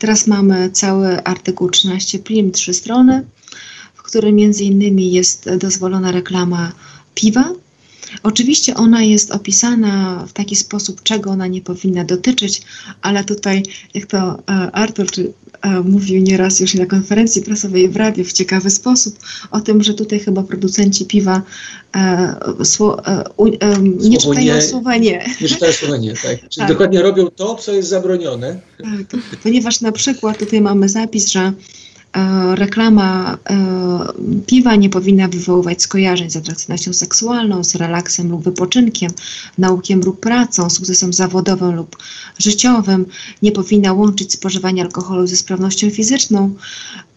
Teraz 0.00 0.26
mamy 0.26 0.70
cały 0.70 1.24
artykuł 1.24 1.70
13 1.70 2.18
prim, 2.18 2.52
trzy 2.52 2.74
strony, 2.74 3.24
w 3.94 4.02
którym 4.02 4.34
między 4.34 4.64
innymi 4.64 5.12
jest 5.12 5.50
dozwolona 5.58 6.12
reklama 6.12 6.72
piwa. 7.14 7.52
Oczywiście 8.22 8.74
ona 8.74 9.02
jest 9.02 9.30
opisana 9.30 10.24
w 10.26 10.32
taki 10.32 10.56
sposób, 10.56 11.02
czego 11.02 11.30
ona 11.30 11.46
nie 11.46 11.62
powinna 11.62 12.04
dotyczyć, 12.04 12.62
ale 13.02 13.24
tutaj, 13.24 13.62
jak 13.94 14.06
to 14.06 14.18
e, 14.18 14.52
Artur 14.72 15.10
czy, 15.10 15.32
mówił 15.84 16.22
nieraz 16.22 16.60
już 16.60 16.74
na 16.74 16.86
konferencji 16.86 17.42
prasowej 17.42 17.88
w 17.88 17.96
radiu 17.96 18.24
w 18.24 18.32
ciekawy 18.32 18.70
sposób 18.70 19.18
o 19.50 19.60
tym, 19.60 19.82
że 19.82 19.94
tutaj 19.94 20.20
chyba 20.20 20.42
producenci 20.42 21.06
piwa 21.06 21.42
e, 21.96 22.64
sło, 22.64 23.06
e, 23.06 23.24
e, 23.60 23.78
nie 23.82 24.18
czytają 24.18 24.54
nie, 24.54 24.62
słowa 24.62 24.96
nie. 24.96 25.24
Nie 25.40 25.48
czytają 25.48 25.72
słowa 25.72 25.96
nie, 25.96 26.12
tak. 26.12 26.38
Czyli 26.38 26.50
tak. 26.56 26.68
dokładnie 26.68 27.02
robią 27.02 27.26
to, 27.26 27.54
co 27.54 27.72
jest 27.72 27.88
zabronione. 27.88 28.60
Tak, 29.08 29.20
ponieważ 29.42 29.80
na 29.80 29.92
przykład 29.92 30.38
tutaj 30.38 30.60
mamy 30.60 30.88
zapis, 30.88 31.26
że 31.26 31.40
E, 31.40 31.79
reklama 32.54 33.38
e, 33.50 33.56
piwa 34.46 34.76
nie 34.76 34.90
powinna 34.90 35.28
wywoływać 35.28 35.82
skojarzeń 35.82 36.30
z 36.30 36.36
atrakcyjnością 36.36 36.92
seksualną, 36.92 37.64
z 37.64 37.74
relaksem 37.74 38.30
lub 38.30 38.44
wypoczynkiem, 38.44 39.10
naukiem 39.58 40.00
lub 40.00 40.20
pracą, 40.20 40.70
sukcesem 40.70 41.12
zawodowym 41.12 41.76
lub 41.76 41.96
życiowym, 42.38 43.06
nie 43.42 43.52
powinna 43.52 43.92
łączyć 43.92 44.32
spożywania 44.32 44.84
alkoholu 44.84 45.26
ze 45.26 45.36
sprawnością 45.36 45.90
fizyczną. 45.90 46.54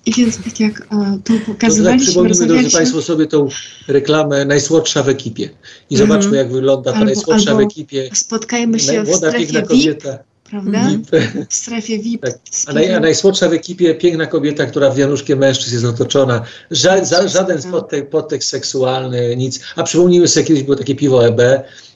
I 0.05 0.13
więc 0.13 0.37
tak 0.37 0.59
jak 0.59 0.87
e, 0.91 1.19
tu 1.23 1.39
pokazywaliśmy... 1.39 2.13
To 2.13 2.21
tak 2.21 2.31
przypomnijmy, 2.31 2.61
drodzy 2.61 2.77
Państwo, 2.77 3.01
sobie 3.01 3.27
tą 3.27 3.47
reklamę 3.87 4.45
najsłodsza 4.45 5.03
w 5.03 5.09
ekipie 5.09 5.49
i 5.89 5.97
zobaczmy, 5.97 6.29
mm 6.29 6.39
jak 6.39 6.51
wygląda 6.51 6.91
ta 6.91 6.97
albo, 6.97 7.05
najsłodsza 7.05 7.51
albo 7.51 7.63
w 7.63 7.65
ekipie. 7.65 8.09
Spotkajmy 8.13 8.79
się 8.79 9.03
w 9.03 9.15
strefie 9.15 9.45
VIP. 9.45 9.67
Kobieta 9.67 10.32
prawda? 10.43 10.89
VIP. 10.89 11.07
W 11.49 11.53
strefie 11.53 11.99
VIP. 11.99 12.21
Tak. 12.21 12.39
A, 12.67 12.73
naj, 12.73 12.93
a, 12.93 12.99
najsłodsza 12.99 13.49
w 13.49 13.53
ekipie 13.53 13.95
piękna 13.95 14.25
kobieta, 14.25 14.65
która 14.65 14.89
w 14.89 14.95
wianuszkie 14.95 15.35
mężczyzn 15.35 15.73
jest 15.73 15.85
otoczona. 15.85 16.43
Ża, 16.71 17.05
za, 17.05 17.27
żaden 17.27 17.61
podtekst, 17.71 18.11
podtekst 18.11 18.49
seksualny, 18.49 19.35
nic. 19.35 19.59
A 19.75 19.83
przypomnijmy 19.83 20.27
sobie, 20.27 20.45
kiedyś 20.45 20.63
było 20.63 20.77
takie 20.77 20.95
piwo 20.95 21.27
EB 21.27 21.41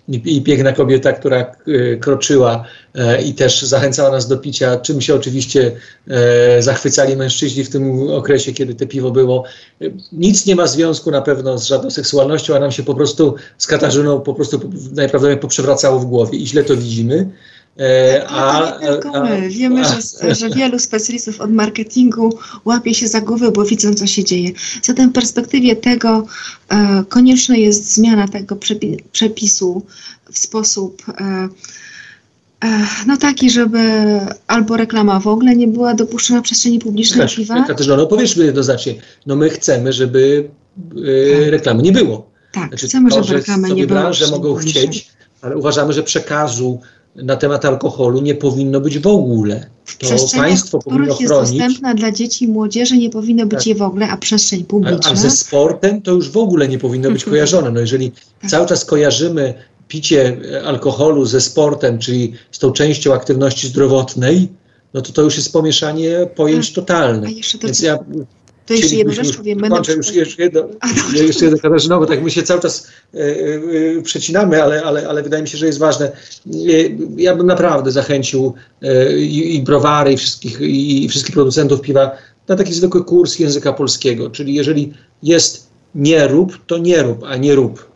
i, 0.07 0.37
i 0.37 0.41
piękna 0.41 0.73
kobieta, 0.73 1.13
która 1.13 1.55
y, 1.67 1.97
kroczyła 2.01 2.63
e, 2.95 3.21
i 3.21 3.33
też 3.33 3.61
zachęcała 3.61 4.11
nas 4.11 4.27
do 4.27 4.37
picia, 4.37 4.77
czym 4.77 5.01
się 5.01 5.15
oczywiście 5.15 5.71
e, 6.07 6.61
zachwycali 6.61 7.15
mężczyźni 7.15 7.63
w 7.63 7.69
tym 7.69 8.09
okresie, 8.09 8.53
kiedy 8.53 8.75
te 8.75 8.87
piwo 8.87 9.11
było. 9.11 9.43
Nic 10.11 10.45
nie 10.45 10.55
ma 10.55 10.67
związku 10.67 11.11
na 11.11 11.21
pewno 11.21 11.57
z 11.57 11.65
żadną 11.65 11.91
seksualnością, 11.91 12.55
a 12.55 12.59
nam 12.59 12.71
się 12.71 12.83
po 12.83 12.95
prostu 12.95 13.35
z 13.57 13.67
Katarzyną 13.67 14.19
po 14.19 14.33
prostu 14.33 14.57
najprawdopodobniej 14.73 15.37
poprzewracało 15.37 15.99
w 15.99 16.05
głowie 16.05 16.37
i 16.37 16.47
źle 16.47 16.63
to 16.63 16.77
widzimy. 16.77 17.29
Tak, 17.77 18.27
a, 18.29 18.79
nie 18.81 18.87
tylko 18.87 19.23
my. 19.23 19.49
Wiemy, 19.49 19.83
że, 19.85 20.35
że 20.39 20.49
wielu 20.49 20.79
specjalistów 20.79 21.41
od 21.41 21.51
marketingu 21.51 22.39
łapie 22.65 22.93
się 22.93 23.07
za 23.07 23.21
głowę, 23.21 23.51
bo 23.51 23.65
widzą, 23.65 23.93
co 23.93 24.07
się 24.07 24.23
dzieje. 24.23 24.51
Zatem 24.83 25.09
w 25.09 25.13
perspektywie 25.13 25.75
tego 25.75 26.25
e, 26.69 27.03
konieczna 27.09 27.55
jest 27.55 27.93
zmiana 27.93 28.27
tego 28.27 28.55
przepi 28.55 28.97
przepisu 29.11 29.85
w 30.31 30.37
sposób 30.37 31.03
e, 31.09 31.23
e, 32.63 32.87
no 33.07 33.17
taki, 33.17 33.49
żeby 33.49 33.79
albo 34.47 34.77
reklama 34.77 35.19
w 35.19 35.27
ogóle 35.27 35.55
nie 35.55 35.67
była 35.67 35.93
dopuszczona 35.93 36.39
w 36.39 36.43
przestrzeni 36.43 36.79
publicznej 36.79 37.27
piwa. 37.27 37.63
Katarzyna, 37.67 37.97
no 37.97 38.07
powiedzmy 38.07 38.45
jednoznacznie, 38.45 38.95
no 39.25 39.35
my 39.35 39.49
chcemy, 39.49 39.93
żeby 39.93 40.49
tak. 40.89 40.97
reklamy 41.49 41.83
nie 41.83 41.91
było. 41.91 42.29
Tak, 42.51 42.69
znaczy, 42.69 42.87
chcemy, 42.87 43.09
to, 43.09 43.23
żeby 43.23 43.39
reklamy 43.39 43.69
nie 43.69 43.87
było. 43.87 43.99
branże 43.99 44.27
mogą 44.27 44.55
chcieć, 44.55 45.07
ale 45.41 45.57
uważamy, 45.57 45.93
że 45.93 46.03
przekazu 46.03 46.81
na 47.17 47.35
temat 47.35 47.65
alkoholu 47.65 48.21
nie 48.21 48.35
powinno 48.35 48.81
być 48.81 48.99
w 48.99 49.07
ogóle. 49.07 49.69
To 49.99 50.37
państwo 50.37 50.79
powinno 50.79 51.15
chronić. 51.15 51.21
jest 51.21 51.33
dostępna 51.33 51.93
dla 51.93 52.11
dzieci 52.11 52.45
i 52.45 52.47
młodzieży, 52.47 52.97
nie 52.97 53.09
powinno 53.09 53.45
być 53.45 53.59
tak. 53.59 53.67
jej 53.67 53.75
w 53.75 53.81
ogóle, 53.81 54.09
a 54.09 54.17
przestrzeń 54.17 54.63
publiczna. 54.65 55.09
A, 55.09 55.13
a, 55.13 55.15
ze 55.15 55.31
sportem 55.31 56.01
to 56.01 56.11
już 56.11 56.29
w 56.29 56.37
ogóle 56.37 56.67
nie 56.67 56.79
powinno 56.79 57.11
być 57.11 57.25
kojarzone. 57.25 57.71
No 57.71 57.79
jeżeli 57.79 58.11
tak. 58.41 58.51
cały 58.51 58.67
czas 58.67 58.85
kojarzymy 58.85 59.53
picie 59.87 60.37
alkoholu 60.65 61.25
ze 61.25 61.41
sportem, 61.41 61.99
czyli 61.99 62.33
z 62.51 62.59
tą 62.59 62.71
częścią 62.71 63.13
aktywności 63.13 63.67
zdrowotnej, 63.67 64.49
no 64.93 65.01
to 65.01 65.13
to 65.13 65.21
już 65.21 65.35
jest 65.35 65.53
pomieszanie 65.53 66.29
pojęć 66.35 66.67
tak. 66.67 66.75
totalne. 66.75 67.27
Więc 67.63 67.81
ja 67.81 67.99
to 68.67 68.73
jeszcze 68.73 68.95
jedną 68.95 69.13
rzecz 69.13 69.37
powiem. 69.37 69.59
Kończę 69.59 69.93
już 69.93 70.13
jeszcze 70.13 70.43
jedno, 70.43 70.67
jeszcze 71.13 71.45
jedno 71.45 71.59
Katarzynowo, 71.59 72.05
tak 72.05 72.23
my 72.23 72.31
się 72.31 72.43
cały 72.43 72.61
czas 72.61 72.87
e, 73.13 73.17
e, 73.17 74.01
przecinamy, 74.01 74.63
ale, 74.63 74.83
ale, 74.83 75.07
ale 75.07 75.23
wydaje 75.23 75.43
mi 75.43 75.49
się, 75.49 75.57
że 75.57 75.65
jest 75.65 75.79
ważne. 75.79 76.05
E, 76.05 76.11
ja 77.17 77.35
bym 77.35 77.47
naprawdę 77.47 77.91
zachęcił 77.91 78.53
i, 79.17 79.61
browary, 79.65 80.13
i 80.13 80.17
wszystkich, 80.17 80.61
i 80.61 81.09
wszystkich 81.09 81.33
producentów 81.33 81.81
piwa 81.81 82.11
na 82.47 82.55
taki 82.55 82.73
zwykły 82.73 83.05
kurs 83.05 83.39
języka 83.39 83.73
polskiego. 83.73 84.29
Czyli 84.29 84.53
jeżeli 84.53 84.93
jest 85.23 85.67
nie 85.95 86.27
rób, 86.27 86.65
to 86.65 86.77
nie 86.77 87.03
rób, 87.03 87.23
a 87.23 87.35
nie 87.35 87.55
rób. 87.55 87.91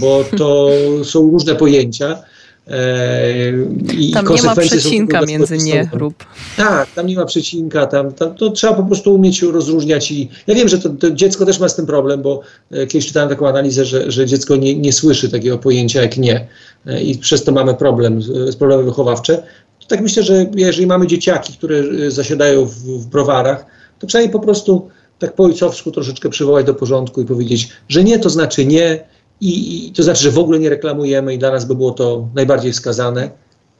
Bo 0.00 0.24
to 0.38 0.70
są 1.04 1.30
różne 1.30 1.54
pojęcia. 1.54 2.22
E, 2.70 3.52
I 3.98 4.10
tam 4.10 4.28
nie 4.34 4.42
ma 4.42 4.56
przecinka 4.56 5.20
między 5.22 5.58
nie 5.58 5.90
rób. 5.92 6.14
Tak, 6.56 6.90
tam 6.90 7.06
nie 7.06 7.16
ma 7.16 7.24
przecinka, 7.24 7.86
tam, 7.86 8.12
tam 8.12 8.34
to 8.34 8.50
trzeba 8.50 8.74
po 8.74 8.82
prostu 8.82 9.14
umieć 9.14 9.42
rozróżniać 9.42 10.10
i 10.10 10.28
ja 10.46 10.54
wiem, 10.54 10.68
że 10.68 10.78
to, 10.78 10.88
to 10.88 11.10
dziecko 11.10 11.46
też 11.46 11.60
ma 11.60 11.68
z 11.68 11.76
tym 11.76 11.86
problem, 11.86 12.22
bo 12.22 12.40
e, 12.70 12.86
kiedyś 12.86 13.06
czytałem 13.06 13.28
taką 13.28 13.48
analizę, 13.48 13.84
że, 13.84 14.10
że 14.10 14.26
dziecko 14.26 14.56
nie, 14.56 14.74
nie 14.74 14.92
słyszy 14.92 15.30
takiego 15.30 15.58
pojęcia 15.58 16.02
jak 16.02 16.16
nie 16.16 16.48
e, 16.86 17.02
i 17.02 17.18
przez 17.18 17.44
to 17.44 17.52
mamy 17.52 17.74
problem, 17.74 18.22
z 18.22 18.56
problemy 18.56 18.82
wychowawcze. 18.82 19.42
To 19.80 19.86
tak 19.86 20.00
myślę, 20.00 20.22
że 20.22 20.46
jeżeli 20.54 20.86
mamy 20.86 21.06
dzieciaki, 21.06 21.52
które 21.52 21.82
zasiadają 22.10 22.64
w, 22.64 22.74
w 22.74 23.06
browarach, 23.06 23.66
to 23.98 24.06
trzeba 24.06 24.22
je 24.22 24.28
po 24.28 24.40
prostu 24.40 24.88
tak 25.18 25.34
po 25.34 25.44
ojcowsku 25.44 25.90
troszeczkę 25.90 26.28
przywołać 26.28 26.66
do 26.66 26.74
porządku 26.74 27.20
i 27.20 27.24
powiedzieć, 27.24 27.68
że 27.88 28.04
nie 28.04 28.18
to 28.18 28.30
znaczy 28.30 28.66
nie, 28.66 29.04
i, 29.40 29.86
i 29.86 29.92
to 29.92 30.02
znaczy, 30.02 30.22
że 30.22 30.30
w 30.30 30.38
ogóle 30.38 30.58
nie 30.58 30.68
reklamujemy 30.68 31.34
i 31.34 31.38
dla 31.38 31.50
nas 31.50 31.64
by 31.64 31.74
było 31.74 31.90
to 31.90 32.28
najbardziej 32.34 32.72
wskazane. 32.72 33.30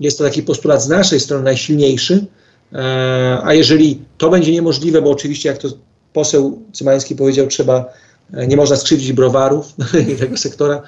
Jest 0.00 0.18
to 0.18 0.24
taki 0.24 0.42
postulat 0.42 0.82
z 0.82 0.88
naszej 0.88 1.20
strony 1.20 1.44
najsilniejszy, 1.44 2.26
e, 2.72 3.38
a 3.42 3.54
jeżeli 3.54 4.02
to 4.18 4.30
będzie 4.30 4.52
niemożliwe, 4.52 5.02
bo 5.02 5.10
oczywiście 5.10 5.48
jak 5.48 5.58
to 5.58 5.68
poseł 6.12 6.62
Cymański 6.72 7.16
powiedział, 7.16 7.46
trzeba, 7.46 7.92
e, 8.32 8.46
nie 8.46 8.56
można 8.56 8.76
skrzywdzić 8.76 9.12
browarów 9.12 9.72
tego 10.20 10.36
sektora, 10.36 10.82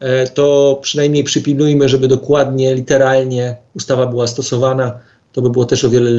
e, 0.00 0.26
to 0.26 0.78
przynajmniej 0.82 1.24
przypilnujmy, 1.24 1.88
żeby 1.88 2.08
dokładnie, 2.08 2.74
literalnie 2.74 3.56
ustawa 3.74 4.06
była 4.06 4.26
stosowana. 4.26 4.98
To 5.32 5.42
by 5.42 5.50
było 5.50 5.64
też 5.64 5.84
o 5.84 5.90
wiele 5.90 6.10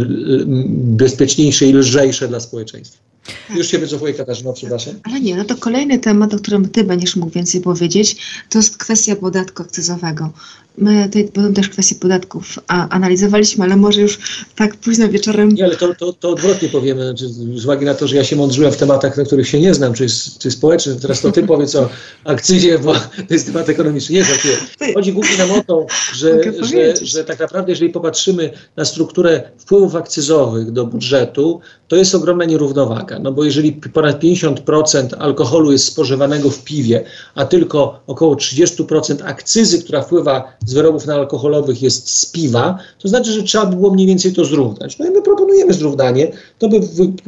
bezpieczniejsze 0.75 1.65
i 1.65 1.73
lżejsze 1.73 2.27
dla 2.27 2.39
społeczeństwa. 2.39 3.12
Już 3.55 3.67
się 3.67 3.79
wycofuję, 3.79 4.13
Katarzyna, 4.13 4.53
przepraszam. 4.53 4.93
Ale 5.03 5.19
nie, 5.19 5.35
no 5.35 5.45
to 5.45 5.55
kolejny 5.55 5.99
temat, 5.99 6.33
o 6.33 6.37
którym 6.37 6.69
Ty 6.69 6.83
będziesz 6.83 7.15
mógł 7.15 7.31
więcej 7.31 7.61
powiedzieć, 7.61 8.17
to 8.49 8.59
jest 8.59 8.77
kwestia 8.77 9.15
podatku 9.15 9.63
akcyzowego. 9.63 10.31
My 10.77 11.05
tutaj 11.05 11.23
potem 11.23 11.53
też 11.53 11.69
kwestię 11.69 11.95
podatków 11.95 12.59
a, 12.67 12.89
analizowaliśmy, 12.89 13.63
ale 13.63 13.77
może 13.77 14.01
już 14.01 14.19
tak 14.55 14.75
późno 14.75 15.09
wieczorem. 15.09 15.49
Nie, 15.49 15.65
ale 15.65 15.75
to, 15.75 15.95
to, 15.95 16.13
to 16.13 16.29
odwrotnie 16.29 16.69
powiemy, 16.69 17.03
znaczy, 17.03 17.29
z 17.29 17.65
uwagi 17.65 17.85
na 17.85 17.93
to, 17.93 18.07
że 18.07 18.15
ja 18.15 18.23
się 18.23 18.35
mądrzyłem 18.35 18.71
w 18.71 18.77
tematach, 18.77 19.17
na 19.17 19.23
których 19.23 19.47
się 19.47 19.59
nie 19.59 19.73
znam, 19.73 19.93
czy, 19.93 20.05
czy 20.39 20.51
społecznych, 20.51 21.01
teraz 21.01 21.21
to 21.21 21.31
ty 21.31 21.43
powiedz 21.53 21.75
o 21.75 21.89
akcyzie, 22.23 22.79
bo 22.79 22.93
to 22.93 23.33
jest 23.33 23.45
temat 23.45 23.69
ekonomiczny. 23.69 24.15
Nie, 24.15 24.23
żartuję. 24.23 24.57
Chodzi 24.93 25.13
głównie 25.13 25.37
nam 25.37 25.51
o 25.51 25.63
to, 25.63 25.85
że, 26.13 26.39
że, 26.63 27.05
że 27.05 27.23
tak 27.23 27.39
naprawdę, 27.39 27.71
jeżeli 27.71 27.91
popatrzymy 27.91 28.51
na 28.75 28.85
strukturę 28.85 29.51
wpływów 29.57 29.95
akcyzowych 29.95 30.71
do 30.71 30.85
budżetu, 30.85 31.61
to 31.93 31.97
jest 31.97 32.15
ogromna 32.15 32.45
nierównowaga, 32.45 33.19
no 33.19 33.31
bo 33.31 33.43
jeżeli 33.43 33.73
ponad 33.73 34.19
50% 34.19 35.07
alkoholu 35.19 35.71
jest 35.71 35.85
spożywanego 35.85 36.49
w 36.49 36.63
piwie, 36.63 37.03
a 37.35 37.45
tylko 37.45 37.99
około 38.07 38.35
30% 38.35 39.23
akcyzy, 39.23 39.83
która 39.83 40.01
wpływa 40.01 40.53
z 40.65 40.73
wyrobów 40.73 41.09
alkoholowych 41.09 41.81
jest 41.81 42.09
z 42.09 42.25
piwa, 42.25 42.77
to 42.99 43.07
znaczy, 43.07 43.31
że 43.31 43.43
trzeba 43.43 43.65
by 43.65 43.75
było 43.75 43.93
mniej 43.93 44.07
więcej 44.07 44.33
to 44.33 44.45
zrównać. 44.45 44.97
No 44.99 45.05
i 45.05 45.09
my 45.09 45.21
proponujemy 45.21 45.73
zrównanie. 45.73 46.31
To 46.59 46.69
by 46.69 46.79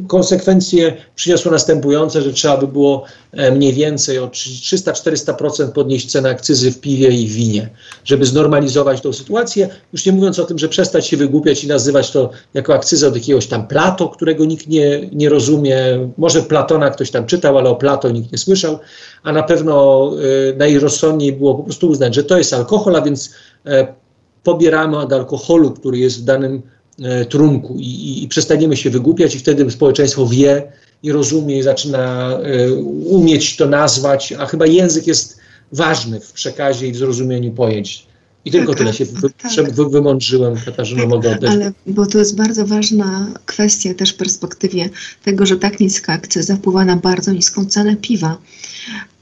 konsekwencje 0.06 0.96
przyniosło 1.14 1.52
następujące, 1.52 2.22
że 2.22 2.32
trzeba 2.32 2.56
by 2.56 2.66
było 2.66 3.04
e, 3.32 3.52
mniej 3.52 3.72
więcej 3.72 4.18
o 4.18 4.28
300-400% 4.28 5.72
podnieść 5.72 6.10
cenę 6.10 6.30
akcyzy 6.30 6.72
w 6.72 6.80
piwie 6.80 7.08
i 7.08 7.28
winie, 7.28 7.70
żeby 8.04 8.26
znormalizować 8.26 9.00
tą 9.00 9.12
sytuację. 9.12 9.68
Już 9.92 10.06
nie 10.06 10.12
mówiąc 10.12 10.38
o 10.38 10.44
tym, 10.44 10.58
że 10.58 10.68
przestać 10.68 11.06
się 11.06 11.16
wygłupiać 11.16 11.64
i 11.64 11.68
nazywać 11.68 12.10
to 12.10 12.30
jako 12.54 12.74
akcyzę 12.74 13.08
od 13.08 13.14
jakiegoś 13.14 13.46
tam 13.46 13.66
Plato, 13.66 14.08
którego 14.08 14.44
nikt 14.44 14.55
nie, 14.66 15.08
nie 15.12 15.28
rozumie. 15.28 15.76
Może 16.18 16.42
Platona 16.42 16.90
ktoś 16.90 17.10
tam 17.10 17.26
czytał, 17.26 17.58
ale 17.58 17.70
o 17.70 17.76
Plato 17.76 18.10
nikt 18.10 18.32
nie 18.32 18.38
słyszał 18.38 18.78
a 19.26 19.32
na 19.32 19.42
pewno 19.42 20.10
y, 20.52 20.56
najrozsądniej 20.56 21.32
było 21.32 21.54
po 21.54 21.62
prostu 21.62 21.88
uznać, 21.88 22.14
że 22.14 22.24
to 22.24 22.38
jest 22.38 22.52
alkohol, 22.52 22.96
a 22.96 23.02
więc 23.02 23.34
e, 23.66 23.94
pobieramy 24.42 24.98
od 24.98 25.12
alkoholu, 25.12 25.70
który 25.70 25.98
jest 25.98 26.20
w 26.20 26.24
danym 26.24 26.62
e, 27.02 27.24
trunku 27.24 27.76
i, 27.78 27.82
i, 27.82 28.24
i 28.24 28.28
przestaniemy 28.28 28.76
się 28.76 28.90
wygłupiać 28.90 29.34
i 29.34 29.38
wtedy 29.38 29.70
społeczeństwo 29.70 30.26
wie 30.26 30.72
i 31.02 31.12
rozumie 31.12 31.58
i 31.58 31.62
zaczyna 31.62 32.32
e, 32.38 32.72
umieć 33.04 33.56
to 33.56 33.66
nazwać, 33.66 34.32
a 34.38 34.46
chyba 34.46 34.66
język 34.66 35.06
jest 35.06 35.38
ważny 35.72 36.20
w 36.20 36.32
przekazie 36.32 36.86
i 36.86 36.92
w 36.92 36.96
zrozumieniu 36.96 37.52
pojęć. 37.52 38.06
I 38.46 38.50
tylko 38.50 38.72
tak, 38.72 38.78
tyle 38.78 38.92
się 38.92 39.04
wy, 39.04 39.30
tak. 39.56 39.72
wy, 39.72 39.88
wymądrzyłem, 39.88 40.54
Katarzyno, 40.64 41.00
tak, 41.00 41.10
mogę 41.10 41.30
oddać. 41.32 41.50
Ale, 41.50 41.72
bo 41.86 42.06
to 42.06 42.18
jest 42.18 42.36
bardzo 42.36 42.66
ważna 42.66 43.26
kwestia 43.46 43.94
też 43.94 44.10
w 44.10 44.16
perspektywie 44.16 44.90
tego, 45.24 45.46
że 45.46 45.56
tak 45.56 45.80
niska 45.80 46.12
akcyza 46.12 46.56
wpływa 46.56 46.84
na 46.84 46.96
bardzo 46.96 47.32
niską 47.32 47.66
cenę 47.66 47.96
piwa 47.96 48.38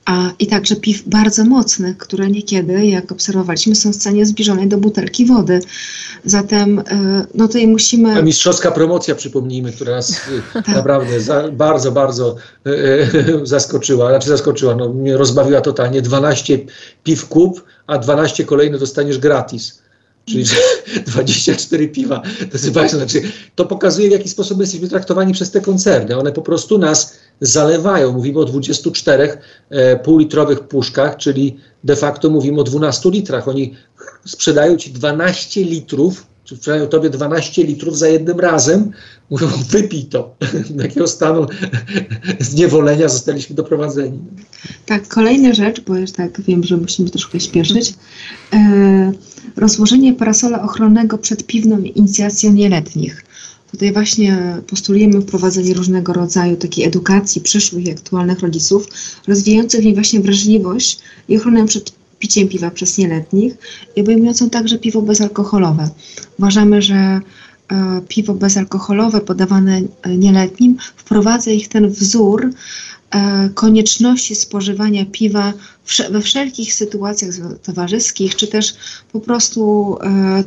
a, 0.05 0.31
i 0.39 0.47
także 0.47 0.77
piw 0.77 1.03
bardzo 1.09 1.45
mocnych, 1.45 1.99
które 1.99 2.31
niekiedy, 2.31 2.87
jak 2.87 3.13
obserwowaliśmy, 3.13 3.75
są 3.75 3.93
w 3.93 3.97
cenie 3.97 4.27
zbliżonej 4.27 4.69
do 4.69 4.79
butelki 4.79 5.27
wody. 5.27 5.61
Zatem 6.25 6.79
e, 6.79 6.85
no 7.35 7.47
tutaj 7.47 7.69
musimy... 7.69 8.19
A 8.19 8.23
mistrzowska 8.23 8.71
promocja, 8.71 9.15
przypomnijmy, 9.15 9.73
która 9.73 9.93
nas 9.93 10.11
e, 10.11 10.63
tak. 10.63 10.69
naprawdę 10.69 11.21
za, 11.21 11.49
bardzo, 11.49 11.93
bardzo 11.93 12.37
e, 12.67 12.71
zaskoczyła, 13.43 14.09
znaczy 14.09 14.29
zaskoczyła, 14.29 14.75
no, 14.75 14.89
mnie 14.89 15.17
rozbawiła 15.17 15.61
totalnie. 15.61 16.03
12 16.03 16.59
piw 17.05 17.29
kup, 17.29 17.65
a 17.87 17.99
12 17.99 18.45
kolejne 18.45 18.79
dostaniesz 18.79 19.19
gratis 19.19 19.85
czyli 20.27 20.45
24 21.07 21.89
piwa. 21.97 22.23
Znaczy, 22.89 23.23
to 23.55 23.65
pokazuje, 23.65 24.09
w 24.09 24.13
jaki 24.13 24.29
sposób 24.29 24.61
jesteśmy 24.61 24.89
traktowani 24.89 25.33
przez 25.33 25.51
te 25.51 25.61
koncerny. 25.61 26.19
One 26.19 26.33
po 26.33 26.43
prostu 26.43 26.79
nas 26.79 27.19
zalewają. 27.41 28.13
Mówimy 28.13 28.39
o 28.39 28.45
24 28.45 29.39
e, 29.71 29.97
półlitrowych 29.97 30.61
puszkach, 30.61 31.17
czyli 31.17 31.57
de 31.85 31.97
facto 31.97 32.31
mówimy 32.31 32.61
o 32.61 32.65
12 32.65 33.11
litrach. 33.11 33.49
Oni 33.49 33.75
sprzedają 34.27 34.77
ci 34.77 34.93
12 34.93 35.65
litrów, 35.65 36.27
czy 36.45 36.57
sprzedają 36.57 36.87
tobie 36.87 37.11
12 37.11 37.65
litrów 37.65 37.99
za 37.99 38.09
jednym 38.09 38.41
razem. 38.41 38.93
Mówią, 39.31 39.49
wypij 39.71 40.05
to. 40.05 40.37
Do 40.71 40.83
jakiego 40.83 41.07
stanu 41.09 41.47
zniewolenia 42.41 43.09
zostaliśmy 43.09 43.57
doprowadzeni. 43.57 44.19
Tak, 44.87 45.09
kolejna 45.09 45.55
rzecz, 45.55 45.81
bo 45.81 45.97
już 45.97 46.13
tak 46.13 46.41
wiem, 46.41 46.65
że 46.65 46.77
musimy 46.77 47.11
troszkę 47.11 47.41
śpieszyć. 47.41 47.95
E, 48.53 49.13
rozłożenie 49.57 50.15
parasola 50.15 50.63
ochronnego 50.63 51.19
przed 51.19 51.47
piwną 51.47 51.79
inicjacją 51.79 52.53
nieletnich. 52.53 53.25
Tutaj 53.71 53.93
właśnie 53.93 54.57
postulujemy 54.67 55.21
wprowadzenie 55.21 55.75
różnego 55.75 56.13
rodzaju 56.13 56.57
takiej 56.57 56.85
edukacji 56.85 57.41
przyszłych 57.41 57.87
i 57.87 57.93
aktualnych 57.93 58.41
rodziców, 58.41 58.89
rozwijających 59.29 59.81
w 59.81 59.85
niej 59.85 59.95
właśnie 59.95 60.21
wrażliwość 60.21 60.99
i 61.29 61.37
ochronę 61.37 61.67
przed 61.67 61.93
piciem 62.19 62.49
piwa 62.49 62.71
przez 62.71 62.99
nieletnich 62.99 63.55
i 63.97 64.01
obejmującą 64.01 64.51
także 64.51 64.79
piwo 64.79 65.03
bezalkoholowe. 65.03 65.89
Uważamy, 66.39 66.83
że 66.83 67.21
piwo 68.09 68.35
bezalkoholowe 68.35 69.21
podawane 69.21 69.83
e, 70.03 70.17
nieletnim 70.17 70.77
wprowadza 70.97 71.51
ich 71.51 71.69
ten 71.69 71.91
wzór 71.91 72.51
e, 73.11 73.49
konieczności 73.55 74.35
spożywania 74.35 75.07
piwa 75.07 75.53
we 76.11 76.21
wszelkich 76.21 76.75
sytuacjach 76.75 77.31
towarzyskich, 77.63 78.37
czy 78.37 78.47
też 78.47 78.75
po 79.13 79.21
prostu 79.21 79.97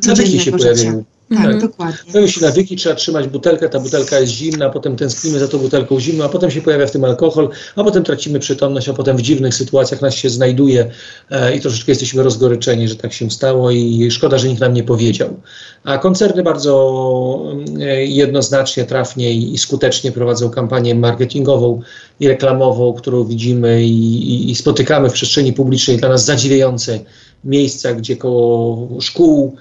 codziennego 0.00 0.58
życia. 0.58 0.92
Tak, 1.28 1.42
tak, 1.42 1.60
dokładnie. 1.60 2.12
Pojawią 2.12 2.28
się 2.30 2.40
nawyki, 2.40 2.76
trzeba 2.76 2.94
trzymać 2.94 3.28
butelkę, 3.28 3.68
ta 3.68 3.80
butelka 3.80 4.20
jest 4.20 4.32
zimna, 4.32 4.66
a 4.66 4.70
potem 4.70 4.96
tęsknimy 4.96 5.38
za 5.38 5.48
tą 5.48 5.58
butelką 5.58 6.00
zimną, 6.00 6.24
a 6.24 6.28
potem 6.28 6.50
się 6.50 6.62
pojawia 6.62 6.86
w 6.86 6.90
tym 6.90 7.04
alkohol, 7.04 7.48
a 7.76 7.84
potem 7.84 8.04
tracimy 8.04 8.38
przytomność, 8.38 8.88
a 8.88 8.94
potem 8.94 9.16
w 9.16 9.22
dziwnych 9.22 9.54
sytuacjach 9.54 10.02
nas 10.02 10.14
się 10.14 10.30
znajduje 10.30 10.90
e, 11.30 11.56
i 11.56 11.60
troszeczkę 11.60 11.92
jesteśmy 11.92 12.22
rozgoryczeni, 12.22 12.88
że 12.88 12.96
tak 12.96 13.12
się 13.12 13.30
stało 13.30 13.70
i 13.70 14.10
szkoda, 14.10 14.38
że 14.38 14.48
nikt 14.48 14.60
nam 14.60 14.74
nie 14.74 14.84
powiedział. 14.84 15.40
A 15.84 15.98
koncerny 15.98 16.42
bardzo 16.42 17.54
e, 17.80 18.04
jednoznacznie, 18.04 18.84
trafnie 18.84 19.32
i 19.32 19.58
skutecznie 19.58 20.12
prowadzą 20.12 20.50
kampanię 20.50 20.94
marketingową 20.94 21.80
i 22.20 22.28
reklamową, 22.28 22.92
którą 22.92 23.24
widzimy 23.24 23.84
i, 23.84 24.32
i, 24.32 24.50
i 24.50 24.54
spotykamy 24.54 25.10
w 25.10 25.12
przestrzeni 25.12 25.52
publicznej 25.52 25.96
dla 25.96 26.08
nas 26.08 26.24
zadziwiające 26.24 27.00
miejsca, 27.44 27.94
gdzie 27.94 28.16
koło 28.16 28.88
szkół, 29.00 29.56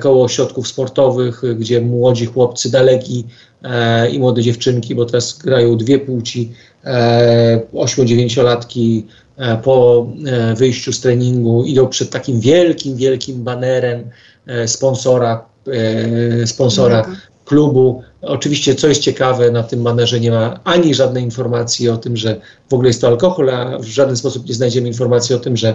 koło 0.00 0.24
ośrodków 0.24 0.68
sportowych, 0.68 1.42
gdzie 1.58 1.80
młodzi 1.80 2.26
chłopcy 2.26 2.70
daleki 2.70 3.24
e, 3.62 4.10
i 4.10 4.18
młode 4.18 4.42
dziewczynki, 4.42 4.94
bo 4.94 5.04
teraz 5.04 5.38
grają 5.38 5.76
dwie 5.76 5.98
płci, 5.98 6.52
e, 6.84 7.60
8-9-latki 7.72 9.02
e, 9.36 9.56
po 9.56 10.06
e, 10.26 10.54
wyjściu 10.54 10.92
z 10.92 11.00
treningu 11.00 11.64
idą 11.64 11.88
przed 11.88 12.10
takim 12.10 12.40
wielkim, 12.40 12.96
wielkim 12.96 13.44
banerem 13.44 14.10
e, 14.46 14.68
sponsora, 14.68 15.50
sponsora 16.46 17.06
klubu. 17.44 18.02
Oczywiście, 18.22 18.74
co 18.74 18.88
jest 18.88 19.00
ciekawe, 19.00 19.50
na 19.50 19.62
tym 19.62 19.82
banerze 19.82 20.20
nie 20.20 20.30
ma 20.30 20.60
ani 20.64 20.94
żadnej 20.94 21.24
informacji 21.24 21.88
o 21.88 21.96
tym, 21.96 22.16
że 22.16 22.40
w 22.70 22.74
ogóle 22.74 22.88
jest 22.88 23.00
to 23.00 23.06
alkohol, 23.06 23.50
a 23.50 23.78
w 23.78 23.84
żaden 23.84 24.16
sposób 24.16 24.46
nie 24.48 24.54
znajdziemy 24.54 24.88
informacji 24.88 25.34
o 25.34 25.38
tym, 25.38 25.56
że 25.56 25.74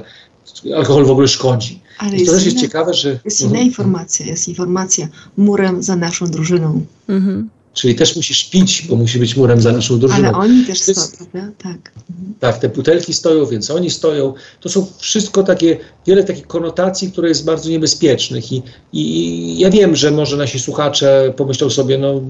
alkohol 0.76 1.06
w 1.06 1.12
ogóle 1.12 1.28
szkodzi. 1.28 1.82
Ale 1.98 2.12
jest 2.12 2.26
to 2.26 2.32
też 2.32 2.46
jest 2.46 2.58
inna, 2.58 2.68
ciekawe, 2.68 2.94
że... 2.94 3.20
Jest 3.26 3.42
inna 3.42 3.50
mhm. 3.50 3.68
informacja, 3.68 4.26
jest 4.26 4.48
informacja 4.48 5.08
murem 5.38 5.84
za 5.84 5.96
naszą 5.96 6.28
drużyną. 6.28 6.86
Mhm. 7.10 7.50
Czyli 7.76 7.96
też 7.96 8.16
musisz 8.16 8.50
pić, 8.50 8.86
bo 8.90 8.96
musi 8.96 9.20
być 9.20 9.36
murem 9.36 9.62
za 9.62 9.72
naszą 9.72 10.00
drużyną. 10.00 10.28
Ale 10.28 10.38
oni 10.38 10.66
też 10.66 10.80
stoją, 10.80 11.08
prawda? 11.32 11.52
Tak. 11.58 11.92
Tak, 12.40 12.58
te 12.58 12.70
butelki 12.70 13.14
stoją, 13.14 13.46
więc 13.46 13.72
oni 13.72 13.90
stoją. 13.90 14.34
To 14.62 14.70
są 14.70 14.88
wszystko 14.98 15.44
takie, 15.44 15.78
wiele 16.08 16.24
takich 16.24 16.48
konotacji, 16.48 17.12
które 17.12 17.30
jest 17.30 17.46
bardzo 17.46 17.70
niebezpiecznych 17.70 18.52
i, 18.52 18.62
i 18.94 19.60
ja 19.60 19.70
wiem, 19.70 19.96
że 19.96 20.12
może 20.12 20.38
nasi 20.38 20.60
słuchacze 20.60 21.34
pomyślą 21.38 21.70
sobie, 21.70 21.98
no 21.98 22.22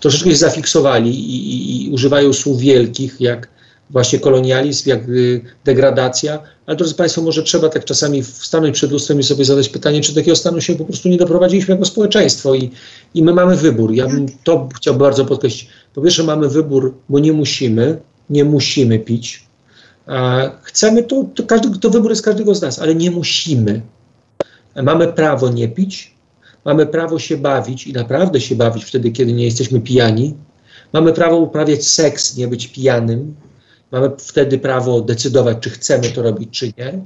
troszeczkę 0.00 0.30
się 0.30 0.36
zafiksowali 0.36 1.10
i, 1.10 1.36
i, 1.36 1.86
i 1.86 1.90
używają 1.90 2.32
słów 2.32 2.60
wielkich, 2.60 3.20
jak 3.20 3.48
właśnie 3.90 4.18
kolonializm, 4.18 4.88
jak 4.88 5.00
degradacja, 5.64 6.42
ale 6.66 6.76
drodzy 6.76 6.94
Państwo, 6.94 7.22
może 7.22 7.42
trzeba 7.42 7.68
tak 7.68 7.84
czasami 7.84 8.24
stanąć 8.24 8.74
przed 8.74 8.90
lustrem 8.90 9.20
i 9.20 9.22
sobie 9.22 9.44
zadać 9.44 9.68
pytanie, 9.68 10.00
czy 10.00 10.14
takiego 10.14 10.36
stanu 10.36 10.60
się 10.60 10.74
po 10.74 10.84
prostu 10.84 11.08
nie 11.08 11.16
doprowadziliśmy 11.16 11.74
jako 11.74 11.84
społeczeństwo 11.84 12.54
i, 12.54 12.70
i 13.14 13.22
my 13.22 13.34
mamy 13.34 13.56
wybór. 13.56 13.92
Ja 13.92 14.06
bym 14.06 14.26
to 14.44 14.68
chciałbym 14.76 15.00
bardzo 15.00 15.24
podkreślić. 15.24 15.70
Po 15.94 16.02
pierwsze 16.02 16.22
mamy 16.22 16.48
wybór, 16.48 16.94
bo 17.08 17.18
nie 17.18 17.32
musimy, 17.32 17.98
nie 18.30 18.44
musimy 18.44 18.98
pić. 18.98 19.46
Chcemy 20.62 21.02
to, 21.02 21.24
to, 21.34 21.42
każdy, 21.42 21.78
to 21.78 21.90
wybór 21.90 22.10
jest 22.10 22.24
każdego 22.24 22.54
z 22.54 22.62
nas, 22.62 22.78
ale 22.78 22.94
nie 22.94 23.10
musimy. 23.10 23.82
Mamy 24.82 25.12
prawo 25.12 25.48
nie 25.48 25.68
pić, 25.68 26.14
mamy 26.64 26.86
prawo 26.86 27.18
się 27.18 27.36
bawić 27.36 27.86
i 27.86 27.92
naprawdę 27.92 28.40
się 28.40 28.56
bawić 28.56 28.84
wtedy, 28.84 29.10
kiedy 29.10 29.32
nie 29.32 29.44
jesteśmy 29.44 29.80
pijani. 29.80 30.34
Mamy 30.92 31.12
prawo 31.12 31.36
uprawiać 31.36 31.86
seks, 31.86 32.36
nie 32.36 32.48
być 32.48 32.68
pijanym. 32.68 33.34
Mamy 33.92 34.10
wtedy 34.18 34.58
prawo 34.58 35.00
decydować, 35.00 35.58
czy 35.60 35.70
chcemy 35.70 36.10
to 36.10 36.22
robić, 36.22 36.58
czy 36.58 36.66
nie. 36.66 36.98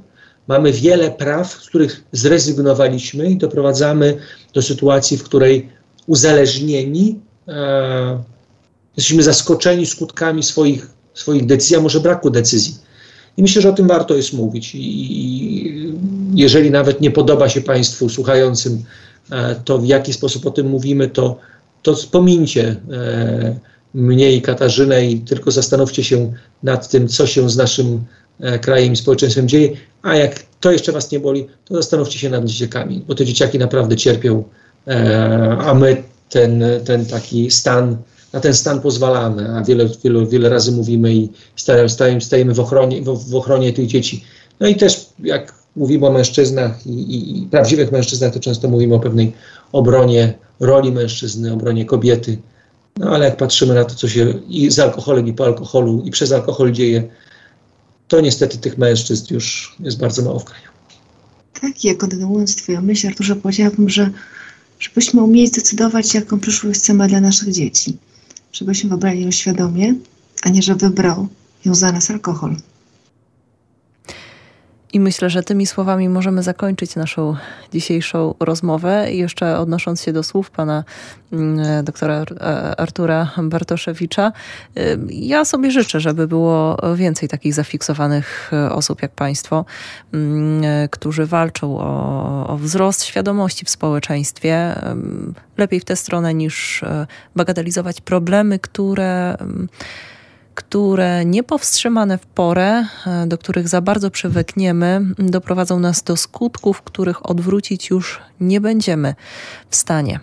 Mamy 0.47 0.71
wiele 0.71 1.11
praw, 1.11 1.51
z 1.51 1.69
których 1.69 2.03
zrezygnowaliśmy 2.11 3.29
i 3.29 3.37
doprowadzamy 3.37 4.17
do 4.53 4.61
sytuacji, 4.61 5.17
w 5.17 5.23
której 5.23 5.69
uzależnieni 6.07 7.19
e, 7.47 8.23
jesteśmy 8.97 9.23
zaskoczeni 9.23 9.85
skutkami 9.85 10.43
swoich, 10.43 10.87
swoich 11.13 11.45
decyzji, 11.45 11.75
a 11.75 11.81
może 11.81 11.99
braku 11.99 12.29
decyzji. 12.29 12.75
I 13.37 13.41
myślę, 13.41 13.61
że 13.61 13.69
o 13.69 13.73
tym 13.73 13.87
warto 13.87 14.15
jest 14.15 14.33
mówić. 14.33 14.71
I 14.75 15.93
jeżeli 16.35 16.71
nawet 16.71 17.01
nie 17.01 17.11
podoba 17.11 17.49
się 17.49 17.61
Państwu 17.61 18.09
słuchającym 18.09 18.83
e, 19.31 19.55
to, 19.55 19.77
w 19.77 19.85
jaki 19.85 20.13
sposób 20.13 20.45
o 20.45 20.51
tym 20.51 20.67
mówimy, 20.67 21.09
to, 21.09 21.37
to 21.81 21.95
wspomincie 21.95 22.75
e, 22.91 23.59
mnie 23.93 24.31
i 24.31 24.41
Katarzynę 24.41 25.05
i 25.05 25.19
tylko 25.19 25.51
zastanówcie 25.51 26.03
się 26.03 26.33
nad 26.63 26.89
tym, 26.89 27.07
co 27.07 27.27
się 27.27 27.49
z 27.49 27.57
naszym 27.57 28.03
e, 28.39 28.59
krajem 28.59 28.93
i 28.93 28.95
społeczeństwem 28.95 29.47
dzieje. 29.47 29.69
A 30.01 30.15
jak 30.15 30.43
to 30.59 30.71
jeszcze 30.71 30.91
Was 30.91 31.11
nie 31.11 31.19
boli, 31.19 31.47
to 31.65 31.75
zastanówcie 31.75 32.19
się 32.19 32.29
nad 32.29 32.45
dzieciakami, 32.45 33.03
bo 33.07 33.15
te 33.15 33.25
dzieciaki 33.25 33.59
naprawdę 33.59 33.95
cierpią, 33.95 34.43
a 35.59 35.73
my 35.73 36.03
ten, 36.29 36.63
ten 36.85 37.05
taki 37.05 37.51
stan 37.51 37.97
na 38.33 38.39
ten 38.39 38.53
stan 38.53 38.81
pozwalamy, 38.81 39.55
a 39.55 39.63
wiele, 39.63 39.89
wiele, 40.03 40.25
wiele 40.25 40.49
razy 40.49 40.71
mówimy 40.71 41.13
i 41.13 41.29
stajemy, 41.55 42.21
stajemy 42.21 42.53
w, 42.53 42.59
ochronie, 42.59 43.01
w 43.01 43.35
ochronie 43.35 43.73
tych 43.73 43.87
dzieci. 43.87 44.23
No 44.59 44.67
i 44.67 44.75
też 44.75 45.09
jak 45.19 45.53
mówimy 45.75 46.07
o 46.07 46.11
mężczyznach 46.11 46.87
i, 46.87 46.89
i, 46.89 47.43
i, 47.43 47.45
prawdziwych 47.45 47.91
mężczyznach, 47.91 48.33
to 48.33 48.39
często 48.39 48.69
mówimy 48.69 48.95
o 48.95 48.99
pewnej 48.99 49.33
obronie 49.71 50.33
roli 50.59 50.91
mężczyzny, 50.91 51.53
obronie 51.53 51.85
kobiety. 51.85 52.37
No 52.97 53.09
ale 53.09 53.25
jak 53.25 53.37
patrzymy 53.37 53.73
na 53.73 53.85
to, 53.85 53.95
co 53.95 54.09
się 54.09 54.33
i 54.49 54.71
z 54.71 54.79
alkoholem, 54.79 55.27
i 55.27 55.33
po 55.33 55.45
alkoholu, 55.45 56.03
i 56.05 56.11
przez 56.11 56.31
alkohol 56.31 56.71
dzieje, 56.71 57.09
to 58.07 58.21
niestety 58.21 58.57
tych 58.57 58.77
mężczyzn 58.77 59.33
już 59.33 59.75
jest 59.79 59.99
bardzo 59.99 60.21
mało 60.21 60.39
w 60.39 60.45
kraju. 60.45 60.67
Tak, 61.61 61.83
ja 61.83 61.95
kontynuując 61.95 62.55
Twoją 62.55 62.81
myśl, 62.81 63.07
Arturze, 63.07 63.35
powiedziałabym, 63.35 63.89
że 63.89 64.09
żebyśmy 64.79 65.21
umieli 65.21 65.47
zdecydować, 65.47 66.13
jaką 66.13 66.39
przyszłość 66.39 66.79
chcemy 66.79 67.07
dla 67.07 67.21
naszych 67.21 67.51
dzieci 67.51 67.97
żebyśmy 68.53 68.89
wybrali 68.89 69.21
ją 69.23 69.31
świadomie, 69.31 69.95
a 70.43 70.49
nie, 70.49 70.61
że 70.61 70.75
wybrał 70.75 71.27
ją 71.65 71.75
za 71.75 71.91
nas 71.91 72.11
alkohol. 72.11 72.55
I 74.93 74.99
myślę, 74.99 75.29
że 75.29 75.43
tymi 75.43 75.67
słowami 75.67 76.09
możemy 76.09 76.43
zakończyć 76.43 76.95
naszą 76.95 77.35
dzisiejszą 77.73 78.35
rozmowę. 78.39 79.11
I 79.11 79.17
jeszcze 79.17 79.59
odnosząc 79.59 80.01
się 80.01 80.13
do 80.13 80.23
słów 80.23 80.51
pana 80.51 80.83
mm, 81.33 81.85
doktora 81.85 82.25
Artura 82.77 83.31
Bartoszewicza, 83.43 84.31
y, 84.77 84.99
ja 85.09 85.45
sobie 85.45 85.71
życzę, 85.71 85.99
żeby 85.99 86.27
było 86.27 86.77
więcej 86.95 87.29
takich 87.29 87.53
zafiksowanych 87.53 88.51
e, 88.53 88.71
osób 88.71 89.01
jak 89.01 89.11
państwo, 89.11 89.65
mm, 90.13 90.63
e, 90.63 90.89
którzy 90.89 91.25
walczą 91.25 91.77
o, 91.77 92.47
o 92.47 92.57
wzrost 92.57 93.03
świadomości 93.03 93.65
w 93.65 93.69
społeczeństwie. 93.69 94.75
Lepiej 95.57 95.79
w 95.79 95.85
tę 95.85 95.95
stronę 95.95 96.33
niż 96.33 96.83
bagatelizować 97.35 98.01
problemy, 98.01 98.59
które 98.59 99.37
które 100.55 101.25
niepowstrzymane 101.25 102.17
w 102.17 102.25
porę, 102.25 102.85
e, 103.07 103.27
do 103.27 103.37
których 103.37 103.67
za 103.67 103.81
bardzo 103.81 104.11
przywykniemy, 104.11 105.01
doprowadzą 105.19 105.79
nas 105.79 106.03
do 106.03 106.17
skutków, 106.17 106.81
których 106.81 107.29
odwrócić 107.29 107.89
już 107.89 108.21
nie 108.39 108.61
będziemy 108.61 109.15
w 109.69 109.75
stanie. 109.75 110.19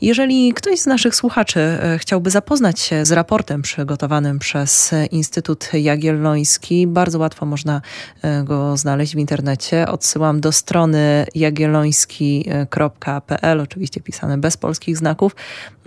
Jeżeli 0.00 0.54
ktoś 0.54 0.80
z 0.80 0.86
naszych 0.86 1.14
słuchaczy 1.14 1.60
e, 1.60 1.98
chciałby 1.98 2.30
zapoznać 2.30 2.80
się 2.80 3.04
z 3.04 3.12
raportem 3.12 3.62
przygotowanym 3.62 4.38
przez 4.38 4.94
Instytut 5.10 5.70
Jagielloński, 5.72 6.86
bardzo 6.86 7.18
łatwo 7.18 7.46
można 7.46 7.82
e, 8.22 8.44
go 8.44 8.76
znaleźć 8.76 9.14
w 9.14 9.18
internecie. 9.18 9.88
Odsyłam 9.88 10.40
do 10.40 10.52
strony 10.52 11.26
jagielloński.pl, 11.34 13.60
oczywiście 13.60 14.00
pisane 14.00 14.38
bez 14.38 14.56
polskich 14.56 14.96
znaków. 14.96 15.36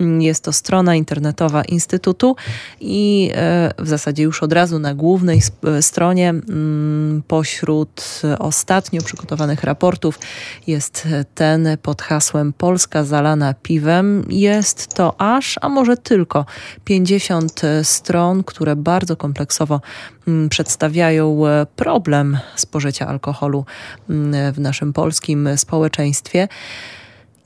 Mm, 0.00 0.22
jest 0.22 0.44
to 0.44 0.52
strona 0.52 0.94
internetowa 0.94 1.64
Instytutu 1.64 2.36
i 2.80 3.30
e, 3.34 3.70
w 3.78 3.88
zasadzie 3.88 4.22
już 4.22 4.42
od 4.42 4.52
razu 4.52 4.78
na 4.78 4.94
głównej 4.94 5.40
stronie 5.80 6.28
mm, 6.28 7.22
pośród 7.28 8.22
ostatnio 8.38 9.02
przygotowanych 9.02 9.64
raportów 9.64 10.18
jest 10.66 11.08
ten 11.34 11.68
pod 11.82 12.02
hasłem 12.02 12.52
Polska 12.52 13.04
zalana 13.04 13.54
piwem 13.54 14.03
jest 14.28 14.94
to 14.94 15.20
aż, 15.20 15.58
a 15.60 15.68
może 15.68 15.96
tylko 15.96 16.46
50 16.84 17.62
stron, 17.82 18.44
które 18.44 18.76
bardzo 18.76 19.16
kompleksowo 19.16 19.80
mm, 20.28 20.48
przedstawiają 20.48 21.46
e, 21.46 21.66
problem 21.76 22.38
spożycia 22.56 23.06
alkoholu 23.06 23.64
mm, 24.10 24.52
w 24.52 24.60
naszym 24.60 24.92
polskim 24.92 25.48
społeczeństwie. 25.56 26.48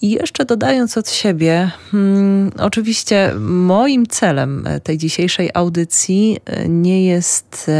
I 0.02 0.10
jeszcze 0.10 0.44
dodając 0.44 0.98
od 0.98 1.10
siebie, 1.10 1.70
hmm, 1.90 2.52
oczywiście 2.58 3.34
moim 3.48 4.06
celem 4.06 4.66
e, 4.66 4.80
tej 4.80 4.98
dzisiejszej 4.98 5.50
audycji 5.54 6.38
e, 6.44 6.68
nie 6.68 7.06
jest 7.06 7.70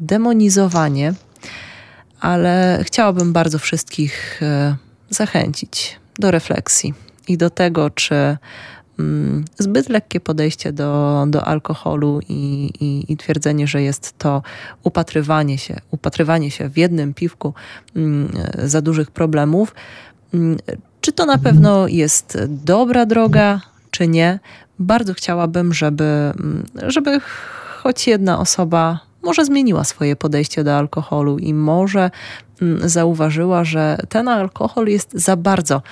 demonizowanie, 0.00 1.14
ale 2.20 2.80
chciałabym 2.82 3.32
bardzo 3.32 3.58
wszystkich 3.58 4.40
zachęcić 5.10 6.00
do 6.18 6.30
refleksji 6.30 6.94
i 7.28 7.36
do 7.36 7.50
tego, 7.50 7.90
czy 7.90 8.36
mm, 8.98 9.44
zbyt 9.58 9.88
lekkie 9.88 10.20
podejście 10.20 10.72
do, 10.72 11.24
do 11.28 11.44
alkoholu 11.44 12.20
i, 12.28 12.70
i, 12.80 13.12
i, 13.12 13.16
twierdzenie, 13.16 13.66
że 13.66 13.82
jest 13.82 14.18
to 14.18 14.42
upatrywanie 14.82 15.58
się, 15.58 15.80
upatrywanie 15.90 16.50
się 16.50 16.68
w 16.68 16.78
jednym 16.78 17.14
piwku 17.14 17.54
mm, 17.96 18.32
za 18.64 18.82
dużych 18.82 19.10
problemów. 19.10 19.74
Mm, 20.34 20.58
czy 21.00 21.12
to 21.12 21.26
na 21.26 21.38
pewno 21.38 21.88
jest 21.88 22.38
dobra 22.48 23.06
droga, 23.06 23.60
czy 23.90 24.08
nie? 24.08 24.40
Bardzo 24.78 25.14
chciałabym, 25.14 25.74
żeby, 25.74 26.32
żeby 26.86 27.20
choć 27.82 28.06
jedna 28.06 28.38
osoba 28.38 29.00
może 29.22 29.44
zmieniła 29.44 29.84
swoje 29.84 30.16
podejście 30.16 30.64
do 30.64 30.76
alkoholu 30.76 31.38
i 31.38 31.54
może 31.54 32.10
zauważyła, 32.84 33.64
że 33.64 33.98
ten 34.08 34.28
alkohol 34.28 34.86
jest 34.86 35.12
za 35.14 35.36
bardzo 35.36 35.82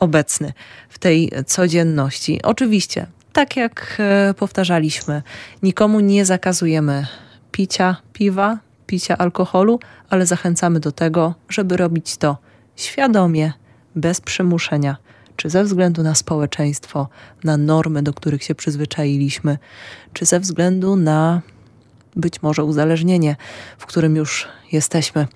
obecny 0.00 0.52
w 0.88 0.98
tej 0.98 1.32
codzienności. 1.46 2.42
Oczywiście, 2.42 3.06
tak 3.32 3.56
jak 3.56 3.96
e, 3.98 4.34
powtarzaliśmy, 4.34 5.22
nikomu 5.62 6.00
nie 6.00 6.24
zakazujemy 6.24 7.06
picia 7.50 7.96
piwa, 8.12 8.58
picia 8.86 9.18
alkoholu, 9.18 9.80
ale 10.10 10.26
zachęcamy 10.26 10.80
do 10.80 10.92
tego, 10.92 11.34
żeby 11.48 11.76
robić 11.76 12.16
to 12.16 12.38
świadomie, 12.76 13.52
bez 13.96 14.20
przymuszenia, 14.20 14.96
czy 15.36 15.50
ze 15.50 15.64
względu 15.64 16.02
na 16.02 16.14
społeczeństwo, 16.14 17.08
na 17.44 17.56
normy, 17.56 18.02
do 18.02 18.14
których 18.14 18.42
się 18.42 18.54
przyzwyczailiśmy, 18.54 19.58
czy 20.12 20.24
ze 20.24 20.40
względu 20.40 20.96
na 20.96 21.40
być 22.16 22.42
może 22.42 22.64
uzależnienie, 22.64 23.36
w 23.78 23.86
którym 23.86 24.16
już 24.16 24.48
jesteśmy. 24.72 25.26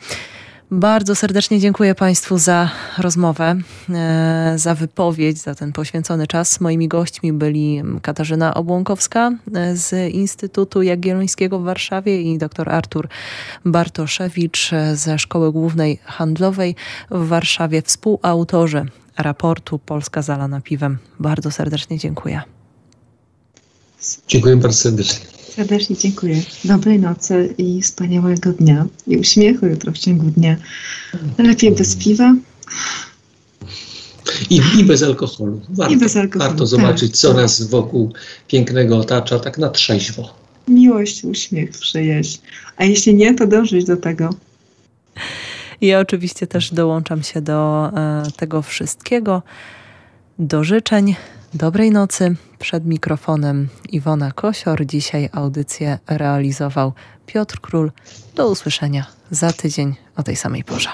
Bardzo 0.74 1.14
serdecznie 1.14 1.60
dziękuję 1.60 1.94
Państwu 1.94 2.38
za 2.38 2.70
rozmowę, 2.98 3.56
e, 3.90 4.54
za 4.56 4.74
wypowiedź, 4.74 5.38
za 5.38 5.54
ten 5.54 5.72
poświęcony 5.72 6.26
czas. 6.26 6.60
Moimi 6.60 6.88
gośćmi 6.88 7.32
byli 7.32 7.82
Katarzyna 8.02 8.54
Obłąkowska 8.54 9.32
e, 9.54 9.76
z 9.76 10.14
Instytutu 10.14 10.82
Jagiellońskiego 10.82 11.58
w 11.58 11.64
Warszawie 11.64 12.22
i 12.22 12.38
dr 12.38 12.68
Artur 12.70 13.08
Bartoszewicz 13.64 14.70
ze 14.94 15.18
Szkoły 15.18 15.52
Głównej 15.52 15.98
Handlowej 16.04 16.74
w 17.10 17.28
Warszawie, 17.28 17.82
współautorzy 17.82 18.86
raportu 19.18 19.78
Polska 19.78 20.22
zalana 20.22 20.60
piwem. 20.60 20.98
Bardzo 21.20 21.50
serdecznie 21.50 21.98
dziękuję. 21.98 22.42
Dziękuję 24.28 24.56
bardzo 24.56 24.78
serdecznie. 24.78 25.33
Serdecznie 25.56 25.96
dziękuję. 25.96 26.42
Dobrej 26.64 26.98
nocy 26.98 27.54
i 27.58 27.82
wspaniałego 27.82 28.52
dnia. 28.52 28.86
I 29.06 29.16
uśmiechu 29.16 29.66
jutro 29.66 29.92
w 29.92 29.98
ciągu 29.98 30.26
dnia. 30.26 30.56
Lepiej 31.38 31.72
bez 31.72 31.96
piwa. 31.96 32.34
I, 34.50 34.60
I, 34.78 34.84
bez 34.84 35.02
alkoholu. 35.02 35.60
Warto, 35.68 35.94
I 35.94 35.96
bez 35.96 36.16
alkoholu. 36.16 36.50
Warto 36.50 36.66
zobaczyć, 36.66 37.10
tak, 37.10 37.18
co 37.18 37.28
tak. 37.28 37.36
nas 37.36 37.62
wokół 37.62 38.12
pięknego 38.48 38.98
otacza, 38.98 39.38
tak 39.38 39.58
na 39.58 39.68
trzeźwo. 39.68 40.34
Miłość, 40.68 41.24
uśmiech, 41.24 41.70
przyjaźń. 41.70 42.38
A 42.76 42.84
jeśli 42.84 43.14
nie, 43.14 43.34
to 43.34 43.46
dążyć 43.46 43.84
do 43.84 43.96
tego. 43.96 44.30
Ja 45.80 46.00
oczywiście 46.00 46.46
też 46.46 46.74
dołączam 46.74 47.22
się 47.22 47.40
do 47.40 47.90
e, 47.96 48.22
tego 48.36 48.62
wszystkiego, 48.62 49.42
do 50.38 50.64
życzeń. 50.64 51.14
Dobrej 51.54 51.90
nocy. 51.90 52.36
Przed 52.58 52.86
mikrofonem 52.86 53.68
Iwona 53.88 54.32
Kosior. 54.32 54.86
Dzisiaj 54.86 55.28
audycję 55.32 55.98
realizował 56.06 56.92
Piotr 57.26 57.60
Król. 57.60 57.92
Do 58.34 58.50
usłyszenia 58.50 59.06
za 59.30 59.52
tydzień 59.52 59.94
o 60.16 60.22
tej 60.22 60.36
samej 60.36 60.64
porze. 60.64 60.88